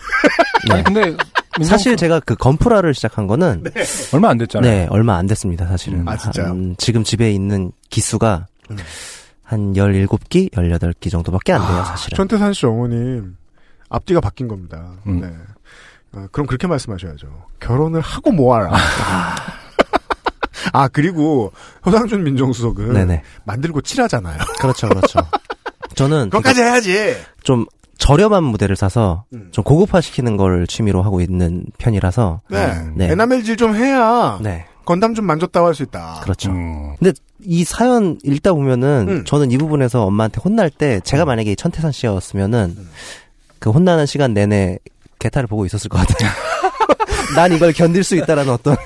네. 0.67 0.73
아니, 0.75 0.83
근데 0.83 1.15
사실 1.63 1.95
제가 1.95 2.19
그 2.19 2.35
건프라를 2.35 2.93
시작한 2.93 3.25
거는 3.25 3.63
네. 3.63 3.71
얼마 4.11 4.29
안 4.29 4.37
됐잖아요. 4.37 4.87
얼마 4.89 5.15
안 5.15 5.27
됐습니다, 5.27 5.65
사실은. 5.65 6.05
아, 6.07 6.17
진짜요? 6.17 6.47
한, 6.47 6.75
지금 6.77 7.05
집에 7.05 7.31
있는 7.31 7.71
기수가 7.89 8.47
음. 8.71 8.77
한 9.45 9.73
17기, 9.73 10.51
18기 10.51 11.11
정도밖에 11.11 11.53
안 11.53 11.65
돼요, 11.65 11.83
사실은. 11.85 12.15
전태산 12.17 12.53
씨 12.53 12.65
어머님 12.65 13.37
앞뒤가 13.89 14.19
바뀐 14.19 14.47
겁니다. 14.47 14.93
음. 15.07 15.21
네. 15.21 15.27
어, 16.13 16.27
그럼 16.31 16.47
그렇게 16.47 16.67
말씀하셔야죠. 16.67 17.27
결혼을 17.59 18.01
하고 18.01 18.31
모아라. 18.31 18.71
아 20.73 20.87
그리고 20.87 21.51
서상준 21.83 22.23
민정수석은 22.23 22.93
네네. 22.93 23.21
만들고 23.45 23.81
칠하잖아요. 23.81 24.37
그렇죠, 24.59 24.87
그렇죠. 24.89 25.19
저는 25.95 26.29
그것까지 26.31 26.61
해야지. 26.61 27.15
좀 27.43 27.65
저렴한 27.97 28.43
무대를 28.43 28.75
사서 28.75 29.25
음. 29.33 29.49
좀 29.51 29.63
고급화 29.63 30.01
시키는 30.01 30.37
걸 30.37 30.65
취미로 30.67 31.01
하고 31.03 31.21
있는 31.21 31.65
편이라서 31.77 32.41
네. 32.49 32.89
네. 32.95 33.11
에나멜질 33.11 33.57
좀 33.57 33.75
해야 33.75 34.39
네. 34.41 34.65
건담 34.85 35.13
좀 35.15 35.25
만졌다고 35.25 35.65
할 35.67 35.73
수 35.73 35.83
있다. 35.83 36.21
그렇죠. 36.23 36.49
음. 36.51 36.95
근데 36.99 37.11
이 37.43 37.63
사연 37.63 38.17
읽다 38.23 38.53
보면은 38.53 39.05
음. 39.09 39.23
저는 39.25 39.51
이 39.51 39.57
부분에서 39.57 40.03
엄마한테 40.05 40.39
혼날 40.43 40.69
때 40.69 40.99
제가 41.03 41.25
만약에 41.25 41.51
이 41.51 41.55
천태산 41.55 41.91
씨였으면은 41.91 42.77
그 43.59 43.69
혼나는 43.71 44.05
시간 44.05 44.33
내내 44.33 44.79
개타를 45.19 45.47
보고 45.47 45.65
있었을 45.65 45.89
것 45.89 45.97
같아요. 45.99 46.29
난 47.35 47.51
이걸 47.51 47.73
견딜 47.73 48.03
수 48.03 48.15
있다라는 48.15 48.51
어떤 48.53 48.75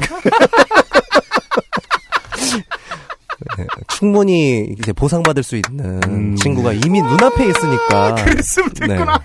네, 3.58 3.66
충분히 3.88 4.76
이제 4.80 4.91
보상받을 4.93 5.43
수 5.43 5.56
있는 5.56 6.02
음. 6.08 6.36
친구가 6.36 6.74
이미 6.74 7.02
눈앞에 7.02 7.47
있으니까 7.50 8.16
그랬으면 8.24 8.70
됐구나. 8.74 9.20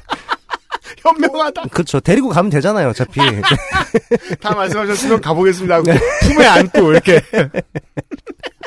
현명하다. 0.99 1.63
그렇죠. 1.71 2.01
데리고 2.01 2.29
가면 2.29 2.51
되잖아요, 2.51 2.89
어차피. 2.89 3.21
다 4.41 4.55
말씀하셨으면 4.55 5.21
가보겠습니다. 5.21 5.77
하고 5.77 5.93
품에 6.23 6.47
안고 6.47 6.93
이렇게. 6.93 7.21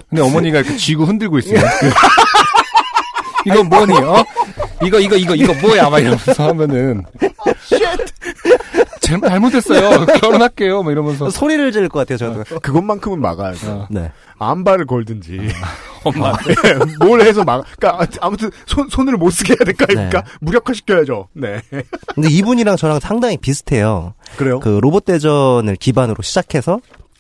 근데 0.10 0.22
어머니가 0.22 0.60
이렇게 0.60 0.78
쥐고 0.78 1.06
흔들고 1.06 1.40
있어요. 1.40 1.60
그 1.80 3.50
이거 3.50 3.64
뭐니, 3.64 3.94
어? 3.98 4.26
이거, 4.84 5.00
이거, 5.00 5.16
이거, 5.16 5.36
이거 5.36 5.54
뭐야? 5.54 5.90
막 5.90 6.00
이러면서 6.00 6.48
하면은. 6.48 7.04
잘, 9.08 9.22
잘못했어요. 9.22 10.06
결혼할게요. 10.22 10.84
막 10.84 10.92
이러면서. 10.92 11.30
소리를 11.30 11.72
지를 11.72 11.90
것 11.90 12.00
같아요, 12.00 12.18
저도. 12.18 12.60
그것만큼은 12.60 13.22
막아야죠. 13.22 13.72
어. 13.72 13.88
네. 13.90 14.12
안발을 14.40 14.86
걸든지. 14.86 15.40
엄마. 16.04 16.34
예, 16.66 17.06
뭘 17.06 17.22
해서 17.22 17.44
막, 17.44 17.66
그니까, 17.80 18.06
아무튼, 18.22 18.52
손, 18.66 18.88
손을 18.90 19.18
못 19.18 19.32
쓰게 19.32 19.54
해야 19.54 19.66
될거 19.66 19.86
아닙니까? 19.90 20.22
네. 20.22 20.32
무력화시켜야죠. 20.42 21.30
네. 21.34 21.62
근데 22.14 22.30
이분이랑 22.30 22.76
저랑 22.78 23.00
상당히 23.00 23.38
비슷해요. 23.38 24.14
그래요? 24.38 24.60
그 24.60 24.80
로봇 24.82 25.06
대전을 25.06 25.76
기반으로 25.76 26.22
시작해서 26.22 26.80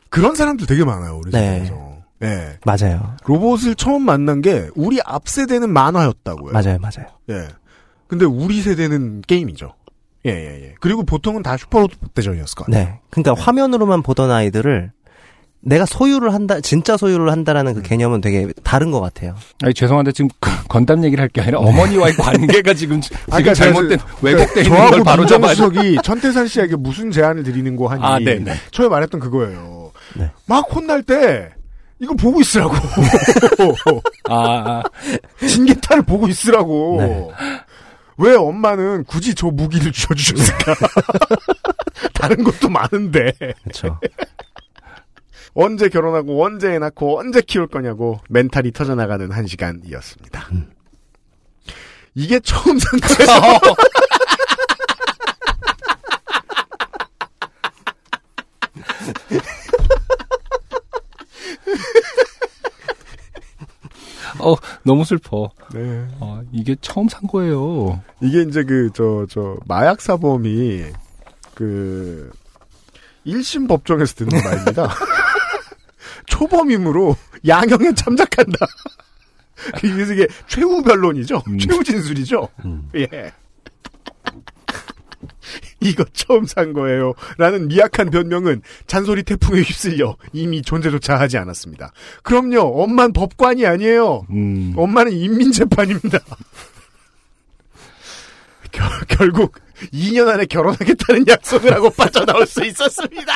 그런 0.09 0.35
사람들 0.35 0.67
되게 0.67 0.83
많아요, 0.85 1.19
우리 1.21 1.31
네. 1.31 1.39
세상에서. 1.59 1.87
네. 2.19 2.57
맞아요. 2.65 3.15
로봇을 3.25 3.75
처음 3.75 4.03
만난 4.03 4.41
게, 4.41 4.69
우리 4.75 4.99
앞 5.05 5.27
세대는 5.27 5.69
만화였다고요. 5.71 6.53
맞아요, 6.53 6.77
맞아요. 6.79 7.07
예. 7.29 7.47
근데 8.07 8.25
우리 8.25 8.61
세대는 8.61 9.21
게임이죠. 9.27 9.73
예, 10.25 10.31
예, 10.31 10.63
예. 10.65 10.73
그리고 10.79 11.03
보통은 11.03 11.43
다 11.43 11.55
슈퍼로봇 11.57 11.91
대전이었을 12.13 12.55
거 12.55 12.63
같아요. 12.65 12.85
네. 12.85 12.99
그러니까 13.09 13.33
화면으로만 13.41 14.01
보던 14.03 14.29
아이들을 14.31 14.91
내가 15.61 15.85
소유를 15.85 16.33
한다, 16.33 16.61
진짜 16.61 16.95
소유를 16.97 17.31
한다라는 17.31 17.73
그 17.73 17.81
개념은 17.81 18.21
되게 18.21 18.47
다른 18.63 18.91
것 18.91 19.01
같아요. 19.01 19.35
아니 19.63 19.73
죄송한데 19.73 20.11
지금 20.13 20.29
그 20.39 20.49
건담 20.69 21.03
얘기를 21.03 21.21
할 21.21 21.29
게 21.29 21.41
아니라 21.41 21.59
어머니와의 21.59 22.13
관계가 22.17 22.73
지금 22.73 23.01
지금 23.01 23.17
그러니까 23.25 23.53
잘못된 23.53 23.97
왜곡돼 24.21 24.61
있는 24.61 24.75
저하고 24.75 24.91
걸 24.97 25.03
바로 25.03 25.25
잡아. 25.25 25.47
민정수석이 25.47 25.97
천태산 26.03 26.47
씨에게 26.47 26.75
무슨 26.75 27.11
제안을 27.11 27.43
드리는 27.43 27.75
거 27.75 27.87
하니 27.87 28.01
아, 28.03 28.19
네네. 28.19 28.53
처음에 28.71 28.89
말했던 28.89 29.19
그거예요. 29.19 29.91
네. 30.15 30.29
막 30.45 30.73
혼날 30.73 31.03
때 31.03 31.49
이거 31.99 32.13
보고 32.13 32.39
있으라고. 32.39 32.75
아, 34.29 34.35
아. 34.35 34.83
진기타를 35.47 36.03
보고 36.03 36.27
있으라고. 36.27 36.97
네. 37.01 37.27
왜 38.17 38.35
엄마는 38.35 39.03
굳이 39.05 39.35
저 39.35 39.47
무기를 39.47 39.91
쥐어주셨을까? 39.91 40.75
다른 42.13 42.43
것도 42.43 42.69
많은데. 42.69 43.31
그렇죠. 43.63 43.99
언제 45.53 45.89
결혼하고 45.89 46.43
언제 46.43 46.73
애 46.73 46.79
낳고 46.79 47.19
언제 47.19 47.41
키울 47.41 47.67
거냐고 47.67 48.19
멘탈이 48.29 48.71
터져나가는 48.71 49.31
한 49.31 49.47
시간이었습니다. 49.47 50.49
이게 52.15 52.39
처음 52.39 52.77
산 52.79 52.99
거예요. 52.99 53.59
어 64.47 64.55
너무 64.83 65.03
슬퍼. 65.03 65.51
네. 65.73 66.07
어, 66.21 66.41
이게 66.53 66.75
처음 66.79 67.09
산 67.09 67.27
거예요. 67.27 68.01
이게 68.21 68.43
이제 68.43 68.63
그, 68.63 68.89
저, 68.93 69.25
저, 69.29 69.57
마약 69.65 69.99
사범이, 69.99 70.85
그, 71.53 72.31
1심 73.25 73.67
법정에서 73.67 74.15
듣는 74.15 74.41
말입니다. 74.41 74.89
초범임으로 76.27 77.17
양형에 77.45 77.93
참작한다. 77.93 78.65
이게 79.83 80.27
최후 80.47 80.81
변론이죠? 80.81 81.43
음. 81.47 81.57
최후 81.59 81.83
진술이죠? 81.83 82.47
예. 82.95 83.33
이거 85.79 86.03
처음 86.13 86.45
산 86.45 86.73
거예요. 86.73 87.13
라는 87.37 87.67
미약한 87.67 88.09
변명은 88.09 88.61
잔소리 88.87 89.23
태풍에 89.23 89.61
휩쓸려 89.61 90.17
이미 90.33 90.61
존재조차 90.61 91.19
하지 91.19 91.37
않았습니다. 91.37 91.91
그럼요, 92.23 92.83
엄만 92.83 93.13
법관이 93.13 93.65
아니에요. 93.65 94.25
음. 94.29 94.73
엄마는 94.75 95.11
인민재판입니다. 95.13 96.19
결, 98.71 98.89
결국 99.07 99.55
2년 99.93 100.27
안에 100.27 100.45
결혼하겠다는 100.45 101.27
약속을 101.27 101.73
하고 101.73 101.89
빠져나올 101.91 102.45
수 102.47 102.63
있었습니다. 102.65 103.33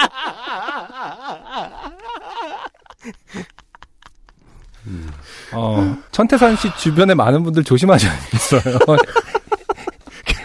어, 5.54 5.98
천태산 6.12 6.56
씨 6.56 6.70
주변에 6.78 7.14
많은 7.14 7.44
분들 7.44 7.64
조심하셔야 7.64 8.12
겠어요. 8.32 8.62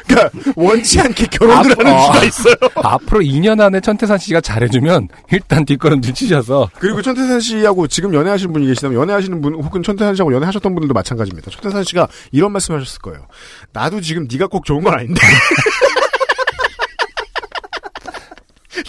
그러니까 0.07 0.31
원치 0.55 1.01
않게 1.01 1.27
결혼을 1.27 1.73
앞- 1.73 1.79
하는 1.81 1.93
어. 1.93 1.99
수가 2.13 2.25
있어요. 2.25 2.55
앞으로 2.77 3.21
2년 3.21 3.61
안에 3.61 3.81
천태산 3.81 4.19
씨가 4.19 4.41
잘해주면 4.41 5.09
일단 5.33 5.65
뒷걸음질 5.65 6.15
치셔서 6.15 6.71
그리고 6.79 7.03
천태산 7.03 7.41
씨하고 7.41 7.87
지금 7.89 8.15
연애하시는 8.15 8.53
분이 8.53 8.67
계시다면 8.67 8.99
연애하시는 9.01 9.41
분 9.41 9.55
혹은 9.55 9.83
천태산 9.83 10.15
씨하고 10.15 10.33
연애하셨던 10.35 10.75
분들도 10.75 10.95
마찬가지입니다. 10.95 11.51
천태산 11.51 11.85
씨가 11.85 12.09
이런 12.33 12.53
말씀하셨을 12.53 13.01
거예요. 13.01 13.27
나도 13.73 14.01
지금 14.01 14.27
네가 14.31 14.47
꼭 14.47 14.65
좋은 14.65 14.83
건 14.85 14.95
아닌데. 14.95 15.21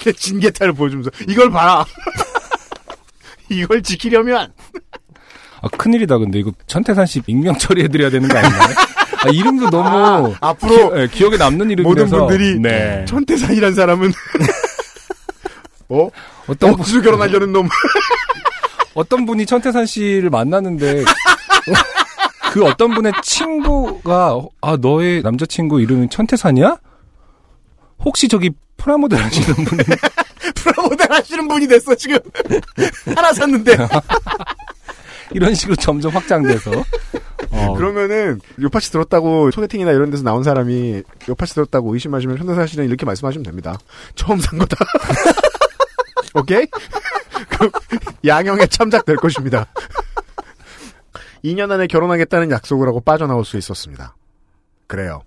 내 0.03 0.11
진개탈을 0.13 0.74
보여주면서 0.74 1.09
이걸 1.28 1.49
봐라. 1.51 1.86
이걸 3.49 3.82
지키려면 3.82 4.53
아, 5.61 5.68
큰일이다 5.70 6.18
근데 6.18 6.39
이거 6.39 6.51
천태산 6.68 7.05
씨 7.05 7.22
익명 7.26 7.57
처리해드려야 7.57 8.09
되는 8.09 8.28
거 8.30 8.38
아닌가요? 8.38 8.76
아, 9.28 9.32
이름도 9.32 9.69
너무 9.69 9.88
아, 9.89 10.34
앞으로 10.49 11.07
기, 11.09 11.23
억에 11.25 11.38
남는 11.38 11.69
이름이라서 11.71 12.17
모든 12.17 12.28
분들이 12.28 12.59
네. 12.59 13.05
천태산이란 13.05 13.73
사람은 13.75 14.11
어 15.89 16.09
어떤 16.47 16.71
분- 16.71 16.80
억지로 16.82 17.01
결혼하려는 17.01 17.51
놈. 17.51 17.67
어떤 18.93 19.25
분이 19.25 19.45
천태산 19.45 19.86
씨를 19.86 20.30
만났는데 20.30 21.03
그 22.51 22.65
어떤 22.65 22.93
분의 22.95 23.13
친구가 23.21 24.39
아 24.61 24.78
너의 24.82 25.21
남자친구 25.21 25.82
이름이 25.82 26.09
천태산이야? 26.09 26.78
혹시 28.03 28.28
저기 28.28 28.49
프라모델 28.78 29.21
하시는 29.21 29.53
분이 29.65 29.84
프라모델 30.55 31.11
하시는 31.11 31.47
분이 31.47 31.67
됐어 31.67 31.93
지금 31.95 32.17
하나 33.15 33.32
샀는데 33.34 33.78
이런 35.32 35.53
식으로 35.53 35.75
점점 35.75 36.11
확장돼서 36.11 36.71
어, 37.51 37.73
그러면은 37.73 38.39
요파시 38.59 38.91
들었다고 38.91 39.51
소개팅이나 39.51 39.91
이런 39.91 40.09
데서 40.09 40.23
나온 40.23 40.43
사람이 40.43 41.03
요파시 41.30 41.53
들었다고 41.55 41.93
의심하시면 41.93 42.38
현대사 42.38 42.65
씨는 42.65 42.86
이렇게 42.86 43.05
말씀하시면 43.05 43.43
됩니다. 43.43 43.78
처음 44.15 44.39
산 44.39 44.59
거다. 44.59 44.78
오케이? 46.34 46.65
그럼 47.49 47.71
양형에 48.25 48.67
참작될 48.67 49.15
것입니다. 49.17 49.65
2년 51.43 51.71
안에 51.71 51.88
결혼하겠다는 51.88 52.51
약속을 52.51 52.88
하고 52.88 52.99
빠져나올 52.99 53.45
수 53.45 53.57
있었습니다. 53.57 54.15
그래요. 54.88 55.21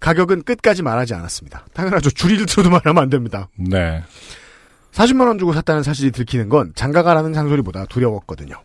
가격은 0.00 0.42
끝까지 0.42 0.82
말하지 0.82 1.14
않았습니다. 1.14 1.66
당연하죠. 1.72 2.10
줄이를 2.10 2.46
틀어도 2.46 2.70
말하면 2.70 3.02
안 3.02 3.10
됩니다. 3.10 3.48
네. 3.56 4.02
40만 4.92 5.26
원 5.26 5.38
주고 5.38 5.52
샀다는 5.52 5.82
사실이 5.82 6.10
들키는 6.10 6.48
건 6.48 6.72
장가가라는 6.74 7.32
잔소리보다 7.32 7.86
두려웠거든요. 7.86 8.62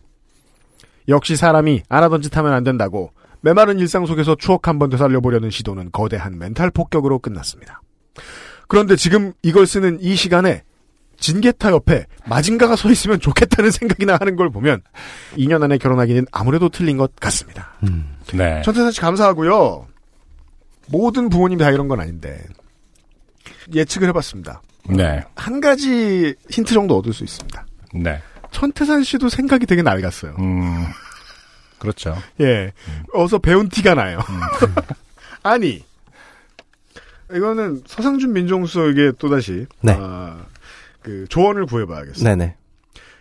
역시 1.08 1.36
사람이 1.36 1.82
안 1.88 2.02
하던 2.04 2.22
짓 2.22 2.36
하면 2.36 2.52
안 2.52 2.64
된다고 2.64 3.12
메마른 3.40 3.78
일상 3.80 4.06
속에서 4.06 4.36
추억 4.36 4.68
한 4.68 4.78
번 4.78 4.88
되살려보려는 4.90 5.50
시도는 5.50 5.90
거대한 5.92 6.38
멘탈 6.38 6.70
폭격으로 6.70 7.18
끝났습니다. 7.18 7.80
그런데 8.68 8.94
지금 8.96 9.32
이걸 9.42 9.66
쓰는 9.66 9.98
이 10.00 10.14
시간에 10.14 10.62
진게타 11.18 11.70
옆에 11.72 12.06
마징가가 12.26 12.74
서 12.76 12.90
있으면 12.90 13.20
좋겠다는 13.20 13.70
생각이나 13.70 14.16
하는 14.18 14.34
걸 14.36 14.50
보면 14.50 14.82
2년 15.36 15.62
안에 15.62 15.78
결혼하기는 15.78 16.26
아무래도 16.32 16.68
틀린 16.68 16.96
것 16.96 17.14
같습니다. 17.16 17.74
네. 18.32 18.62
천태산 18.62 18.90
씨 18.92 19.00
감사하고요. 19.00 19.86
모든 20.88 21.28
부모님이 21.28 21.60
다 21.62 21.70
이런 21.70 21.86
건 21.88 22.00
아닌데 22.00 22.42
예측을 23.74 24.08
해봤습니다. 24.08 24.62
네. 24.88 25.22
한 25.36 25.60
가지 25.60 26.34
힌트 26.50 26.74
정도 26.74 26.96
얻을 26.98 27.12
수 27.12 27.22
있습니다. 27.24 27.66
네. 27.94 28.20
천태산 28.52 29.02
씨도 29.02 29.28
생각이 29.28 29.66
되게 29.66 29.82
낡았어요. 29.82 30.36
음. 30.38 30.86
그렇죠. 31.78 32.16
예. 32.40 32.72
어서 33.12 33.38
배운 33.38 33.68
티가 33.68 33.94
나요. 33.94 34.20
아니, 35.42 35.84
이거는 37.32 37.82
서상준 37.86 38.32
민정수석에게 38.32 39.12
또다시, 39.18 39.66
네. 39.80 39.96
아, 39.98 40.44
그, 41.00 41.26
조언을 41.28 41.66
구해봐야겠어요. 41.66 42.22
네네. 42.22 42.54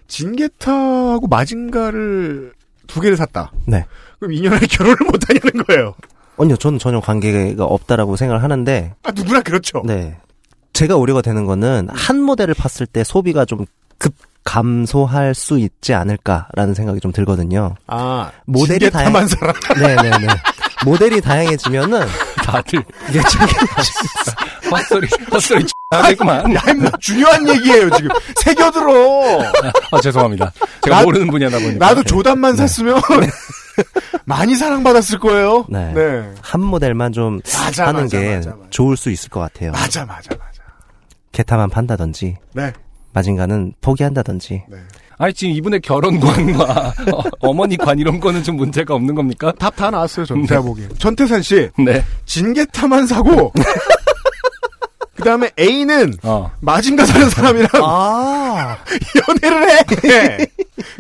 진게타하고 0.08 1.28
마징가를 1.28 2.54
두 2.86 3.02
개를 3.02 3.18
샀다. 3.18 3.52
네. 3.66 3.86
그럼 4.20 4.34
2년 4.34 4.52
안에 4.52 4.68
결혼을 4.68 4.98
못 5.06 5.28
하냐는 5.28 5.66
거예요. 5.66 5.96
아니요, 6.38 6.58
저는 6.58 6.78
전혀 6.78 7.00
관계가 7.00 7.64
없다라고 7.64 8.16
생각을 8.16 8.44
하는데, 8.44 8.94
아, 9.04 9.12
누구나 9.12 9.42
그렇죠. 9.42 9.82
네. 9.86 10.18
제가 10.74 10.98
우려가 10.98 11.22
되는 11.22 11.46
거는 11.46 11.88
한 11.90 12.22
모델을 12.22 12.54
팠을 12.54 12.88
때 12.92 13.04
소비가 13.04 13.46
좀 13.46 13.66
급 14.02 14.16
감소할 14.44 15.36
수 15.36 15.60
있지 15.60 15.94
않을까라는 15.94 16.74
생각이 16.74 17.00
좀 17.00 17.12
들거든요. 17.12 17.76
아, 17.88 18.32
모델이 18.46 18.80
진게타만 18.92 19.28
사람. 19.28 19.56
네네네. 19.80 20.28
모델이 20.86 21.22
다양해지면은 21.22 22.02
다들 22.44 22.84
이게 23.10 23.22
좀 23.22 23.42
헛소리 24.72 25.08
헛소리 25.32 25.66
하겠구만. 25.92 26.56
야, 26.56 26.62
임마, 26.70 26.90
중요한 27.00 27.48
얘기예요, 27.50 27.90
지금. 27.92 28.10
새겨들어. 28.38 29.42
아 29.92 30.02
죄송합니다. 30.02 30.52
제가 30.82 30.98
나- 30.98 31.04
모르는 31.04 31.28
분야다 31.28 31.60
보니까. 31.60 31.86
나도 31.86 32.04
조단만 32.04 32.56
샀으면 32.56 33.00
많이 34.26 34.56
사랑받았을 34.56 35.20
거예요. 35.20 35.66
네. 35.70 35.92
네. 35.94 36.34
한 36.42 36.62
모델만 36.62 37.12
좀 37.14 37.42
맞아, 37.60 37.88
하는 37.88 38.04
맞아, 38.04 38.20
게 38.20 38.36
맞아. 38.38 38.56
좋을 38.70 38.98
수 38.98 39.12
있을 39.12 39.30
것 39.30 39.40
같아요. 39.42 39.72
맞아, 39.72 40.06
맞아, 40.06 40.30
맞아. 40.32 40.62
게타만 41.32 41.70
판다든지 41.70 42.38
네. 42.54 42.74
마징가는 43.14 43.74
포기한다든지. 43.82 44.64
아니 45.18 45.34
지금 45.34 45.54
이분의 45.54 45.82
결혼관과 45.82 46.94
어, 47.42 47.54
머니관 47.54 48.00
이런 48.00 48.20
거는 48.20 48.42
좀 48.44 48.56
문제가 48.58 48.96
없는 48.96 49.14
겁니까? 49.14 49.54
답 49.60 49.76
다 49.76 49.92
나왔어요, 49.92 50.26
전 50.26 50.46
제가 50.48 50.62
보기엔. 50.62 50.90
전태산 50.98 51.42
씨, 51.44 51.70
네. 51.78 52.04
진게타만 52.26 53.06
사고, 53.06 53.52
그 55.16 55.24
다음에 55.24 55.52
A는 55.60 56.16
어. 56.24 56.50
마징가 56.62 57.06
사는 57.06 57.30
사람이랑 57.30 57.70
아, 57.84 58.78
연애를 59.30 59.70
해. 59.70 60.48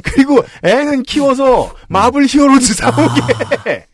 그리고 0.04 0.44
애는 0.64 1.02
키워서 1.04 1.74
마블 1.88 2.28
히어로즈 2.28 2.76
사오게. 2.76 3.86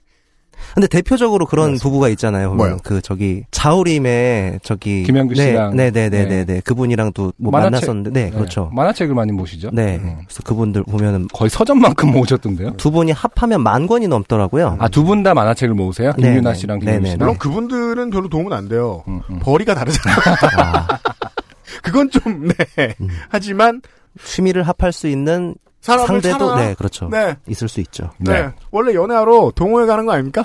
근데 0.78 0.88
대표적으로 0.88 1.47
그런 1.47 1.71
맞습니다. 1.71 1.84
부부가 1.84 2.07
있잖아요. 2.09 2.53
뭐요? 2.53 2.78
그 2.84 3.01
저기 3.01 3.43
자우림의 3.49 4.59
저기 4.61 5.01
김영규 5.05 5.34
네, 5.34 5.41
씨랑. 5.47 5.75
네네네 5.75 6.09
네 6.09 6.25
네 6.28 6.45
네. 6.45 6.61
그분이랑도 6.63 7.34
뭐 7.38 7.51
만화책. 7.51 7.71
만났었는데 7.89 8.09
네, 8.11 8.30
그렇죠. 8.30 8.69
만화책을 8.75 9.15
많이 9.15 9.32
모시죠. 9.32 9.71
네. 9.73 9.95
음. 9.95 10.17
그래서 10.28 10.43
그분들 10.43 10.84
보면은 10.84 11.28
거의 11.34 11.49
서점만큼 11.49 12.11
모으셨던데요. 12.11 12.73
두 12.78 12.91
분이 12.91 13.11
합하면 13.11 13.63
만 13.63 13.88
권이 13.88 14.07
넘더라고요. 14.07 14.78
아, 14.80 14.88
두 14.88 15.03
분 15.03 15.23
다 15.23 15.34
만화책을 15.34 15.73
모으세요? 15.73 16.11
네, 16.19 16.30
김유나 16.30 16.53
네. 16.53 16.59
씨랑 16.59 16.80
네, 16.82 16.99
네, 16.99 17.05
씨랑. 17.05 17.17
물론 17.17 17.38
그분들은 17.39 18.11
별로 18.11 18.30
도움은 18.30 18.53
안 18.53 18.69
돼요. 18.69 19.03
음, 19.07 19.19
음. 19.32 19.39
벌이가 19.39 19.73
다르잖아요. 19.73 20.15
아, 20.59 20.88
그건 21.82 22.11
좀, 22.11 22.49
네. 22.75 22.93
음. 23.01 23.07
하지만, 23.30 23.82
취미를 24.23 24.61
합할 24.63 24.91
수 24.93 25.07
있는 25.07 25.55
사람을 25.88 26.07
상대도 26.07 26.49
찾아. 26.49 26.55
네 26.55 26.75
그렇죠. 26.75 27.07
네. 27.09 27.35
있을 27.47 27.69
수 27.69 27.79
있죠. 27.79 28.11
네. 28.17 28.41
네. 28.41 28.51
원래 28.71 28.93
연애하러 28.93 29.53
동호회 29.55 29.85
가는 29.85 30.05
거 30.05 30.11
아닙니까? 30.11 30.43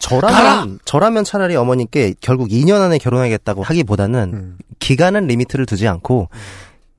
저라면 0.00 0.80
저라면 0.84 1.22
차라리 1.24 1.54
어머니께 1.56 2.14
결국 2.20 2.48
2년 2.48 2.80
안에 2.80 2.98
결혼하겠다고 2.98 3.62
하기보다는 3.62 4.30
음. 4.34 4.58
기간은 4.80 5.28
리미트를 5.28 5.66
두지 5.66 5.86
않고 5.86 6.28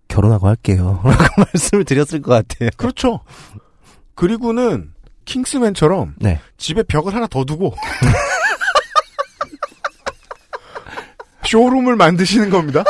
결혼하고 0.08 0.48
할게요. 0.48 1.02
라고 1.04 1.44
말씀을 1.54 1.84
드렸을 1.86 2.22
것 2.22 2.32
같아요. 2.32 2.70
그렇죠. 2.78 3.20
그리고는, 4.16 4.92
킹스맨처럼, 5.24 6.16
네. 6.18 6.42
집에 6.58 6.84
벽을 6.84 7.16
하나 7.16 7.26
더 7.28 7.46
두고, 7.46 7.74
쇼룸을 11.46 11.96
만드시는 11.96 12.50
겁니다. 12.50 12.84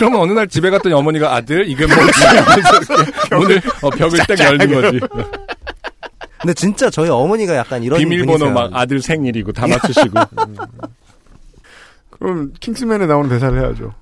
그러면 0.00 0.20
어느 0.20 0.32
날 0.32 0.48
집에 0.48 0.70
갔더니 0.70 0.94
어머니가 0.94 1.34
아들 1.34 1.68
이게 1.68 1.84
뭐지? 1.84 2.00
문을 3.32 3.60
어, 3.82 3.90
벽을 3.90 4.18
딱 4.20 4.40
열는 4.40 4.72
거지. 4.72 4.98
근데 6.40 6.54
진짜 6.54 6.88
저희 6.88 7.10
어머니가 7.10 7.54
약간 7.54 7.82
이런 7.82 7.98
비밀번호 7.98 8.38
분이세요. 8.38 8.54
막 8.54 8.70
아들 8.72 9.02
생일이고 9.02 9.52
다 9.52 9.66
맞추시고. 9.66 10.08
그럼 12.18 12.54
킹스맨에 12.58 13.04
나오는 13.04 13.28
대사를 13.28 13.60
해야죠. 13.60 13.92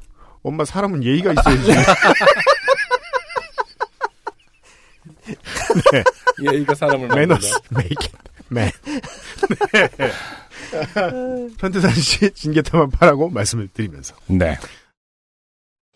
엄마 0.44 0.64
사람은 0.64 1.02
예의가 1.02 1.32
있어야지. 1.32 1.72
예의가 6.52 6.76
사람을 6.76 7.08
매너스 7.08 7.58
it 7.76 8.08
man. 8.52 8.70
네. 9.72 9.90
천태산 11.58 11.90
씨 11.92 12.30
진겟타만 12.30 12.92
파라고 12.92 13.30
말씀을 13.30 13.66
드리면서. 13.74 14.14
네. 14.28 14.56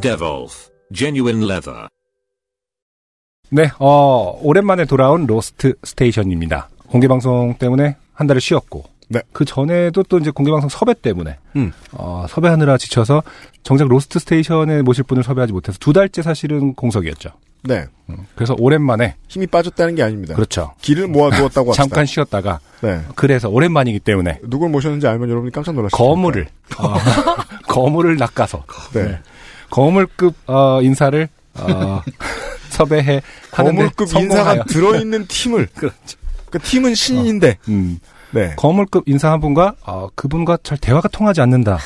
Devolf, 0.00 0.70
genuine 0.92 1.44
leather. 1.44 1.88
네, 3.50 3.70
어, 3.78 4.38
오랜만에 4.42 4.84
돌아온 4.84 5.26
로스트 5.26 5.74
스테이션입니다. 5.84 6.68
공개 6.88 7.06
방송 7.08 7.54
때문에 7.58 7.96
한 8.12 8.26
달을 8.26 8.40
쉬었고. 8.40 8.84
네. 9.08 9.20
그 9.32 9.44
전에도 9.44 10.02
또 10.02 10.18
이제 10.18 10.30
공개방송 10.30 10.68
섭외 10.68 10.94
때문에. 10.94 11.38
음. 11.56 11.72
어, 11.92 12.26
섭외하느라 12.28 12.78
지쳐서 12.78 13.22
정작 13.62 13.88
로스트 13.88 14.18
스테이션에 14.18 14.82
모실 14.82 15.04
분을 15.04 15.22
섭외하지 15.22 15.52
못해서 15.52 15.78
두 15.78 15.92
달째 15.92 16.22
사실은 16.22 16.74
공석이었죠. 16.74 17.30
네. 17.62 17.86
음, 18.10 18.26
그래서 18.34 18.54
오랜만에. 18.58 19.14
힘이 19.28 19.46
빠졌다는 19.46 19.94
게 19.94 20.02
아닙니다. 20.02 20.34
그렇죠. 20.34 20.74
길을 20.82 21.06
모아두었다고 21.08 21.70
합시다. 21.70 21.84
잠깐 21.84 22.06
쉬었다가. 22.06 22.60
네. 22.82 23.00
그래서 23.14 23.48
오랜만이기 23.48 24.00
때문에. 24.00 24.40
누굴 24.42 24.68
모셨는지 24.70 25.06
알면 25.06 25.30
여러분이 25.30 25.52
깜짝 25.52 25.74
놀라실 25.74 25.96
거물을. 25.96 26.46
어, 26.78 26.94
거물을 27.68 28.16
낚아서. 28.16 28.64
네. 28.92 29.18
거물급, 29.74 30.34
어, 30.46 30.80
인사를, 30.82 31.28
어, 31.54 32.00
섭외해. 32.70 33.20
하는데 33.50 33.76
거물급. 33.88 34.14
인사가 34.20 34.62
들어있는 34.64 35.26
팀을. 35.26 35.66
그렇죠. 35.74 36.16
그 36.50 36.58
팀은 36.60 36.94
신인인데. 36.94 37.58
음. 37.68 37.98
네. 38.30 38.52
거물급 38.56 39.04
인사 39.08 39.30
한 39.30 39.40
분과 39.40 39.74
어, 39.86 40.08
그분과 40.14 40.58
잘 40.64 40.76
대화가 40.78 41.08
통하지 41.08 41.40
않는다. 41.40 41.78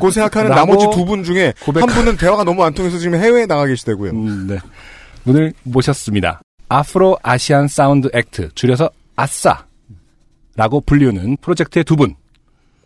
고 0.00 0.10
생각하는 0.12 0.50
라고 0.50 0.72
나머지 0.72 0.86
두 0.96 1.04
분 1.04 1.22
중에 1.22 1.52
고백- 1.64 1.82
한 1.82 1.88
분은 1.88 2.16
대화가 2.16 2.44
너무 2.44 2.64
안 2.64 2.72
통해서 2.74 2.98
지금 2.98 3.18
해외에 3.18 3.44
나가 3.46 3.66
계시다고요. 3.66 4.10
음, 4.10 4.46
네. 4.46 4.58
오늘 5.26 5.52
모셨습니다. 5.64 6.40
아프로 6.70 7.18
아시안 7.22 7.68
사운드 7.68 8.08
액트 8.14 8.50
줄여서 8.54 8.88
아싸라고 9.16 10.80
불리우는 10.86 11.36
프로젝트의 11.42 11.84
두 11.84 11.96
분 11.96 12.14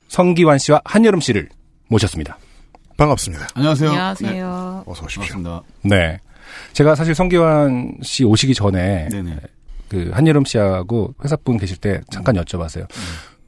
성기환 0.09 0.59
씨와 0.59 0.81
한여름 0.85 1.21
씨를 1.21 1.49
모셨습니다. 1.89 2.39
반갑습니다. 2.97 3.49
안녕하세요. 3.55 3.91
안녕하세요. 3.91 4.85
어서 4.87 5.05
오십시오. 5.05 5.35
반갑습니다. 5.35 5.63
네. 5.83 6.19
제가 6.73 6.95
사실 6.95 7.15
성기환 7.15 7.99
씨 8.03 8.25
오시기 8.25 8.55
전에 8.55 9.09
네네. 9.11 9.37
그 9.89 10.11
한여름 10.13 10.45
씨하고 10.45 11.15
회사분 11.23 11.59
계실 11.59 11.77
때 11.77 12.01
잠깐 12.11 12.37
여쭤봤어요. 12.37 12.87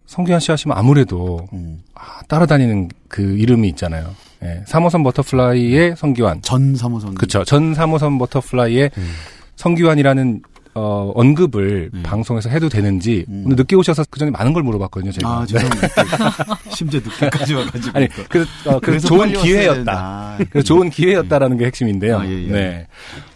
성기환 0.07 0.41
씨 0.41 0.51
하시면 0.51 0.77
아무래도 0.77 1.47
음. 1.53 1.83
아, 1.95 2.21
따라다니는 2.29 2.89
그 3.09 3.23
이름이 3.23 3.69
있잖아요. 3.71 4.15
예, 4.43 4.63
3호선 4.67 5.03
버터플라이의 5.05 5.97
성기완. 5.97 6.43
전 6.43 6.75
3호선. 6.75 7.17
그쵸. 7.19 7.45
전 7.45 7.75
3호선 7.75 8.19
버터플라이의 8.19 8.91
음. 8.97 9.13
성기완이라는 9.57 10.43
어, 10.79 11.11
언급을 11.17 11.91
네. 11.93 12.03
방송에서 12.05 12.49
해도 12.49 12.69
되는지 12.69 13.25
음. 13.29 13.43
오늘 13.47 13.57
늦게 13.57 13.75
오셔서 13.75 14.05
그 14.11 14.21
전에 14.21 14.31
많은 14.31 14.53
걸 14.53 14.63
물어봤거든요. 14.63 15.11
제가. 15.11 15.29
아, 15.29 15.47
죄송합니다. 15.47 15.89
심지어 16.71 17.01
늦게까지 17.01 17.55
와가지고. 17.55 17.99
아니 17.99 18.09
그, 18.29 18.47
어, 18.65 18.75
그 18.75 18.81
그래서 18.81 19.09
좋은 19.09 19.33
기회였다. 19.33 20.39
그래서 20.51 20.65
좋은 20.65 20.89
기회였다라는 20.89 21.59
게 21.59 21.67
핵심인데요. 21.67 22.19
아, 22.19 22.27
예, 22.27 22.45
예. 22.45 22.47
네. 22.47 22.87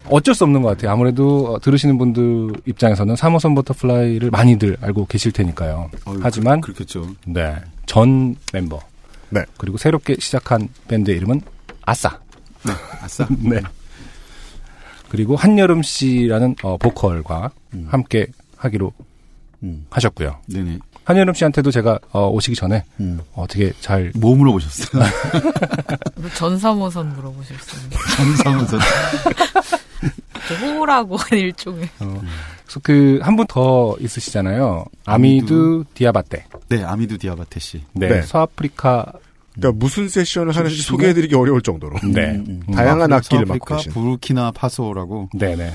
어쩔 0.09 0.35
수 0.35 0.45
없는 0.45 0.63
것 0.63 0.69
같아요. 0.69 0.93
아무래도 0.93 1.55
어, 1.55 1.59
들으시는 1.59 1.99
분들 1.99 2.53
입장에서는 2.67 3.15
3호선 3.17 3.57
버터플라이를 3.57 4.31
많이들 4.31 4.77
알고 4.81 5.07
계실 5.07 5.33
테니까요. 5.33 5.91
어휴, 6.05 6.21
하지만 6.23 6.61
그, 6.61 6.73
그렇겠죠. 6.73 7.09
네. 7.27 7.57
전 7.87 8.37
멤버. 8.53 8.79
네. 9.31 9.43
그리고 9.59 9.79
새롭게 9.79 10.17
시작한 10.21 10.69
밴드의 10.87 11.17
이름은 11.17 11.41
아싸. 11.83 12.19
네, 12.65 12.73
아싸. 13.03 13.27
네. 13.41 13.61
그리고 15.13 15.37
한여름 15.37 15.83
씨라는 15.83 16.57
어, 16.63 16.79
보컬과 16.79 17.51
음. 17.75 17.87
함께 17.91 18.29
하기로 18.57 18.95
음. 19.63 19.85
하셨고요. 19.91 20.39
네네. 20.47 20.79
한여름 21.05 21.35
씨한테도 21.35 21.71
제가 21.71 21.99
어, 22.13 22.29
오시기 22.31 22.57
전에 22.57 22.83
음. 22.99 23.21
어 23.35 23.47
떻게 23.47 23.73
잘 23.81 24.11
뭐 24.17 24.35
물어보셨어요? 24.35 25.03
전 26.35 26.57
3호선 26.57 27.15
물어보셨어요. 27.15 27.91
전 28.43 28.57
3호선. 28.57 28.81
호라고 30.79 31.17
한 31.19 31.39
일종의. 31.39 31.89
그래서 31.99 32.81
그 32.83 33.21
한 33.23 33.37
분 33.37 33.47
더 33.47 33.95
있으시잖아요. 34.01 34.87
아미두 35.05 35.45
아미두 35.45 35.85
디아바테. 35.93 36.47
네, 36.71 36.85
아미두 36.85 37.19
디아바테 37.19 37.61
씨. 37.61 37.83
네. 37.93 38.09
네. 38.09 38.23
서아프리카 38.23 39.13
그러니까 39.55 39.79
무슨 39.79 40.09
세션을 40.09 40.55
하는지 40.57 40.77
출신의- 40.77 40.87
소개해드리기 40.87 41.35
어려울 41.35 41.61
정도로. 41.63 41.97
네. 42.05 42.31
음, 42.33 42.63
음. 42.69 42.73
다양한 42.75 43.13
아프리카, 43.13 43.17
악기를 43.17 43.47
맡고 43.47 43.55
아프리카, 43.65 43.77
계신. 43.77 43.93
부르키나 43.93 44.51
파소라고 44.53 45.29
네네. 45.35 45.73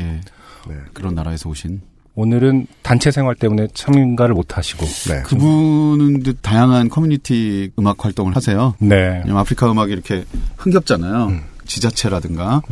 예, 0.00 0.02
네. 0.02 0.74
그런 0.92 1.14
나라에서 1.14 1.48
오신 1.48 1.80
오늘은 2.16 2.66
단체 2.82 3.10
생활 3.10 3.34
때문에 3.34 3.68
참가를 3.74 4.34
못 4.34 4.56
하시고. 4.56 4.86
네. 4.86 5.22
그분은 5.22 6.22
또 6.22 6.32
다양한 6.34 6.88
커뮤니티 6.88 7.70
음악 7.78 8.04
활동을 8.04 8.36
하세요. 8.36 8.74
네. 8.78 8.94
왜냐면 9.24 9.38
아프리카 9.38 9.70
음악이 9.70 9.92
이렇게 9.92 10.24
흥겹잖아요. 10.56 11.32
지자체라든가 11.66 12.62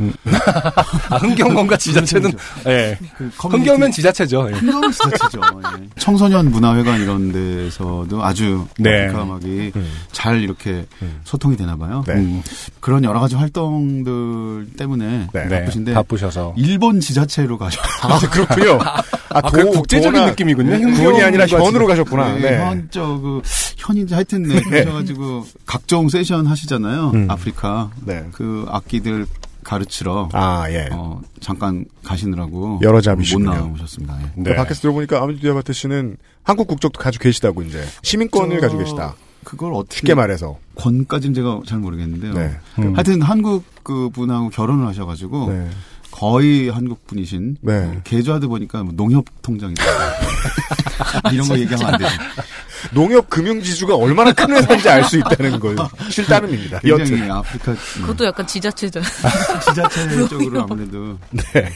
아, 1.11 1.16
흥겨운건가 1.16 1.76
지자체는 1.76 2.32
예. 2.66 2.99
그 3.16 3.30
흥겨우면 3.49 3.90
지자체죠. 3.93 4.49
예. 4.51 4.55
흥겨운 4.57 4.90
지자체죠. 4.93 5.40
예. 5.80 5.88
청소년 5.99 6.51
문화회관 6.51 7.01
이런 7.01 7.32
데서도 7.32 8.22
아주 8.24 8.66
네. 8.78 9.07
아프리카 9.07 9.22
음악이 9.24 9.72
음. 9.76 9.93
잘 10.12 10.43
이렇게 10.43 10.86
소통이 11.24 11.57
되나 11.57 11.76
봐요. 11.76 12.05
네. 12.07 12.14
음, 12.14 12.43
그런 12.80 13.05
여러 13.05 13.20
가지 13.20 13.34
활동들 13.36 14.68
때문에 14.76 15.28
네. 15.32 15.45
네. 15.49 15.61
바쁘신데 15.61 15.95
바쁘셔서. 15.95 16.55
일본 16.57 17.01
지자체로 17.01 17.59
가셔. 17.59 17.80
아, 18.03 18.18
그렇군요. 18.18 18.78
아, 19.30 19.40
그 19.51 19.64
국제적인 19.70 20.26
느낌이군요. 20.26 20.95
군이 20.95 21.22
아니라 21.22 21.47
흥겨운 21.47 21.66
현으로. 21.66 21.86
가셨구나. 21.86 22.34
네, 22.34 22.51
네. 22.51 22.59
현, 22.59 22.88
저, 22.90 23.18
그, 23.18 23.43
현인지 23.76 24.14
하여튼, 24.14 24.43
네, 24.43 24.61
그러셔가지고, 24.61 25.47
각종 25.66 26.09
세션 26.09 26.47
하시잖아요. 26.47 27.11
음. 27.14 27.30
아프리카. 27.30 27.90
네. 28.05 28.24
그 28.32 28.66
악기들 28.87 29.26
가르치러 29.64 30.28
아, 30.33 30.66
예. 30.70 30.89
어, 30.93 31.20
잠깐 31.41 31.85
가시느라고 32.05 32.80
여러 32.83 32.95
못 32.95 33.01
잡이시군요. 33.03 33.51
나오셨습니다. 33.55 34.18
예. 34.22 34.30
네. 34.35 34.57
밖에서 34.57 34.80
들어보니까 34.83 35.22
아미두 35.22 35.41
디아바테 35.43 35.72
씨는 35.72 36.16
한국 36.43 36.66
국적도 36.66 36.99
가지고 37.01 37.22
계시다고 37.22 37.62
이제 37.62 37.85
시민권을 38.03 38.57
저- 38.57 38.61
가지고 38.62 38.83
계시다. 38.83 39.14
그걸 39.45 39.72
어떻게 39.74 39.97
쉽게 39.97 40.14
말해서 40.14 40.57
권까지는 40.76 41.35
제가 41.35 41.61
잘 41.66 41.78
모르겠는데요. 41.78 42.33
네. 42.33 42.57
음. 42.78 42.95
하여튼 42.95 43.22
한국 43.22 43.64
그 43.83 44.09
분하고 44.11 44.51
결혼을 44.51 44.87
하셔가지고 44.87 45.51
네. 45.53 45.68
거의 46.13 46.69
한국 46.69 47.05
분이신 47.09 47.57
네. 47.63 47.73
어, 47.79 48.01
계좌도 48.05 48.49
보니까 48.49 48.85
뭐 48.85 48.93
농협 48.95 49.25
통장이다. 49.43 49.83
이런 51.33 51.49
거 51.49 51.59
얘기하면 51.59 51.95
안 51.95 51.99
되죠. 51.99 52.11
농협 52.95 53.29
금융지주가 53.31 53.97
얼마나 53.97 54.33
큰 54.33 54.51
회사인지 54.55 54.89
알 54.89 55.03
수 55.05 55.19
있다는 55.19 55.59
걸 55.59 55.77
실따름입니다. 56.11 56.79
굉장히 56.81 57.13
여튼. 57.23 57.31
아프리카 57.31 57.75
그것도 57.75 58.25
약간 58.25 58.47
지자체죠. 58.47 59.01
지자체 59.69 60.29
쪽으로 60.29 60.63
아무래도 60.63 61.19
네. 61.31 61.71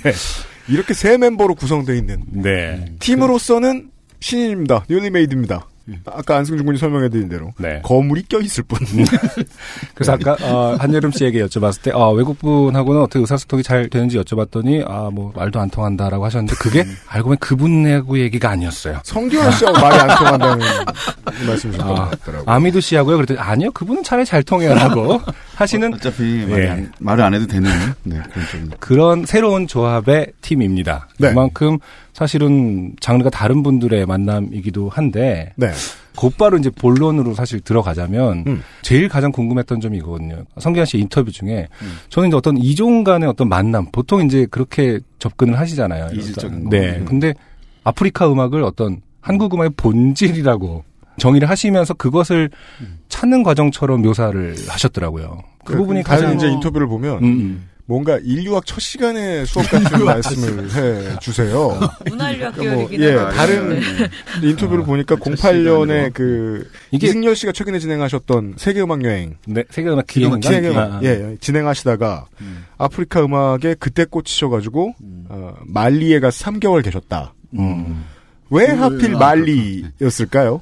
이렇게 0.69 0.95
세 0.95 1.17
멤버로 1.17 1.55
구성되어 1.55 1.95
있는 1.97 2.23
네. 2.29 2.85
팀으로서는 3.01 3.91
신인입니다. 4.21 4.85
뉴리메이드입니다. 4.89 5.67
아까 6.07 6.37
안승준 6.37 6.67
군이 6.67 6.79
설명해드린 6.79 7.29
대로 7.29 7.53
네. 7.59 7.81
거물이 7.83 8.25
껴있을 8.29 8.65
뿐. 8.69 8.79
그래서 9.95 10.13
아까 10.13 10.37
어, 10.43 10.77
한여름 10.79 11.11
씨에게 11.13 11.45
여쭤봤을 11.47 11.83
때 11.83 11.91
아, 11.95 12.09
외국분하고는 12.09 13.01
어떻게 13.03 13.19
의사소통이 13.21 13.63
잘 13.63 13.89
되는지 13.89 14.19
여쭤봤더니 14.19 14.85
아 14.87 15.07
뭐 15.17 15.33
말도 15.35 15.61
안 15.61 15.71
통한다라고 15.71 16.25
하셨는데 16.27 16.57
그게 16.57 16.85
알고 17.09 17.25
보면 17.27 17.39
그분하고 17.39 18.19
얘기가 18.19 18.51
아니었어요. 18.51 19.01
성기환 19.05 19.51
씨하고 19.53 19.79
말이 19.81 19.97
안 19.99 20.09
통한다는 20.19 20.67
말씀이셨던 21.47 21.87
것 21.89 21.99
아, 22.01 22.11
같더라고요. 22.11 22.45
아미도 22.55 22.81
씨하고요. 22.81 23.17
그랬더니 23.17 23.41
아니요 23.41 23.71
그분은 23.71 24.03
차라리 24.03 24.27
잘 24.27 24.43
통해요라고 24.43 25.21
하시는 25.57 25.95
어차피 25.95 26.45
말이 26.47 26.65
예. 26.65 26.69
안, 26.69 26.93
말을 27.01 27.25
안 27.25 27.35
해도 27.35 27.47
되는 27.47 27.71
네, 28.03 28.21
그런 28.31 28.47
쪽입니다. 28.47 28.77
그런 28.79 29.25
새로운 29.25 29.67
조합의 29.67 30.33
팀입니다. 30.43 31.09
네. 31.19 31.31
그만큼 31.31 31.79
사실은 32.13 32.95
장르가 33.01 33.31
다른 33.31 33.63
분들의 33.63 34.05
만남이기도 34.05 34.91
한데 34.91 35.55
네. 35.57 35.71
곧바로 36.15 36.59
이제 36.59 36.69
본론으로 36.71 37.35
사실 37.35 37.61
들어가자면 37.61 38.45
음. 38.47 38.63
제일 38.83 39.09
가장 39.09 39.33
궁금했던 39.33 39.81
점이 39.81 39.97
이거거든요. 39.99 40.45
성기환 40.59 40.85
씨 40.85 40.99
인터뷰 40.99 41.33
중에 41.33 41.69
음. 41.83 41.99
저는 42.11 42.29
이제 42.29 42.37
어떤 42.37 42.59
이종 42.59 43.03
간의 43.03 43.27
어떤 43.27 43.49
만남 43.49 43.87
보통 43.93 44.25
이제 44.27 44.47
그렇게 44.51 45.01
접근을 45.19 45.59
하시잖아요. 45.59 46.11
이질적인 46.15 46.65
거. 46.65 46.71
네. 46.71 46.99
음. 46.99 47.07
근데 47.07 47.35
아프리카 47.83 48.31
음악을 48.31 48.63
어떤 48.63 49.01
한국 49.23 49.55
음악의 49.55 49.71
본질이라고 49.77 50.85
정의를 51.19 51.49
하시면서 51.49 51.95
그것을 51.95 52.51
찾는 53.09 53.43
과정처럼 53.43 54.03
묘사를 54.03 54.55
하셨더라고요. 54.69 55.43
그, 55.65 55.77
부분이 55.77 56.03
다른 56.05 56.23
가장 56.25 56.37
이제 56.37 56.49
인터뷰를 56.49 56.87
보면 56.87 57.19
음, 57.19 57.25
음. 57.25 57.69
뭔가 57.89 58.19
인류학 58.23 58.67
첫 58.67 58.81
시간에 58.81 59.45
수업 59.45 59.63
같은 59.71 60.05
말씀을 60.05 60.71
해 60.71 61.19
주세요. 61.21 61.79
문화인류학 62.11 62.55
뭐, 62.57 62.63
계열이긴 62.65 63.01
예. 63.01 63.15
다른 63.15 63.69
네. 63.81 63.81
인터뷰를 64.43 64.85
보니까 64.85 65.15
08년에 65.17 66.13
그 66.13 66.69
이게- 66.91 67.07
이승열 67.09 67.37
씨가 67.37 67.53
최근에 67.53 67.79
진행하셨던 67.79 68.55
세계 68.59 68.81
음악 68.83 69.05
여행 69.05 69.37
네, 69.47 69.63
세계 69.71 69.89
음악 69.89 70.07
기행인가? 70.09 70.49
세계 70.49 70.69
음악 70.71 70.81
아, 70.81 70.97
아. 70.97 71.01
예, 71.05 71.09
예, 71.09 71.37
진행하시다가 71.41 72.27
아프리카 72.79 73.25
음악에 73.25 73.77
그때 73.79 74.05
꽂히셔가지고 74.05 74.95
어, 75.29 75.55
말리에 75.67 76.19
가서 76.21 76.45
3개월 76.45 76.83
계셨다. 76.85 77.35
음. 77.57 78.05
왜 78.51 78.67
그- 78.67 78.73
하필 78.75 79.15
아, 79.15 79.19
말리였을까요? 79.19 80.61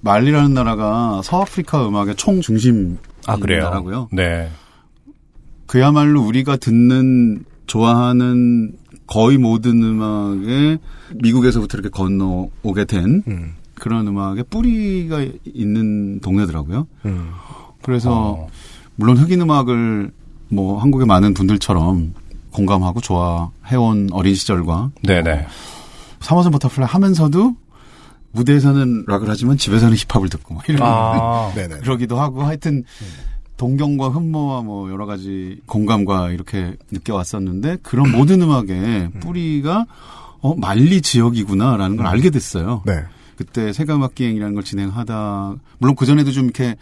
말리라는 0.00 0.54
나라가 0.54 1.20
서아프리카 1.22 1.88
음악의 1.88 2.16
총 2.16 2.40
중심 2.40 2.98
아, 3.26 3.36
그래요? 3.36 3.64
나라고요. 3.64 4.08
네. 4.12 4.50
그야말로 5.66 6.22
우리가 6.22 6.56
듣는 6.56 7.44
좋아하는 7.66 8.72
거의 9.06 9.38
모든 9.38 9.82
음악에 9.82 10.78
미국에서부터 11.16 11.78
이렇게 11.78 11.90
건너오게 11.90 12.84
된 12.86 13.22
음. 13.26 13.54
그런 13.74 14.06
음악의 14.06 14.44
뿌리가 14.50 15.26
있는 15.44 16.20
동네더라고요. 16.20 16.86
음. 17.06 17.30
그래서 17.82 18.10
어. 18.12 18.48
물론 18.96 19.16
흑인 19.16 19.40
음악을 19.40 20.10
뭐 20.48 20.80
한국의 20.80 21.06
많은 21.06 21.34
분들처럼 21.34 22.14
공감하고 22.52 23.00
좋아해온 23.00 24.08
어린 24.12 24.34
시절과 24.34 24.90
네네. 25.02 25.46
3호선 26.20 26.50
버터플라이 26.50 26.88
하면서도 26.88 27.54
무대에서는 28.32 29.04
락을 29.06 29.28
하지만 29.28 29.56
집에서는 29.56 29.96
힙합을 29.96 30.28
듣고 30.28 30.54
막 30.54 30.68
이런 30.68 30.82
아. 30.82 31.52
네네. 31.54 31.78
그러기도 31.82 32.20
하고 32.20 32.42
하여튼 32.42 32.84
동경과 33.56 34.08
흠모와 34.08 34.62
뭐 34.62 34.90
여러 34.90 35.06
가지 35.06 35.60
공감과 35.66 36.30
이렇게 36.30 36.76
느껴왔었는데 36.90 37.78
그런 37.82 38.10
모든 38.12 38.40
음악의 38.42 39.12
뿌리가 39.20 39.86
어 40.40 40.54
말리 40.54 41.02
지역이구나라는 41.02 41.96
걸 41.96 42.06
알게 42.06 42.30
됐어요. 42.30 42.82
네. 42.86 43.02
그때 43.36 43.72
세계음악 43.72 44.14
기행이라는 44.14 44.54
걸 44.54 44.64
진행하다 44.64 45.56
물론 45.78 45.96
그 45.96 46.06
전에도 46.06 46.32
좀 46.32 46.44
이렇게 46.44 46.76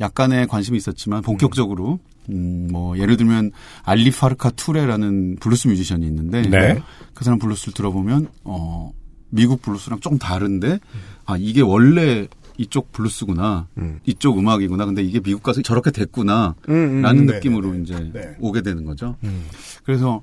약간의 0.00 0.46
관심이 0.46 0.76
있었지만 0.76 1.22
본격적으로 1.22 1.98
음, 2.30 2.68
뭐 2.70 2.98
예를 2.98 3.16
들면 3.16 3.52
알리 3.82 4.10
파르카 4.10 4.50
투레라는 4.50 5.36
블루스 5.40 5.68
뮤지션이 5.68 6.06
있는데 6.06 6.42
네. 6.42 6.82
그 7.14 7.24
사람 7.24 7.38
블루스를 7.38 7.72
들어보면 7.74 8.28
어 8.44 8.92
미국 9.30 9.62
블루스랑 9.62 10.00
조금 10.00 10.18
다른데 10.18 10.78
아 11.26 11.36
이게 11.38 11.60
원래 11.60 12.26
이쪽 12.56 12.90
블루스구나 12.92 13.68
음. 13.78 14.00
이쪽 14.04 14.38
음악이구나 14.38 14.84
근데 14.86 15.02
이게 15.02 15.20
미국 15.20 15.42
가서 15.42 15.62
저렇게 15.62 15.90
됐구나라는 15.90 16.54
음, 16.68 17.04
음, 17.04 17.26
네, 17.26 17.34
느낌으로 17.34 17.72
네, 17.72 17.80
이제 17.82 18.10
네. 18.12 18.36
오게 18.40 18.62
되는 18.62 18.84
거죠. 18.84 19.16
음. 19.24 19.44
그래서 19.84 20.22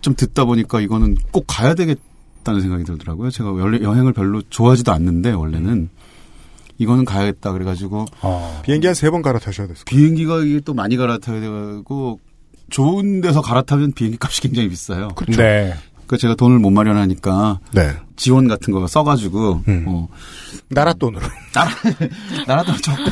좀 0.00 0.14
듣다 0.16 0.44
보니까 0.44 0.80
이거는 0.80 1.16
꼭 1.30 1.44
가야 1.46 1.74
되겠다는 1.74 2.60
생각이 2.60 2.84
들더라고요. 2.84 3.30
제가 3.30 3.50
원래 3.52 3.80
여행을 3.82 4.12
별로 4.12 4.42
좋아하지도 4.50 4.92
않는데 4.92 5.30
원래는 5.32 5.88
이거는 6.78 7.04
가야겠다 7.04 7.52
그래가지고 7.52 8.04
어. 8.22 8.60
비행기 8.64 8.86
한 8.86 8.94
세 8.94 9.10
번 9.10 9.22
갈아타셔야 9.22 9.66
됐어요. 9.66 9.84
비행기가 9.86 10.40
이게 10.40 10.60
또 10.60 10.74
많이 10.74 10.96
갈아타야 10.96 11.40
되고 11.40 12.18
좋은 12.70 13.20
데서 13.20 13.40
갈아타면 13.40 13.92
비행기 13.92 14.18
값이 14.20 14.42
굉장히 14.42 14.68
비싸요. 14.68 15.08
그렇죠. 15.14 15.40
네. 15.40 15.74
그 16.06 16.16
제가 16.18 16.34
돈을 16.34 16.58
못 16.58 16.70
마련하니까 16.70 17.60
네. 17.72 17.94
지원 18.16 18.48
같은 18.48 18.72
거 18.72 18.86
써가지고 18.86 19.62
음. 19.68 19.84
어, 19.86 20.08
나라 20.68 20.92
돈으로. 20.92 21.22
나라 21.54 21.70
나라도 22.46 22.76
조금 22.76 23.04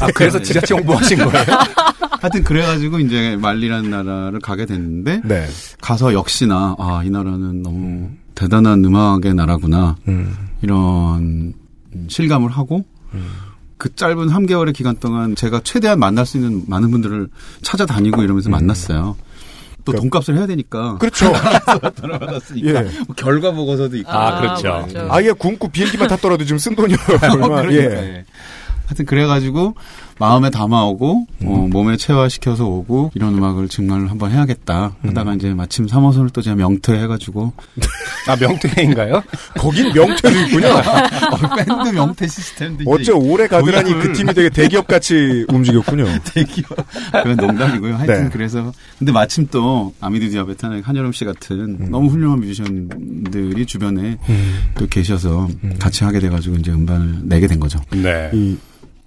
아, 0.00 0.06
그래서 0.14 0.40
지자체 0.40 0.74
홍보하신 0.74 1.18
거예요? 1.18 1.44
하여튼 2.20 2.44
그래가지고 2.44 3.00
이제 3.00 3.36
말리라는 3.40 3.90
나라를 3.90 4.40
가게 4.40 4.66
됐는데 4.66 5.22
네. 5.24 5.46
가서 5.80 6.12
역시나 6.12 6.76
아 6.78 7.02
이 7.04 7.10
나라는 7.10 7.62
너무 7.62 8.10
대단한 8.34 8.84
음악의 8.84 9.34
나라구나 9.34 9.96
음. 10.08 10.34
이런 10.62 11.54
음, 11.94 12.06
실감을 12.08 12.50
하고 12.50 12.84
그 13.76 13.94
짧은 13.96 14.28
3개월의 14.28 14.72
기간 14.74 14.96
동안 14.96 15.34
제가 15.34 15.60
최대한 15.64 15.98
만날 15.98 16.24
수 16.24 16.36
있는 16.38 16.62
많은 16.68 16.90
분들을 16.92 17.28
찾아다니고 17.62 18.22
이러면서 18.22 18.48
만났어요. 18.48 19.16
또 19.84 19.92
음. 19.92 19.96
그러니까- 19.96 20.00
돈값을 20.20 20.36
해야 20.36 20.46
되니까. 20.46 20.96
그렇죠. 20.98 21.32
받았으니까 21.72 22.68
예. 22.68 22.82
뭐 23.06 23.14
결과 23.16 23.50
보고서도 23.52 23.96
있고. 23.98 24.10
아, 24.10 24.40
그렇죠. 24.40 24.68
맞아. 24.68 25.06
아예 25.10 25.32
굶고 25.32 25.68
비행기만 25.68 26.08
탔더라도 26.08 26.44
지금 26.44 26.58
쓴 26.58 26.74
돈이 26.76 26.94
얼마. 27.22 27.48
그러니까, 27.62 27.72
예. 27.72 27.78
예. 27.84 28.24
하여튼 28.86 29.06
그래가지고 29.06 29.74
마음에 30.22 30.50
담아오고 30.50 31.26
어, 31.46 31.66
몸에 31.68 31.96
체화시켜서 31.96 32.64
오고 32.64 33.10
이런 33.16 33.34
음악을 33.34 33.68
정말 33.68 34.06
한번 34.06 34.30
해야겠다 34.30 34.94
하다가 35.02 35.34
이제 35.34 35.52
마침 35.52 35.88
사모선을 35.88 36.30
또 36.30 36.40
제가 36.40 36.54
명퇴 36.54 36.92
해가지고 36.92 37.52
아, 38.28 38.36
명태인가요? 38.36 39.20
거긴 39.58 39.92
명태도 39.92 40.40
있군요. 40.42 40.68
어, 40.78 41.56
밴드 41.56 41.88
명퇴 41.88 42.28
시스템도 42.28 42.88
어째 42.88 43.10
오래 43.10 43.48
가더라니 43.48 43.94
그 43.94 44.12
팀이 44.12 44.32
되게 44.32 44.48
대기업 44.48 44.86
같이 44.86 45.44
움직였군요. 45.48 46.04
대기업. 46.22 46.68
그건 47.12 47.36
농담이고요. 47.36 47.96
하여튼 47.96 48.24
네. 48.24 48.30
그래서 48.32 48.72
근데 49.00 49.10
마침 49.10 49.48
또 49.50 49.92
아미드 50.00 50.30
디아바테나 50.30 50.82
한여름 50.84 51.10
씨 51.10 51.24
같은 51.24 51.78
음. 51.80 51.88
너무 51.90 52.10
훌륭한 52.10 52.38
뮤지션들이 52.38 53.66
주변에 53.66 54.18
또 54.78 54.86
계셔서 54.86 55.48
같이 55.80 56.04
하게 56.04 56.20
돼가지고 56.20 56.58
이제 56.58 56.70
음반을 56.70 57.22
내게 57.24 57.48
된 57.48 57.58
거죠. 57.58 57.80
네. 57.90 58.30
이 58.32 58.56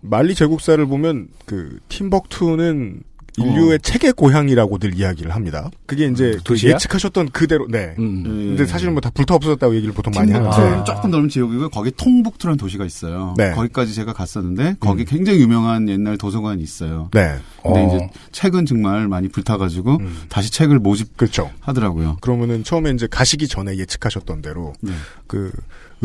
말리 0.10 0.36
제국사를 0.36 0.84
보면 0.86 1.28
그 1.46 1.80
팀벅투는 1.90 3.02
인류의 3.38 3.74
어. 3.74 3.78
책의 3.80 4.14
고향이라고들 4.14 4.98
이야기를 4.98 5.36
합니다. 5.36 5.70
그게 5.86 6.06
이제 6.08 6.32
그 6.38 6.44
도시야? 6.44 6.76
예측하셨던 6.76 7.32
그대로 7.32 7.68
네. 7.68 7.94
음. 8.00 8.24
근데 8.24 8.66
사실은 8.66 8.94
뭐 8.94 9.02
다 9.02 9.10
불타 9.10 9.36
없어졌다고 9.36 9.76
얘기를 9.76 9.94
보통 9.94 10.14
많이 10.16 10.32
하는데 10.32 10.56
아. 10.56 10.84
조금 10.86 11.12
넓은 11.12 11.28
지역이고 11.28 11.68
거기 11.70 11.92
통북투라는 11.92 12.58
도시가 12.58 12.86
있어요. 12.86 13.34
네. 13.38 13.52
거기까지 13.52 13.94
제가 13.94 14.14
갔었는데 14.14 14.78
거기 14.80 15.04
굉장히 15.04 15.40
유명한 15.42 15.90
옛날 15.90 16.18
도서관이 16.18 16.64
있어요. 16.64 17.10
네. 17.14 17.36
근데 17.62 17.82
어. 17.82 17.88
이제 17.88 18.10
책은 18.32 18.66
정말 18.68 19.10
많이 19.10 19.28
불타가지고 19.28 20.00
다시 20.30 20.50
책을 20.50 20.80
그렇죠. 21.18 21.44
모집하더라고요. 21.52 22.18
그러면은 22.22 22.64
처음에 22.64 22.92
이제 22.92 23.06
가시기 23.06 23.50
전에 23.50 23.76
예측하셨던 23.78 24.42
대로 24.44 24.72
네. 24.80 24.94
그 25.28 25.52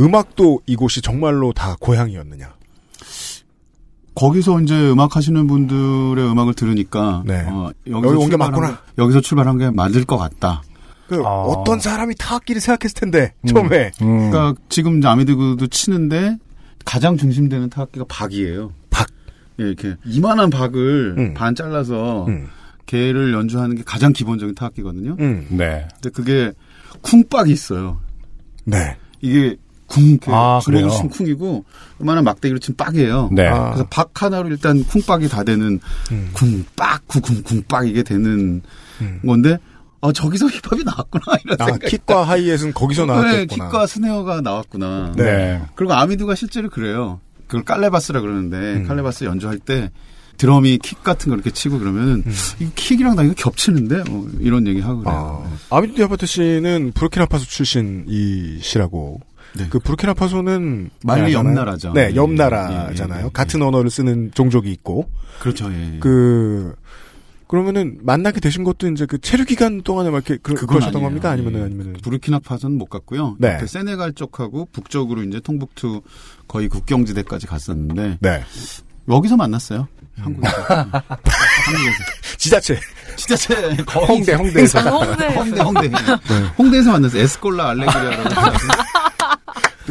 음악도 0.01 0.63
이곳이 0.67 1.01
정말로 1.01 1.53
다 1.53 1.77
고향이었느냐. 1.79 2.55
거기서 4.21 4.61
이제 4.61 4.91
음악 4.91 5.17
하시는 5.17 5.47
분들의 5.47 6.31
음악을 6.31 6.53
들으니까 6.53 7.23
네. 7.25 7.43
어, 7.49 7.71
여기 7.87 8.07
온게 8.09 8.37
맞구나. 8.37 8.73
게- 8.73 8.77
여기서 8.99 9.23
출발한 9.23 9.57
게 9.57 9.71
맞을 9.71 10.05
것 10.05 10.19
같다. 10.19 10.63
그 11.09 11.23
아. 11.25 11.29
어떤 11.45 11.81
사람이 11.81 12.15
타악기를 12.19 12.61
생각했을 12.61 12.95
텐데 13.01 13.33
처음에 13.49 13.93
음. 14.03 14.31
그러니까 14.31 14.55
지금 14.69 15.05
아미드그도 15.05 15.69
치는데 15.69 16.37
가장 16.85 17.17
중심되는 17.17 17.71
타악기가 17.71 18.05
박이에요. 18.11 18.73
박. 18.91 19.07
예, 19.59 19.65
이렇게 19.65 19.97
이만한 20.05 20.51
박을 20.51 21.15
음. 21.17 21.35
반 21.35 21.55
잘라서 21.55 22.27
음. 22.27 22.49
개를 22.85 23.33
연주하는 23.33 23.75
게 23.77 23.83
가장 23.87 24.13
기본적인 24.13 24.55
타악기거든요. 24.55 25.17
음. 25.19 25.47
네. 25.49 25.89
근데 25.95 26.11
그게 26.11 26.53
쿵박이 27.01 27.51
있어요. 27.51 28.01
네. 28.65 28.97
이게 29.23 29.57
쿵, 29.91 30.05
이렇게 30.11 30.31
아, 30.33 30.61
주먹으로 30.63 30.89
그래요? 30.89 30.89
치면 30.91 31.11
쿵이고, 31.11 31.65
요만한 32.01 32.25
막대기로 32.25 32.59
치면 32.61 32.77
빡이에요. 32.77 33.31
네. 33.33 33.49
아. 33.49 33.71
그래서 33.71 33.87
박 33.91 34.11
하나로 34.23 34.49
일단 34.49 34.83
쿵박이 34.85 35.29
다 35.29 35.43
되는 35.45 35.81
음. 36.13 36.31
쿵빡, 36.33 37.07
구쿵, 37.09 37.43
쿵빡 37.43 37.89
이게 37.89 38.03
되는 38.03 38.63
음. 39.01 39.21
건데, 39.27 39.59
어, 40.01 40.13
저기서 40.13 40.47
힙합이 40.47 40.85
나왔구나, 40.85 41.25
이런 41.45 41.57
아, 41.61 41.65
생각이. 41.67 41.87
kick과 41.91 42.23
hi-hat은 42.23 42.73
거기서 42.73 43.05
그래, 43.07 43.15
나왔겠구나. 43.21 43.65
kick과 43.67 43.87
snare가 43.87 44.41
나왔구나. 44.41 45.13
네. 45.17 45.25
네. 45.25 45.63
그리고 45.75 45.93
아미드가 45.95 46.35
실제로 46.37 46.71
그래요. 46.71 47.21
그걸 47.49 47.65
calebasse라 47.65 48.21
그러는데, 48.21 48.57
음. 48.57 48.87
calebasse 48.87 49.25
연주할 49.25 49.59
때, 49.59 49.91
드럼이 50.37 50.79
kick 50.79 51.03
같은 51.03 51.29
거 51.29 51.35
이렇게 51.35 51.51
치고 51.51 51.79
그러면은, 51.81 52.25
이 52.61 52.71
kick이랑 52.75 53.17
나 53.17 53.25
이거 53.25 53.35
겹치는데? 53.37 54.05
어, 54.09 54.27
이런 54.39 54.67
얘기 54.69 54.81
하고 54.81 55.01
그래요. 55.01 55.45
음. 55.45 55.59
아, 55.69 55.77
아미드 55.77 55.97
디아바테 55.97 56.25
씨는 56.25 56.93
부르키나파소 56.95 57.45
출신이시라고. 57.45 59.21
네. 59.55 59.67
그 59.69 59.79
부르키나파소는 59.79 60.91
말리 61.05 61.33
나라잖아요. 61.33 61.49
옆나라죠. 61.49 61.93
네, 61.93 62.11
예, 62.13 62.17
옆나라잖아요. 62.17 63.19
예, 63.19 63.23
예, 63.23 63.27
예. 63.27 63.31
같은 63.33 63.63
언어를 63.63 63.91
쓰는 63.91 64.31
종족이 64.35 64.71
있고. 64.73 65.09
그렇죠, 65.41 65.73
예. 65.73 65.99
그 66.01 66.75
그러면은 67.51 67.99
만나게 68.03 68.39
되신 68.39 68.63
것도 68.63 68.89
이제 68.89 69.07
그 69.07 69.19
체류 69.19 69.45
기간 69.45 69.83
동안에 69.83 70.11
막 70.11 70.19
이렇게 70.19 70.41
그, 70.41 70.55
그러셨던. 70.67 71.03
겁니까? 71.03 71.31
아니면은 71.31 71.61
예. 71.61 71.65
아니면은 71.65 71.93
부르키나파소는 72.01 72.79
못 72.79 72.87
갔고요. 72.87 73.37
네. 73.41 73.55
옆에 73.55 73.67
세네갈 73.67 74.13
쪽하고 74.13 74.69
북쪽으로 74.73 75.25
이제 75.25 75.41
통북투 75.41 76.03
거의 76.47 76.69
국경지대까지 76.69 77.49
갔었는데 77.49 78.19
네. 78.21 78.45
여기서 79.09 79.37
만났어요. 79.37 79.89
한국에서. 80.17 80.57
한국에서. 80.63 82.05
지자체 82.37 82.79
지자체 83.17 83.55
홍대, 84.07 84.35
홍대에서. 84.35 84.79
아, 84.79 84.83
홍대. 84.83 85.27
홍대 85.35 85.61
홍대 85.61 85.91
홍대 86.57 86.79
에서 86.79 86.93
만났어요. 86.93 87.23
에스콜라 87.23 87.71
알레그리아라고. 87.71 88.29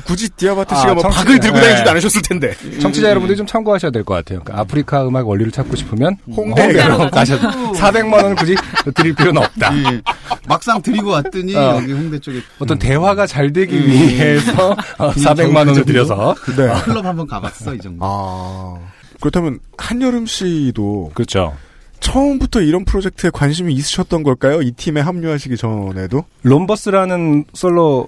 굳이 0.05 0.29
디아바트 0.29 0.73
아, 0.73 0.77
씨가 0.77 0.93
뭐 0.93 1.03
청취- 1.03 1.15
박을 1.15 1.39
들고 1.39 1.57
네. 1.57 1.63
다니지도 1.63 1.89
않으셨을 1.89 2.21
텐데. 2.21 2.53
청취자 2.79 3.09
여러분들이 3.09 3.35
좀 3.37 3.45
참고하셔야 3.45 3.91
될 3.91 4.03
것 4.03 4.13
같아요. 4.13 4.39
그러니까 4.43 4.61
아프리카 4.61 5.05
음악 5.07 5.27
원리를 5.27 5.51
찾고 5.51 5.75
싶으면 5.75 6.15
홍대로 6.35 6.97
가서. 7.09 7.09
가셔. 7.09 7.37
400만 7.73 8.13
원을 8.13 8.35
굳이 8.35 8.55
드릴 8.95 9.13
필요는 9.15 9.41
없다. 9.43 9.75
예. 9.77 10.01
막상 10.47 10.81
드리고 10.81 11.09
왔더니 11.09 11.55
어. 11.55 11.75
여기 11.77 11.91
홍대 11.93 12.17
쪽에 12.19 12.39
어떤 12.59 12.79
대화가 12.79 13.27
잘 13.27 13.51
되기 13.51 13.75
음. 13.77 13.85
위해서 13.87 14.71
어, 14.97 15.11
400만 15.11 15.55
원을 15.57 15.65
그 15.73 15.73
정도? 15.75 15.83
들여서 15.85 16.35
네. 16.55 16.81
클럽 16.83 17.05
한번 17.05 17.27
가봤어 17.27 17.73
이 17.75 17.79
정도. 17.79 17.99
아 18.05 18.77
그렇다면 19.19 19.59
한여름 19.77 20.25
씨도 20.27 21.11
그렇죠. 21.13 21.55
처음부터 21.99 22.61
이런 22.61 22.85
프로젝트에 22.85 23.29
관심이 23.31 23.73
있으셨던 23.73 24.23
걸까요? 24.23 24.61
이 24.61 24.71
팀에 24.71 25.01
합류하시기 25.01 25.57
전에도? 25.57 26.23
롬버스라는 26.43 27.45
솔로 27.53 28.07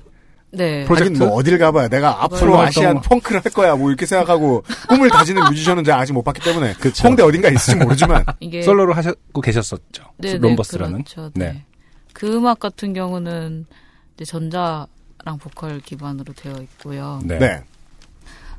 네. 0.52 0.84
하긴 0.86 1.14
뭐 1.18 1.30
어딜 1.30 1.58
가봐야 1.58 1.88
내가 1.88 2.24
앞으로 2.24 2.56
활동을- 2.56 2.68
아시안 2.68 3.02
펑크를 3.02 3.42
할 3.44 3.52
거야 3.54 3.76
뭐 3.76 3.90
이렇게 3.90 4.06
생각하고 4.06 4.64
꿈을 4.90 5.10
다지는 5.10 5.44
뮤지션은 5.46 5.84
제가 5.84 5.98
아직 6.00 6.14
못 6.14 6.24
봤기 6.24 6.42
때문에 6.42 6.74
그쵸. 6.74 7.08
홍대 7.08 7.24
어딘가 7.24 7.50
있을지 7.50 7.76
모르지만 7.78 8.26
이게 8.42 8.62
솔로로 8.62 8.94
하셨고 8.94 9.40
계셨었죠. 9.42 10.04
네, 10.18 10.34
네, 10.34 10.38
롬버스라는. 10.40 11.04
그렇죠. 11.04 11.32
네. 11.36 11.54
네. 11.54 11.66
그 12.14 12.36
음악 12.36 12.60
같은 12.60 12.94
경우는 12.94 13.66
이제 14.16 14.26
전자랑 14.26 14.88
보컬 15.40 15.80
기반으로 15.80 16.34
되어 16.34 16.54
있고요. 16.62 17.22
네. 17.24 17.40
네. 17.40 17.64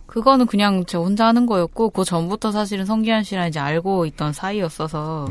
그거는 0.06 0.46
그냥 0.46 0.84
저 0.86 1.00
혼자 1.00 1.26
하는 1.26 1.46
거였고 1.46 1.90
그 1.90 2.04
전부터 2.04 2.52
사실은 2.52 2.84
성기한 2.84 3.22
씨랑 3.24 3.48
이제 3.48 3.58
알고 3.60 4.04
있던 4.06 4.32
사이였어서 4.32 5.28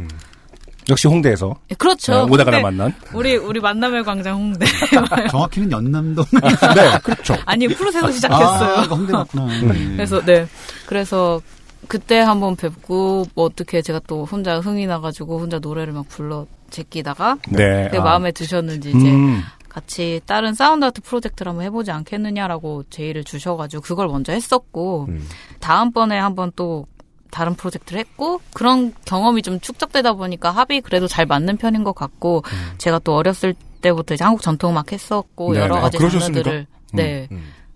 역시 0.90 1.08
홍대에서 1.08 1.56
예, 1.70 1.76
그렇죠. 1.76 2.26
네, 2.26 2.32
오다가 2.34 2.52
홍대. 2.52 2.62
만난. 2.62 2.94
우리 3.14 3.36
우리 3.36 3.60
만남의 3.60 4.04
광장 4.04 4.38
홍대. 4.38 4.66
정확히는 5.30 5.72
연남동. 5.72 6.26
네, 6.32 7.00
그렇죠. 7.04 7.36
아니 7.46 7.68
프로세서 7.68 8.12
시작했어요. 8.12 8.76
아, 8.76 8.82
홍대 8.84 9.14
맞구나. 9.14 9.46
네. 9.62 9.96
그래서 9.96 10.22
네. 10.22 10.48
그래서 10.86 11.42
그때 11.88 12.20
한번 12.20 12.56
뵙고 12.56 13.26
뭐 13.36 13.46
어떻게 13.46 13.82
제가 13.82 14.00
또 14.08 14.26
혼자 14.26 14.60
흥이 14.60 14.88
나가지고 14.88 15.40
혼자 15.40 15.60
노래를 15.60 15.94
막 15.94 16.08
불러 16.10 16.46
제끼다가 16.70 17.38
네. 17.50 17.86
그게 17.86 17.98
아. 17.98 18.02
마음에 18.02 18.32
드셨는지 18.32 18.90
이제 18.90 19.12
음. 19.12 19.42
같이 19.68 20.20
다른 20.26 20.54
사운드 20.54 20.84
아트 20.84 21.02
프로젝트를 21.02 21.52
한번 21.52 21.66
해보지 21.66 21.92
않겠느냐라고 21.92 22.84
제의를 22.90 23.24
주셔가지고 23.24 23.82
그걸 23.82 24.08
먼저 24.08 24.34
했었고 24.34 25.06
음. 25.10 25.28
다음번에 25.60 26.18
한번 26.18 26.52
또 26.56 26.86
다른 27.32 27.56
프로젝트를 27.56 28.00
했고 28.00 28.42
그런 28.54 28.94
경험이 29.06 29.42
좀 29.42 29.60
축적되다 29.60 30.14
보니까 30.14 30.52
합이 30.52 30.82
그래도 30.82 31.08
잘 31.08 31.26
맞는 31.26 31.58
편인 31.58 31.84
것 31.84 31.96
같고 31.96 32.44
제가 32.78 33.00
또 33.00 33.16
어렸을 33.16 33.56
때부터 33.82 34.14
이제 34.14 34.24
한국 34.24 34.42
전통음악 34.42 34.92
했었고 34.92 35.50
음. 35.50 35.54
네네. 35.54 35.64
여러 35.64 35.78
아, 35.78 35.82
가지 35.82 35.98
그러셨습니까? 35.98 36.44
장르들을 36.44 36.68
네 36.94 37.28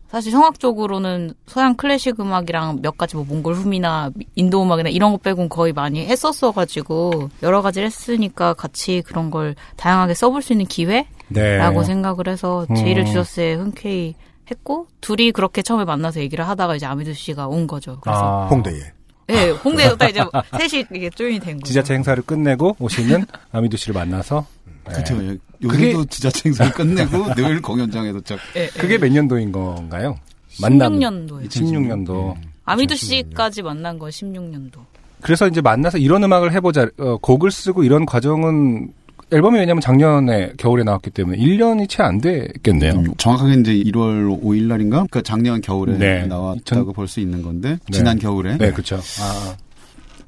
사실 0.09 0.31
성악적으로는 0.31 1.33
서양 1.47 1.75
클래식 1.75 2.19
음악이랑 2.19 2.79
몇 2.81 2.97
가지 2.97 3.15
뭐 3.15 3.25
몽골 3.27 3.55
흠이나 3.55 4.11
인도 4.35 4.63
음악이나 4.63 4.89
이런 4.89 5.11
거 5.11 5.17
빼곤 5.17 5.49
거의 5.49 5.73
많이 5.73 6.05
했었어 6.05 6.51
가지고 6.51 7.29
여러 7.43 7.61
가지를 7.61 7.87
했으니까 7.87 8.53
같이 8.53 9.01
그런 9.05 9.31
걸 9.31 9.55
다양하게 9.77 10.13
써볼 10.13 10.41
수 10.41 10.53
있는 10.53 10.67
기회라고 10.67 11.03
네. 11.29 11.83
생각을 11.83 12.27
해서 12.27 12.65
제의를 12.77 13.03
음. 13.03 13.05
주셨을 13.07 13.35
때 13.35 13.53
흔쾌히 13.53 14.15
했고 14.49 14.87
둘이 15.01 15.31
그렇게 15.31 15.61
처음에 15.61 15.85
만나서 15.85 16.19
얘기를 16.19 16.47
하다가 16.47 16.75
이제 16.75 16.85
아미두 16.85 17.13
씨가 17.13 17.47
온 17.47 17.67
거죠. 17.67 17.97
그래서 18.01 18.43
아. 18.43 18.47
홍대에. 18.47 18.94
네 19.27 19.49
홍대에서 19.49 19.95
딱 19.95 20.09
이제 20.09 20.23
셋이 20.57 20.85
이게 20.93 21.09
조인이 21.09 21.39
된 21.39 21.55
거죠. 21.57 21.67
지자체 21.67 21.93
행사를 21.95 22.21
끝내고 22.23 22.75
오시는 22.79 23.25
아미두 23.51 23.77
씨를 23.77 23.93
만나서 23.95 24.45
네. 24.87 24.93
그렇죠. 24.93 25.15
예. 25.23 25.37
그게- 25.67 25.85
여기도 25.87 26.05
지자체 26.05 26.41
행사를 26.49 26.71
끝내고 26.73 27.33
늘 27.35 27.61
공연장에 27.61 28.11
도착. 28.11 28.37
네, 28.53 28.67
그게 28.77 28.97
몇 28.99 29.11
년도인 29.11 29.51
건가요? 29.51 30.17
만남. 30.61 30.93
16년도에 30.99 31.49
16년도. 31.49 32.35
아미두 32.65 32.95
씨까지 32.95 33.61
만난 33.63 33.97
건 33.97 34.09
16년도. 34.11 34.73
그래서 35.21 35.47
이제 35.47 35.59
만나서 35.59 35.97
이런 35.97 36.23
음악을 36.23 36.53
해보자. 36.53 36.87
어, 36.99 37.17
곡을 37.17 37.49
쓰고 37.49 37.83
이런 37.83 38.05
과정은 38.05 38.89
앨범이 39.31 39.57
왜냐면 39.59 39.81
작년에 39.81 40.53
겨울에 40.57 40.83
나왔기 40.83 41.09
때문에 41.09 41.37
1년이 41.37 41.89
채 41.89 42.03
안 42.03 42.21
됐겠네요. 42.21 42.93
음, 42.93 43.13
정확하게 43.17 43.53
이제 43.61 43.73
1월 43.73 44.39
5일 44.41 44.63
날인가? 44.63 44.97
그러니까 44.97 45.21
작년 45.21 45.61
겨울에 45.61 45.97
네. 45.97 46.27
나왔다고 46.27 46.63
전- 46.63 46.93
볼수 46.93 47.19
있는 47.19 47.41
건데 47.41 47.79
네. 47.89 47.97
지난 47.97 48.19
겨울에 48.19 48.57
네, 48.57 48.71
그렇죠. 48.71 48.97
아, 48.97 49.55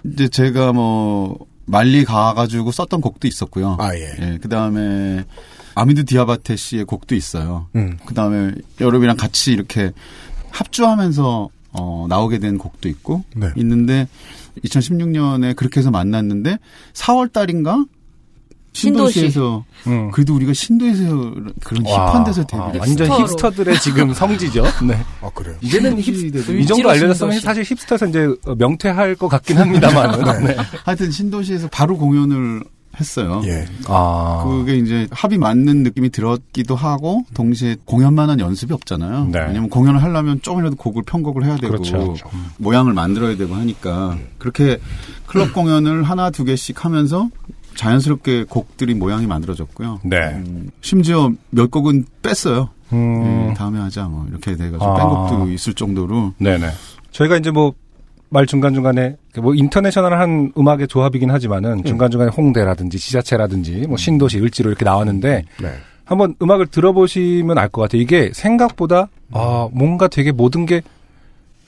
이제 0.03 0.27
제가 0.27 0.73
뭐 0.73 1.37
말리 1.65 2.05
가가지고 2.05 2.71
썼던 2.71 3.01
곡도 3.01 3.27
있었고요. 3.27 3.77
아, 3.79 3.93
예. 3.95 4.37
그 4.41 4.49
다음에 4.49 5.23
아미드 5.75 6.05
디아바테 6.05 6.55
씨의 6.55 6.85
곡도 6.85 7.13
있어요. 7.13 7.67
음. 7.75 7.97
그 8.05 8.15
다음에 8.15 8.53
여러분이랑 8.81 9.15
같이 9.17 9.51
이렇게 9.51 9.91
합주하면서 10.49 11.49
어, 11.73 12.05
나오게 12.09 12.39
된 12.39 12.57
곡도 12.57 12.89
있고 12.89 13.23
네. 13.35 13.49
있는데 13.57 14.07
2016년에 14.65 15.55
그렇게 15.55 15.79
해서 15.81 15.91
만났는데 15.91 16.57
4월 16.93 17.31
달인가 17.31 17.85
신도시. 18.77 19.13
신도시에서 19.13 19.65
음. 19.87 20.11
그래도 20.11 20.35
우리가 20.35 20.53
신도에서 20.53 21.33
그런 21.63 21.85
와, 21.85 22.11
힙한 22.11 22.23
데서 22.25 22.41
아, 22.53 22.71
데뷔를 22.71 22.79
완전. 22.79 23.07
힙스터들의 23.09 23.79
지금 23.79 24.13
성지죠. 24.13 24.63
네. 24.85 24.97
아, 25.21 25.29
그래요. 25.33 25.55
이제는 25.61 26.01
신도시 26.01 26.27
힙, 26.27 26.31
데뷔. 26.31 26.61
이 26.61 26.65
정도 26.65 26.89
알려졌으면. 26.89 27.39
사실 27.39 27.63
힙스터에서 27.63 28.07
이제 28.07 28.27
명퇴할 28.57 29.15
것 29.15 29.27
같긴 29.27 29.57
합니다만. 29.57 30.11
네. 30.45 30.55
하여튼 30.85 31.11
신도시에서 31.11 31.69
바로 31.71 31.97
공연을 31.97 32.63
했어요. 32.99 33.41
예. 33.45 33.65
아. 33.87 34.43
그게 34.43 34.75
이제 34.75 35.07
합이 35.11 35.37
맞는 35.37 35.83
느낌이 35.83 36.09
들었기도 36.09 36.75
하고 36.75 37.23
동시에 37.33 37.75
공연만 37.85 38.29
한 38.29 38.39
연습이 38.39 38.73
없잖아요. 38.73 39.29
네. 39.31 39.39
왜냐면 39.39 39.69
공연을 39.69 40.01
하려면 40.01 40.41
조금이라도 40.41 40.75
곡을 40.77 41.03
편곡을 41.03 41.45
해야 41.45 41.57
되고 41.57 41.73
그렇죠. 41.73 42.15
모양을 42.57 42.93
만들어야 42.93 43.37
되고 43.37 43.53
하니까 43.53 44.17
그렇게 44.39 44.79
클럽 45.27 45.53
공연을 45.53 46.03
하나 46.03 46.31
두 46.31 46.43
개씩 46.43 46.83
하면서 46.85 47.29
자연스럽게 47.77 48.45
곡들이 48.49 48.93
모양이 48.93 49.25
만들어졌고요. 49.27 50.01
네. 50.03 50.17
음, 50.17 50.69
심지어 50.81 51.31
몇 51.49 51.71
곡은 51.71 52.05
뺐어요. 52.21 52.69
음. 52.91 53.49
예, 53.49 53.53
다음에 53.53 53.79
하자 53.79 54.05
뭐 54.05 54.25
이렇게 54.29 54.55
돼가지고 54.55 54.83
아. 54.85 54.95
뺀 54.95 55.07
곡도 55.07 55.51
있을 55.51 55.73
정도로 55.73 56.33
네네. 56.39 56.67
저희가 57.11 57.37
이제 57.37 57.51
뭐, 57.51 57.73
말 58.29 58.45
중간 58.45 58.73
중간에, 58.73 59.15
뭐, 59.41 59.55
인터내셔널한 59.55 60.51
음악의 60.57 60.87
조합이긴 60.89 61.31
하지만은, 61.31 61.83
중간 61.85 62.11
중간에 62.11 62.29
홍대라든지, 62.29 62.99
지자체라든지, 62.99 63.85
뭐, 63.87 63.95
신도시, 63.95 64.39
을지로 64.39 64.69
이렇게 64.69 64.83
나왔는데, 64.83 65.45
네. 65.61 65.71
한번 66.03 66.35
음악을 66.41 66.67
들어보시면 66.67 67.57
알 67.57 67.69
것 67.69 67.81
같아요. 67.81 68.01
이게 68.01 68.29
생각보다, 68.33 69.07
아, 69.31 69.69
뭔가 69.71 70.09
되게 70.09 70.33
모든 70.33 70.65
게 70.65 70.81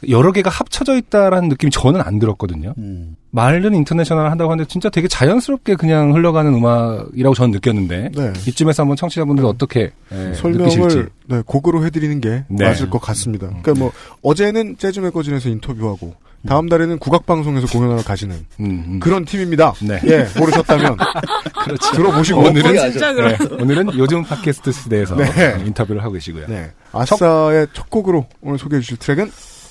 여러 0.08 0.32
개가 0.32 0.50
합쳐져 0.50 0.96
있다라는 0.96 1.50
느낌이 1.50 1.72
저는 1.72 2.02
안 2.02 2.20
들었거든요. 2.20 2.74
음. 2.78 3.18
말은 3.32 3.76
인터내셔널 3.76 4.32
한다고 4.32 4.52
하는데 4.52 4.68
진짜 4.68 4.90
되게 4.90 5.08
자연스럽게 5.08 5.76
그냥 5.76 6.14
흘러가는 6.16 6.52
음악이라고 6.54 7.36
저는 7.36 7.52
느꼈는데 7.52 8.12
네. 8.16 8.34
이쯤에서 8.48 8.84
한번 8.84 8.96
청취자분들 8.98 9.46
어떻게 9.46 9.92
예, 10.12 10.34
설명을. 10.34 11.10
네, 11.28 11.44
곡으로 11.46 11.86
해드리는 11.86 12.22
게 12.22 12.46
네. 12.48 12.66
맞을 12.66 12.90
것 12.90 13.00
같습니다. 13.00 13.48
그러니까 13.48 13.74
뭐 13.74 13.92
어제는 14.24 14.78
재즈 14.78 15.00
매거진에서 15.02 15.50
인터뷰하고 15.50 16.16
다음 16.48 16.70
달에는 16.70 16.98
국악 17.00 17.26
방송에서 17.26 17.68
공연하러 17.68 18.02
가시는 18.02 18.46
음, 18.62 19.00
그런 19.00 19.26
팀입니다. 19.26 19.74
네. 19.82 20.00
예, 20.06 20.28
모르셨다면 20.40 20.98
그렇죠. 21.66 21.92
들어보시고 21.92 22.40
오늘은 22.40 22.92
진짜 22.92 23.14
그래요. 23.14 23.38
네, 23.38 23.56
오늘은 23.62 23.98
요즘 23.98 24.24
팟캐스트 24.24 24.72
시대에서 24.72 25.16
네. 25.18 25.28
인터뷰를 25.66 26.02
하고 26.02 26.14
계시고요. 26.14 26.48
네. 26.48 26.72
아싸의 26.94 27.68
첫 27.74 27.90
곡으로 27.90 28.26
오늘 28.42 28.58
소개해 28.58 28.82
주실 28.82 28.98
트랙은 28.98 29.30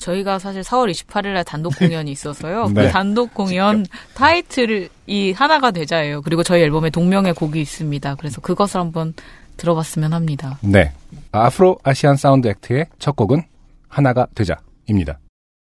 저희가 0.08 0.38
사실 0.38 0.62
4월 0.62 0.90
28일 0.90 1.34
날 1.34 1.44
단독 1.44 1.76
공연이 1.76 2.10
있어서요. 2.10 2.68
네. 2.74 2.86
그 2.86 2.88
단독 2.88 3.34
공연 3.34 3.84
타이틀이 4.14 5.32
하나가 5.34 5.70
되자예요. 5.70 6.22
그리고 6.22 6.42
저희 6.42 6.62
앨범에 6.62 6.90
동명의 6.90 7.34
곡이 7.34 7.60
있습니다. 7.60 8.14
그래서 8.14 8.40
그것을 8.40 8.80
한번 8.80 9.12
들어봤으면 9.56 10.12
합니다. 10.12 10.58
네. 10.62 10.92
아프로 11.32 11.78
아시안 11.82 12.16
사운드 12.16 12.48
액트의 12.48 12.86
첫 12.98 13.16
곡은 13.16 13.42
하나가 13.88 14.26
되자입니다. 14.34 15.18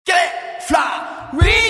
어제 0.07 0.13
우 1.33 1.68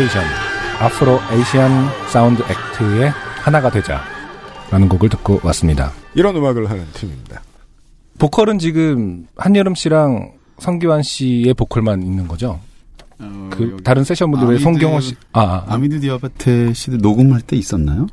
station 0.00 0.24
Afro 0.80 1.20
Asian 1.30 1.70
Sound 2.08 2.42
Act의 2.42 3.10
하나가 3.10 3.70
되자라는 3.70 4.88
곡을 4.88 5.10
듣고 5.10 5.40
왔습니다. 5.42 5.92
이런 6.14 6.34
음악을 6.36 6.70
하는 6.70 6.86
팀입니다. 6.94 7.42
보컬은 8.18 8.58
지금 8.58 9.26
한여름 9.36 9.74
씨랑 9.74 10.32
성기완 10.58 11.02
씨의 11.02 11.52
보컬만 11.52 12.02
있는 12.02 12.26
거죠? 12.26 12.60
그 13.50 13.76
다른 13.84 14.02
세션 14.04 14.30
분들 14.30 14.48
왜 14.48 14.58
송경호 14.58 15.00
씨, 15.00 15.16
아, 15.32 15.40
아, 15.42 15.64
아. 15.66 15.74
아미드 15.74 16.00
디아바테 16.00 16.72
씨도 16.72 16.96
녹음할 16.98 17.42
때 17.42 17.56
있었나요? 17.56 18.06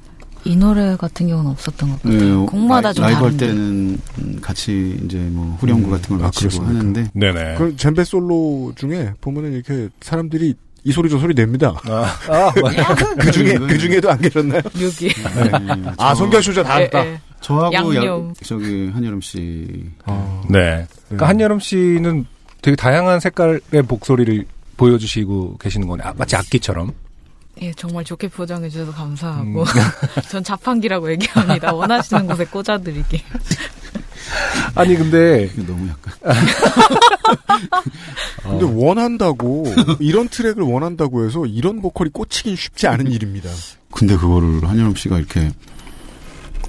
이 0.44 0.58
노래 0.58 0.98
같은 0.98 1.28
경우는 1.28 1.52
없었던 1.52 1.90
것 1.90 2.02
같아요. 2.02 2.20
네, 2.42 2.46
곡마다 2.48 2.92
좀 2.92 3.04
라이브 3.04 3.20
할 3.20 3.38
다른데. 3.38 3.48
때는 3.48 4.00
음, 4.20 4.40
같이 4.42 5.00
이제 5.06 5.18
뭐 5.20 5.58
후렴구 5.62 5.90
같은 5.90 6.10
걸 6.18 6.26
맞추고 6.26 6.66
하는데 6.66 7.10
네네. 7.14 7.56
그 7.58 7.76
젬베 7.78 8.04
솔로 8.04 8.74
중에 8.76 9.14
보면은 9.22 9.54
이렇게 9.54 9.90
사람들이 10.02 10.56
이 10.88 10.92
소리 10.94 11.10
저 11.10 11.20
소리 11.20 11.34
냅니다. 11.34 11.74
아, 11.86 12.52
그 13.20 13.30
중에 13.30 13.56
그 13.58 13.78
중에도 13.78 14.10
안 14.10 14.18
계셨나요? 14.22 14.62
여기. 14.82 15.10
네. 15.10 15.92
아 15.98 16.16
성경 16.16 16.42
쇼자 16.42 16.64
다 16.64 16.78
했다. 16.78 17.06
예, 17.06 17.12
예. 17.12 17.20
저하고 17.42 17.94
양념. 17.94 18.30
야- 18.30 18.34
저기 18.44 18.90
한여름 18.94 19.20
씨 19.20 19.68
네. 20.50 20.88
그러니까 21.08 21.28
한여름 21.28 21.60
씨는 21.60 22.26
되게 22.62 22.78
다양한 22.78 23.20
색깔의 23.20 23.60
목소리를 23.86 24.46
보여주시고 24.78 25.58
계시는 25.58 25.88
거네. 25.90 26.04
아, 26.06 26.14
마치 26.18 26.38
악기처럼. 26.38 26.94
예, 27.62 27.74
정말 27.74 28.06
좋게 28.06 28.30
포장해 28.30 28.70
주셔서 28.70 28.92
음. 28.92 28.96
감사하고 28.96 29.66
전 30.32 30.42
자판기라고 30.42 31.12
얘기합니다. 31.12 31.74
원하시는 31.74 32.28
곳에 32.28 32.46
꽂아드리게. 32.46 33.22
아니 34.78 34.96
근데 34.96 35.50
너무 35.66 35.88
약간 35.90 36.14
근데 38.44 38.66
어. 38.66 38.72
원한다고 38.74 39.66
이런 40.00 40.28
트랙을 40.30 40.64
원한다고 40.64 41.26
해서 41.26 41.46
이런 41.46 41.82
보컬이 41.82 42.10
꽂히긴 42.12 42.56
쉽지 42.56 42.88
않은 42.88 43.12
일입니다. 43.12 43.50
근데 43.92 44.16
그거를 44.16 44.68
한여름 44.68 44.96
씨가 44.96 45.18
이렇게 45.18 45.50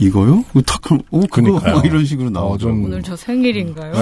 이거요? 0.00 0.44
탁 0.66 0.90
하면 0.90 1.02
오 1.10 1.20
그거. 1.22 1.52
막 1.60 1.84
이런 1.84 2.04
식으로 2.04 2.30
나오죠. 2.30 2.68
어, 2.68 2.70
좀- 2.70 2.84
오늘 2.84 3.02
저 3.02 3.16
생일인가요? 3.16 3.92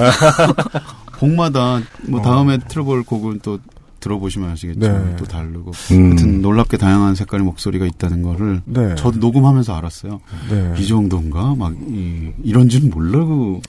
곡마다 1.19 1.81
뭐 2.03 2.21
어. 2.21 2.23
다음에 2.23 2.59
틀어볼 2.69 3.03
곡은 3.05 3.41
또 3.43 3.59
들어보시면 4.07 4.51
아시겠지만 4.51 5.11
네. 5.11 5.17
또 5.17 5.25
다르고 5.25 5.73
음. 5.93 6.07
하여튼 6.07 6.41
놀랍게 6.41 6.77
다양한 6.77 7.15
색깔의 7.17 7.45
목소리가 7.45 7.87
있다는 7.87 8.23
거를 8.23 8.63
네. 8.65 8.95
저도 8.95 9.19
녹음하면서 9.19 9.75
알았어요. 9.75 10.21
네. 10.51 10.75
이 10.79 10.87
정도인가 10.87 11.55
막 11.57 11.75
이, 11.89 12.33
이런 12.45 12.69
줄 12.69 12.89
모르고 12.89 13.61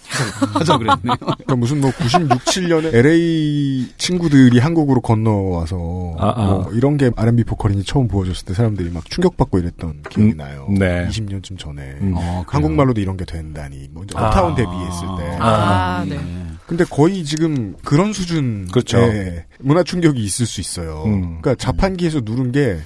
하자 0.53 0.77
그랬네요. 0.77 1.15
그러니까 1.17 1.55
무슨 1.55 1.81
뭐 1.81 1.91
96, 1.91 2.29
7년에 2.29 2.93
LA 2.93 3.93
친구들이 3.97 4.59
한국으로 4.59 5.01
건너와서 5.01 6.15
아, 6.19 6.33
아. 6.35 6.45
뭐 6.45 6.71
이런 6.73 6.97
게 6.97 7.11
R&B 7.15 7.43
보컬인지 7.43 7.83
처음 7.85 8.07
보여줬을 8.07 8.45
때 8.45 8.53
사람들이 8.53 8.91
막 8.91 9.09
충격받고 9.09 9.57
이랬던 9.59 10.03
기억이 10.09 10.33
음, 10.33 10.37
나요. 10.37 10.67
네. 10.69 11.07
20년쯤 11.09 11.57
전에 11.57 11.81
음. 12.01 12.13
어, 12.15 12.19
그래요? 12.19 12.43
한국말로도 12.47 13.01
이런 13.01 13.17
게 13.17 13.25
된다니. 13.25 13.89
뭐 13.91 14.03
이제 14.03 14.15
아. 14.17 14.27
업타운 14.27 14.55
데뷔했을 14.55 15.07
때. 15.17 15.37
아, 15.39 16.05
네. 16.07 16.46
근데 16.67 16.83
거의 16.83 17.23
지금 17.23 17.75
그런 17.83 18.11
수준 18.11 18.67
그렇죠. 18.67 18.97
의 18.99 19.45
문화 19.59 19.83
충격이 19.83 20.21
있을 20.21 20.45
수 20.45 20.59
있어요. 20.59 21.03
음. 21.05 21.39
그러니까 21.41 21.55
자판기에서 21.55 22.21
누른 22.23 22.51
게 22.51 22.77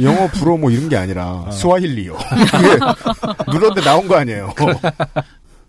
영어, 0.00 0.28
불어 0.28 0.56
뭐 0.56 0.70
이런 0.70 0.88
게 0.88 0.96
아니라 0.96 1.50
스와힐리요. 1.50 2.14
그게 2.14 3.52
누르는데 3.52 3.80
나온 3.80 4.06
거 4.06 4.14
아니에요. 4.14 4.54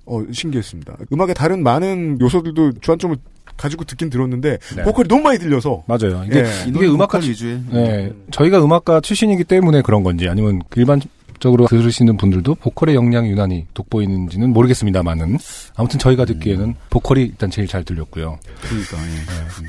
어, 0.06 0.24
신기했습니다. 0.32 0.98
음악의 1.12 1.34
다른 1.34 1.64
많은 1.64 2.20
요소들도 2.22 2.74
주안점을 2.80 3.18
가지고 3.58 3.86
듣긴 3.86 4.12
들었는데 4.12 4.58
네. 4.76 4.84
보컬이 4.84 5.08
너무 5.08 5.24
많이 5.24 5.40
들려서 5.40 5.84
맞아요. 5.88 6.24
이게, 6.28 6.40
예. 6.40 6.46
이게 6.68 6.86
음악가 6.86 7.18
보컬 7.18 7.30
위주의 7.30 7.60
네, 7.72 8.12
저희가 8.30 8.64
음악가 8.64 9.00
출신이기 9.00 9.46
때문에 9.46 9.82
그런 9.82 10.04
건지 10.04 10.28
아니면 10.30 10.62
일반 10.76 11.02
적으로 11.40 11.68
들으시는 11.68 12.18
분들도 12.18 12.56
보컬의 12.56 12.96
역량이 12.96 13.30
유난히 13.30 13.66
돋보이는지는 13.74 14.52
모르겠습니다만은 14.54 15.38
아무튼 15.76 16.00
저희가 16.00 16.26
듣기에는 16.26 16.76
보컬이 16.90 17.22
일단 17.22 17.50
제일 17.52 17.68
잘 17.68 17.84
들렸고요. 17.84 18.40
그러니까 18.62 18.98
예. 18.98 19.66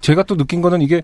제가 0.00 0.22
또 0.22 0.36
느낀 0.36 0.60
거는 0.62 0.80
이게 0.82 1.02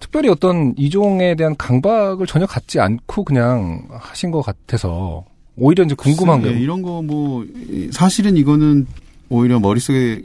특별히 0.00 0.28
어떤 0.28 0.74
이종에 0.76 1.34
대한 1.36 1.56
강박을 1.56 2.26
전혀 2.26 2.46
갖지 2.46 2.80
않고 2.80 3.24
그냥 3.24 3.86
하신 3.90 4.30
것 4.32 4.42
같아서 4.42 5.24
오히려 5.56 5.84
이제 5.84 5.94
궁금한 5.94 6.42
게 6.42 6.48
예, 6.48 6.58
이런 6.58 6.82
거 6.82 7.02
뭐 7.02 7.44
사실은 7.92 8.36
이거는 8.36 8.86
오히려 9.28 9.60
머릿속에 9.60 10.22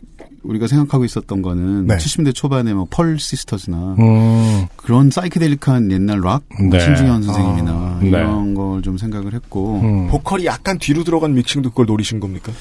우리가 0.47 0.67
생각하고 0.67 1.03
있었던 1.05 1.41
거는 1.41 1.87
네. 1.87 1.97
70대 1.97 2.33
초반에 2.33 2.73
뭐 2.73 2.87
펄 2.89 3.19
시스터즈나 3.19 3.95
음. 3.99 4.65
그런 4.77 5.11
사이키델릭한 5.11 5.91
옛날 5.91 6.21
락 6.21 6.43
네. 6.71 6.79
신중현 6.79 7.23
선생님이나 7.23 7.71
아, 7.71 7.99
이런 8.01 8.53
걸 8.53 8.81
좀 8.81 8.97
생각을 8.97 9.33
했고 9.33 9.79
음. 9.81 10.07
보컬이 10.07 10.45
약간 10.45 10.77
뒤로 10.77 11.03
들어간 11.03 11.33
믹싱도 11.33 11.71
그걸 11.71 11.87
노리신 11.87 12.19
겁니까? 12.19 12.51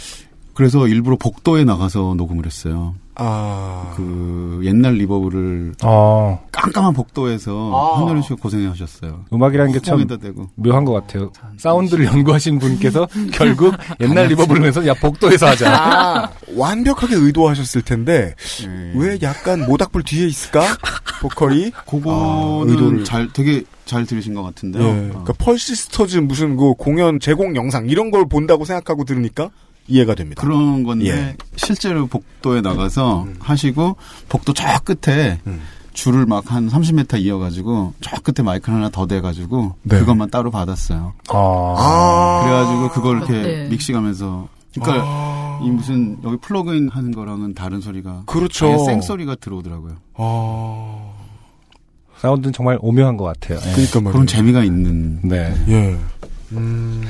그래서 0.56 0.88
일부러 0.88 1.16
복도에 1.16 1.64
나가서 1.64 2.14
녹음을 2.16 2.46
했어요. 2.46 2.94
아. 3.14 3.92
그 3.94 4.60
옛날 4.64 4.94
reverb를 4.94 5.74
어. 5.84 6.42
깜깜한 6.50 6.94
복도에서 6.94 7.72
아. 7.74 8.00
한여름 8.00 8.22
씨가 8.22 8.36
고생하셨어요. 8.36 9.26
음악이라는 9.34 9.72
게 9.72 9.80
참. 9.80 10.06
묘한 10.54 10.86
것 10.86 10.92
같아요. 10.92 11.30
사운드를 11.58 12.06
연구하신 12.06 12.58
분께서 12.58 13.06
결국 13.32 13.74
옛날 14.00 14.28
reverb 14.28 14.46
그러면서 14.46 14.86
야 14.86 14.94
복도에서 14.94 15.46
하자. 15.46 15.70
아, 15.70 16.30
완벽하게 16.56 17.16
의도하셨을 17.16 17.82
텐데 17.82 18.34
네. 18.64 18.92
왜 18.96 19.18
약간 19.20 19.66
모닥불 19.66 20.04
뒤에 20.04 20.26
있을까? 20.26 20.62
보컬이 21.20 21.70
그거는 21.86 22.18
아, 22.18 22.62
의도를 22.66 23.04
잘 23.04 23.30
되게 23.34 23.62
잘 23.84 24.06
들으신 24.06 24.32
것 24.32 24.42
같은데요. 24.42 24.82
예. 24.82 24.88
어. 24.88 25.08
그러니까 25.10 25.32
펄시스터즈 25.38 26.18
무슨 26.18 26.56
그 26.56 26.72
공연 26.74 27.20
제공 27.20 27.56
영상 27.56 27.88
이런 27.88 28.10
걸 28.10 28.26
본다고 28.26 28.64
생각하고 28.64 29.04
들으니까 29.04 29.50
이해가 29.88 30.14
됩니다. 30.14 30.40
그런 30.42 30.82
건데 30.82 31.06
예. 31.06 31.12
음. 31.12 31.36
실제로 31.56 32.06
복도에 32.06 32.60
나가서 32.60 33.26
하시고 33.40 33.96
복도 34.28 34.52
저 34.52 34.66
끝에 34.80 35.40
줄을 35.92 36.26
막 36.26 36.44
한 36.50 36.68
30m 36.68 37.20
이어가지고 37.22 37.94
저 38.00 38.16
끝에 38.20 38.44
마이크 38.44 38.70
하나 38.70 38.88
더 38.90 39.06
대가지고 39.06 39.76
네. 39.82 39.98
그것만 39.98 40.30
따로 40.30 40.50
받았어요. 40.50 41.14
아. 41.30 42.40
그래가지고 42.44 42.90
그걸 42.90 43.16
이렇게 43.18 43.32
네. 43.32 43.68
믹싱하면서 43.68 44.48
그러니까 44.74 45.04
아. 45.06 45.60
이 45.64 45.70
무슨 45.70 46.18
여기 46.22 46.36
플러그인 46.36 46.90
하는 46.90 47.12
거랑은 47.12 47.54
다른 47.54 47.80
소리가 47.80 48.24
그렇죠. 48.26 48.66
아예 48.66 48.78
생소리가 48.78 49.36
들어오더라고요. 49.36 49.94
아. 50.14 51.12
사운드는 52.18 52.52
정말 52.52 52.78
오묘한 52.80 53.16
것 53.16 53.24
같아요. 53.24 53.58
예. 53.66 53.72
그러니까 53.72 54.00
말이에요. 54.00 54.12
그런 54.12 54.26
재미가 54.26 54.64
있는 54.64 55.20
네. 55.22 55.54
예. 55.68 55.98
음. 56.52 57.02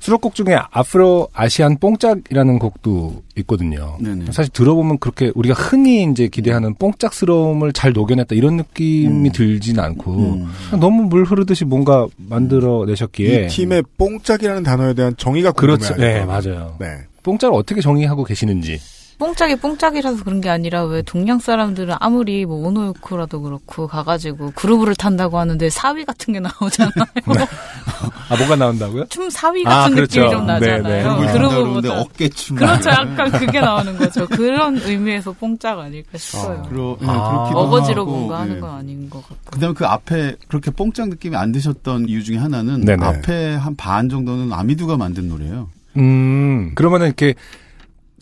수록곡 0.00 0.34
중에 0.34 0.56
아프로 0.70 1.28
아시안 1.32 1.78
뽕짝이라는 1.78 2.58
곡도 2.58 3.22
있거든요. 3.36 3.96
네네. 4.00 4.26
사실 4.32 4.52
들어보면 4.52 4.98
그렇게 4.98 5.32
우리가 5.34 5.54
흔히 5.54 6.04
이제 6.10 6.28
기대하는 6.28 6.74
뽕짝스러움을 6.74 7.72
잘 7.72 7.92
녹여냈다 7.92 8.34
이런 8.34 8.56
느낌이 8.56 9.30
들진 9.32 9.78
않고 9.80 10.12
음. 10.12 10.48
너무 10.80 11.04
물 11.04 11.24
흐르듯이 11.24 11.64
뭔가 11.64 12.06
만들어 12.16 12.84
내셨기에 12.86 13.44
이 13.44 13.48
팀의 13.48 13.82
뽕짝이라는 13.98 14.62
단어에 14.62 14.94
대한 14.94 15.14
정의가 15.16 15.52
그렇죠. 15.52 15.94
궁금해요. 15.94 16.18
네, 16.20 16.24
맞아요. 16.24 16.76
네. 16.80 16.86
뽕짝을 17.22 17.54
어떻게 17.54 17.80
정의하고 17.80 18.24
계시는지. 18.24 18.80
뽕짝이 19.18 19.56
뽕짝이라서 19.56 20.22
그런 20.22 20.40
게 20.40 20.48
아니라 20.48 20.84
왜 20.84 21.02
동양 21.02 21.40
사람들은 21.40 21.96
아무리 21.98 22.46
뭐 22.46 22.66
오노요코라도 22.68 23.42
그렇고 23.42 23.88
가가지고 23.88 24.52
그루브를 24.54 24.94
탄다고 24.94 25.38
하는데 25.40 25.68
사위 25.70 26.04
같은 26.04 26.32
게 26.34 26.40
나오잖아요. 26.40 26.92
아 28.30 28.36
뭐가 28.36 28.54
나온다고요? 28.56 29.06
춤 29.08 29.28
사위 29.28 29.64
아, 29.66 29.70
같은 29.70 29.96
그렇죠. 29.96 30.20
느낌이 30.20 30.30
좀 30.36 30.46
네, 30.46 30.58
네. 30.60 30.78
나잖아요. 30.78 31.02
그룹을 31.16 31.32
그루브보다. 31.32 31.58
탄다는데 31.88 31.88
어깨춤. 31.88 32.56
그렇죠. 32.56 32.90
약간 32.90 33.30
그게 33.32 33.60
나오는 33.60 33.96
거죠. 33.96 34.26
그런 34.28 34.76
의미에서 34.78 35.32
뽕짝 35.32 35.80
아닐까 35.80 36.16
싶어요. 36.16 36.62
그러, 36.68 36.96
예, 37.02 37.06
아. 37.08 37.30
그렇기도 37.30 37.58
어거지로 37.58 38.02
하고, 38.02 38.10
뭔가 38.12 38.36
예. 38.36 38.38
하는 38.40 38.60
건 38.60 38.70
아닌 38.70 39.10
것 39.10 39.20
같고. 39.28 39.50
그다음에 39.50 39.74
그 39.74 39.84
앞에 39.86 40.36
그렇게 40.46 40.70
뽕짝 40.70 41.08
느낌이 41.08 41.34
안 41.36 41.50
드셨던 41.50 42.08
이유 42.08 42.22
중에 42.22 42.36
하나는 42.36 42.84
네네. 42.84 43.04
앞에 43.04 43.54
한 43.56 43.74
반 43.76 44.08
정도는 44.08 44.52
아미두가 44.52 44.96
만든 44.96 45.28
노래예요. 45.28 45.68
음 45.96 46.72
그러면은 46.76 47.06
이렇게 47.06 47.34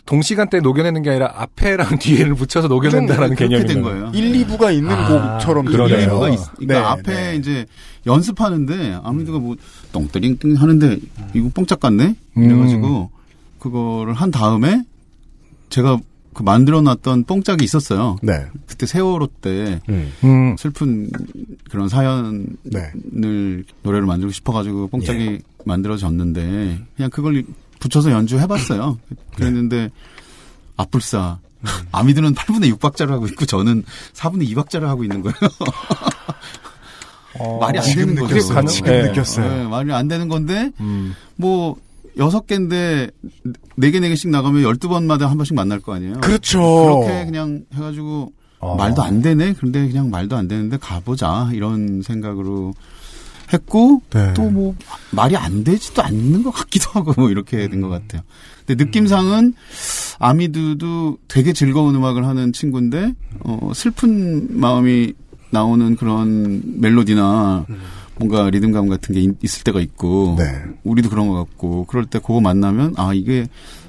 동시간대 0.06 0.60
녹여내는 0.60 1.02
게 1.02 1.10
아니라 1.10 1.32
앞에랑 1.36 1.98
뒤에를 2.00 2.34
붙여서 2.34 2.68
녹여낸다라는 2.68 3.36
그렇게 3.36 3.48
개념이 3.48 3.68
된 3.68 3.82
거예요. 3.82 4.12
1, 4.14 4.46
2부가 4.46 4.72
있는 4.74 4.90
아, 4.90 5.34
곡처럼 5.34 5.66
그러네요. 5.66 5.98
들려요. 5.98 6.20
1부가 6.20 6.32
있, 6.32 6.38
그러니까 6.56 6.74
네, 6.74 6.78
앞에 6.78 7.14
네. 7.32 7.36
이제 7.36 7.66
연습하는데 8.06 9.00
아미두가 9.02 9.38
뭐 9.40 9.56
똥뜨링띵 9.92 10.54
하는데 10.54 10.98
이거 11.34 11.50
뽕짝 11.52 11.80
같네 11.80 12.14
음. 12.36 12.42
이래가지고 12.42 13.10
그거를 13.58 14.14
한 14.14 14.30
다음에 14.30 14.84
제가 15.70 15.98
그 16.32 16.42
만들어놨던 16.42 17.24
뽕짝이 17.24 17.64
있었어요. 17.64 18.18
네. 18.22 18.44
그때 18.66 18.86
세월호 18.86 19.26
때 19.40 19.80
음. 19.88 20.12
음. 20.22 20.56
슬픈 20.58 21.10
그런 21.70 21.88
사연을 21.88 22.46
네. 22.62 22.92
노래를 23.82 24.06
만들고 24.06 24.32
싶어가지고 24.32 24.88
뽕짝이 24.88 25.40
만들어졌는데 25.64 26.78
그냥 26.94 27.10
그걸 27.10 27.42
붙여서 27.80 28.10
연주해봤어요. 28.10 28.98
그랬는데 29.36 29.90
아뿔싸 30.76 31.38
아미들은 31.92 32.34
8분의 32.34 32.74
6박자를 32.76 33.08
하고 33.10 33.26
있고 33.26 33.46
저는 33.46 33.84
4분의 34.14 34.52
2박자를 34.54 34.82
하고 34.82 35.04
있는 35.04 35.22
거예요. 35.22 35.34
어, 37.38 37.58
말이 37.60 37.78
안 37.78 37.84
지금 37.84 38.14
되는 38.14 38.22
느꼈어요. 38.28 38.54
거죠. 38.54 38.68
지금 38.68 38.90
네. 38.92 39.02
느꼈어요. 39.08 39.48
네, 39.50 39.64
말이 39.68 39.92
안 39.92 40.08
되는 40.08 40.28
건데 40.28 40.70
음. 40.80 41.14
뭐 41.36 41.76
여섯 42.18 42.46
개인데 42.46 43.10
네 43.76 43.90
개 43.90 44.00
네 44.00 44.08
개씩 44.08 44.30
나가면 44.30 44.62
12번마다 44.62 45.26
한 45.28 45.36
번씩 45.36 45.54
만날 45.54 45.80
거 45.80 45.92
아니에요. 45.94 46.20
그렇죠. 46.22 46.60
그렇게 47.02 47.26
그냥 47.26 47.64
해가지고 47.74 48.32
어. 48.60 48.74
말도 48.76 49.02
안 49.02 49.20
되네. 49.20 49.52
그런데 49.58 49.86
그냥 49.86 50.08
말도 50.08 50.34
안 50.34 50.48
되는데 50.48 50.78
가보자 50.78 51.50
이런 51.52 52.00
생각으로 52.00 52.72
했고 53.52 54.02
네. 54.10 54.32
또뭐 54.34 54.74
말이 55.12 55.36
안 55.36 55.62
되지도 55.64 56.02
않는 56.02 56.42
것 56.42 56.50
같기도 56.50 56.90
하고 56.92 57.12
뭐 57.16 57.30
이렇게 57.30 57.68
된 57.68 57.80
것 57.80 57.88
같아요. 57.88 58.22
근데 58.66 58.84
느낌상은 58.84 59.54
아미드도 60.18 61.18
되게 61.28 61.52
즐거운 61.52 61.94
음악을 61.94 62.26
하는 62.26 62.52
친구인데 62.52 63.14
어 63.40 63.70
슬픈 63.74 64.58
마음이 64.58 65.12
나오는 65.50 65.94
그런 65.96 66.62
멜로디나 66.80 67.66
뭔가 68.18 68.48
리듬감 68.50 68.88
같은 68.88 69.14
게 69.14 69.20
있- 69.20 69.36
있을 69.44 69.62
때가 69.64 69.80
있고 69.80 70.36
네. 70.38 70.44
우리도 70.84 71.08
그런 71.10 71.28
것 71.28 71.34
같고 71.34 71.84
그럴 71.84 72.06
때 72.06 72.18
그거 72.18 72.40
만나면 72.40 72.94
아 72.96 73.12
이게 73.14 73.46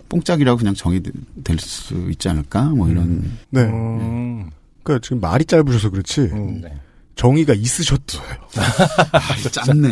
뽕짝이라고 0.10 0.58
그냥 0.58 0.74
정의될 0.74 1.14
수 1.60 2.10
있지 2.12 2.30
않을까 2.30 2.66
뭐 2.66 2.88
이런 2.90 3.24
네. 3.50 3.62
음. 3.62 4.50
그러니까 4.84 5.04
지금 5.04 5.20
말이 5.20 5.44
짧으셔서 5.46 5.90
그렇지 5.90 6.22
음, 6.22 6.62
네. 6.62 6.74
정의가 7.18 7.54
있으셨어요. 7.54 8.22
짠네. 9.52 9.92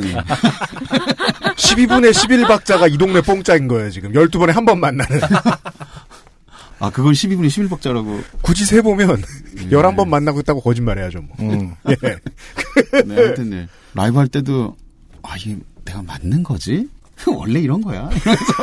12분의 1.58 2.12
11박자가 2.14 2.92
이 2.94 2.98
동네 2.98 3.20
뽕짝인 3.22 3.68
거예요, 3.68 3.90
지금. 3.92 4.12
12번에 4.14 4.52
한 4.54 4.64
번 4.66 4.80
만나는. 4.80 5.20
아 6.80 6.90
그걸 6.90 7.14
12분의 7.14 7.48
11박자라고 7.48 8.22
굳이 8.42 8.66
세보면 8.66 9.22
11번 9.70 10.08
만나고 10.10 10.40
있다고 10.42 10.62
거짓말해야죠, 10.62 11.22
뭐. 11.22 11.36
음. 11.40 11.74
예. 11.90 11.96
네, 13.06 13.16
하여튼 13.16 13.50
네. 13.50 13.68
라이브 13.94 14.18
할 14.18 14.28
때도 14.28 14.76
아 15.24 15.36
이게 15.38 15.58
내가 15.86 16.02
맞는 16.04 16.44
거지? 16.44 16.88
원래 17.28 17.60
이런 17.62 17.82
거야. 17.82 18.10
이러면서 18.12 18.54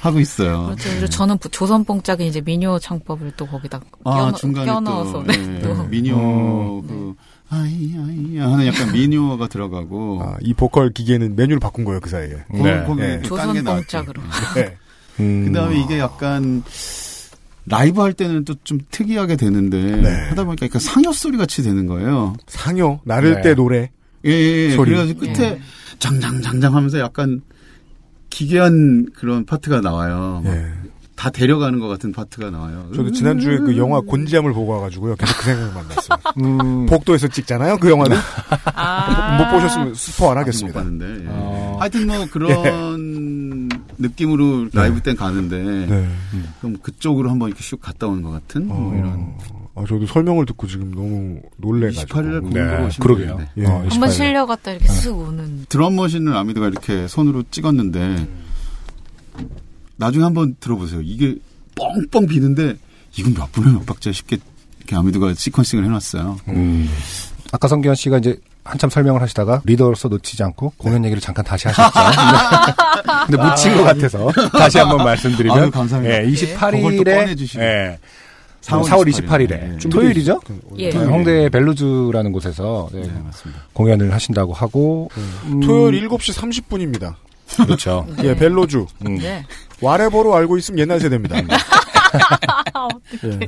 하고 0.00 0.20
있어요. 0.20 0.64
그렇죠. 0.66 0.90
그리고 0.90 1.06
저는 1.06 1.38
부- 1.38 1.48
조선 1.48 1.82
뽕짝이 1.82 2.26
이제 2.26 2.42
민요 2.42 2.78
창법을 2.78 3.32
또 3.38 3.46
거기다 3.46 3.80
아 4.04 4.14
껴넣, 4.16 4.36
중간에 4.36 4.66
껴넣어서 4.66 5.12
또 5.12 5.22
네, 5.22 5.34
예, 5.56 5.60
또. 5.62 5.82
미녀 5.84 6.14
그 6.16 7.14
아이 7.50 7.94
아이 7.96 8.36
하는 8.38 8.66
약간 8.66 8.92
미녀가 8.92 9.46
들어가고 9.48 10.20
아, 10.22 10.36
이 10.40 10.54
보컬 10.54 10.90
기계는 10.90 11.36
메뉴를 11.36 11.60
바꾼 11.60 11.84
거예요, 11.84 12.00
그 12.00 12.08
사이에. 12.10 12.36
거기, 12.50 12.62
네. 12.62 12.84
네. 12.96 13.18
그 13.18 13.28
조선 13.28 13.46
딴게 13.46 13.62
나왔죠. 13.62 13.82
뽕짝으로. 14.04 14.22
네. 14.56 14.76
음. 15.20 15.44
그다음에 15.46 15.78
이게 15.80 15.98
약간 15.98 16.62
라이브 17.66 18.00
할 18.00 18.12
때는 18.12 18.44
또 18.44 18.54
좀 18.64 18.78
특이하게 18.90 19.36
되는데 19.36 19.78
네. 19.78 20.08
하다 20.28 20.44
보니까 20.44 20.66
약간 20.66 20.80
상여 20.80 21.12
소리 21.12 21.36
같이 21.36 21.62
되는 21.62 21.86
거예요. 21.86 22.34
상여, 22.46 23.00
나를 23.04 23.36
네. 23.36 23.42
때 23.42 23.54
노래. 23.54 23.90
예, 24.24 24.30
예, 24.30 24.66
예. 24.66 24.70
소리. 24.70 24.90
그래가지고 24.92 25.20
끝에 25.20 25.60
장장장장 25.98 26.74
하면서 26.74 26.98
약간 26.98 27.42
기괴한 28.30 29.10
그런 29.14 29.44
파트가 29.46 29.80
나와요. 29.80 30.42
막 30.44 30.52
예. 30.52 30.66
다 31.16 31.30
데려가는 31.30 31.78
것 31.78 31.86
같은 31.88 32.12
파트가 32.12 32.50
나와요. 32.50 32.90
저도 32.94 33.12
지난주에 33.12 33.58
그 33.58 33.76
영화 33.76 34.00
곤지암을 34.00 34.52
보고 34.52 34.72
와가지고요. 34.72 35.14
계속 35.16 35.36
그 35.38 35.44
생각만 35.44 35.88
났어요. 35.88 36.18
음. 36.42 36.86
복도에서 36.86 37.28
찍잖아요, 37.28 37.78
그 37.78 37.88
영화는. 37.90 38.16
아. 38.74 39.38
못 39.38 39.50
보셨으면 39.52 39.94
스포 39.94 40.26
안못 40.26 40.38
하겠습니다. 40.40 40.80
봤는데. 40.80 41.24
예. 41.24 41.28
어. 41.30 41.76
하여튼 41.80 42.06
뭐 42.08 42.26
그런 42.30 43.68
느낌으로 43.98 44.68
라이브 44.72 45.00
땐 45.02 45.14
가는데 45.16 45.56
네. 45.86 46.08
그럼 46.60 46.76
그쪽으로 46.82 47.30
한번 47.30 47.48
이렇게 47.48 47.62
슉 47.62 47.78
갔다 47.80 48.06
오는 48.08 48.22
것 48.22 48.30
같은 48.30 48.66
뭐 48.66 48.94
이런. 48.94 49.34
아, 49.76 49.84
저도 49.88 50.06
설명을 50.06 50.46
듣고 50.46 50.66
지금 50.66 50.92
너무 50.94 51.40
놀래가지고. 51.58 52.06
28일에 52.20 52.40
공부 52.42 52.58
네, 52.58 52.86
오시면 52.86 52.90
그러게요. 53.00 53.38
예. 53.58 53.66
어, 53.66 53.70
한번 53.88 54.08
28일. 54.08 54.12
실려갔다 54.12 54.70
이렇게 54.72 54.86
쓱 54.88 55.16
오는. 55.16 55.64
drum 55.68 55.96
machine을 55.96 56.36
아미드가 56.36 56.68
이렇게 56.68 57.06
손으로 57.08 57.44
찍었는데 57.50 58.28
나중에 59.96 60.24
한번 60.24 60.56
들어보세요. 60.60 61.00
이게 61.02 61.36
뻥뻥 61.76 62.26
비는데 62.26 62.76
이건 63.16 63.34
몇 63.34 63.52
분의 63.52 63.72
몇 63.74 63.86
박자 63.86 64.12
쉽게 64.12 64.38
이렇게 64.78 64.96
아미드가 64.96 65.32
sequencing을 65.32 65.84
해놨어요. 65.84 66.38
음. 66.48 66.88
아까 67.52 67.68
성기완 67.68 67.94
씨가 67.94 68.18
이제 68.18 68.38
한참 68.64 68.88
설명을 68.90 69.20
하시다가 69.20 69.62
리더로서 69.64 70.08
놓치지 70.08 70.42
않고 70.42 70.72
공연 70.78 71.04
얘기를 71.04 71.20
잠깐 71.20 71.44
다시 71.44 71.68
하셨죠. 71.68 71.92
근데 73.26 73.42
묻힌 73.42 73.76
것 73.76 73.84
같아서 73.84 74.30
다시 74.56 74.78
한번 74.78 75.04
말씀드리면 75.04 75.58
아유, 75.58 75.70
감사합니다. 75.70 76.14
예, 76.14 76.22
그걸 76.24 76.96
또 76.96 77.04
28일에 77.04 77.04
꺼내주시고. 77.04 77.62
예, 77.62 77.98
4월 78.62 78.84
4월 78.84 79.12
28일 79.12 79.50
28일에 79.50 79.84
예. 79.84 79.88
토요일이죠? 79.90 80.40
예. 80.78 80.90
네, 80.90 80.98
홍대 81.04 81.48
벨로주라는 81.50 82.32
곳에서 82.32 82.88
네, 82.92 83.02
공연을 83.74 84.12
하신다고 84.12 84.54
하고 84.54 85.10
음, 85.46 85.60
토요일 85.60 86.08
7시 86.08 86.62
30분입니다. 86.64 87.14
그렇죠. 87.56 88.06
예, 88.22 88.34
벨로주. 88.34 88.86
음. 89.06 89.18
네. 89.18 89.44
와레버로 89.84 90.34
알고 90.34 90.56
있으면 90.58 90.80
옛날 90.80 91.00
세대입니다. 91.00 91.36
예. 93.24 93.38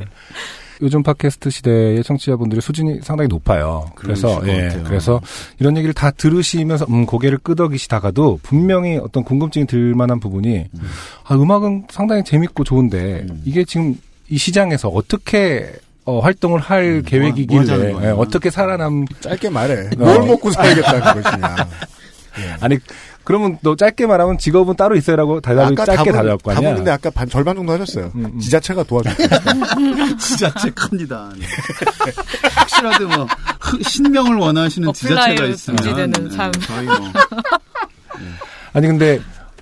요즘 0.82 1.02
팟캐스트 1.02 1.48
시대의 1.48 2.04
청취자분들의 2.04 2.60
수준이 2.60 3.00
상당히 3.02 3.28
높아요. 3.28 3.86
그래서 3.94 4.40
예. 4.46 4.82
그래서 4.84 5.20
이런 5.58 5.76
얘기를 5.76 5.94
다 5.94 6.10
들으시면서 6.10 6.86
음 6.90 7.06
고개를 7.06 7.38
끄덕이시다가도 7.38 8.40
분명히 8.42 8.98
어떤 8.98 9.24
궁금증이 9.24 9.66
들 9.66 9.94
만한 9.94 10.20
부분이 10.20 10.66
아 11.24 11.34
음악은 11.34 11.86
상당히 11.90 12.24
재밌고 12.24 12.64
좋은데 12.64 13.26
음. 13.30 13.42
이게 13.44 13.64
지금 13.64 13.98
이 14.28 14.36
시장에서 14.36 14.88
어떻게 14.88 15.72
어, 16.04 16.20
활동을 16.20 16.60
할 16.60 17.02
계획이길래 17.04 17.54
뭐 17.54 17.60
하자는 17.60 17.92
거야? 17.94 18.06
예, 18.06 18.10
어떻게 18.12 18.50
살아남 18.50 19.06
짧게 19.20 19.50
말해. 19.50 19.88
어. 19.98 20.04
뭘 20.04 20.26
먹고 20.26 20.52
살겠다는 20.52 21.22
것이냐. 21.22 21.56
아니 22.60 22.78
그러면 23.26 23.58
너 23.60 23.74
짧게 23.74 24.06
말하면 24.06 24.38
직업은 24.38 24.76
따로 24.76 24.94
있어요라고 24.94 25.40
대답을 25.40 25.74
짧게 25.74 26.12
답할 26.12 26.38
거 26.38 26.50
아니야? 26.52 26.62
답은 26.62 26.76
근데 26.76 26.90
아까 26.92 27.10
반, 27.10 27.28
절반 27.28 27.56
정도 27.56 27.72
하셨어요. 27.72 28.12
지자체가 28.40 28.84
도와줬어요. 28.84 29.28
지자체 30.16 30.70
큽니다. 30.70 31.30
네. 31.36 31.44
혹시라도 32.60 33.08
뭐 33.08 33.26
흐- 33.60 33.82
신명을 33.82 34.36
원하시는 34.36 34.92
지자체가 34.92 35.44
있으면 35.46 36.10
네, 36.12 36.30
삶. 36.36 36.52
저희 36.52 36.86
뭐 36.86 36.96
아니 38.72 38.86
근데 38.86 39.20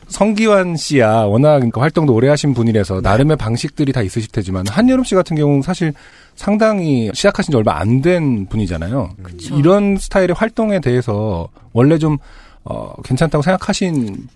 성기환 0.08 0.76
씨야 0.76 1.10
워낙 1.22 1.54
그러니까 1.54 1.80
활동도 1.80 2.12
오래 2.14 2.28
하신 2.28 2.52
분이라서 2.52 3.00
나름의 3.00 3.36
방식들이 3.38 3.92
다 3.92 4.02
있으실 4.02 4.30
테지만 4.30 4.66
한여름 4.68 5.04
씨 5.04 5.14
같은 5.14 5.36
경우는 5.36 5.62
사실 5.62 5.94
상당히 6.36 7.10
시작하신 7.14 7.52
지 7.52 7.56
얼마 7.56 7.78
안 7.78 8.02
된 8.02 8.46
분이잖아요. 8.46 9.10
이런 9.52 9.96
스타일의 9.96 10.34
활동에 10.36 10.80
대해서 10.80 11.48
원래 11.72 11.96
좀 11.96 12.18
어, 12.64 12.94
괜찮다고 13.02 13.42
생각하신 13.42 14.28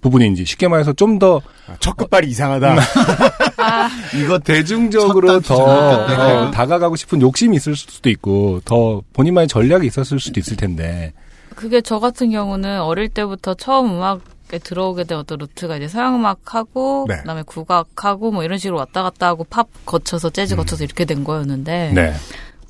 부분인지 0.00 0.44
쉽게 0.44 0.68
말해서 0.68 0.92
좀 0.92 1.18
더 1.18 1.40
첫 1.80 1.96
끝발이 1.96 2.28
이상하다. 2.28 2.76
이거 4.22 4.38
대중적으로 4.38 5.40
첫더 5.40 6.46
어, 6.46 6.50
다가가고 6.50 6.96
싶은 6.96 7.20
욕심이 7.22 7.56
있을 7.56 7.74
수도 7.76 8.10
있고 8.10 8.60
더 8.64 9.02
본인만의 9.12 9.48
전략이 9.48 9.86
있었을 9.86 10.20
수도 10.20 10.40
있을 10.40 10.56
텐데 10.56 11.12
그게 11.54 11.80
저 11.80 12.00
같은 12.00 12.30
경우는 12.30 12.80
어릴 12.82 13.08
때부터 13.08 13.54
처음 13.54 13.94
음악에 13.96 14.58
들어오게 14.62 15.04
된 15.04 15.18
어떤 15.18 15.38
루트가 15.38 15.76
이제 15.76 15.88
서양 15.88 16.16
음악하고 16.16 17.06
네. 17.08 17.16
그다음에 17.18 17.42
국악하고 17.46 18.30
뭐 18.30 18.44
이런 18.44 18.58
식으로 18.58 18.76
왔다 18.78 19.02
갔다 19.02 19.28
하고 19.28 19.44
팝 19.44 19.66
거쳐서 19.86 20.30
재즈 20.30 20.56
거쳐서 20.56 20.84
이렇게 20.84 21.04
된 21.04 21.24
거였는데 21.24 21.92
네. 21.94 22.12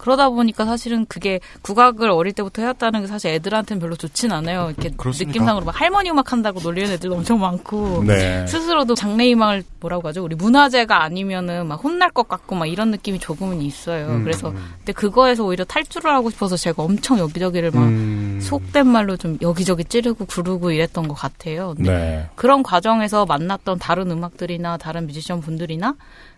그러다 0.04 0.28
보니까 0.28 0.66
사실은 0.66 1.06
그게 1.06 1.40
국악을 1.62 2.10
어릴 2.10 2.34
때부터 2.34 2.60
해왔다는 2.60 3.00
게 3.00 3.06
사실 3.06 3.30
애들한테는 3.30 3.80
별로 3.80 3.96
좋진 3.96 4.32
않아요. 4.32 4.68
이렇게 4.68 4.90
그렇습니까? 4.94 5.32
느낌상으로 5.32 5.64
막 5.64 5.80
할머니 5.80 6.10
음악 6.10 6.30
한다고 6.30 6.60
놀리는 6.60 6.90
애들도 6.90 7.16
엄청 7.16 7.40
많고 7.40 8.04
네. 8.04 8.46
스스로도 8.46 8.96
장래 8.96 9.24
희망을 9.28 9.64
뭐라고 9.80 10.06
하죠? 10.08 10.22
우리 10.22 10.36
문화재가 10.36 11.02
아니면은 11.02 11.66
막 11.66 11.82
혼날 11.82 12.10
것 12.10 12.28
같고 12.28 12.54
막 12.54 12.66
이런 12.66 12.90
느낌이 12.90 13.18
조금은 13.18 13.62
있어요. 13.62 14.08
음, 14.08 14.24
그래서 14.24 14.52
근데 14.76 14.92
그거에서 14.92 15.42
오히려 15.42 15.64
탈출을 15.64 16.12
하고 16.12 16.28
싶어서 16.28 16.58
제가 16.58 16.82
엄청 16.82 17.18
여기저기를 17.18 17.70
막 17.70 17.84
음. 17.84 18.40
속된 18.42 18.86
말로 18.86 19.16
좀 19.16 19.38
여기저기 19.40 19.86
찌르고 19.86 20.26
구르고 20.26 20.72
이랬던 20.72 21.08
것 21.08 21.14
같아요. 21.14 21.74
네. 21.78 22.28
그런 22.34 22.62
과정에서 22.62 23.24
만났던 23.24 23.78
다른 23.78 24.10
음악들이나 24.10 24.76
다른 24.76 25.06
뮤지션 25.06 25.40
분들이나 25.40 25.94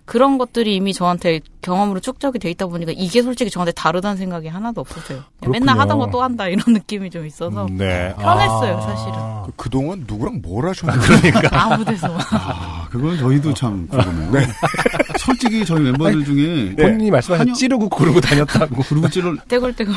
그런 0.07 0.39
것들이 0.39 0.77
이미 0.77 0.95
저한테 0.95 1.41
경험으로 1.62 1.99
축적이 2.01 2.39
돼 2.39 2.49
있다 2.51 2.66
보니까 2.69 2.93
이게 2.97 3.23
솔직히 3.23 3.51
저한테 3.51 3.73
다르다는 3.73 4.16
생각이 4.16 4.47
하나도 4.49 4.81
없었어요. 4.81 5.24
맨날. 5.49 5.77
하던 5.81 5.99
거 5.99 6.07
또 6.12 6.23
한다 6.23 6.47
이런 6.49 6.62
느낌이 6.73 7.11
좀 7.11 7.27
있어서 7.27 7.66
네. 7.73 8.15
편했어요, 8.16 8.81
사실은. 8.81 9.12
그- 9.47 9.53
그동안 9.57 10.05
누구랑 10.07 10.41
뭘 10.43 10.69
하셨나요? 10.69 10.99
그러니까. 11.01 11.49
아무 11.61 11.85
데서. 11.85 12.16
아, 12.31 12.87
그건 12.89 13.19
저희도 13.19 13.53
참 13.55 13.87
궁금해요. 13.89 14.31
네. 14.31 14.47
솔직히 15.19 15.65
저희 15.65 15.81
멤버들 15.81 16.24
중에 16.24 16.77
본인이 16.77 17.11
말씀하신 17.11 17.53
찌르고 17.55 17.89
구르고 17.89 18.20
다녔다고 18.20 18.83
그루고 18.85 19.09
찌를 19.09 19.37
떼굴떼굴. 19.49 19.93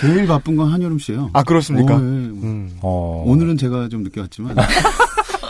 제일 0.00 0.26
바쁜 0.26 0.56
건 0.56 0.72
한여름 0.72 0.98
씨예요. 0.98 1.28
아, 1.34 1.42
그렇습니까? 1.42 1.94
어, 1.94 1.98
예. 1.98 2.00
음. 2.00 2.78
어. 2.80 3.22
오늘은 3.26 3.58
제가 3.58 3.88
좀 3.90 4.02
늦게 4.02 4.20
왔지만 4.22 4.56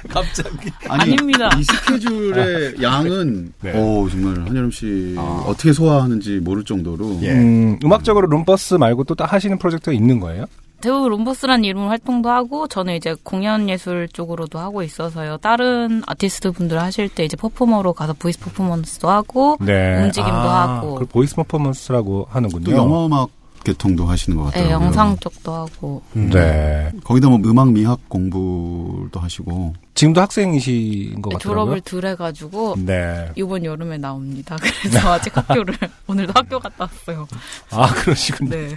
갑자기 0.09 0.70
아니, 0.89 1.12
아닙니다. 1.12 1.51
이 1.59 1.64
스케줄의 1.64 2.74
양은 2.82 3.52
네. 3.62 3.78
오 3.78 4.09
정말 4.09 4.40
한여름 4.47 4.70
씨 4.70 5.14
어떻게 5.18 5.72
소화하는지 5.72 6.40
모를 6.40 6.64
정도로 6.64 7.18
예. 7.22 7.32
음, 7.32 7.78
음악적으로 7.85 8.27
룸버스 8.28 8.74
말고 8.74 9.05
또 9.05 9.14
하시는 9.18 9.59
프로젝트가 9.59 9.93
있는 9.93 10.20
거예요? 10.20 10.47
대부분 10.81 11.10
롬버스라는 11.10 11.64
이름으로 11.64 11.90
활동도 11.90 12.31
하고 12.31 12.66
저는 12.66 12.94
이제 12.97 13.14
공연 13.22 13.68
예술 13.68 14.09
쪽으로도 14.09 14.59
하고 14.59 14.82
있어서요. 14.82 15.36
다른 15.36 16.02
아티스트 16.06 16.52
분들 16.52 16.81
하실 16.81 17.09
때 17.10 17.22
이제 17.24 17.36
퍼포머로 17.36 17.93
가서 17.93 18.14
voice 18.14 18.40
퍼포먼스도 18.40 19.10
하고 19.10 19.59
움직임도 19.60 20.32
아, 20.32 20.77
하고 20.78 20.94
그걸 20.94 21.09
voice 21.09 21.36
퍼포먼스라고 21.36 22.28
하는군요. 22.31 22.64
또 22.64 22.72
영화 22.72 23.05
음악 23.05 23.28
계통도 23.64 24.06
하시는 24.06 24.36
것 24.38 24.44
네, 24.52 24.62
같더라고요. 24.62 24.86
영상 24.86 25.16
쪽도 25.18 25.52
하고 25.52 26.02
네. 26.12 26.90
거기다 27.04 27.28
뭐 27.28 27.38
음악 27.44 27.72
미학 27.72 28.08
공부도 28.08 29.20
하시고 29.20 29.74
지금도 29.94 30.20
학생이신 30.20 31.20
것 31.22 31.30
네, 31.30 31.34
같더라고요. 31.36 31.40
졸업을 31.40 31.80
덜 31.82 32.06
해가지고 32.10 32.76
네. 32.78 33.30
이번 33.36 33.64
여름에 33.64 33.98
나옵니다. 33.98 34.56
그래서 34.82 35.12
아직 35.12 35.36
학교를 35.36 35.74
오늘도 36.08 36.32
학교 36.34 36.58
갔다 36.58 36.84
왔어요. 36.84 37.28
아, 37.70 37.92
그러시군요. 37.94 38.50
네. 38.50 38.74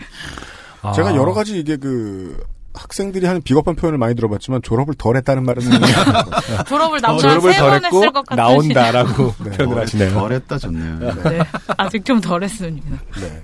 아. 0.82 0.92
제가 0.92 1.16
여러 1.16 1.34
가지 1.34 1.58
이게 1.60 1.78
그 1.78 2.44
학생들이 2.76 3.26
하는 3.28 3.42
비겁한 3.44 3.76
표현을 3.76 4.00
많이 4.00 4.16
들어봤지만 4.16 4.62
졸업을 4.64 4.96
덜 4.96 5.16
했다는 5.16 5.44
말은 5.46 5.62
졸업을 6.68 7.00
남자 7.02 7.30
졸업을 7.30 7.54
세번 7.54 7.70
덜 7.70 7.84
했고 7.86 7.98
했을 7.98 8.12
것 8.12 8.26
같은 8.26 8.36
나온다라고 8.44 9.34
네. 9.44 9.50
표현을 9.52 9.82
하시네요. 9.84 10.14
덜 10.14 10.32
했다 10.34 10.58
좋네요. 10.58 11.00
네. 11.24 11.40
아직 11.78 12.04
좀 12.04 12.20
덜 12.20 12.44
했습니다. 12.44 12.90
네. 13.22 13.42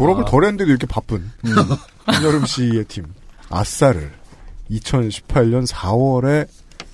졸업을 0.00 0.24
덜 0.24 0.44
했는데도 0.44 0.70
이렇게 0.70 0.86
바쁜 0.86 1.30
한여름 2.06 2.46
씨의 2.46 2.84
팀 2.84 3.04
아싸를 3.50 4.10
2018년 4.70 5.66
4월에 5.66 6.48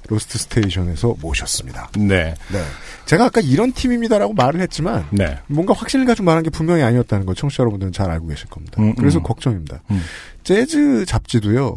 로스트 0.09 0.39
스테이션에서 0.39 1.17
모셨습니다. 1.21 1.91
네. 1.97 2.35
네. 2.53 2.65
제가 3.07 3.27
아까 3.27 3.41
이런 3.41 3.73
팀입니다라고 3.73 4.35
말을 4.35 4.61
했지만 4.61 5.07
네. 5.11 5.39
뭔가 5.47 5.75
확신을 5.75 6.07
가지고 6.07 6.27
말한 6.27 6.45
게 6.45 6.51
분명히 6.51 6.83
아니었다는 6.83 7.27
걸 7.27 7.35
청취자 7.35 7.63
여러분들은 7.63 7.93
잘 7.93 8.11
알고 8.11 8.29
계실 8.29 8.49
겁니다. 8.49 8.81
음, 8.81 8.95
그래서 8.95 9.19
음. 9.19 9.23
걱정입니다. 9.23 9.83
음. 9.91 10.01
재즈 10.45 11.07
잡지도요, 11.07 11.75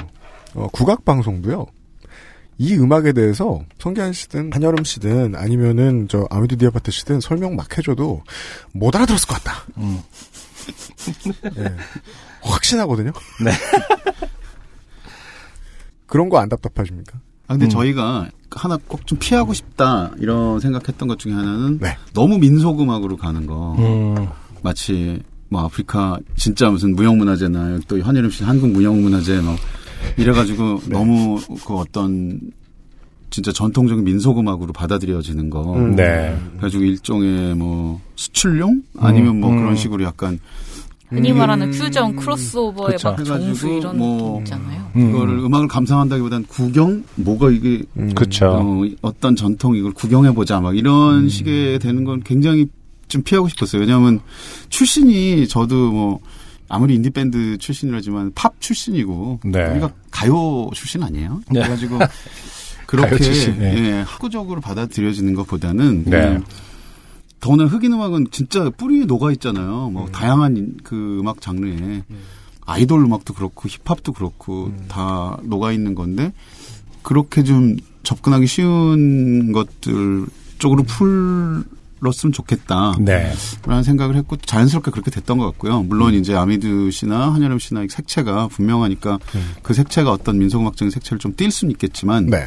어, 0.56 0.68
국악 0.72 1.06
방송도요. 1.06 1.66
이 2.62 2.76
음악에 2.76 3.14
대해서 3.14 3.64
성기완 3.80 4.12
씨든 4.12 4.52
한여름 4.54 4.84
씨든 4.84 5.36
아니면은 5.36 6.08
저 6.10 6.28
아미드 6.30 6.58
디아바테 6.58 6.92
씨든 6.92 7.22
설명 7.22 7.56
막 7.56 7.78
해줘도 7.78 8.22
못 8.74 8.94
알아들었을 8.94 9.28
것 9.28 9.42
같다. 9.42 9.64
음. 10.70 11.52
예. 11.58 11.76
확신하거든요. 12.42 13.12
네. 13.44 13.52
그런 16.08 16.30
거 16.30 16.38
안 16.38 16.50
답답하십니까? 16.50 17.20
아, 17.48 17.54
근데 17.54 17.66
음. 17.66 17.70
저희가 17.70 18.30
하나 18.52 18.78
꼭 18.88 19.06
좀 19.06 19.18
피하고 19.20 19.54
싶다 19.54 20.12
이런 20.20 20.60
생각했던 20.60 21.08
것 21.08 21.20
중에 21.20 21.34
하나는 21.34 21.80
네. 21.80 21.98
너무 22.14 22.38
민속 22.38 22.82
음악으로 22.82 23.18
가는 23.18 23.46
거 23.46 23.76
음. 23.80 24.28
마치 24.62 25.22
뭐 25.50 25.64
아프리카 25.66 26.20
진짜 26.36 26.70
무슨 26.70 26.96
무형문화재나 26.96 27.80
또 27.88 28.02
한여름 28.02 28.30
씨 28.32 28.44
한국 28.44 28.70
무형문화재 28.72 29.42
뭐 29.42 29.56
이래가지고 30.18 30.82
네. 30.86 30.90
너무 30.90 31.40
그 31.66 31.76
어떤 31.76 32.40
진짜 33.30 33.52
전통적인 33.52 34.04
민속 34.04 34.40
음악으로 34.40 34.74
받아들여지는 34.74 35.50
거 35.50 35.76
음. 35.76 35.96
네. 35.96 36.38
그래가지고 36.52 36.84
일종의 36.84 37.56
뭐 37.56 38.02
수출용 38.16 38.82
아니면 38.98 39.40
뭐 39.40 39.52
음. 39.52 39.58
그런 39.58 39.76
식으로 39.76 40.04
약간 40.04 40.40
흔히 41.10 41.34
말하는 41.34 41.68
음. 41.68 41.72
퓨전 41.72 42.16
크로스오버의 42.18 42.92
그쵸. 42.94 43.10
막 43.10 43.26
정수 43.26 43.34
해가지고 43.44 43.78
이런 43.78 43.98
뭐 43.98 44.18
느낌 44.18 44.40
있잖아요. 44.40 44.92
음. 44.96 45.10
이거를 45.10 45.40
음 45.40 45.54
악을 45.54 45.68
감상한다기보단 45.68 46.46
구경 46.46 47.04
뭐가 47.16 47.50
이게 47.50 47.82
그쵸. 48.16 48.48
어, 48.48 48.82
어떤 49.02 49.36
전통 49.36 49.76
이걸 49.76 49.92
구경해 49.94 50.34
보자 50.34 50.62
막 50.62 50.78
이런 50.78 51.30
식의 51.30 51.80
되는 51.80 52.04
건 52.04 52.22
굉장히 52.24 52.68
좀 53.08 53.24
피하고 53.24 53.48
싶었어요. 53.50 53.82
왜냐하면 53.82 54.20
출신이 54.70 55.48
저도 55.48 55.92
뭐 55.92 56.20
아무리 56.70 56.94
인디 56.94 57.10
밴드 57.10 57.58
출신이라지만 57.58 58.34
팝 58.36 58.54
출신이고 58.62 59.40
네. 59.46 59.66
우리가 59.72 59.92
가요 60.12 60.70
출신 60.74 61.02
아니에요? 61.02 61.42
네. 61.52 61.62
그래가지고 61.62 61.98
그렇게 62.90 63.18
출신, 63.24 63.60
네. 63.60 63.76
예, 63.78 63.92
학구적으로 64.02 64.62
받아들여지는 64.62 65.36
것보다는 65.36 66.06
네. 66.06 66.18
음, 66.28 66.44
더구나 67.40 67.66
흑인 67.66 67.94
음악은 67.94 68.28
진짜 68.32 68.70
뿌리에 68.72 69.06
녹아 69.06 69.32
있잖아요. 69.34 69.90
뭐 69.92 70.08
다양한 70.12 70.58
인- 70.58 70.78
그 70.84 71.20
음악 71.20 71.40
장르에 71.42 72.04
아이돌 72.66 73.02
음악도 73.04 73.34
그렇고 73.34 73.70
힙합도 73.70 74.14
그렇고 74.14 74.72
다 74.88 75.38
녹아 75.44 75.72
있는 75.72 75.94
건데 75.96 76.34
그렇게 77.04 77.44
좀 77.44 77.78
접근하기 78.04 78.48
쉬운 78.48 79.52
것들 79.52 80.26
쪽으로 80.58 80.84
풀었으면 80.84 82.34
좋겠다. 82.34 82.96
네. 83.00 83.32
라는 83.66 83.84
생각을 83.84 84.16
했고 84.16 84.36
자연스럽게 84.38 84.92
그렇게 84.92 85.12
됐던 85.12 85.38
것 85.38 85.46
같고요. 85.46 85.84
물론 85.84 86.14
이제 86.14 86.36
아미드 86.36 86.92
씨나 86.92 87.34
한여름 87.34 87.60
씨나 87.60 87.84
이 87.84 87.88
색채가 87.90 88.48
분명하니까 88.50 89.20
그 89.64 89.74
색채가 89.74 90.12
어떤 90.12 90.40
민속음악적인 90.40 90.92
색채를 90.92 91.20
좀 91.20 91.34
띌 91.36 91.52
수는 91.52 91.72
있겠지만 91.72 92.26
네. 92.28 92.46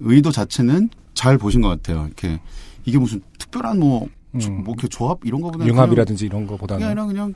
의도 0.00 0.30
자체는 0.32 0.90
잘 1.14 1.38
보신 1.38 1.60
것 1.60 1.68
같아요. 1.68 2.06
이렇게 2.06 2.40
이게 2.84 2.98
무슨 2.98 3.20
특별한 3.38 3.78
뭐, 3.78 4.08
조- 4.40 4.48
음. 4.50 4.64
뭐 4.64 4.74
이렇게 4.74 4.88
조합 4.88 5.18
이런 5.24 5.40
거보다 5.40 5.66
융합이라든지 5.66 6.26
이런 6.26 6.46
거보다는 6.46 6.86
아니라 6.86 7.06
그냥 7.06 7.34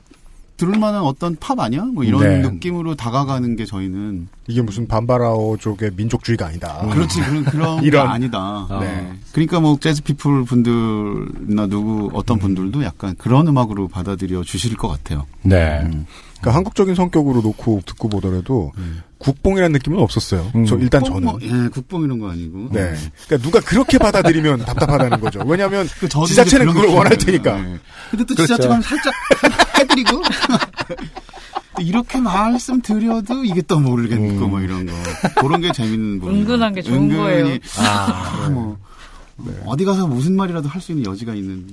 들을 0.57 0.77
만한 0.79 1.03
어떤 1.03 1.35
팝 1.35 1.59
아니야? 1.59 1.83
뭐 1.83 2.03
이런 2.03 2.21
네. 2.21 2.37
느낌으로 2.49 2.95
다가가는 2.95 3.55
게 3.55 3.65
저희는 3.65 4.27
이게 4.47 4.61
무슨 4.63 4.87
반바라오 4.87 5.57
쪽의 5.57 5.91
민족주의가 5.95 6.47
아니다. 6.47 6.79
그렇지 6.91 7.21
그런 7.21 7.43
그런 7.45 7.81
게 7.81 7.87
이런. 7.87 8.07
아니다. 8.07 8.67
네. 8.71 8.79
네. 8.79 9.13
그러니까 9.33 9.59
뭐 9.59 9.77
재즈 9.79 10.01
피플 10.03 10.45
분들이나 10.45 11.67
누구 11.67 12.09
어떤 12.13 12.39
분들도 12.39 12.83
약간 12.83 13.15
그런 13.17 13.47
음악으로 13.47 13.87
받아들여 13.87 14.43
주실 14.43 14.75
것 14.77 14.87
같아요. 14.87 15.27
네. 15.43 15.79
그러니까 16.39 16.55
한국적인 16.55 16.95
성격으로 16.95 17.41
놓고 17.41 17.81
듣고 17.85 18.09
보더라도 18.09 18.71
국뽕이라는 19.17 19.73
느낌은 19.73 19.97
없었어요. 19.99 20.51
저 20.67 20.77
일단 20.77 21.03
저는. 21.03 21.23
뭐, 21.23 21.39
예, 21.41 21.67
국뽕 21.69 22.03
이런 22.03 22.19
거 22.19 22.29
아니고. 22.29 22.69
네. 22.71 22.93
그러니까 23.25 23.37
누가 23.43 23.59
그렇게 23.59 23.97
받아들이면 23.97 24.59
답답하다는 24.65 25.19
거죠. 25.19 25.41
왜냐하면 25.47 25.87
그 25.99 26.07
지자체는 26.07 26.67
그걸 26.67 26.89
원할. 26.89 27.17
테니까. 27.17 27.55
네. 27.59 27.77
근데 28.11 28.23
또 28.25 28.35
그렇죠. 28.35 28.43
지자체가 28.55 28.81
살짝 28.81 29.13
해드리고 29.79 30.21
또 30.46 30.46
이렇게 31.79 32.19
말씀드려도 32.19 33.43
이게 33.45 33.61
또 33.61 33.79
모르겠고 33.79 34.45
음. 34.45 34.49
뭐 34.49 34.61
이런 34.61 34.85
거 34.87 34.93
그런 35.41 35.61
게 35.61 35.71
재밌는 35.71 36.19
부분. 36.19 36.35
은근한 36.35 36.73
게 36.73 36.81
좋은 36.81 37.07
거예요. 37.15 37.57
아, 37.79 38.49
뭐 38.49 38.77
네. 39.39 39.51
어디 39.67 39.85
가서 39.85 40.07
무슨 40.07 40.35
말이라도 40.35 40.67
할 40.67 40.81
수 40.81 40.91
있는 40.91 41.05
여지가 41.11 41.35
있는. 41.35 41.67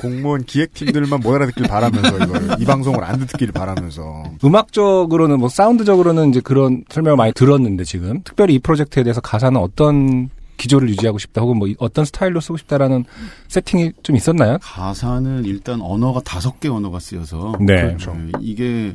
공무원 0.00 0.44
기획팀들만 0.44 1.18
못 1.20 1.34
알아듣길 1.34 1.66
바라면서 1.66 2.16
이걸 2.18 2.56
이 2.60 2.64
방송을 2.64 3.02
안 3.02 3.18
듣기를 3.26 3.52
바라면서 3.52 4.22
음악적으로는 4.44 5.40
뭐 5.40 5.48
사운드적으로는 5.48 6.30
이제 6.30 6.40
그런 6.40 6.84
설명을 6.88 7.16
많이 7.16 7.32
들었는데 7.32 7.82
지금 7.82 8.20
특별히 8.22 8.54
이 8.54 8.58
프로젝트에 8.60 9.02
대해서 9.02 9.20
가사는 9.20 9.60
어떤 9.60 10.30
기조를 10.62 10.88
유지하고 10.90 11.18
싶다 11.18 11.40
혹은 11.40 11.58
뭐 11.58 11.66
이- 11.66 11.74
어떤 11.78 12.04
스타일로 12.04 12.40
쓰고 12.40 12.56
싶다라는 12.56 13.04
세팅이 13.48 13.92
좀 14.04 14.14
있었나요? 14.16 14.58
가사는 14.62 15.44
일단 15.44 15.80
언어가 15.80 16.20
다섯 16.20 16.60
개 16.60 16.68
언어가 16.68 17.00
쓰여서 17.00 17.56
네. 17.60 17.82
그렇죠. 17.82 18.16
이게 18.40 18.94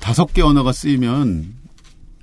다섯 0.00 0.32
개 0.32 0.40
언어가 0.42 0.72
쓰이면 0.72 1.52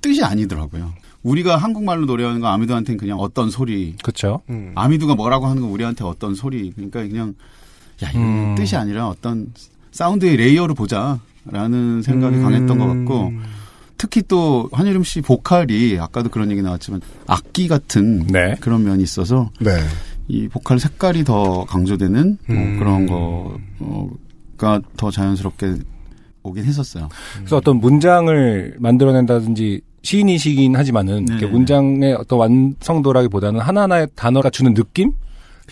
뜻이 0.02 0.24
아니더라고요. 0.24 0.92
우리가 1.22 1.56
한국말로 1.56 2.06
노래하는 2.06 2.40
거 2.40 2.48
아미두한테는 2.48 2.98
그냥 2.98 3.18
어떤 3.20 3.50
소리. 3.50 3.94
그렇죠. 4.02 4.40
아미두가 4.74 5.14
뭐라고 5.14 5.46
하는 5.46 5.62
거 5.62 5.68
우리한테 5.68 6.04
어떤 6.04 6.34
소리. 6.34 6.70
그러니까 6.72 7.00
그냥 7.02 7.34
야 8.02 8.10
이거 8.10 8.18
음. 8.18 8.54
뜻이 8.56 8.74
아니라 8.76 9.08
어떤 9.08 9.52
사운드의 9.92 10.36
layer를 10.36 10.74
보자라는 10.74 12.02
생각이 12.02 12.36
음. 12.36 12.42
강했던 12.42 12.78
것 12.78 12.86
같고 12.86 13.32
특히 14.00 14.22
또 14.26 14.70
한여름 14.72 15.04
씨 15.04 15.20
보컬이 15.20 15.98
아까도 16.00 16.30
그런 16.30 16.50
얘기 16.50 16.62
나왔지만 16.62 17.02
악기 17.26 17.68
같은 17.68 18.26
네. 18.28 18.54
그런 18.58 18.82
면이 18.82 19.02
있어서 19.02 19.50
네. 19.60 19.72
이 20.26 20.48
보컬 20.48 20.80
색깔이 20.80 21.22
더 21.24 21.66
강조되는 21.66 22.38
뭐 22.46 22.56
음. 22.56 22.78
그런 22.78 23.06
거가 24.56 24.80
더 24.96 25.10
자연스럽게 25.10 25.74
오긴 26.42 26.64
했었어요. 26.64 27.10
그래서 27.36 27.58
어떤 27.58 27.76
문장을 27.76 28.76
만들어낸다든지 28.78 29.82
시인이시긴 30.00 30.76
하지만은 30.76 31.26
네. 31.26 31.46
문장의 31.46 32.14
어떤 32.14 32.38
완성도라기보다는 32.38 33.60
하나하나의 33.60 34.08
단어가 34.14 34.48
주는 34.48 34.72
느낌, 34.72 35.12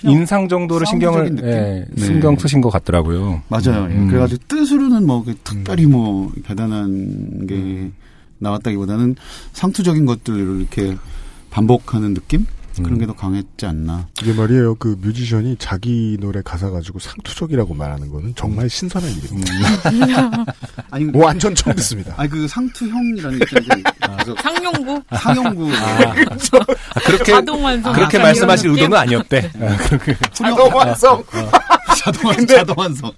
인상 0.04 0.50
정도를 0.50 0.86
신경을 0.86 1.34
느낌? 1.34 1.48
예, 1.48 1.86
네. 1.90 2.04
신경 2.04 2.36
쓰신 2.36 2.60
것 2.60 2.68
같더라고요. 2.68 3.40
맞아요. 3.48 3.88
예. 3.90 3.94
음. 3.94 4.08
그래가지고 4.08 4.42
뜻으로는 4.48 5.06
뭐 5.06 5.24
특별히 5.44 5.86
뭐 5.86 6.30
대단한 6.44 7.46
게 7.46 7.54
음. 7.54 7.94
나왔다기보다는 8.38 9.16
상투적인 9.52 10.06
것들을 10.06 10.60
이렇게 10.60 10.96
반복하는 11.50 12.14
느낌 12.14 12.46
음. 12.78 12.82
그런 12.84 12.98
게 13.00 13.06
더 13.06 13.12
강했지 13.14 13.66
않나. 13.66 14.06
이게 14.22 14.32
말이에요. 14.32 14.76
그 14.76 14.96
뮤지션이 15.00 15.56
자기 15.58 16.16
노래 16.20 16.40
가사 16.44 16.70
가지고 16.70 17.00
상투적이라고 17.00 17.74
말하는 17.74 18.08
거는 18.08 18.34
정말 18.36 18.70
신선한 18.70 19.10
일입니다. 19.10 19.52
아니 20.90 21.04
뭐 21.06 21.24
완전 21.26 21.54
처음 21.56 21.74
듣습니다. 21.74 22.14
아니 22.16 22.28
그 22.30 22.46
상투형이라는 22.46 23.38
게 23.40 23.44
있잖아요. 23.58 23.82
그래서 24.18 24.34
상용구? 24.42 25.02
상용구. 25.16 25.72
아, 25.74 26.12
그렇죠. 26.14 26.56
아, 26.94 27.00
그렇게 27.04 27.32
자동 27.32 27.64
완성. 27.64 27.92
그렇게 27.92 28.18
말씀하실 28.18 28.70
의도는? 28.70 28.96
아니었대. 28.96 29.50
아, 29.60 29.76
그렇게. 29.88 30.16
자동 30.32 30.72
완성. 30.76 31.24
자동 31.96 32.26
완성. 32.26 32.46
자동 32.46 32.74
완성. 32.78 33.12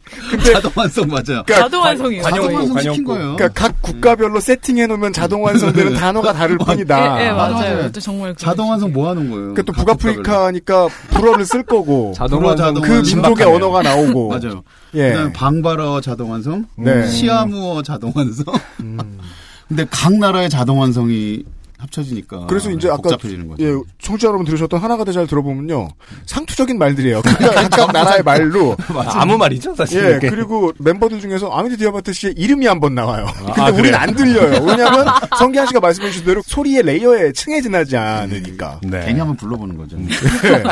자동 0.53 0.73
완성 0.75 1.09
맞아요. 1.09 1.45
자동 1.47 1.83
완성이에요. 1.83 2.23
자동 2.23 2.55
완성 2.55 2.79
시킨 2.81 3.05
거예요. 3.05 3.37
그러니까 3.37 3.49
각 3.49 3.83
국가별로 3.83 4.41
세팅해 4.41 4.87
놓으면 4.87 5.13
자동 5.13 5.43
완성되는 5.45 5.95
단어가 5.95 6.33
다를 6.33 6.59
뿐이다. 6.59 7.21
예, 7.23 7.27
예, 7.27 7.31
맞아요. 7.33 7.91
또 7.93 8.01
정말 8.01 8.35
자동 8.37 8.71
완성 8.71 8.93
뭐 8.93 9.09
하는 9.11 9.31
거예요? 9.31 9.55
그러니까 9.55 9.63
또 9.63 9.73
북아프리카니까 9.73 10.89
불어를 11.11 11.45
쓸 11.47 11.63
거고 11.63 12.13
자동 12.17 12.39
불어 12.41 12.49
완성 12.51 12.67
자동 12.75 12.83
그. 12.83 12.93
민족의 13.07 13.47
언어가 13.47 13.83
나오고 13.83 14.29
맞아요. 14.31 14.63
예. 14.95 15.11
그다음에 15.11 15.33
방바라어 15.33 16.01
자동 16.01 16.31
완성, 16.31 16.67
네. 16.77 17.07
시아무어 17.09 17.83
자동 17.83 18.13
완성. 18.15 18.45
근데 19.69 19.87
각 19.91 20.13
나라의 20.15 20.51
자동 20.51 20.81
완성이 20.81 21.45
합쳐지니까 21.81 22.47
그래서 22.47 22.71
이제 22.71 22.89
아까 22.89 23.03
복잡해지는 23.03 23.49
거죠. 23.49 23.65
예, 23.65 23.73
청취자 24.01 24.29
여러분 24.29 24.45
들으셨던 24.47 24.81
하나가 24.81 25.05
더잘 25.05 25.27
들어보면요 25.27 25.89
상투적인 26.27 26.79
말들이에요. 26.79 27.23
각각, 27.23 27.55
각각 27.71 27.93
나라의 27.93 28.23
말로 28.23 28.77
아무 29.15 29.37
말이죠, 29.39 29.75
사실. 29.75 30.05
예 30.05 30.17
이게. 30.17 30.29
그리고 30.31 30.73
멤버들 30.79 31.21
중에서 31.21 31.51
아미두 31.51 31.77
디아바테 31.77 32.13
씨의 32.13 32.35
이름이 32.37 32.67
한 32.67 32.81
번 32.81 32.95
나와요. 32.95 33.27
근데 33.37 33.61
아, 33.61 33.65
우리는 33.67 33.83
그래요? 33.83 33.97
안 33.97 34.15
들려요. 34.15 34.65
왜냐하면 34.65 35.07
성기완 35.39 35.67
씨가 35.67 35.81
말씀해 35.81 36.09
주신 36.11 36.25
대로 36.25 36.41
소리의 36.45 36.83
layer에 36.83 37.33
층에 37.33 37.61
지나지 37.61 37.97
않으니까. 37.97 38.81
네. 38.83 39.05
괜히 39.05 39.19
한번 39.19 39.37
불러보는 39.37 39.77
거죠. 39.77 39.99
예. 39.99 40.63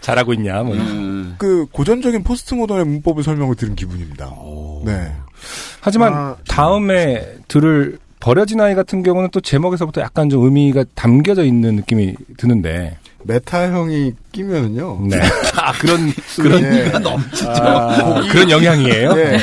잘하고 0.00 0.32
있냐, 0.34 0.62
뭐. 0.62 0.74
음. 0.74 1.34
그 1.38 1.66
고전적인 1.72 2.22
포스트 2.24 2.54
모던의 2.54 2.86
문법을 2.86 3.22
설명을 3.22 3.54
들은 3.56 3.74
기분입니다. 3.74 4.30
네. 4.84 5.12
하지만 5.80 6.14
아, 6.14 6.36
다음에 6.48 7.26
들을 7.48 7.98
버려진 8.20 8.60
아이 8.60 8.74
같은 8.74 9.02
경우는 9.02 9.30
또 9.32 9.40
제목에서부터 9.40 10.00
약간 10.00 10.28
좀 10.28 10.44
의미가 10.44 10.84
담겨져 10.94 11.44
있는 11.44 11.76
느낌이 11.76 12.14
드는데. 12.36 12.98
메타형이 13.24 14.12
끼면은요. 14.32 15.06
네. 15.08 15.20
아, 15.60 15.72
그런, 15.72 16.00
그런, 16.36 16.64
의미가 16.64 16.98
넘치죠. 17.00 17.50
아, 17.50 18.20
그런 18.30 18.50
영향이에요? 18.50 19.12
네. 19.14 19.38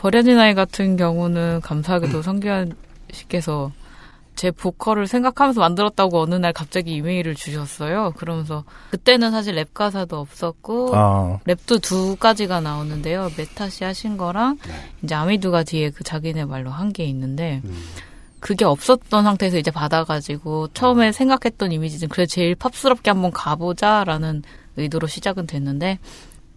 버려진 0.00 0.38
아이 0.38 0.54
같은 0.54 0.96
경우는 0.96 1.60
감사하게도 1.62 2.22
성기완 2.22 2.72
씨께서 3.12 3.72
제 4.36 4.52
보컬을 4.52 5.08
생각하면서 5.08 5.60
만들었다고 5.60 6.20
어느 6.20 6.36
날 6.36 6.52
갑자기 6.52 6.94
이메일을 6.94 7.34
주셨어요. 7.34 8.12
그러면서 8.16 8.62
그때는 8.92 9.32
사실 9.32 9.56
랩 9.56 9.74
가사도 9.74 10.16
없었고 10.20 10.92
아. 10.94 11.38
랩도 11.44 11.82
두 11.82 12.14
가지가 12.14 12.60
나오는데요. 12.60 13.30
메타 13.36 13.68
씨 13.68 13.82
하신 13.82 14.16
거랑 14.16 14.58
이제 15.02 15.16
아미두가 15.16 15.64
뒤에 15.64 15.90
그 15.90 16.04
자기네 16.04 16.44
말로 16.44 16.70
한 16.70 16.92
게 16.92 17.04
있는데 17.06 17.62
그게 18.40 18.64
없었던 18.64 19.24
상태에서 19.24 19.58
이제 19.58 19.70
받아가지고 19.70 20.68
처음에 20.74 21.12
생각했던 21.12 21.72
이미지는 21.72 22.08
그래 22.08 22.26
제일 22.26 22.54
팝스럽게 22.54 23.10
한번 23.10 23.30
가보자라는 23.32 24.42
의도로 24.76 25.06
시작은 25.06 25.46
됐는데 25.46 25.98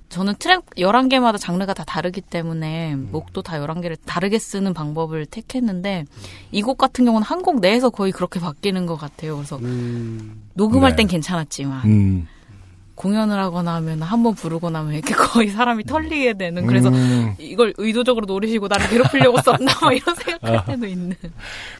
저는 0.10 0.36
트랙 0.40 0.66
11개마다 0.78 1.40
장르가 1.40 1.74
다 1.74 1.86
다르기 1.86 2.20
때문에 2.20 2.96
목도 2.96 3.42
다 3.44 3.54
11개를 3.60 3.96
다르게 4.06 4.40
쓰는 4.40 4.74
방법을 4.74 5.26
택했는데 5.26 6.04
이 6.52 6.62
곡 6.62 6.78
같은 6.78 7.06
경우는 7.06 7.26
한 7.26 7.42
곡 7.42 7.62
내에서 7.62 7.90
거의 7.90 8.12
그렇게 8.12 8.40
바뀌는 8.42 8.86
것 8.86 8.98
같아요. 8.98 9.38
그래서 9.38 9.58
녹음할 10.54 10.92
네. 10.92 10.96
땐 10.98 11.08
괜찮았지만 11.08 11.86
음. 11.86 12.28
공연을 13.02 13.36
하거나 13.40 13.74
하면 13.76 14.02
한 14.04 14.22
번 14.22 14.36
부르고 14.36 14.70
나면 14.70 14.94
이렇게 14.94 15.16
거의 15.16 15.48
사람이 15.50 15.86
털리게 15.86 16.34
되는 16.34 16.68
그래서 16.68 16.90
음. 16.90 17.34
이걸 17.40 17.74
의도적으로 17.78 18.28
노리시고 18.28 18.68
나를 18.68 18.88
괴롭히려고 18.90 19.38
썼나 19.42 19.72
막 19.82 19.92
이런 19.92 20.14
생각할 20.16 20.66
때도 20.68 20.86
있는 20.86 21.16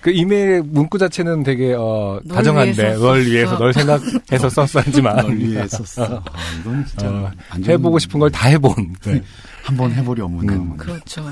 그 0.02 0.10
이메일 0.10 0.64
문구 0.64 0.98
자체는 0.98 1.44
되게, 1.44 1.74
어, 1.78 2.20
널 2.24 2.38
다정한데, 2.38 2.82
위해서 2.84 3.00
널 3.06 3.26
위해서. 3.26 3.58
널 3.60 3.74
생각해서 3.74 4.50
썼었지만. 4.50 5.16
널 5.18 5.38
위해 5.38 5.68
썼어. 5.68 6.16
아, 6.26 6.40
이건 6.60 6.86
진짜 6.88 7.08
어, 7.08 7.32
해보고 7.68 8.00
싶은 8.00 8.20
걸 8.20 8.32
다 8.32 8.48
해본. 8.48 8.96
네. 9.06 9.22
한번 9.64 9.92
해보려면 9.92 10.50
음. 10.50 10.78
그렇죠. 10.78 11.24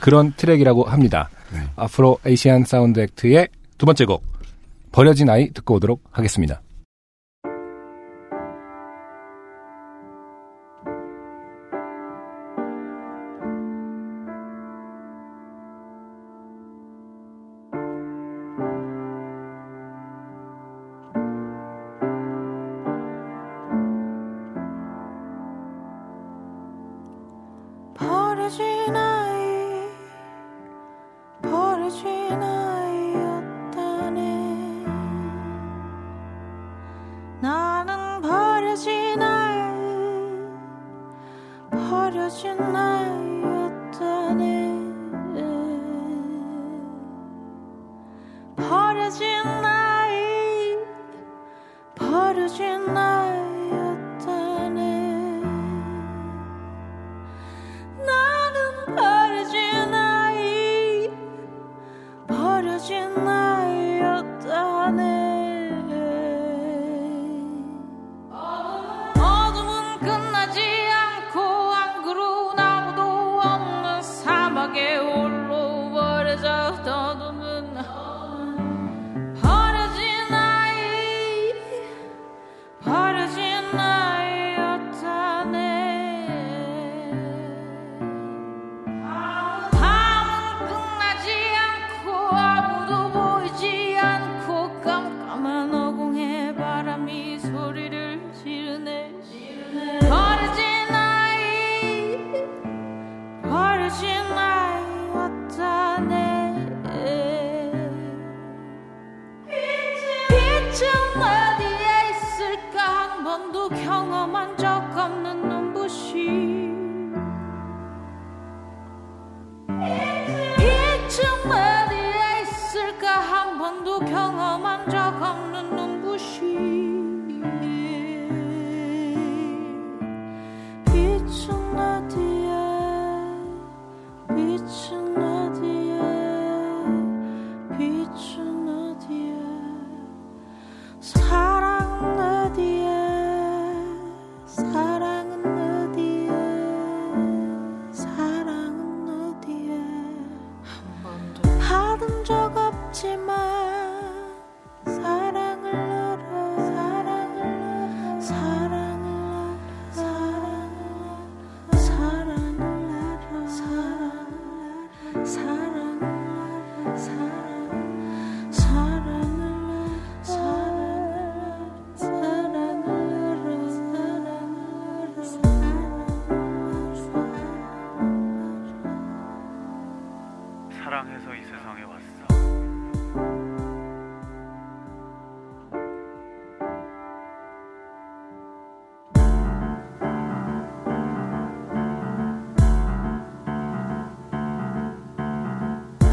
그런 0.00 0.32
트랙이라고 0.36 0.84
합니다. 0.84 1.30
네. 1.52 1.60
Afro 1.76 2.18
Asian 2.26 2.64
SSound 2.64 2.98
Act의 2.98 3.46
두 3.78 3.86
번째 3.86 4.04
곡, 4.06 4.24
버려진 4.90 5.30
아이 5.30 5.50
듣고 5.52 5.74
오도록 5.76 6.02
하겠습니다. 6.10 6.60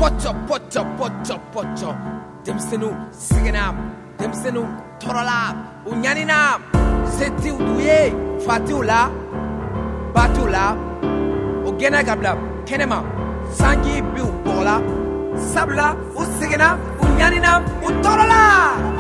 bocho 0.05 0.31
bocho 0.47 0.83
bocho 0.97 1.35
bocho 1.53 1.91
dem 2.45 2.59
senu 2.59 2.89
singenam 3.11 3.75
dem 4.19 4.33
senu 4.41 4.61
torala 4.99 5.39
unyaninam 5.91 6.61
seti 7.17 7.49
uduye 7.51 8.13
fatula 8.45 8.99
batula 10.13 10.63
ogena 11.67 12.03
gabla 12.03 12.31
kenema. 12.67 12.99
Sangi 13.57 14.01
biu 14.13 14.27
bola. 14.45 14.81
Sabla 15.53 15.87
usigena 16.15 16.77
unyaninam 17.01 17.61
utorala 17.83 17.85
Unyaninam 17.85 18.85
utorala 18.85 18.94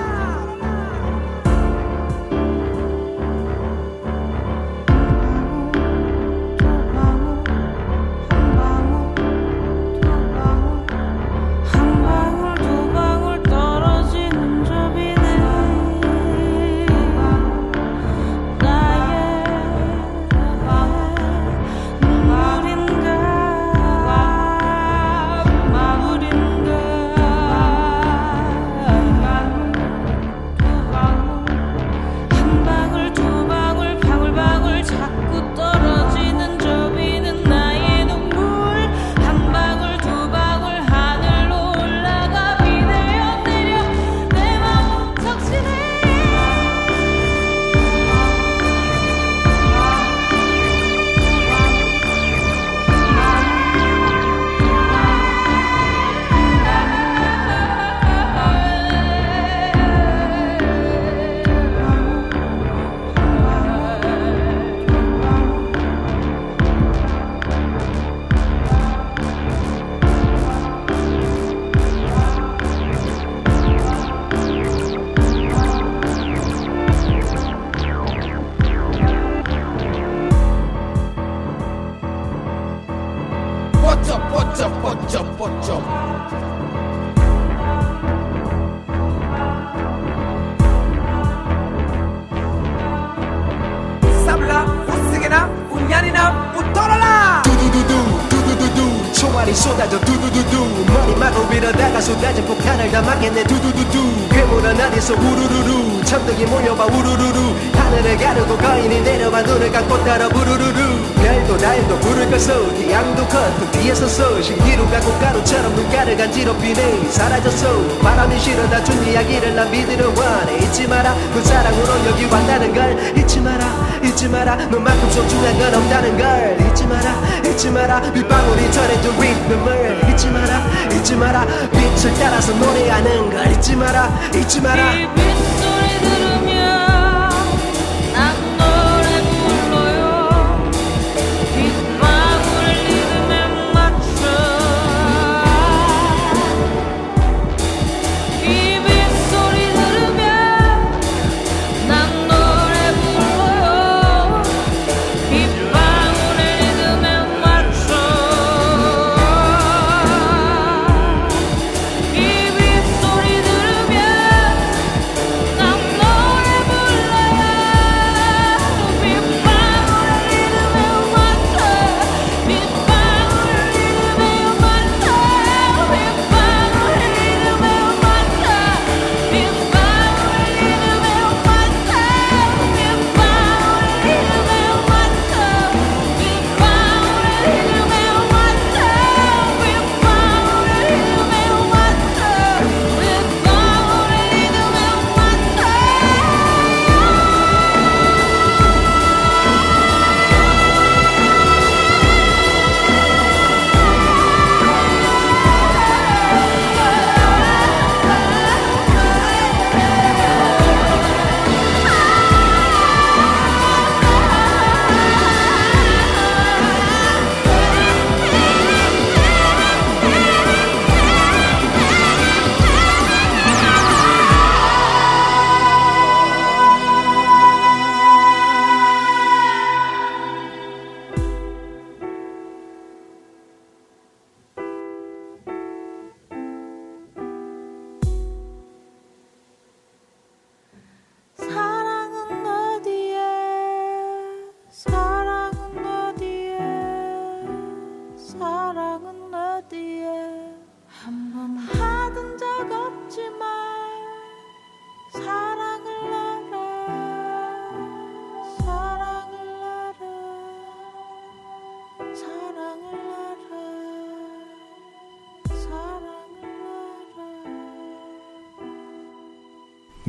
어디서 105.05 105.13
우르르르 105.13 106.03
천둥이 106.03 106.45
몰려봐 106.45 106.85
우르르르. 106.85 107.37
하늘을 107.75 108.17
가르고 108.17 108.57
거인이 108.57 109.01
내려와 109.01 109.43
눈을 109.43 109.71
감고 109.71 110.03
따라 110.03 110.27
부르르르. 110.27 111.13
별도 111.21 111.55
달도 111.57 111.99
불을 111.99 112.27
껐어 112.31 112.75
태양도 112.75 113.27
커튼 113.27 113.71
뒤에 113.71 113.93
섰어 113.93 114.41
신기루가 114.41 114.99
꽃가루처럼 115.01 115.75
눈가를 115.75 116.17
간지럽히네 116.17 117.11
사라졌어. 117.11 117.99
바람이 118.01 118.39
실어다 118.39 118.83
준 118.83 119.03
이야기를 119.05 119.55
난 119.55 119.69
믿으려 119.69 120.07
원해. 120.07 120.57
잊지 120.57 120.87
마라. 120.87 121.15
그 121.33 121.43
사랑으로 121.43 122.07
여기 122.07 122.25
왔다는 122.25 122.73
걸 122.73 123.17
잊지 123.17 123.41
마라 123.41 123.84
잊지 124.15 124.29
마라. 124.29 124.55
너만큼 124.55 125.11
소중한 125.11 125.59
건 125.59 125.75
없다는 125.75 126.17
걸 126.17 126.57
잊지 126.65 126.87
마라. 126.87 127.15
잊지 127.45 127.69
마라. 127.69 128.01
빗방울이 128.13 128.71
전해준 128.71 129.19
리듬을 129.19 130.09
잊지 130.09 130.27
마라. 130.29 130.65
잊지 130.89 131.15
마라. 131.17 131.45
빛을 131.71 132.13
따라서 132.17 132.53
노래하는 132.53 133.29
걸 133.29 133.51
잊지 133.51 133.75
마라. 133.75 134.09
잊지 134.33 134.61
마라 134.61 135.04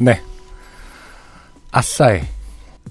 네. 0.06 0.22
아싸의 1.72 2.24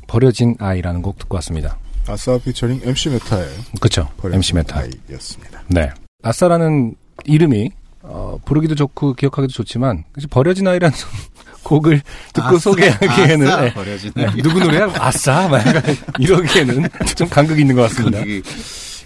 버려진 0.06 0.56
아이라는 0.60 1.02
곡 1.02 1.18
듣고 1.18 1.36
왔습니다. 1.36 1.78
아싸 2.08 2.38
피처링 2.38 2.82
MC 2.84 3.10
메타의 3.10 3.48
그쵸. 3.80 4.10
버려진 4.18 4.36
MC 4.40 4.54
메타. 4.56 4.80
아이였습니다. 4.82 5.62
네. 5.68 5.90
아싸라는 6.24 6.96
이름이 7.24 7.72
어, 8.02 8.38
부르기도 8.44 8.76
좋고 8.76 9.14
기억하기도 9.14 9.54
좋지만 9.54 10.04
버려진 10.30 10.68
아이라는 10.68 10.94
곡을 11.64 12.02
듣고 12.34 12.48
아싸, 12.48 12.58
소개하기에는 12.60 13.48
아싸, 13.48 13.62
네. 13.62 13.74
버려진 13.74 14.12
네. 14.14 14.26
아이. 14.26 14.42
누구 14.42 14.60
노래야? 14.60 14.92
아싸 15.00 15.48
막 15.48 15.64
이러기에는 16.20 16.90
좀 17.16 17.30
간극이 17.30 17.62
있는 17.62 17.76
것 17.76 17.84
같습니다. 17.84 18.20
간격이, 18.20 18.44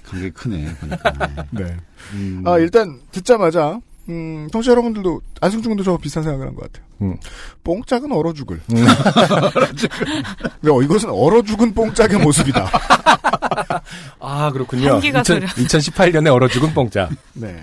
간격이 0.03 0.31
크네. 0.31 0.75
보니까. 0.79 1.45
네. 1.51 1.77
음. 2.13 2.43
아, 2.45 2.57
일단 2.57 2.99
듣자마자 3.11 3.79
음, 4.09 4.47
청취자 4.51 4.71
여러분들도 4.71 5.21
안승준 5.41 5.69
군도 5.71 5.83
저와 5.83 5.97
비슷한 5.97 6.23
생각을 6.23 6.47
한 6.47 6.55
것 6.55 6.71
같아요. 6.71 6.87
음. 7.01 7.15
뽕짝은 7.63 8.11
얼어 8.11 8.33
죽을. 8.33 8.59
네, 10.61 10.69
어, 10.71 10.81
이것은 10.81 11.09
얼어 11.09 11.41
죽은 11.43 11.73
뽕짝의 11.73 12.19
모습이다. 12.19 12.69
아 14.19 14.51
그렇군요. 14.51 14.93
한기가 14.93 15.21
2000, 15.21 15.39
소려. 15.41 15.47
2018년에 15.67 16.33
얼어 16.33 16.47
죽은 16.47 16.73
뽕짝. 16.73 17.09
네. 17.33 17.55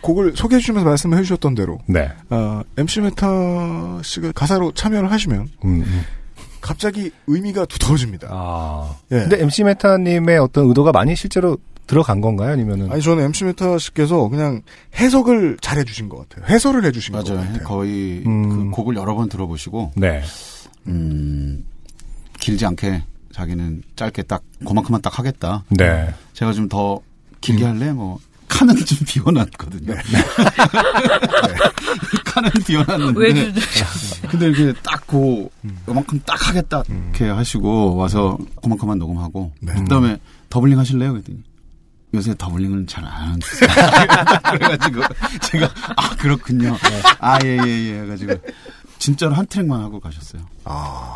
곡을 0.00 0.34
소개해 0.36 0.60
주시면서 0.60 0.86
말씀을 0.86 1.16
해주셨던 1.18 1.54
대로 1.54 1.78
네. 1.86 2.10
어, 2.28 2.60
MC 2.76 3.00
메타 3.00 4.00
씨가 4.02 4.32
가사로 4.32 4.72
참여를 4.72 5.10
하시면 5.10 5.48
음, 5.64 5.82
음. 5.86 6.02
갑자기 6.60 7.10
의미가 7.26 7.64
두터워집니다. 7.66 8.28
아. 8.30 8.96
예. 9.12 9.20
근데 9.20 9.40
MC 9.42 9.64
메타님의 9.64 10.38
어떤 10.38 10.66
의도가 10.68 10.92
많이 10.92 11.16
실제로 11.16 11.56
들어간 11.86 12.20
건가요? 12.20 12.52
아니면은 12.52 12.90
아니 12.90 13.02
저는 13.02 13.24
MC 13.24 13.44
메타 13.44 13.78
씨께서 13.78 14.28
그냥 14.28 14.62
해석을 14.96 15.58
잘 15.60 15.78
해주신 15.78 16.08
것 16.08 16.28
같아요. 16.28 16.46
해설을 16.52 16.84
해주신 16.84 17.14
것 17.14 17.28
맞아요. 17.28 17.44
같아요. 17.46 17.64
거의 17.64 18.22
음. 18.26 18.48
그 18.48 18.70
곡을 18.70 18.96
여러 18.96 19.14
번 19.14 19.28
들어보시고 19.28 19.92
네. 19.96 20.22
음, 20.86 21.64
길지 22.40 22.64
않게 22.66 23.02
자기는 23.32 23.82
짧게 23.96 24.22
딱 24.22 24.42
그만큼만 24.66 25.02
딱 25.02 25.18
하겠다. 25.18 25.64
네. 25.70 26.12
제가 26.32 26.52
좀 26.52 26.68
더 26.68 27.00
길게 27.40 27.64
할래? 27.64 27.92
뭐 27.92 28.18
칸은 28.48 28.74
좀 28.76 28.98
비워놨거든요. 29.06 29.94
칸은 32.24 32.50
비워놨는데. 32.66 33.52
근데 34.30 34.46
이렇게 34.46 34.72
딱 34.82 35.06
그, 35.06 35.48
요만큼 35.88 36.20
딱 36.24 36.48
하겠다. 36.48 36.82
이렇게 36.88 37.28
하시고 37.28 37.96
와서 37.96 38.38
그만큼만 38.62 38.98
녹음하고. 38.98 39.52
그 39.66 39.84
다음에 39.84 40.18
doubling 40.50 40.78
하실래요? 40.78 41.12
그랬더니. 41.12 41.38
요새 42.14 42.34
doubling은 42.36 42.86
잘 42.86 43.04
안 43.04 43.12
하는데. 43.12 43.46
그래가지고 44.50 45.02
제가, 45.42 45.68
아, 45.96 46.16
그렇군요. 46.16 46.76
아, 47.18 47.38
예, 47.44 47.58
예, 47.64 47.68
예. 47.68 48.00
해가지고. 48.02 48.34
진짜로 48.98 49.34
한 49.34 49.46
트랙만 49.46 49.80
하고 49.80 50.00
가셨어요. 50.00 50.42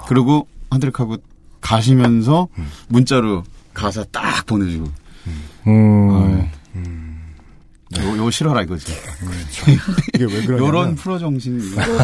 그리고 0.08 0.46
한 0.70 0.80
트랙 0.80 0.98
하고 1.00 1.16
가시면서 1.60 2.48
문자로 2.88 3.44
가사 3.72 4.04
딱 4.10 4.44
보내주고. 4.46 4.90
음. 5.66 6.50
요, 7.98 8.18
요 8.18 8.30
싫어라 8.30 8.62
이거지. 8.62 8.92
이게 10.14 10.24
왜 10.24 10.42
그러냐면 10.42 10.58
요런 10.68 10.94
프로 10.96 11.18
정신. 11.18 11.58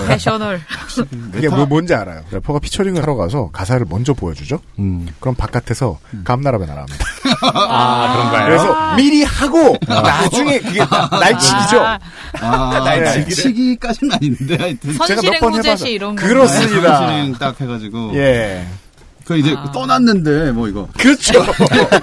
패셔널. 0.08 0.62
이게 1.36 1.48
뭐 1.50 1.66
뭔지 1.66 1.94
알아요. 1.94 2.22
래퍼가 2.30 2.58
피처링을 2.60 3.02
하러 3.02 3.16
가서 3.16 3.50
가사를 3.52 3.84
먼저 3.90 4.14
보여주죠. 4.14 4.60
음. 4.78 5.06
그럼 5.20 5.34
바깥에서 5.34 5.98
감나라배 6.24 6.64
나랍니다. 6.64 7.04
아, 7.42 8.12
그런가요? 8.14 8.44
그래서 8.46 8.94
미리 8.96 9.22
하고 9.24 9.76
나중에 9.86 10.58
그게 10.60 10.80
날치기죠. 11.10 11.80
아, 12.40 12.80
날치기를. 12.84 13.04
날치기까지는 13.04 14.12
아닌데 14.14 14.56
하여튼 14.58 14.92
제가 15.06 15.20
몇 15.22 15.40
번 15.40 15.54
해봐서 15.54 15.84
그렇습니다. 16.16 16.96
선실행 16.98 17.32
딱 17.34 17.60
해가지고. 17.60 18.12
예. 18.14 18.66
그 19.24 19.38
이제 19.38 19.54
아. 19.56 19.70
떠났는데 19.72 20.52
뭐 20.52 20.68
이거 20.68 20.86
그렇죠. 20.98 21.32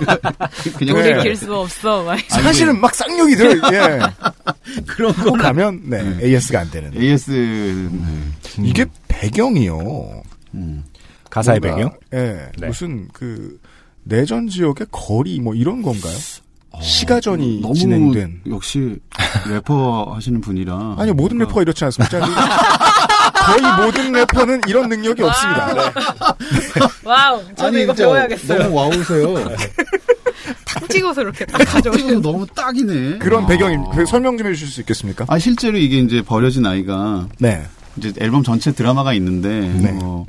그냥 0.77 0.95
돌이킬 0.95 1.35
수 1.35 1.53
없어. 1.53 2.03
막. 2.03 2.19
사실은 2.27 2.79
막 2.79 2.93
쌍욕이 2.93 3.35
들어. 3.35 3.73
예. 3.73 3.99
그런 4.87 5.13
거 5.13 5.31
가면 5.33 5.81
네, 5.85 6.17
AS가 6.23 6.61
안 6.61 6.71
되는. 6.71 6.91
AS 6.99 7.89
네. 7.91 8.67
이게 8.67 8.85
배경이요. 9.07 10.23
가사의 11.29 11.59
뭔가, 11.59 11.77
배경? 11.77 11.93
예. 12.13 12.49
네. 12.57 12.67
무슨 12.67 13.07
그 13.13 13.59
내전 14.03 14.47
지역의 14.47 14.87
거리 14.91 15.39
뭐 15.39 15.53
이런 15.53 15.81
건가요? 15.81 16.13
시가전이 16.81 17.59
어, 17.59 17.61
너무 17.61 17.75
진행된. 17.75 18.41
역시 18.49 18.97
래퍼 19.47 20.13
하시는 20.15 20.39
분이라 20.41 20.95
아니요 20.97 21.13
모든 21.13 21.37
래퍼가 21.37 21.61
이렇지 21.61 21.83
않습니까? 21.85 22.19
거의 23.45 23.85
모든 23.85 24.11
래퍼는 24.11 24.61
이런 24.67 24.89
능력이 24.89 25.21
없습니다. 25.23 25.73
네. 25.73 25.81
Wow. 27.03 27.41
아니, 27.59 27.83
이거 27.83 27.93
배워야겠어요. 27.93 28.63
너무 28.63 28.75
wow세요. 28.75 29.35
탁 30.65 30.89
찍어서 30.89 31.21
이렇게 31.21 31.45
딱 31.45 31.63
가져오시는. 31.65 32.21
너무 32.21 32.45
딱이네. 32.47 33.17
그런 33.19 33.43
아. 33.43 33.47
배경임. 33.47 33.83
그 33.91 34.05
설명 34.05 34.37
좀 34.37 34.47
해주실 34.47 34.67
수 34.67 34.79
있겠습니까? 34.81 35.25
아 35.27 35.37
실제로 35.37 35.77
이게 35.77 35.99
이제 35.99 36.21
버려진 36.21 36.65
아이가 36.65 37.27
네. 37.39 37.63
이제 37.97 38.13
앨범 38.19 38.43
전체 38.43 38.71
드라마가 38.71 39.13
있는데 39.13 39.49
네. 39.49 39.91
뭐, 39.91 40.25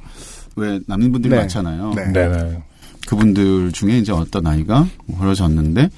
왜 0.57 0.81
남는 0.87 1.13
분들이 1.13 1.31
네. 1.31 1.41
많잖아요. 1.41 1.93
네. 1.95 2.13
네네. 2.13 2.63
그분들 3.07 3.73
중에 3.73 3.99
이제 3.99 4.13
어떤 4.13 4.47
아이가 4.47 4.87
버려졌는데 5.17 5.91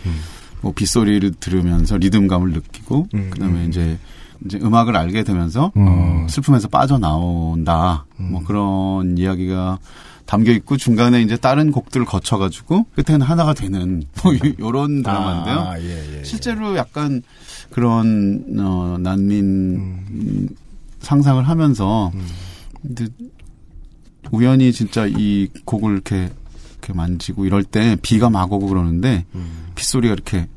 뭐 0.61 0.73
빗소리를 0.73 1.35
들으면서 1.41 1.97
리듬감을 1.99 2.53
느끼고 2.53 3.09
음, 3.15 3.31
그다음에 3.31 3.67
이제 3.67 3.99
이제 4.45 4.59
음악을 4.63 4.97
알게 4.97 5.25
되면서 5.25 5.73
음. 5.77 5.87
어, 5.89 6.27
슬픔에서 6.29 6.69
빠져나온다. 6.69 8.07
뭐 8.17 8.43
그런 8.45 9.17
이야기가 9.17 9.79
담겨 10.27 10.53
있고 10.53 10.77
중간에 10.77 11.23
이제 11.23 11.37
다른 11.37 11.71
곡들을 11.71 12.07
거쳐 12.07 12.39
가지고 12.39 12.87
끝에는 12.95 13.23
하나가 13.23 13.55
되는 13.55 14.03
뭐 14.23 14.33
이런 14.35 15.03
드라마인데요. 15.03 15.59
아, 15.59 15.81
예, 15.81 16.19
예. 16.19 16.25
실제로 16.25 16.77
약간 16.77 17.23
그런 17.71 18.45
어 18.59 18.97
난민 19.01 19.45
음, 19.45 20.49
상상을 21.01 21.47
하면서 21.47 22.11
근데 22.81 23.07
우연히 24.31 24.73
진짜 24.73 25.07
이 25.07 25.49
곡을 25.65 25.93
이렇게 25.93 26.31
이렇게 26.73 26.93
만지고 26.95 27.45
이럴 27.45 27.63
때 27.63 27.97
비가 28.01 28.31
막 28.31 28.51
오고 28.53 28.69
그러는데 28.69 29.27
빗소리가 29.75 30.15
이렇게 30.15 30.49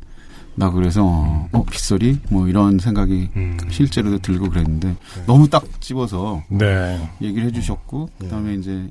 나 0.60 0.72
그래서 0.72 1.04
어 1.52 1.64
빗소리 1.70 2.20
뭐 2.30 2.48
이런 2.48 2.80
생각이 2.80 3.30
실제로도 3.70 4.18
들고 4.20 4.50
그랬는데 4.50 4.96
너무 5.28 5.48
딱 5.50 5.64
집어서 5.80 6.42
네. 6.50 7.00
얘기를 7.22 7.48
해주셨고 7.48 8.10
그다음에 8.20 8.56
이제 8.56 8.90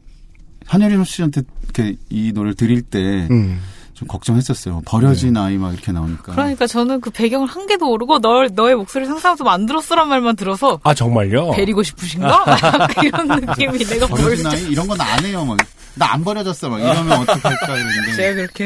한여림 0.66 1.02
씨한테 1.04 1.42
이렇게 1.64 1.96
이 2.08 2.30
노래를 2.32 2.54
드릴 2.54 2.82
때좀 2.82 3.30
음. 3.32 3.60
걱정했었어요. 4.06 4.82
버려진 4.84 5.36
아이 5.36 5.56
막 5.58 5.72
이렇게 5.72 5.90
나오니까. 5.90 6.32
그러니까 6.32 6.66
저는 6.68 7.00
그 7.00 7.10
배경을 7.10 7.48
한 7.48 7.66
개도 7.66 7.86
모르고 7.86 8.20
널 8.20 8.48
너의 8.52 8.76
목소리 8.76 9.04
상상하면서 9.06 9.42
만들었어란 9.44 10.08
말만 10.08 10.36
들어서 10.36 10.78
아 10.84 10.94
정말요? 10.94 11.50
베리고 11.52 11.82
싶으신가? 11.82 12.44
이런 13.02 13.26
느낌이 13.26 13.78
내가 13.86 14.06
뭘 14.06 14.20
버려진 14.22 14.46
아이 14.46 14.62
이런 14.68 14.86
건 14.86 15.00
안 15.00 15.24
해요. 15.24 15.44
막 15.44 15.56
나 15.98 16.12
안 16.12 16.22
버려졌어. 16.22 16.68
막 16.68 16.78
이러면 16.78 17.20
어떡할까 17.22 17.74
이랬는데. 17.74 18.12
제가 18.16 18.34
그렇게 18.34 18.64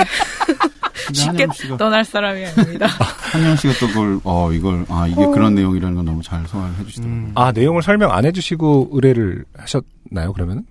쉽게 1.15 1.47
씨가 1.55 1.77
떠날 1.77 2.05
사람이 2.05 2.45
아닙니다. 2.47 2.87
한영 3.33 3.57
씨가 3.57 3.75
또 3.81 3.87
그걸 3.89 4.21
어 4.25 4.53
이걸 4.53 4.85
아 4.89 5.07
이게 5.07 5.25
그런 5.27 5.55
내용이라는 5.55 5.95
걸 5.97 6.05
너무 6.05 6.23
잘 6.23 6.45
소화를 6.47 6.75
해주시더라고요. 6.81 7.33
아 7.35 7.53
내용을 7.53 7.83
설명 7.83 8.13
안 8.13 8.25
해주시고 8.25 8.91
의뢰를 8.93 9.45
하셨나요 9.57 10.33
그러면? 10.35 10.65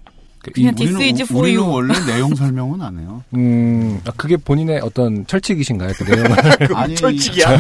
그냥 0.54 0.74
우리는- 0.74 0.98
This 0.98 1.22
is 1.22 1.24
for 1.24 1.44
우리는 1.46 1.62
you. 1.62 1.74
원래 1.76 1.94
내용 2.06 2.34
설명은 2.36 2.82
안 2.82 2.98
해요. 2.98 3.22
음, 3.36 4.00
아, 4.08 4.12
그게 4.16 4.38
본인의 4.38 4.80
어떤 4.82 5.28
철칙이신가요? 5.28 5.92
그 5.98 6.04
내용을? 6.04 6.32
아니, 6.78 6.96
철칙이야. 6.96 7.58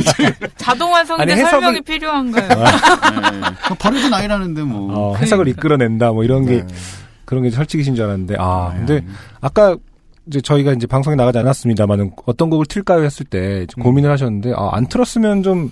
자동 0.56 0.91
완성인데 0.93 1.34
아니, 1.34 1.41
해석을- 1.41 1.49
설명이 1.49 1.81
필요한가요? 1.81 2.47
네. 2.47 3.76
버려진 3.77 4.14
아이라는데 4.14 4.61
뭐. 4.64 5.11
어, 5.11 5.15
해석을 5.18 5.49
이끌어낸다, 5.49 6.14
뭐 6.14 6.23
이런 6.23 6.45
게, 6.45 6.65
네. 6.65 6.68
그런 7.26 7.43
게 7.43 7.49
철칙이신 7.49 7.95
줄 7.95 8.06
알았는데, 8.06 8.35
아, 8.39 8.72
근데, 8.76 9.03
아까, 9.41 9.76
이제 10.30 10.41
저희가 10.41 10.73
이제 10.73 10.85
방송에 10.88 11.15
나가지 11.15 11.39
않았습니다만은 11.39 12.11
어떤 12.26 12.49
곡을 12.49 12.68
틀까요 12.68 13.03
했을 13.03 13.26
때좀 13.26 13.84
고민을 13.84 14.11
하셨는데, 14.11 14.53
아, 14.56 14.69
안 14.73 14.88
틀었으면 14.88 15.41
좀 15.43 15.72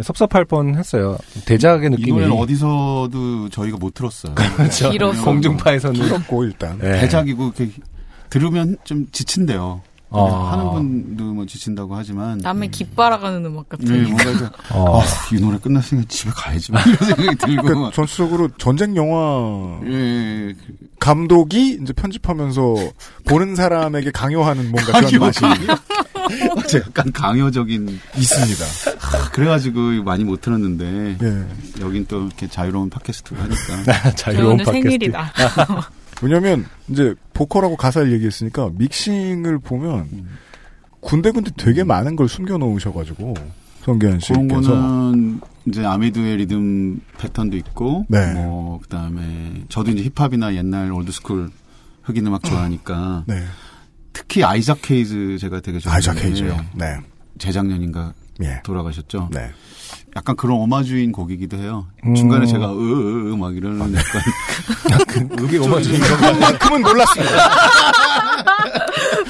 섭섭할 0.00 0.44
뻔 0.44 0.76
했어요. 0.76 1.18
대작의 1.44 1.88
이 1.88 1.90
느낌이. 1.90 2.12
노래는 2.12 2.36
어디서도 2.36 3.48
저희가 3.50 3.76
못 3.78 3.94
들었어요. 3.94 4.34
그렇죠. 4.34 4.90
공중파에서는. 5.24 6.00
길었고 6.00 6.44
일단. 6.44 6.78
네. 6.78 7.00
대작이고 7.00 7.52
이렇게 7.56 7.72
들으면 8.30 8.76
좀 8.84 9.06
지친대요. 9.10 9.80
아. 10.10 10.52
하는 10.52 10.70
분도 10.72 11.24
뭐 11.34 11.44
지친다고 11.46 11.94
하지만 11.94 12.38
남의 12.38 12.70
깃 12.70 12.94
빨아가는 12.96 13.44
음악 13.44 13.68
같은. 13.68 13.84
네, 13.86 14.02
뭔가 14.02 14.24
이렇게 14.30 14.46
어. 14.70 15.00
아, 15.00 15.04
이 15.34 15.40
노래 15.40 15.58
끝났으니까 15.58 16.06
집에 16.08 16.30
가야지 16.34 16.72
막 16.72 16.86
이런 16.86 16.96
생각이 16.96 17.36
들고 17.46 17.62
그러니까 17.62 17.90
전체적으로 17.94 18.48
전쟁 18.58 18.96
영화 18.96 19.78
예, 19.86 19.90
예, 19.92 20.52
그- 20.54 20.88
감독이 20.98 21.78
이제 21.82 21.92
편집하면서 21.92 22.74
보는 23.26 23.54
사람에게 23.54 24.10
강요하는 24.10 24.70
뭔가 24.70 25.00
그런 25.00 25.20
맛이 25.20 25.40
맞아, 26.54 26.78
약간 26.78 27.10
강요적인 27.12 28.00
있습니다. 28.16 28.64
아, 29.00 29.30
그래가지고 29.30 30.02
많이 30.04 30.24
못 30.24 30.40
들었는데 30.40 31.16
예. 31.22 31.82
여긴 31.82 32.04
또 32.06 32.26
이렇게 32.26 32.46
자유로운 32.48 32.90
팟캐스트가 32.90 33.42
하니까 33.44 34.10
저 34.16 34.30
오늘 34.46 34.64
생일이다. 34.64 35.32
왜냐면 36.22 36.64
이제 36.88 37.14
보컬하고 37.32 37.76
가사를 37.76 38.12
얘기했으니까 38.12 38.70
믹싱을 38.76 39.58
보면 39.58 40.26
군데군데 41.00 41.52
되게 41.56 41.84
많은 41.84 42.16
걸 42.16 42.28
숨겨놓으셔가지고 42.28 43.34
성기완 43.82 44.18
그런 44.18 44.48
씨께서 44.48 44.70
거는 44.70 45.40
이제 45.66 45.84
아미드의 45.84 46.36
리듬 46.38 47.00
패턴도 47.18 47.56
있고 47.56 48.06
네. 48.08 48.32
뭐 48.34 48.68
그 48.78 48.88
다음에 48.88 49.64
저도 49.68 49.90
이제 49.90 50.10
힙합이나 50.14 50.54
옛날 50.54 50.90
old 50.92 51.11
school 51.11 51.50
흑인 52.02 52.26
음악 52.26 52.42
좋아하니까 52.42 53.24
네. 53.26 53.44
특히 54.12 54.42
아이작 54.42 54.78
헤이즈 54.82 55.36
제가 55.38 55.60
되게 55.60 55.78
좋아하는데 55.78 56.10
아이작 56.10 56.22
헤이즈요. 56.22 56.56
네. 56.74 56.96
재작년인가 57.38 58.14
예. 58.42 58.60
돌아가셨죠. 58.64 59.28
네. 59.32 59.50
약간 60.16 60.36
그런 60.36 60.56
오마주인 60.58 61.12
곡이기도 61.12 61.56
해요. 61.58 61.86
음. 62.04 62.14
중간에 62.14 62.46
제가 62.46 62.72
으으으 62.72 63.36
막 63.36 63.56
이러는 63.56 63.94
약간 64.90 65.28
그게 65.36 65.58
오마주인 65.58 66.00
그만큼은 66.00 66.82
몰랐습니다. 66.82 67.48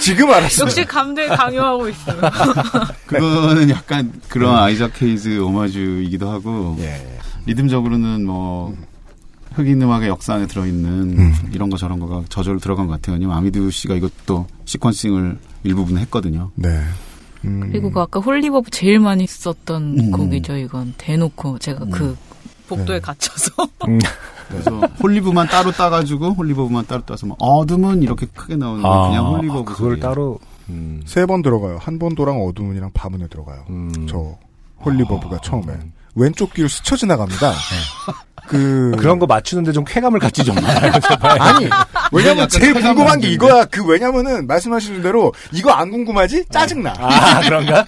지금 0.00 0.30
알았어요. 0.30 0.64
역시 0.66 0.84
감동을 0.84 1.26
강요하고 1.28 1.88
있어요. 1.88 2.20
그거는 3.06 3.70
약간 3.70 4.12
그런 4.28 4.56
아이작 4.56 4.92
헤이즈 4.94 5.38
오마주이기도 5.40 6.30
하고 6.30 6.76
예. 6.80 7.18
리듬적으로는 7.46 8.24
뭐 8.24 8.74
흑인 9.54 9.82
음악의 9.82 10.08
역사 10.08 10.34
안에 10.34 10.46
들어있는 10.46 11.32
이런 11.52 11.68
거 11.68 11.76
저런 11.76 11.98
거가 11.98 12.22
저절로 12.28 12.58
들어간 12.58 12.86
것 12.86 12.92
같아요. 12.92 13.14
왜냐면 13.14 13.36
아미드 13.36 13.70
씨가 13.70 13.94
이것도 13.94 14.46
sequencing을 14.64 15.38
일부분 15.64 15.98
했거든요. 15.98 16.50
네. 16.54 16.80
음. 17.44 17.60
그리고 17.70 17.90
그 17.90 18.00
아까 18.00 18.20
홀리버브 18.20 18.70
제일 18.70 18.98
많이 19.00 19.26
썼던 19.26 19.98
음. 19.98 20.10
곡이죠. 20.10 20.56
이건 20.56 20.94
대놓고 20.98 21.58
제가 21.58 21.84
그 21.90 22.16
복도에 22.68 22.96
네. 22.96 23.00
갇혀서 23.00 23.50
그래서 24.48 24.70
홀리브만 25.02 25.46
따로 25.48 25.70
따가지고 25.72 26.30
홀리버브만 26.32 26.86
따로 26.86 27.02
따서 27.04 27.26
뭐 27.26 27.36
어둠은 27.38 28.02
이렇게 28.02 28.26
크게 28.26 28.56
나오는 28.56 28.82
데 28.82 28.88
아, 28.88 29.08
그냥 29.08 29.26
홀리버브 29.26 29.64
그걸 29.72 29.76
소리예요. 29.76 30.00
따로, 30.00 30.38
음, 30.70 31.02
세번 31.06 31.42
들어가요. 31.42 31.78
한 31.80 31.98
번 31.98 32.14
도랑 32.14 32.42
어두운이랑 32.42 32.90
밤은에 32.94 33.28
들어가요. 33.28 33.64
음. 33.70 34.06
저 34.08 34.36
홀리버브가 34.84 35.38
처음에 35.42 35.74
왼쪽 36.14 36.52
귀를 36.54 36.68
스쳐 36.68 36.96
지나갑니다. 36.96 37.52
그 38.48 38.92
그런 38.98 39.18
거 39.18 39.26
맞추는데 39.26 39.72
좀 39.72 39.84
쾌감을 39.84 40.18
갖지 40.18 40.42
좀 40.44 40.54
말아요. 40.56 40.92
아니 41.38 41.68
왜냐면 42.12 42.48
제일 42.48 42.74
궁금한 42.74 43.20
게. 43.20 43.28
이거야. 43.28 43.66
그 43.66 43.84
왜냐면은 43.84 44.46
말씀하시는 44.46 45.02
대로 45.02 45.32
이거 45.52 45.70
안 45.70 45.90
궁금하지? 45.90 46.46
짜증 46.50 46.82
나. 46.82 46.94
아, 46.98 47.40
그런가? 47.40 47.84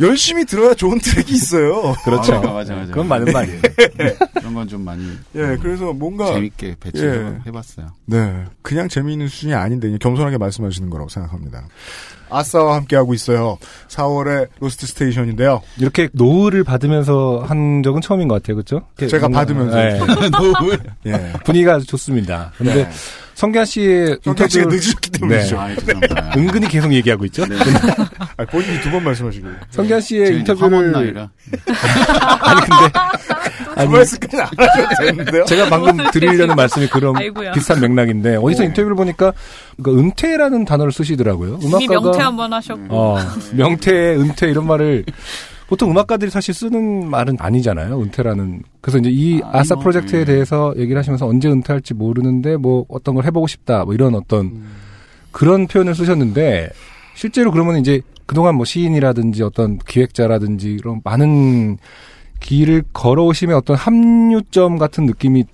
열심히 0.00 0.44
들어야 0.44 0.74
좋은 0.74 0.98
트랙이 0.98 1.30
있어요. 1.32 1.94
그렇죠. 2.04 2.34
아, 2.34 2.40
맞아, 2.52 2.74
맞아. 2.74 2.86
그건 2.90 3.08
맞는 3.08 3.32
말이에요. 3.32 3.60
그런 4.34 4.54
건 4.54 4.66
좀 4.68 4.82
많이 4.84 5.04
예, 5.36 5.56
그래서 5.62 5.92
뭔가 5.92 6.26
재밌게 6.32 6.76
배치를 6.80 7.36
예. 7.44 7.48
해봤어요. 7.48 7.86
네, 8.06 8.44
그냥 8.62 8.88
재미있는 8.88 9.28
수준이 9.28 9.54
아닌데 9.54 9.96
겸손하게 10.00 10.38
말씀하시는 10.38 10.90
거라고 10.90 11.08
생각합니다. 11.08 11.68
아싸와 12.28 12.74
함께하고 12.76 13.14
있어요. 13.14 13.56
4월의 13.88 14.48
로스트 14.58 14.86
스테이션인데요. 14.88 15.62
이렇게 15.78 16.08
노을을 16.12 16.64
받으면서 16.64 17.44
한 17.46 17.82
적은 17.84 18.00
처음인 18.00 18.26
것 18.26 18.42
같아요, 18.42 18.56
그렇죠? 18.56 18.82
제가 18.98 19.28
받으면서. 19.28 19.76
노을. 20.60 20.78
예. 21.06 21.32
분위기가 21.44 21.74
아주 21.74 21.86
좋습니다. 21.86 22.50
근데 22.58 22.74
네. 22.84 22.90
성기아 23.36 23.66
씨의 23.66 24.18
성기아 24.24 24.48
씨가 24.48 24.64
늦으셨기 24.66 25.10
때문이죠. 25.10 25.56
네. 25.56 25.60
아, 25.60 25.74
죄송합니다. 25.76 26.32
은근히 26.40 26.68
계속 26.68 26.90
얘기하고 26.94 27.26
있죠. 27.26 27.44
아, 28.38 28.44
본인이 28.46 28.80
두 28.80 28.90
번 28.90 29.04
말씀하시고. 29.04 29.46
성기아 29.70 30.00
씨의 30.00 30.38
인터뷰를. 30.38 30.96
아니 32.40 32.60
근데 32.62 32.98
아니, 33.76 33.88
말씀까지 33.90 34.36
안 34.40 34.48
하셔도 34.56 34.88
되는데요. 35.04 35.44
제가 35.44 35.68
방금 35.68 35.98
드리려는 36.10 36.56
말씀이 36.56 36.86
그런 36.88 37.14
아이고야. 37.14 37.52
비슷한 37.52 37.78
맥락인데 37.80 38.36
어디서 38.36 38.64
인터뷰를 38.64 38.96
보니까 38.96 39.34
그 39.82 39.96
은퇴라는 39.98 40.64
단어를 40.64 40.90
쓰시더라고요. 40.92 41.58
음악가가 41.62 42.00
명퇴 42.00 42.18
한번 42.22 42.52
하셨고. 42.54 42.86
어, 42.88 43.18
명퇴, 43.52 44.16
은퇴 44.16 44.48
이런 44.48 44.66
말을 44.66 45.04
보통 45.68 45.90
음악가들이 45.90 46.30
사실 46.30 46.54
쓰는 46.54 47.08
말은 47.10 47.36
아니잖아요. 47.38 48.00
은퇴라는. 48.00 48.62
그래서 48.80 48.98
이제 48.98 49.10
이 49.10 49.40
아싸 49.44 49.74
뭐, 49.74 49.82
프로젝트에 49.82 50.20
예. 50.20 50.24
대해서 50.24 50.72
얘기를 50.76 50.98
하시면서 50.98 51.26
언제 51.26 51.48
은퇴할지 51.48 51.94
모르는데 51.94 52.56
뭐 52.56 52.84
어떤 52.88 53.14
걸 53.14 53.24
해보고 53.24 53.46
싶다. 53.46 53.84
뭐 53.84 53.92
이런 53.92 54.14
어떤 54.14 54.62
그런 55.32 55.66
표현을 55.66 55.94
쓰셨는데 55.94 56.70
실제로 57.14 57.50
그러면 57.50 57.78
이제 57.78 58.00
그동안 58.26 58.54
뭐 58.56 58.64
시인이라든지 58.64 59.42
어떤 59.42 59.78
기획자라든지 59.78 60.72
이런 60.72 61.00
많은 61.02 61.78
길을 62.40 62.84
걸어오심의 62.92 63.56
어떤 63.56 63.76
합류점 63.76 64.78
같은 64.78 65.06
느낌이 65.06 65.44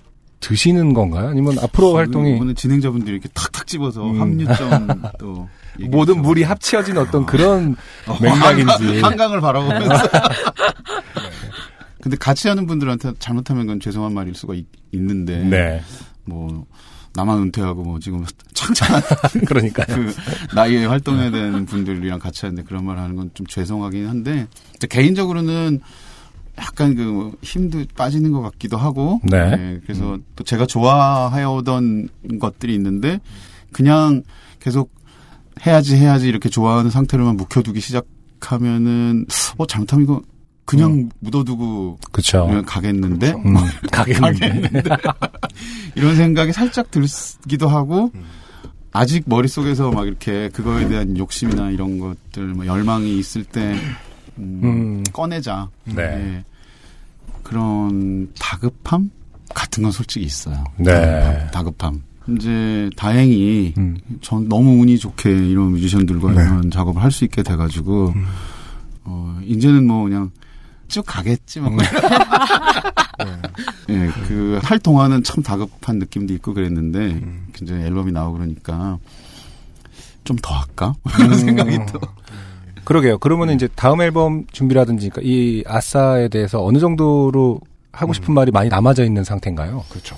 드시는 0.43 0.93
건가요? 0.93 1.29
아니면 1.29 1.57
앞으로 1.59 1.95
활동이 1.95 2.35
이번에 2.35 2.53
진행자분들이 2.53 3.13
이렇게 3.13 3.29
탁탁 3.33 3.65
집어서 3.65 4.05
음. 4.05 4.19
합류점 4.19 5.01
또 5.17 5.47
모든 5.79 6.21
물이 6.21 6.43
합치어진 6.43 6.97
어떤 6.97 7.25
그런 7.25 7.75
맥락인지 8.21 9.01
한강, 9.01 9.11
한강 9.11 9.33
을 9.33 9.41
바라보면서. 9.41 10.03
근데 12.01 12.17
같이 12.17 12.49
하는 12.49 12.67
분들한테 12.67 13.13
잘못하면 13.19 13.65
그건 13.65 13.79
죄송한 13.79 14.13
말일 14.13 14.35
수가 14.35 14.53
있, 14.55 14.65
는데 14.91 15.37
네. 15.45 15.81
뭐 16.25 16.65
나만 17.15 17.37
은퇴하고 17.43 17.83
뭐 17.83 17.99
지금 17.99 18.25
창창한 18.53 19.01
그러니까요. 19.47 19.87
그 19.95 20.13
나이에 20.53 20.85
활동해야 20.85 21.31
되는 21.31 21.65
분들이랑 21.65 22.19
같이 22.19 22.45
하는데 22.45 22.63
그런 22.63 22.85
말 22.85 22.97
하는 22.97 23.15
건 23.15 23.31
좀 23.33 23.47
죄송하긴 23.47 24.07
한데 24.07 24.47
개인적으로는 24.89 25.79
약간 26.57 26.95
그 26.95 27.31
힘도 27.41 27.83
빠지는 27.95 28.31
것 28.31 28.41
같기도 28.41 28.77
하고. 28.77 29.19
네. 29.23 29.79
그래서 29.83 30.17
또 30.35 30.43
제가 30.43 30.65
좋아해오던 30.65 32.09
것들이 32.39 32.73
있는데 32.75 33.19
그냥 33.71 34.23
계속 34.59 34.91
해야지 35.65 35.95
해야지 35.95 36.27
이렇게 36.27 36.49
좋아하는 36.49 36.89
상태로만 36.89 37.37
묵혀두기 37.37 37.79
시작하면은 37.79 39.25
어 39.57 39.65
잘못하면 39.65 40.03
이거 40.03 40.21
그냥 40.65 41.09
묻어두고 41.19 41.99
그쵸. 42.11 42.47
그냥 42.47 42.63
가겠는데? 42.65 43.31
음, 43.31 43.55
가겠는데. 43.91 44.61
이런 45.95 46.15
생각이 46.15 46.53
살짝 46.53 46.89
들기도 46.89 47.67
하고 47.67 48.11
아직 48.91 49.23
머릿속에서 49.25 49.91
막 49.91 50.07
이렇게 50.07 50.49
그거에 50.49 50.87
대한 50.87 51.17
욕심이나 51.17 51.71
이런 51.71 51.99
것들 51.99 52.45
뭐 52.47 52.65
열망이 52.65 53.17
있을 53.17 53.43
때 53.43 53.75
음, 54.39 54.59
음. 54.63 55.03
꺼내자 55.13 55.69
네. 55.85 56.01
예. 56.01 56.43
그런 57.43 58.31
다급함 58.39 59.11
같은 59.53 59.83
건 59.83 59.91
솔직히 59.91 60.25
있어요. 60.25 60.63
네. 60.77 60.91
다급함. 61.51 61.51
다급함. 61.51 62.03
이제 62.29 62.89
다행히 62.95 63.73
음. 63.77 63.97
전 64.21 64.47
너무 64.47 64.81
운이 64.81 64.97
좋게 64.97 65.29
이런 65.29 65.71
뮤지션들과 65.73 66.31
네. 66.31 66.41
이런 66.41 66.71
작업을 66.71 67.01
할 67.03 67.11
수 67.11 67.25
있게 67.25 67.43
돼가지고 67.43 68.13
어 69.03 69.39
이제는 69.43 69.85
뭐 69.85 70.03
그냥 70.05 70.31
쭉 70.87 71.03
가겠지 71.05 71.59
뭐. 71.59 71.71
예, 73.89 74.09
그 74.27 74.59
활동하는 74.63 75.23
참 75.23 75.43
다급한 75.43 75.99
느낌도 75.99 76.33
있고 76.35 76.53
그랬는데 76.53 77.21
이제 77.61 77.75
앨범이 77.75 78.11
나오고 78.11 78.37
그러니까 78.37 78.97
좀 80.23 80.37
더 80.41 80.53
할까 80.55 80.95
이런 81.19 81.35
생각이 81.37 81.77
또 81.91 81.99
그러게요. 82.83 83.17
그러면 83.19 83.49
이제 83.51 83.67
다음 83.75 84.01
앨범 84.01 84.45
준비라든지 84.51 85.09
그러니까 85.09 85.21
이 85.31 85.63
아싸에 85.67 86.27
대해서 86.27 86.63
어느 86.63 86.79
정도로 86.79 87.59
하고 87.91 88.13
싶은 88.13 88.33
말이 88.33 88.51
많이 88.51 88.69
남아져 88.69 89.03
있는 89.05 89.23
상태인가요? 89.23 89.83
그렇죠. 89.89 90.17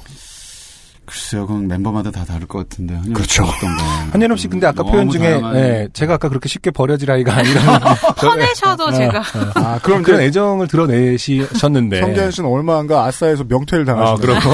글쎄요, 1.06 1.46
그건 1.46 1.68
멤버마다 1.68 2.10
다 2.10 2.26
다를 2.26 2.48
것 2.48 2.68
같은데. 2.68 2.96
한여름 2.96 3.14
그렇죠. 3.14 3.44
한예람 4.12 4.38
씨 4.38 4.48
근데 4.48 4.66
아까 4.66 4.82
표현 4.82 5.08
중에 5.12 5.40
다양한- 5.40 5.56
예, 5.56 5.88
제가 5.94 6.16
아까 6.16 6.30
그렇게 6.30 6.50
쉽게 6.50 6.72
버려질 6.72 7.12
아이가 7.12 7.36
아니라. 7.36 7.62
화내셔도 8.18 8.92
제가. 8.92 9.22
아, 9.54 9.80
그럼 9.84 10.02
그런 10.02 10.22
애정을 10.22 10.68
드러내시셨는데. 10.68 12.02
성재현 12.02 12.32
씨는 12.32 12.50
얼마 12.50 12.80
안가 12.80 13.04
아싸에서 13.06 13.44
명퇴를 13.44 13.86
당하신 13.86 14.14
아, 14.16 14.18
그렇고 14.18 14.50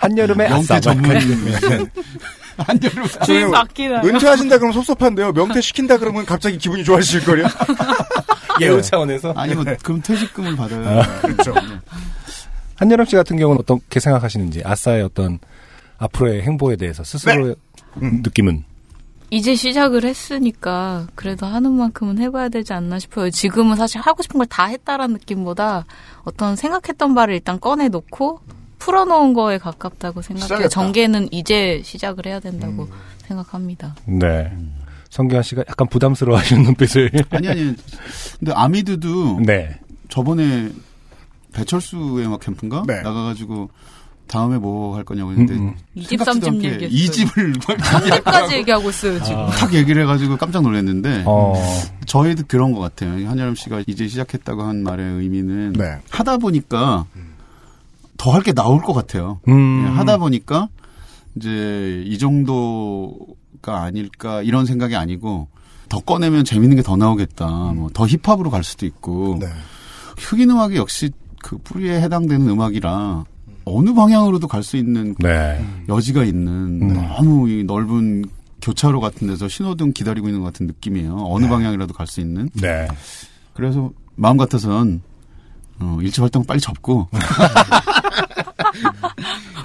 한여름에 0.00 0.44
아싸. 0.48 0.74
명태 0.74 0.80
전문 0.80 1.10
인. 2.58 2.64
한여름 2.66 3.06
주인 3.24 3.50
바뀌나요? 3.50 4.06
은퇴하신다 4.06 4.58
그러면 4.58 4.72
섭섭한데요. 4.74 5.32
명퇴 5.32 5.60
시킨다 5.60 5.98
그러면 5.98 6.24
갑자기 6.24 6.58
기분이 6.58 6.84
좋아지실 6.84 7.24
거요. 7.24 7.46
예우 8.60 8.80
차원에서 8.80 9.32
아니, 9.36 9.54
뭐, 9.54 9.64
그럼 9.82 10.00
퇴직금을 10.00 10.54
받아요. 10.56 11.02
그렇죠. 11.22 11.54
한여름 12.76 13.04
씨 13.06 13.16
같은 13.16 13.36
경우는 13.36 13.60
어떻게 13.62 14.00
생각하시는지 14.00 14.62
아싸의 14.64 15.02
어떤 15.02 15.38
앞으로의 15.98 16.42
행보에 16.42 16.76
대해서 16.76 17.02
스스로의 17.04 17.54
느낌은 17.96 18.64
이제 19.30 19.54
시작을 19.54 20.04
했으니까 20.04 21.06
그래도 21.14 21.46
하는 21.46 21.72
만큼은 21.72 22.18
해봐야 22.18 22.48
되지 22.48 22.72
않나 22.72 22.98
싶어요. 22.98 23.30
지금은 23.30 23.76
사실 23.76 24.00
하고 24.00 24.22
싶은 24.22 24.38
걸 24.38 24.46
다 24.46 24.66
했다라는 24.66 25.14
느낌보다 25.14 25.86
어떤 26.24 26.54
생각했던 26.56 27.14
바를 27.14 27.34
일단 27.34 27.58
꺼내놓고 27.58 28.40
풀어놓은 28.84 29.32
거에 29.32 29.56
가깝다고 29.58 30.20
생각해요. 30.20 30.68
전개는 30.68 31.28
이제 31.32 31.80
시작을 31.82 32.26
해야 32.26 32.38
된다고 32.38 32.86
생각합니다. 33.26 33.94
네. 34.04 34.52
성기환 35.08 35.42
씨가 35.42 35.64
약간 35.68 35.88
부담스러워하시는 35.88 36.62
눈빛을 36.64 37.10
아니, 37.30 37.48
아니. 37.48 37.74
근데 38.38 38.52
아미드도 38.52 39.40
네. 39.46 39.78
저번에 40.10 40.70
배철수의 41.54 42.26
음악 42.26 42.40
캠프인가? 42.40 42.82
네. 42.86 43.00
나가가지고 43.00 43.70
다음에 44.26 44.58
뭐 44.58 44.96
할 44.96 45.04
거냐고 45.04 45.30
했는데. 45.32 45.54
음, 45.54 45.68
음. 45.68 45.74
이집 45.94 46.18
생각지도 46.18 46.46
삼집 46.46 46.48
않게 46.54 46.72
얘기했어요. 46.84 46.98
이 46.98 47.10
집을 47.10 47.54
삼집까지 47.80 48.54
얘기하고 48.56 48.90
있어요 48.90 49.22
지금. 49.22 49.46
탁 49.46 49.72
얘기를 49.74 50.02
해가지고 50.02 50.36
깜짝 50.36 50.62
놀랐는데. 50.62 51.22
어. 51.26 51.54
저희도 52.06 52.44
그런 52.48 52.72
것 52.72 52.80
같아요. 52.80 53.26
한여름 53.28 53.54
씨가 53.54 53.82
이제 53.86 54.08
시작했다고 54.08 54.62
한 54.62 54.82
말의 54.82 55.20
의미는 55.20 55.72
네. 55.74 55.98
하다 56.10 56.38
보니까 56.38 57.06
더 58.24 58.30
할 58.32 58.42
게 58.42 58.52
나올 58.52 58.80
것 58.80 58.92
같아요. 58.94 59.40
음. 59.48 59.84
예, 59.84 59.88
하다 59.90 60.16
보니까 60.18 60.68
이제 61.36 62.02
이 62.06 62.16
정도가 62.18 63.82
아닐까 63.82 64.42
이런 64.42 64.66
생각이 64.66 64.96
아니고 64.96 65.48
더 65.88 66.00
꺼내면 66.00 66.44
재밌는 66.44 66.76
게 66.76 66.82
더 66.82 66.96
나오겠다. 66.96 67.46
뭐 67.74 67.90
더 67.92 68.06
힙합으로 68.06 68.50
갈 68.50 68.64
수도 68.64 68.86
있고 68.86 69.38
네. 69.40 69.46
흑인 70.16 70.50
음악이 70.50 70.76
역시 70.76 71.10
그 71.42 71.58
뿌리에 71.58 72.00
해당되는 72.00 72.48
음악이라 72.48 73.24
어느 73.66 73.94
방향으로도 73.94 74.48
갈 74.48 74.62
수 74.62 74.76
있는 74.76 75.14
네. 75.18 75.62
여지가 75.88 76.24
있는 76.24 76.88
너무 76.94 77.48
이 77.50 77.64
넓은 77.64 78.24
교차로 78.62 79.00
같은 79.00 79.26
데서 79.28 79.46
신호등 79.48 79.92
기다리고 79.92 80.28
있는 80.28 80.40
것 80.40 80.46
같은 80.46 80.66
느낌이에요. 80.66 81.16
어느 81.28 81.46
방향이라도 81.48 81.92
갈 81.92 82.06
수 82.06 82.20
있는. 82.20 82.48
네. 82.54 82.88
그래서 83.52 83.90
마음 84.16 84.36
같아선 84.38 85.02
어, 85.80 85.98
일체 86.00 86.22
활동 86.22 86.44
빨리 86.44 86.60
접고 86.60 87.08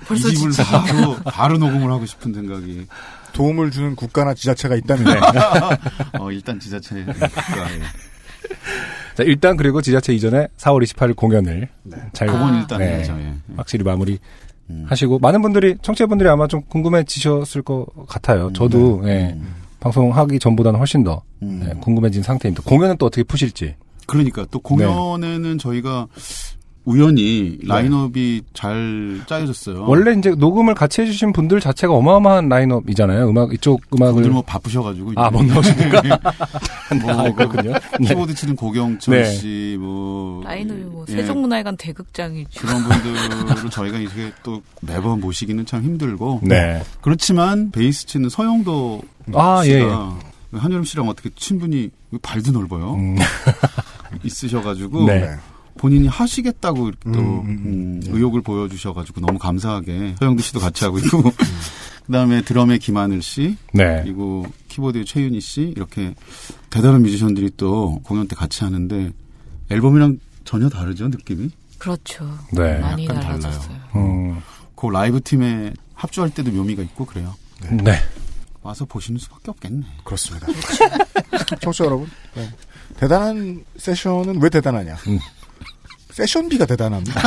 벌써 0.08 0.28
이 0.30 0.36
집을 0.36 0.52
진짜. 0.52 0.82
바로 0.82 1.16
바로 1.26 1.58
녹음을 1.58 1.92
하고 1.92 2.06
싶은 2.06 2.34
생각이. 2.34 2.88
도움을 3.34 3.70
주는 3.72 3.96
국가나 3.96 4.34
지자체가 4.34 4.76
있다면 4.76 5.06
어, 6.20 6.32
일단 6.32 6.60
지자체 6.60 7.04
국가에. 7.06 7.80
자, 9.16 9.24
일단 9.24 9.56
그리고 9.56 9.82
지자체 9.82 10.14
이전에 10.14 10.48
4월 10.58 10.84
28일 10.84 11.16
공연을 11.16 11.70
잘 12.14 12.28
그건 12.28 12.56
아. 12.56 12.60
일단 12.60 12.80
네. 12.80 12.96
해야죠. 12.96 13.14
예. 13.20 13.34
확실히 13.56 13.84
마무리 13.84 14.18
음. 14.72 14.86
하시고 14.88 15.20
많은 15.20 15.42
분들이 15.42 15.76
청취자분들이 15.82 16.28
아마 16.30 16.48
좀 16.48 16.62
궁금해지셨을 16.64 17.62
것 17.62 17.86
같아요. 18.08 18.52
저도 18.54 19.02
예, 19.06 19.38
방송하기 19.80 20.40
전보다는 20.40 20.80
훨씬 20.80 21.04
더 21.04 21.22
음. 21.44 21.66
예, 21.70 21.74
궁금해진 21.80 22.24
상태입니다. 22.24 22.64
공연은 22.64 22.98
또 22.98 23.06
어떻게 23.06 23.24
푸실지. 23.24 23.76
그러니까 24.10 24.46
또 24.50 24.60
공연에는 24.60 25.58
저희가 25.58 26.08
우연히 26.86 27.60
라인업이 27.64 28.42
잘 28.54 29.22
짜여졌어요. 29.28 29.86
원래 29.88 30.12
이제 30.18 30.32
녹음을 30.32 30.74
같이 30.74 31.02
해주신 31.02 31.34
분들 31.34 31.60
자체가 31.60 31.94
어마어마한 31.94 32.50
라인업이잖아요. 32.50 33.30
음악 33.30 33.54
이쪽 33.54 33.82
음악을 33.94 34.14
분들 34.16 34.32
뭐 34.32 34.42
바쁘셔가지고 34.42 35.12
아, 35.16 35.30
못 35.30 35.44
나오시니까? 35.44 36.02
뭐 37.02 37.12
아, 37.12 37.32
그렇군요. 37.32 37.74
네. 38.00 38.08
키보드 38.08 38.34
치는 38.34 38.56
고경철 38.56 39.22
네. 39.22 39.32
씨, 39.32 39.78
뭐 39.80 40.44
라인업이 40.44 40.82
뭐 40.82 41.06
예, 41.10 41.12
세종문화회관 41.12 41.78
대극장이죠. 41.78 42.60
그런 42.60 42.82
분들을 42.82 43.70
저희가 43.70 44.00
이렇게 44.00 44.32
또 44.42 44.64
매번 44.82 45.20
모시기는 45.20 45.64
참 45.68 45.84
힘들고 45.84 46.40
네. 46.42 46.82
그렇지만 47.02 47.70
베이스 47.70 48.08
치는 48.08 48.30
서영도 48.30 49.04
아, 49.34 49.64
씨가 49.64 49.78
예, 49.78 50.29
한여름 50.52 50.84
씨랑 50.84 51.08
어떻게 51.08 51.30
친분이 51.36 51.92
발도 52.22 52.52
넓어요. 52.52 52.96
음. 52.96 53.16
있으셔가지고 54.24 55.06
네. 55.06 55.36
본인이 55.78 56.08
하시겠다고 56.08 56.90
이렇게 56.90 57.12
또 57.12 57.20
음, 57.20 57.40
음, 57.46 57.62
음, 57.66 58.02
의욕을 58.08 58.42
보여주셔가지고 58.42 59.22
너무 59.22 59.40
감사하게 59.40 60.16
서영도 60.20 60.42
씨도 60.42 60.60
같이 60.60 60.84
하고 60.84 61.00
있고 61.00 61.24
그다음에 62.06 62.42
드럼의 62.42 62.80
김하늘 62.80 63.22
씨 63.22 63.56
네. 63.74 64.02
그리고 64.04 64.46
키보드의 64.68 65.06
최윤희 65.06 65.40
씨 65.40 65.74
이렇게 65.76 66.16
대단한 66.70 67.04
뮤지션들이 67.04 67.52
또 67.56 68.02
공연 68.04 68.28
때 68.28 68.36
같이 68.36 68.64
하는데 68.64 69.12
앨범이랑 69.70 70.20
전혀 70.44 70.68
다르죠 70.68 71.08
느낌이 71.08 71.50
그렇죠. 71.78 72.26
네. 72.52 72.80
많이 72.80 73.06
약간 73.06 73.22
달라졌어요. 73.22 73.78
음. 73.96 74.42
그 74.76 74.88
라이브 74.88 75.22
팀에 75.22 75.74
합주할 75.94 76.30
때도 76.32 76.52
묘미가 76.52 76.84
있고 76.84 77.06
그래요. 77.06 77.36
네. 77.72 77.94
와서 78.62 78.86
보시는 78.86 79.20
수밖에 79.20 79.52
없겠네. 79.52 79.86
그렇습니다. 80.04 80.48
청취자 81.62 81.86
여러분, 81.86 82.10
네. 82.36 82.50
대단한 82.98 83.64
세션은 83.78 84.42
왜 84.42 84.50
대단하냐? 84.50 84.96
음. 85.08 85.20
세션비가 86.12 86.66
대단합니다. 86.66 87.22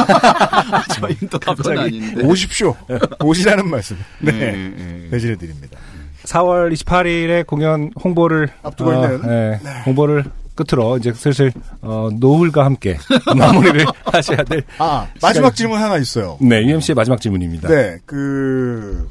저희는 0.95 1.29
또 1.31 1.39
그건 1.39 1.79
아닌데. 1.79 2.23
오십시오. 2.27 2.77
오시라는 3.25 3.69
말씀. 3.71 3.97
네. 4.21 4.33
네, 4.33 4.53
네. 4.53 5.09
배진해 5.11 5.37
드립니다. 5.37 5.79
4월 6.25 6.73
28일에 6.75 7.47
공연 7.47 7.91
홍보를 8.05 8.51
앞두고 8.63 8.91
어, 8.91 8.95
있는. 8.95 9.23
네, 9.23 9.61
홍보를 9.87 10.25
끝으로 10.55 10.99
이제 10.99 11.13
슬슬 11.15 11.51
어, 11.81 12.11
노을과 12.13 12.65
함께 12.67 12.99
마무리를 13.35 13.87
하셔야 14.05 14.45
될. 14.45 14.63
아, 14.79 15.09
마지막 15.23 15.53
시간이- 15.53 15.57
질문 15.57 15.79
하나 15.81 15.97
있어요. 15.97 16.37
네, 16.43 16.63
UMC의 16.63 16.95
마지막 16.95 17.19
질문입니다. 17.21 17.69
네, 17.69 17.97
그 18.05 19.09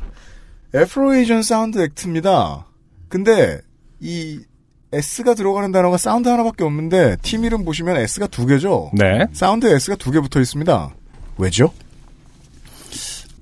Afro 0.74 1.05
Asian 1.05 1.44
Sound 1.44 1.80
Act입니다. 1.84 2.66
근데 3.10 3.60
이 4.00 4.40
S가 4.94 5.34
들어가는 5.34 5.72
단어가 5.72 5.98
사운드 5.98 6.28
하나밖에 6.30 6.64
없는데 6.64 7.18
팀 7.22 7.44
이름 7.46 7.64
보시면 7.66 7.98
S가 7.98 8.28
두 8.28 8.46
개죠. 8.46 8.92
네. 8.94 9.26
사운드에 9.34 9.74
S가 9.76 9.96
두 9.96 10.12
개 10.12 10.20
붙어 10.20 10.40
있습니다. 10.40 10.90
왜죠? 11.38 11.74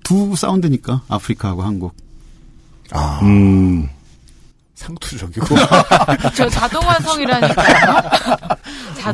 두 0.04 0.36
사운드니까 0.36 1.04
아프리카하고 1.08 1.62
한국. 1.64 1.94
아, 2.92 3.20
음. 3.24 3.88
상투적이고. 4.76 5.46
저 6.36 6.50
자동 6.50 6.84
완성이라니까요. 6.88 8.02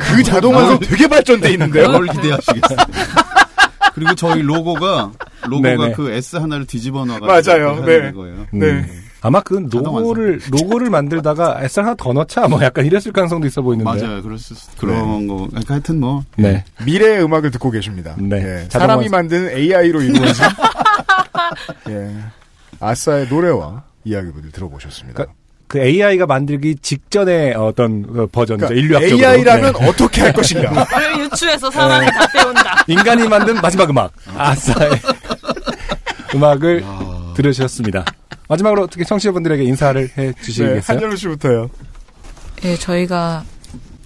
그 0.00 0.22
자동 0.22 0.54
완성 0.54 0.78
되게 0.78 1.06
발전돼 1.06 1.50
있는데요. 1.52 1.90
뭘 1.90 2.06
기대하시겠어요? 2.06 2.78
그리고 3.94 4.14
저희 4.14 4.42
로고가 4.42 5.10
로고가 5.46 5.68
네네. 5.76 5.92
그 5.92 6.10
S 6.10 6.36
하나를 6.36 6.66
뒤집어 6.66 7.04
놔가지고 7.04 7.26
맞아요. 7.56 7.84
네. 7.84 8.12
거예요. 8.12 8.46
음. 8.54 8.86
아마 9.22 9.40
그 9.40 9.54
로고를 9.72 10.40
로고를 10.50 10.90
만들다가 10.90 11.58
S 11.62 11.80
하나 11.80 11.94
더 11.94 12.12
넣자 12.12 12.46
뭐 12.48 12.62
약간 12.62 12.84
이랬을 12.86 13.12
가능성도 13.12 13.46
있어 13.48 13.62
보이는데. 13.62 13.84
맞아요. 13.90 14.22
그럴 14.22 14.38
수 14.38 14.54
그런 14.78 15.26
거. 15.26 15.46
그러니까 15.48 15.74
하여튼 15.74 15.98
뭐 16.00 16.22
네. 16.36 16.64
미래의 16.84 17.24
음악을 17.24 17.50
듣고 17.50 17.70
계십니다. 17.70 18.14
네. 18.18 18.36
예, 18.36 18.68
자동 18.68 18.86
사람이. 18.88 19.08
만든 19.08 19.48
AI로 19.50 20.02
이루어진 20.02 20.44
예, 21.90 22.14
아싸의 22.80 23.28
노래와 23.28 23.82
이야기를 24.04 24.52
들어보셨습니다. 24.52 25.24
그 25.68 25.80
AI가 25.80 26.26
만들기 26.26 26.76
직전의 26.76 27.54
어떤 27.54 28.02
그 28.06 28.26
버전이죠. 28.28 28.68
그러니까 28.68 28.80
인류학적으로. 28.96 29.28
AI라면 29.28 29.72
네. 29.72 29.88
어떻게 29.88 30.20
할 30.20 30.32
것인가? 30.32 30.86
왜 30.96 31.18
유추해서 31.24 31.68
사람이 31.72 32.06
다 32.06 32.26
배운다. 32.32 32.84
인간이 32.86 33.26
만든 33.28 33.56
마지막 33.56 33.90
음악. 33.90 34.12
아싸의 34.36 34.90
음악을 36.34 36.84
들으셨습니다. 37.34 38.04
마지막으로 38.48 38.82
어떻게 38.84 39.04
청취자분들에게 39.04 39.62
인사를 39.64 40.08
해 40.16 40.26
네, 40.26 40.32
주시겠어요? 40.42 40.96
한현우 40.98 41.16
씨부터요. 41.16 41.70
예, 42.64 42.76
저희가 42.76 43.44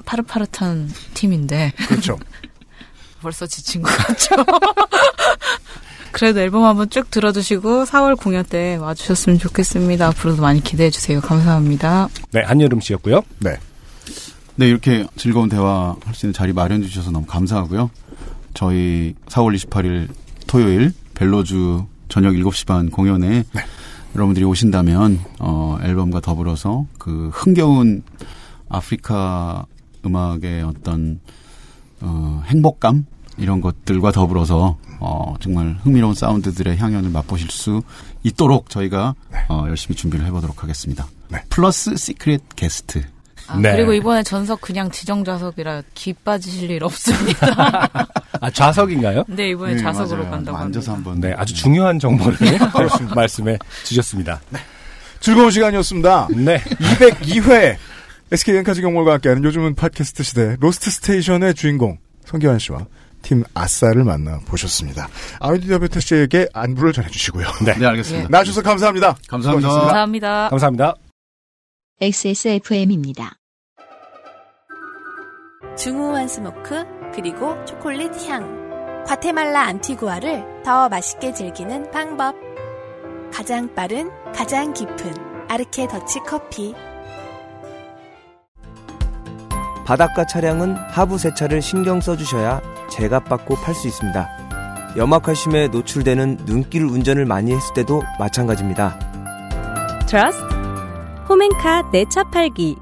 파릇파릇한 0.06 0.90
팀인데 1.14 1.72
그렇죠. 1.88 2.18
벌써 3.22 3.46
지친 3.46 3.82
것 3.82 3.90
같죠. 3.96 4.34
그래도 6.12 6.40
앨범 6.40 6.64
한번 6.64 6.90
쭉 6.90 7.08
들어주시고 7.10 7.84
4월 7.84 8.18
공연 8.20 8.44
때 8.44 8.76
와주셨으면 8.76 9.38
좋겠습니다. 9.38 10.08
앞으로도 10.08 10.42
많이 10.42 10.60
기대해 10.62 10.90
주세요. 10.90 11.20
감사합니다. 11.20 12.08
네, 12.32 12.42
한여름 12.42 12.80
씨였고요. 12.80 13.22
네. 13.38 13.56
네, 14.56 14.68
이렇게 14.68 15.06
즐거운 15.16 15.48
대화 15.48 15.94
할 16.04 16.14
수 16.14 16.26
있는 16.26 16.32
자리 16.34 16.52
마련해 16.52 16.86
주셔서 16.88 17.10
너무 17.12 17.26
감사하고요. 17.26 17.90
저희 18.54 19.14
4월 19.28 19.54
28일 19.56 20.08
토요일 20.48 20.92
벨로주 21.14 21.86
저녁 22.10 22.32
7시 22.34 22.66
반 22.66 22.90
공연에 22.90 23.44
여러분들이 24.14 24.44
오신다면 24.44 25.20
어 25.38 25.78
앨범과 25.82 26.20
더불어서 26.20 26.86
그 26.98 27.30
흥겨운 27.32 28.02
아프리카 28.68 29.64
음악의 30.04 30.64
어떤 30.64 31.20
어 32.00 32.42
행복감 32.46 33.06
이런 33.38 33.60
것들과 33.60 34.10
더불어서 34.10 34.76
어 34.98 35.34
정말 35.40 35.78
흥미로운 35.82 36.14
사운드들의 36.14 36.76
향연을 36.76 37.10
맛보실 37.10 37.50
수 37.50 37.82
있도록 38.24 38.68
저희가 38.68 39.14
어 39.48 39.64
열심히 39.68 39.94
준비를 39.94 40.26
해 40.26 40.30
보도록 40.30 40.62
하겠습니다. 40.62 41.06
플러스 41.48 41.96
시크릿 41.96 42.42
게스트. 42.56 43.04
아, 43.50 43.60
그리고 43.60 43.92
이번에 43.92 44.22
전석 44.22 44.60
그냥 44.60 44.90
지정 44.90 45.24
좌석이라 45.24 45.82
기 45.94 46.12
빠지실 46.12 46.70
일 46.70 46.84
없습니다. 46.84 47.88
아, 48.40 48.50
좌석인가요? 48.50 49.24
네, 49.28 49.50
이번에 49.50 49.76
좌석으로 49.76 50.30
간다고 50.30 50.56
합니다. 50.56 50.92
한번 50.92 51.20
네, 51.20 51.34
아주 51.36 51.54
중요한 51.54 51.98
정보를 51.98 52.38
말씀해 53.14 53.58
주셨습니다. 53.84 54.40
즐거운 55.18 55.50
시간이었습니다. 55.50 56.28
네. 56.36 56.58
202회 56.58 57.76
SK 58.32 58.56
엔카지 58.58 58.80
직영몰과 58.82 59.14
함께하는 59.14 59.42
요즘은 59.44 59.74
팟캐스트 59.74 60.22
시대 60.22 60.56
로스트 60.60 60.90
스테이션의 60.90 61.54
주인공 61.54 61.98
성기완 62.24 62.58
씨와 62.58 62.86
팀 63.22 63.44
아싸를 63.54 64.04
만나 64.04 64.38
보셨습니다. 64.46 65.08
아미두 65.40 65.68
디아바테 65.68 66.00
씨에게 66.00 66.48
안부를 66.54 66.92
전해주시고요. 66.92 67.46
네, 67.66 67.74
네 67.74 67.86
알겠습니다. 67.86 68.28
나와주셔서 68.30 68.62
감사합니다. 68.62 69.16
감사합니다. 69.28 69.68
수고하셨습니다. 69.68 69.86
감사합니다. 69.86 70.48
감사합니다. 70.48 70.94
XSFM입니다. 72.00 73.39
중후한 75.80 76.28
스모크 76.28 76.84
그리고 77.14 77.56
초콜릿 77.64 78.10
향 78.28 78.60
과테말라 79.06 79.62
안티구아를 79.62 80.62
더 80.62 80.90
맛있게 80.90 81.32
즐기는 81.32 81.90
방법 81.90 82.34
가장 83.32 83.74
빠른 83.74 84.10
가장 84.34 84.74
깊은 84.74 85.46
아르케 85.48 85.88
더치 85.88 86.20
커피 86.26 86.74
바닷가 89.86 90.26
차량은 90.26 90.74
하부 90.74 91.16
세차를 91.16 91.62
신경 91.62 92.02
써주셔야 92.02 92.60
제값 92.90 93.24
받고 93.24 93.54
팔 93.56 93.74
수 93.74 93.88
있습니다. 93.88 94.94
염화칼슘에 94.98 95.68
노출되는 95.68 96.44
눈길 96.44 96.84
운전을 96.84 97.24
많이 97.24 97.52
했을 97.52 97.74
때도 97.74 98.02
마찬가지입니다. 98.18 98.98
트러스트 100.06 100.44
홈앤카 101.28 101.90
내 101.90 102.04
차 102.04 102.22
팔기 102.24 102.76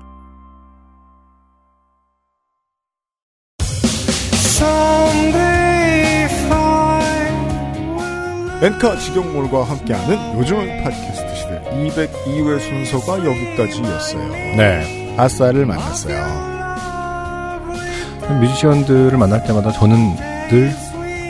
엔카 8.60 8.96
직영몰과 8.98 9.62
함께하는 9.62 10.36
요즘은 10.36 10.82
팟캐스트 10.82 11.34
시대 11.36 11.62
202회 11.70 12.58
순서가 12.60 13.24
여기까지였어요. 13.24 14.28
네. 14.56 15.14
아싸를 15.16 15.64
만났어요. 15.64 16.16
뮤지션들을 18.40 19.16
만날 19.16 19.44
때마다 19.44 19.70
저는 19.70 20.16
늘 20.48 20.74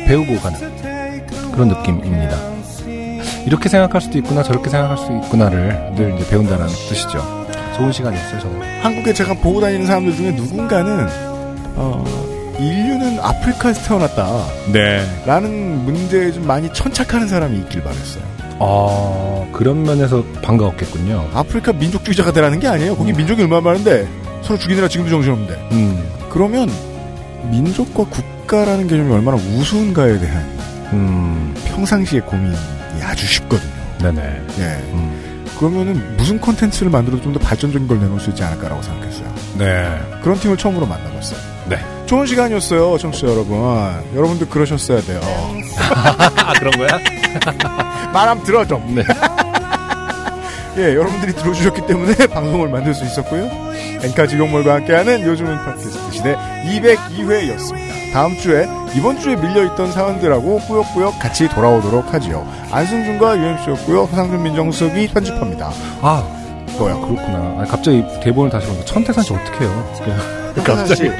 배우고 0.07 0.37
가는 0.41 0.59
그런 1.53 1.69
느낌입니다. 1.69 2.37
이렇게 3.45 3.69
생각할 3.69 4.01
수도 4.01 4.17
있구나, 4.19 4.43
저렇게 4.43 4.71
생각할 4.71 4.97
수 4.97 5.13
있구나를 5.13 5.93
늘 5.97 6.15
이제 6.19 6.31
배운다는 6.31 6.67
뜻이죠. 6.67 7.47
좋은 7.77 7.93
시간이었어요, 7.93 8.41
저는. 8.41 8.83
한국에 8.83 9.13
제가 9.13 9.35
보고 9.35 9.61
다니는 9.61 9.87
사람들 9.87 10.17
중에 10.17 10.31
누군가는 10.33 11.07
어, 11.77 12.05
인류는 12.59 13.21
아프리카에서 13.21 13.83
태어났다. 13.89 14.47
네. 14.73 15.05
라는 15.27 15.85
문제에 15.85 16.33
좀 16.33 16.47
많이 16.47 16.73
천착하는 16.73 17.29
사람이 17.29 17.57
있길 17.59 17.83
바랬어요. 17.83 18.23
아, 18.61 19.47
그런 19.53 19.85
면에서 19.85 20.25
반가웠겠군요. 20.43 21.31
아프리카 21.33 21.73
민족주의자가 21.73 22.33
되라는 22.33 22.59
게 22.59 22.67
아니에요. 22.67 22.97
거기 22.97 23.13
민족이 23.13 23.43
얼마나 23.43 23.61
많은데 23.61 24.09
서로 24.43 24.59
죽이느라 24.59 24.89
지금도 24.89 25.11
정신없는데. 25.11 25.69
음, 25.73 26.09
그러면 26.31 26.69
민족과 27.51 28.05
국가라는 28.05 28.89
개념이 28.89 29.13
얼마나 29.13 29.37
우스운가에 29.37 30.19
대한 30.19 30.59
음, 30.93 31.55
평상시의 31.67 32.23
고민이 32.23 32.57
아주 33.03 33.27
쉽거든요. 33.27 33.71
네네. 34.03 34.23
예. 34.59 34.63
음, 34.93 35.28
그러면은 35.59 36.17
무슨 36.17 36.39
콘텐츠를 36.41 36.91
만들어도 36.91 37.23
좀 37.23 37.33
더 37.33 37.39
발전적인 37.41 37.87
걸 37.89 37.99
내놓을 38.01 38.21
수 38.21 38.31
있지 38.31 38.43
않을까라고 38.43 38.81
생각했어요. 38.83 39.35
네. 39.59 39.99
그런 40.23 40.39
팀을 40.39 40.57
처음으로 40.57 40.87
만나봤어요. 40.87 41.39
네. 41.69 41.79
좋은 42.07 42.25
시간이었어요, 42.27 42.97
청취자 42.99 43.27
여러분. 43.27 43.59
여러분들 44.15 44.49
그러셨어야 44.49 45.01
돼요. 45.03 45.21
아, 45.95 46.53
그런 46.59 46.73
거야? 46.79 46.99
말함 48.13 48.43
들어 48.45 48.65
좀. 48.67 48.95
네. 48.95 49.03
예, 50.79 50.95
여러분들이 50.95 51.35
들어주셨기 51.35 51.87
때문에 51.87 52.15
방송을 52.29 52.69
만들 52.69 52.95
수 52.95 53.05
있었고요. 53.05 53.51
엔카 54.03 54.27
직영몰과 54.29 54.75
함께하는 54.75 55.27
요즘은 55.27 55.57
팟캐스트 55.65 56.13
시대 56.13 56.37
202회였습니다. 56.37 57.88
다음 58.13 58.37
주에 58.39 58.67
이번 58.97 59.19
주에 59.21 59.37
밀려있던 59.37 59.93
사연들하고 59.93 60.59
꾸역꾸역 60.61 61.19
같이 61.19 61.49
돌아오도록 61.49 62.13
하지요. 62.13 62.47
안승준과 62.71 63.37
유엠씨였고요. 63.39 64.05
허상준 64.05 64.43
민정수석이 64.43 65.09
편집합니다. 65.09 65.71
아, 66.01 66.23
뭐야 66.79 66.95
그렇구나. 66.95 67.57
아니, 67.61 67.69
갑자기 67.69 68.03
대본을 68.23 68.51
다시 68.51 68.67
보니까 68.67 68.85
천태산 68.87 69.23
씨 69.25 69.33
어떻게 69.35 69.65
해요? 69.65 69.95
갑자기. 70.65 71.11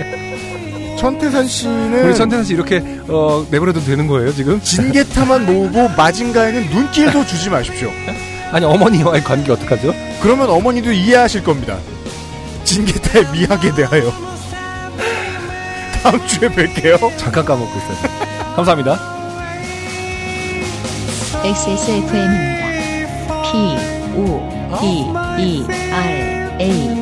천태산 0.99 1.47
씨는 1.47 2.07
우리 2.07 2.15
천태산 2.15 2.45
씨 2.45 2.55
이렇게 2.55 2.83
어, 3.09 3.47
내버려도 3.51 3.81
되는 3.85 4.09
거예요 4.09 4.33
지금? 4.35 4.61
진계타만 4.61 5.47
모으고 5.47 5.89
마징가에는 5.97 6.71
눈길도 6.71 7.25
주지 7.27 7.51
마십시오. 7.51 7.89
아니 8.51 8.65
어머니와의 8.65 9.23
관계 9.23 9.53
어떡하죠? 9.53 9.93
그러면 10.23 10.49
어머니도 10.51 10.91
이해하실 10.91 11.45
겁니다. 11.45 11.77
진계타의 12.65 13.27
미학에 13.33 13.75
대하여. 13.75 14.11
다음 16.03 16.27
주에 16.27 16.49
뵐게요. 16.49 17.17
잠깐 17.17 17.45
까먹고 17.45 17.71
있어요. 17.79 17.97
감사합니다. 18.57 18.99
XSFM입니다. 21.45 22.69
P 23.43 23.77
O 24.17 24.19
D 24.81 24.83
E 25.39 25.65
R 25.93 26.57
A 26.61 26.98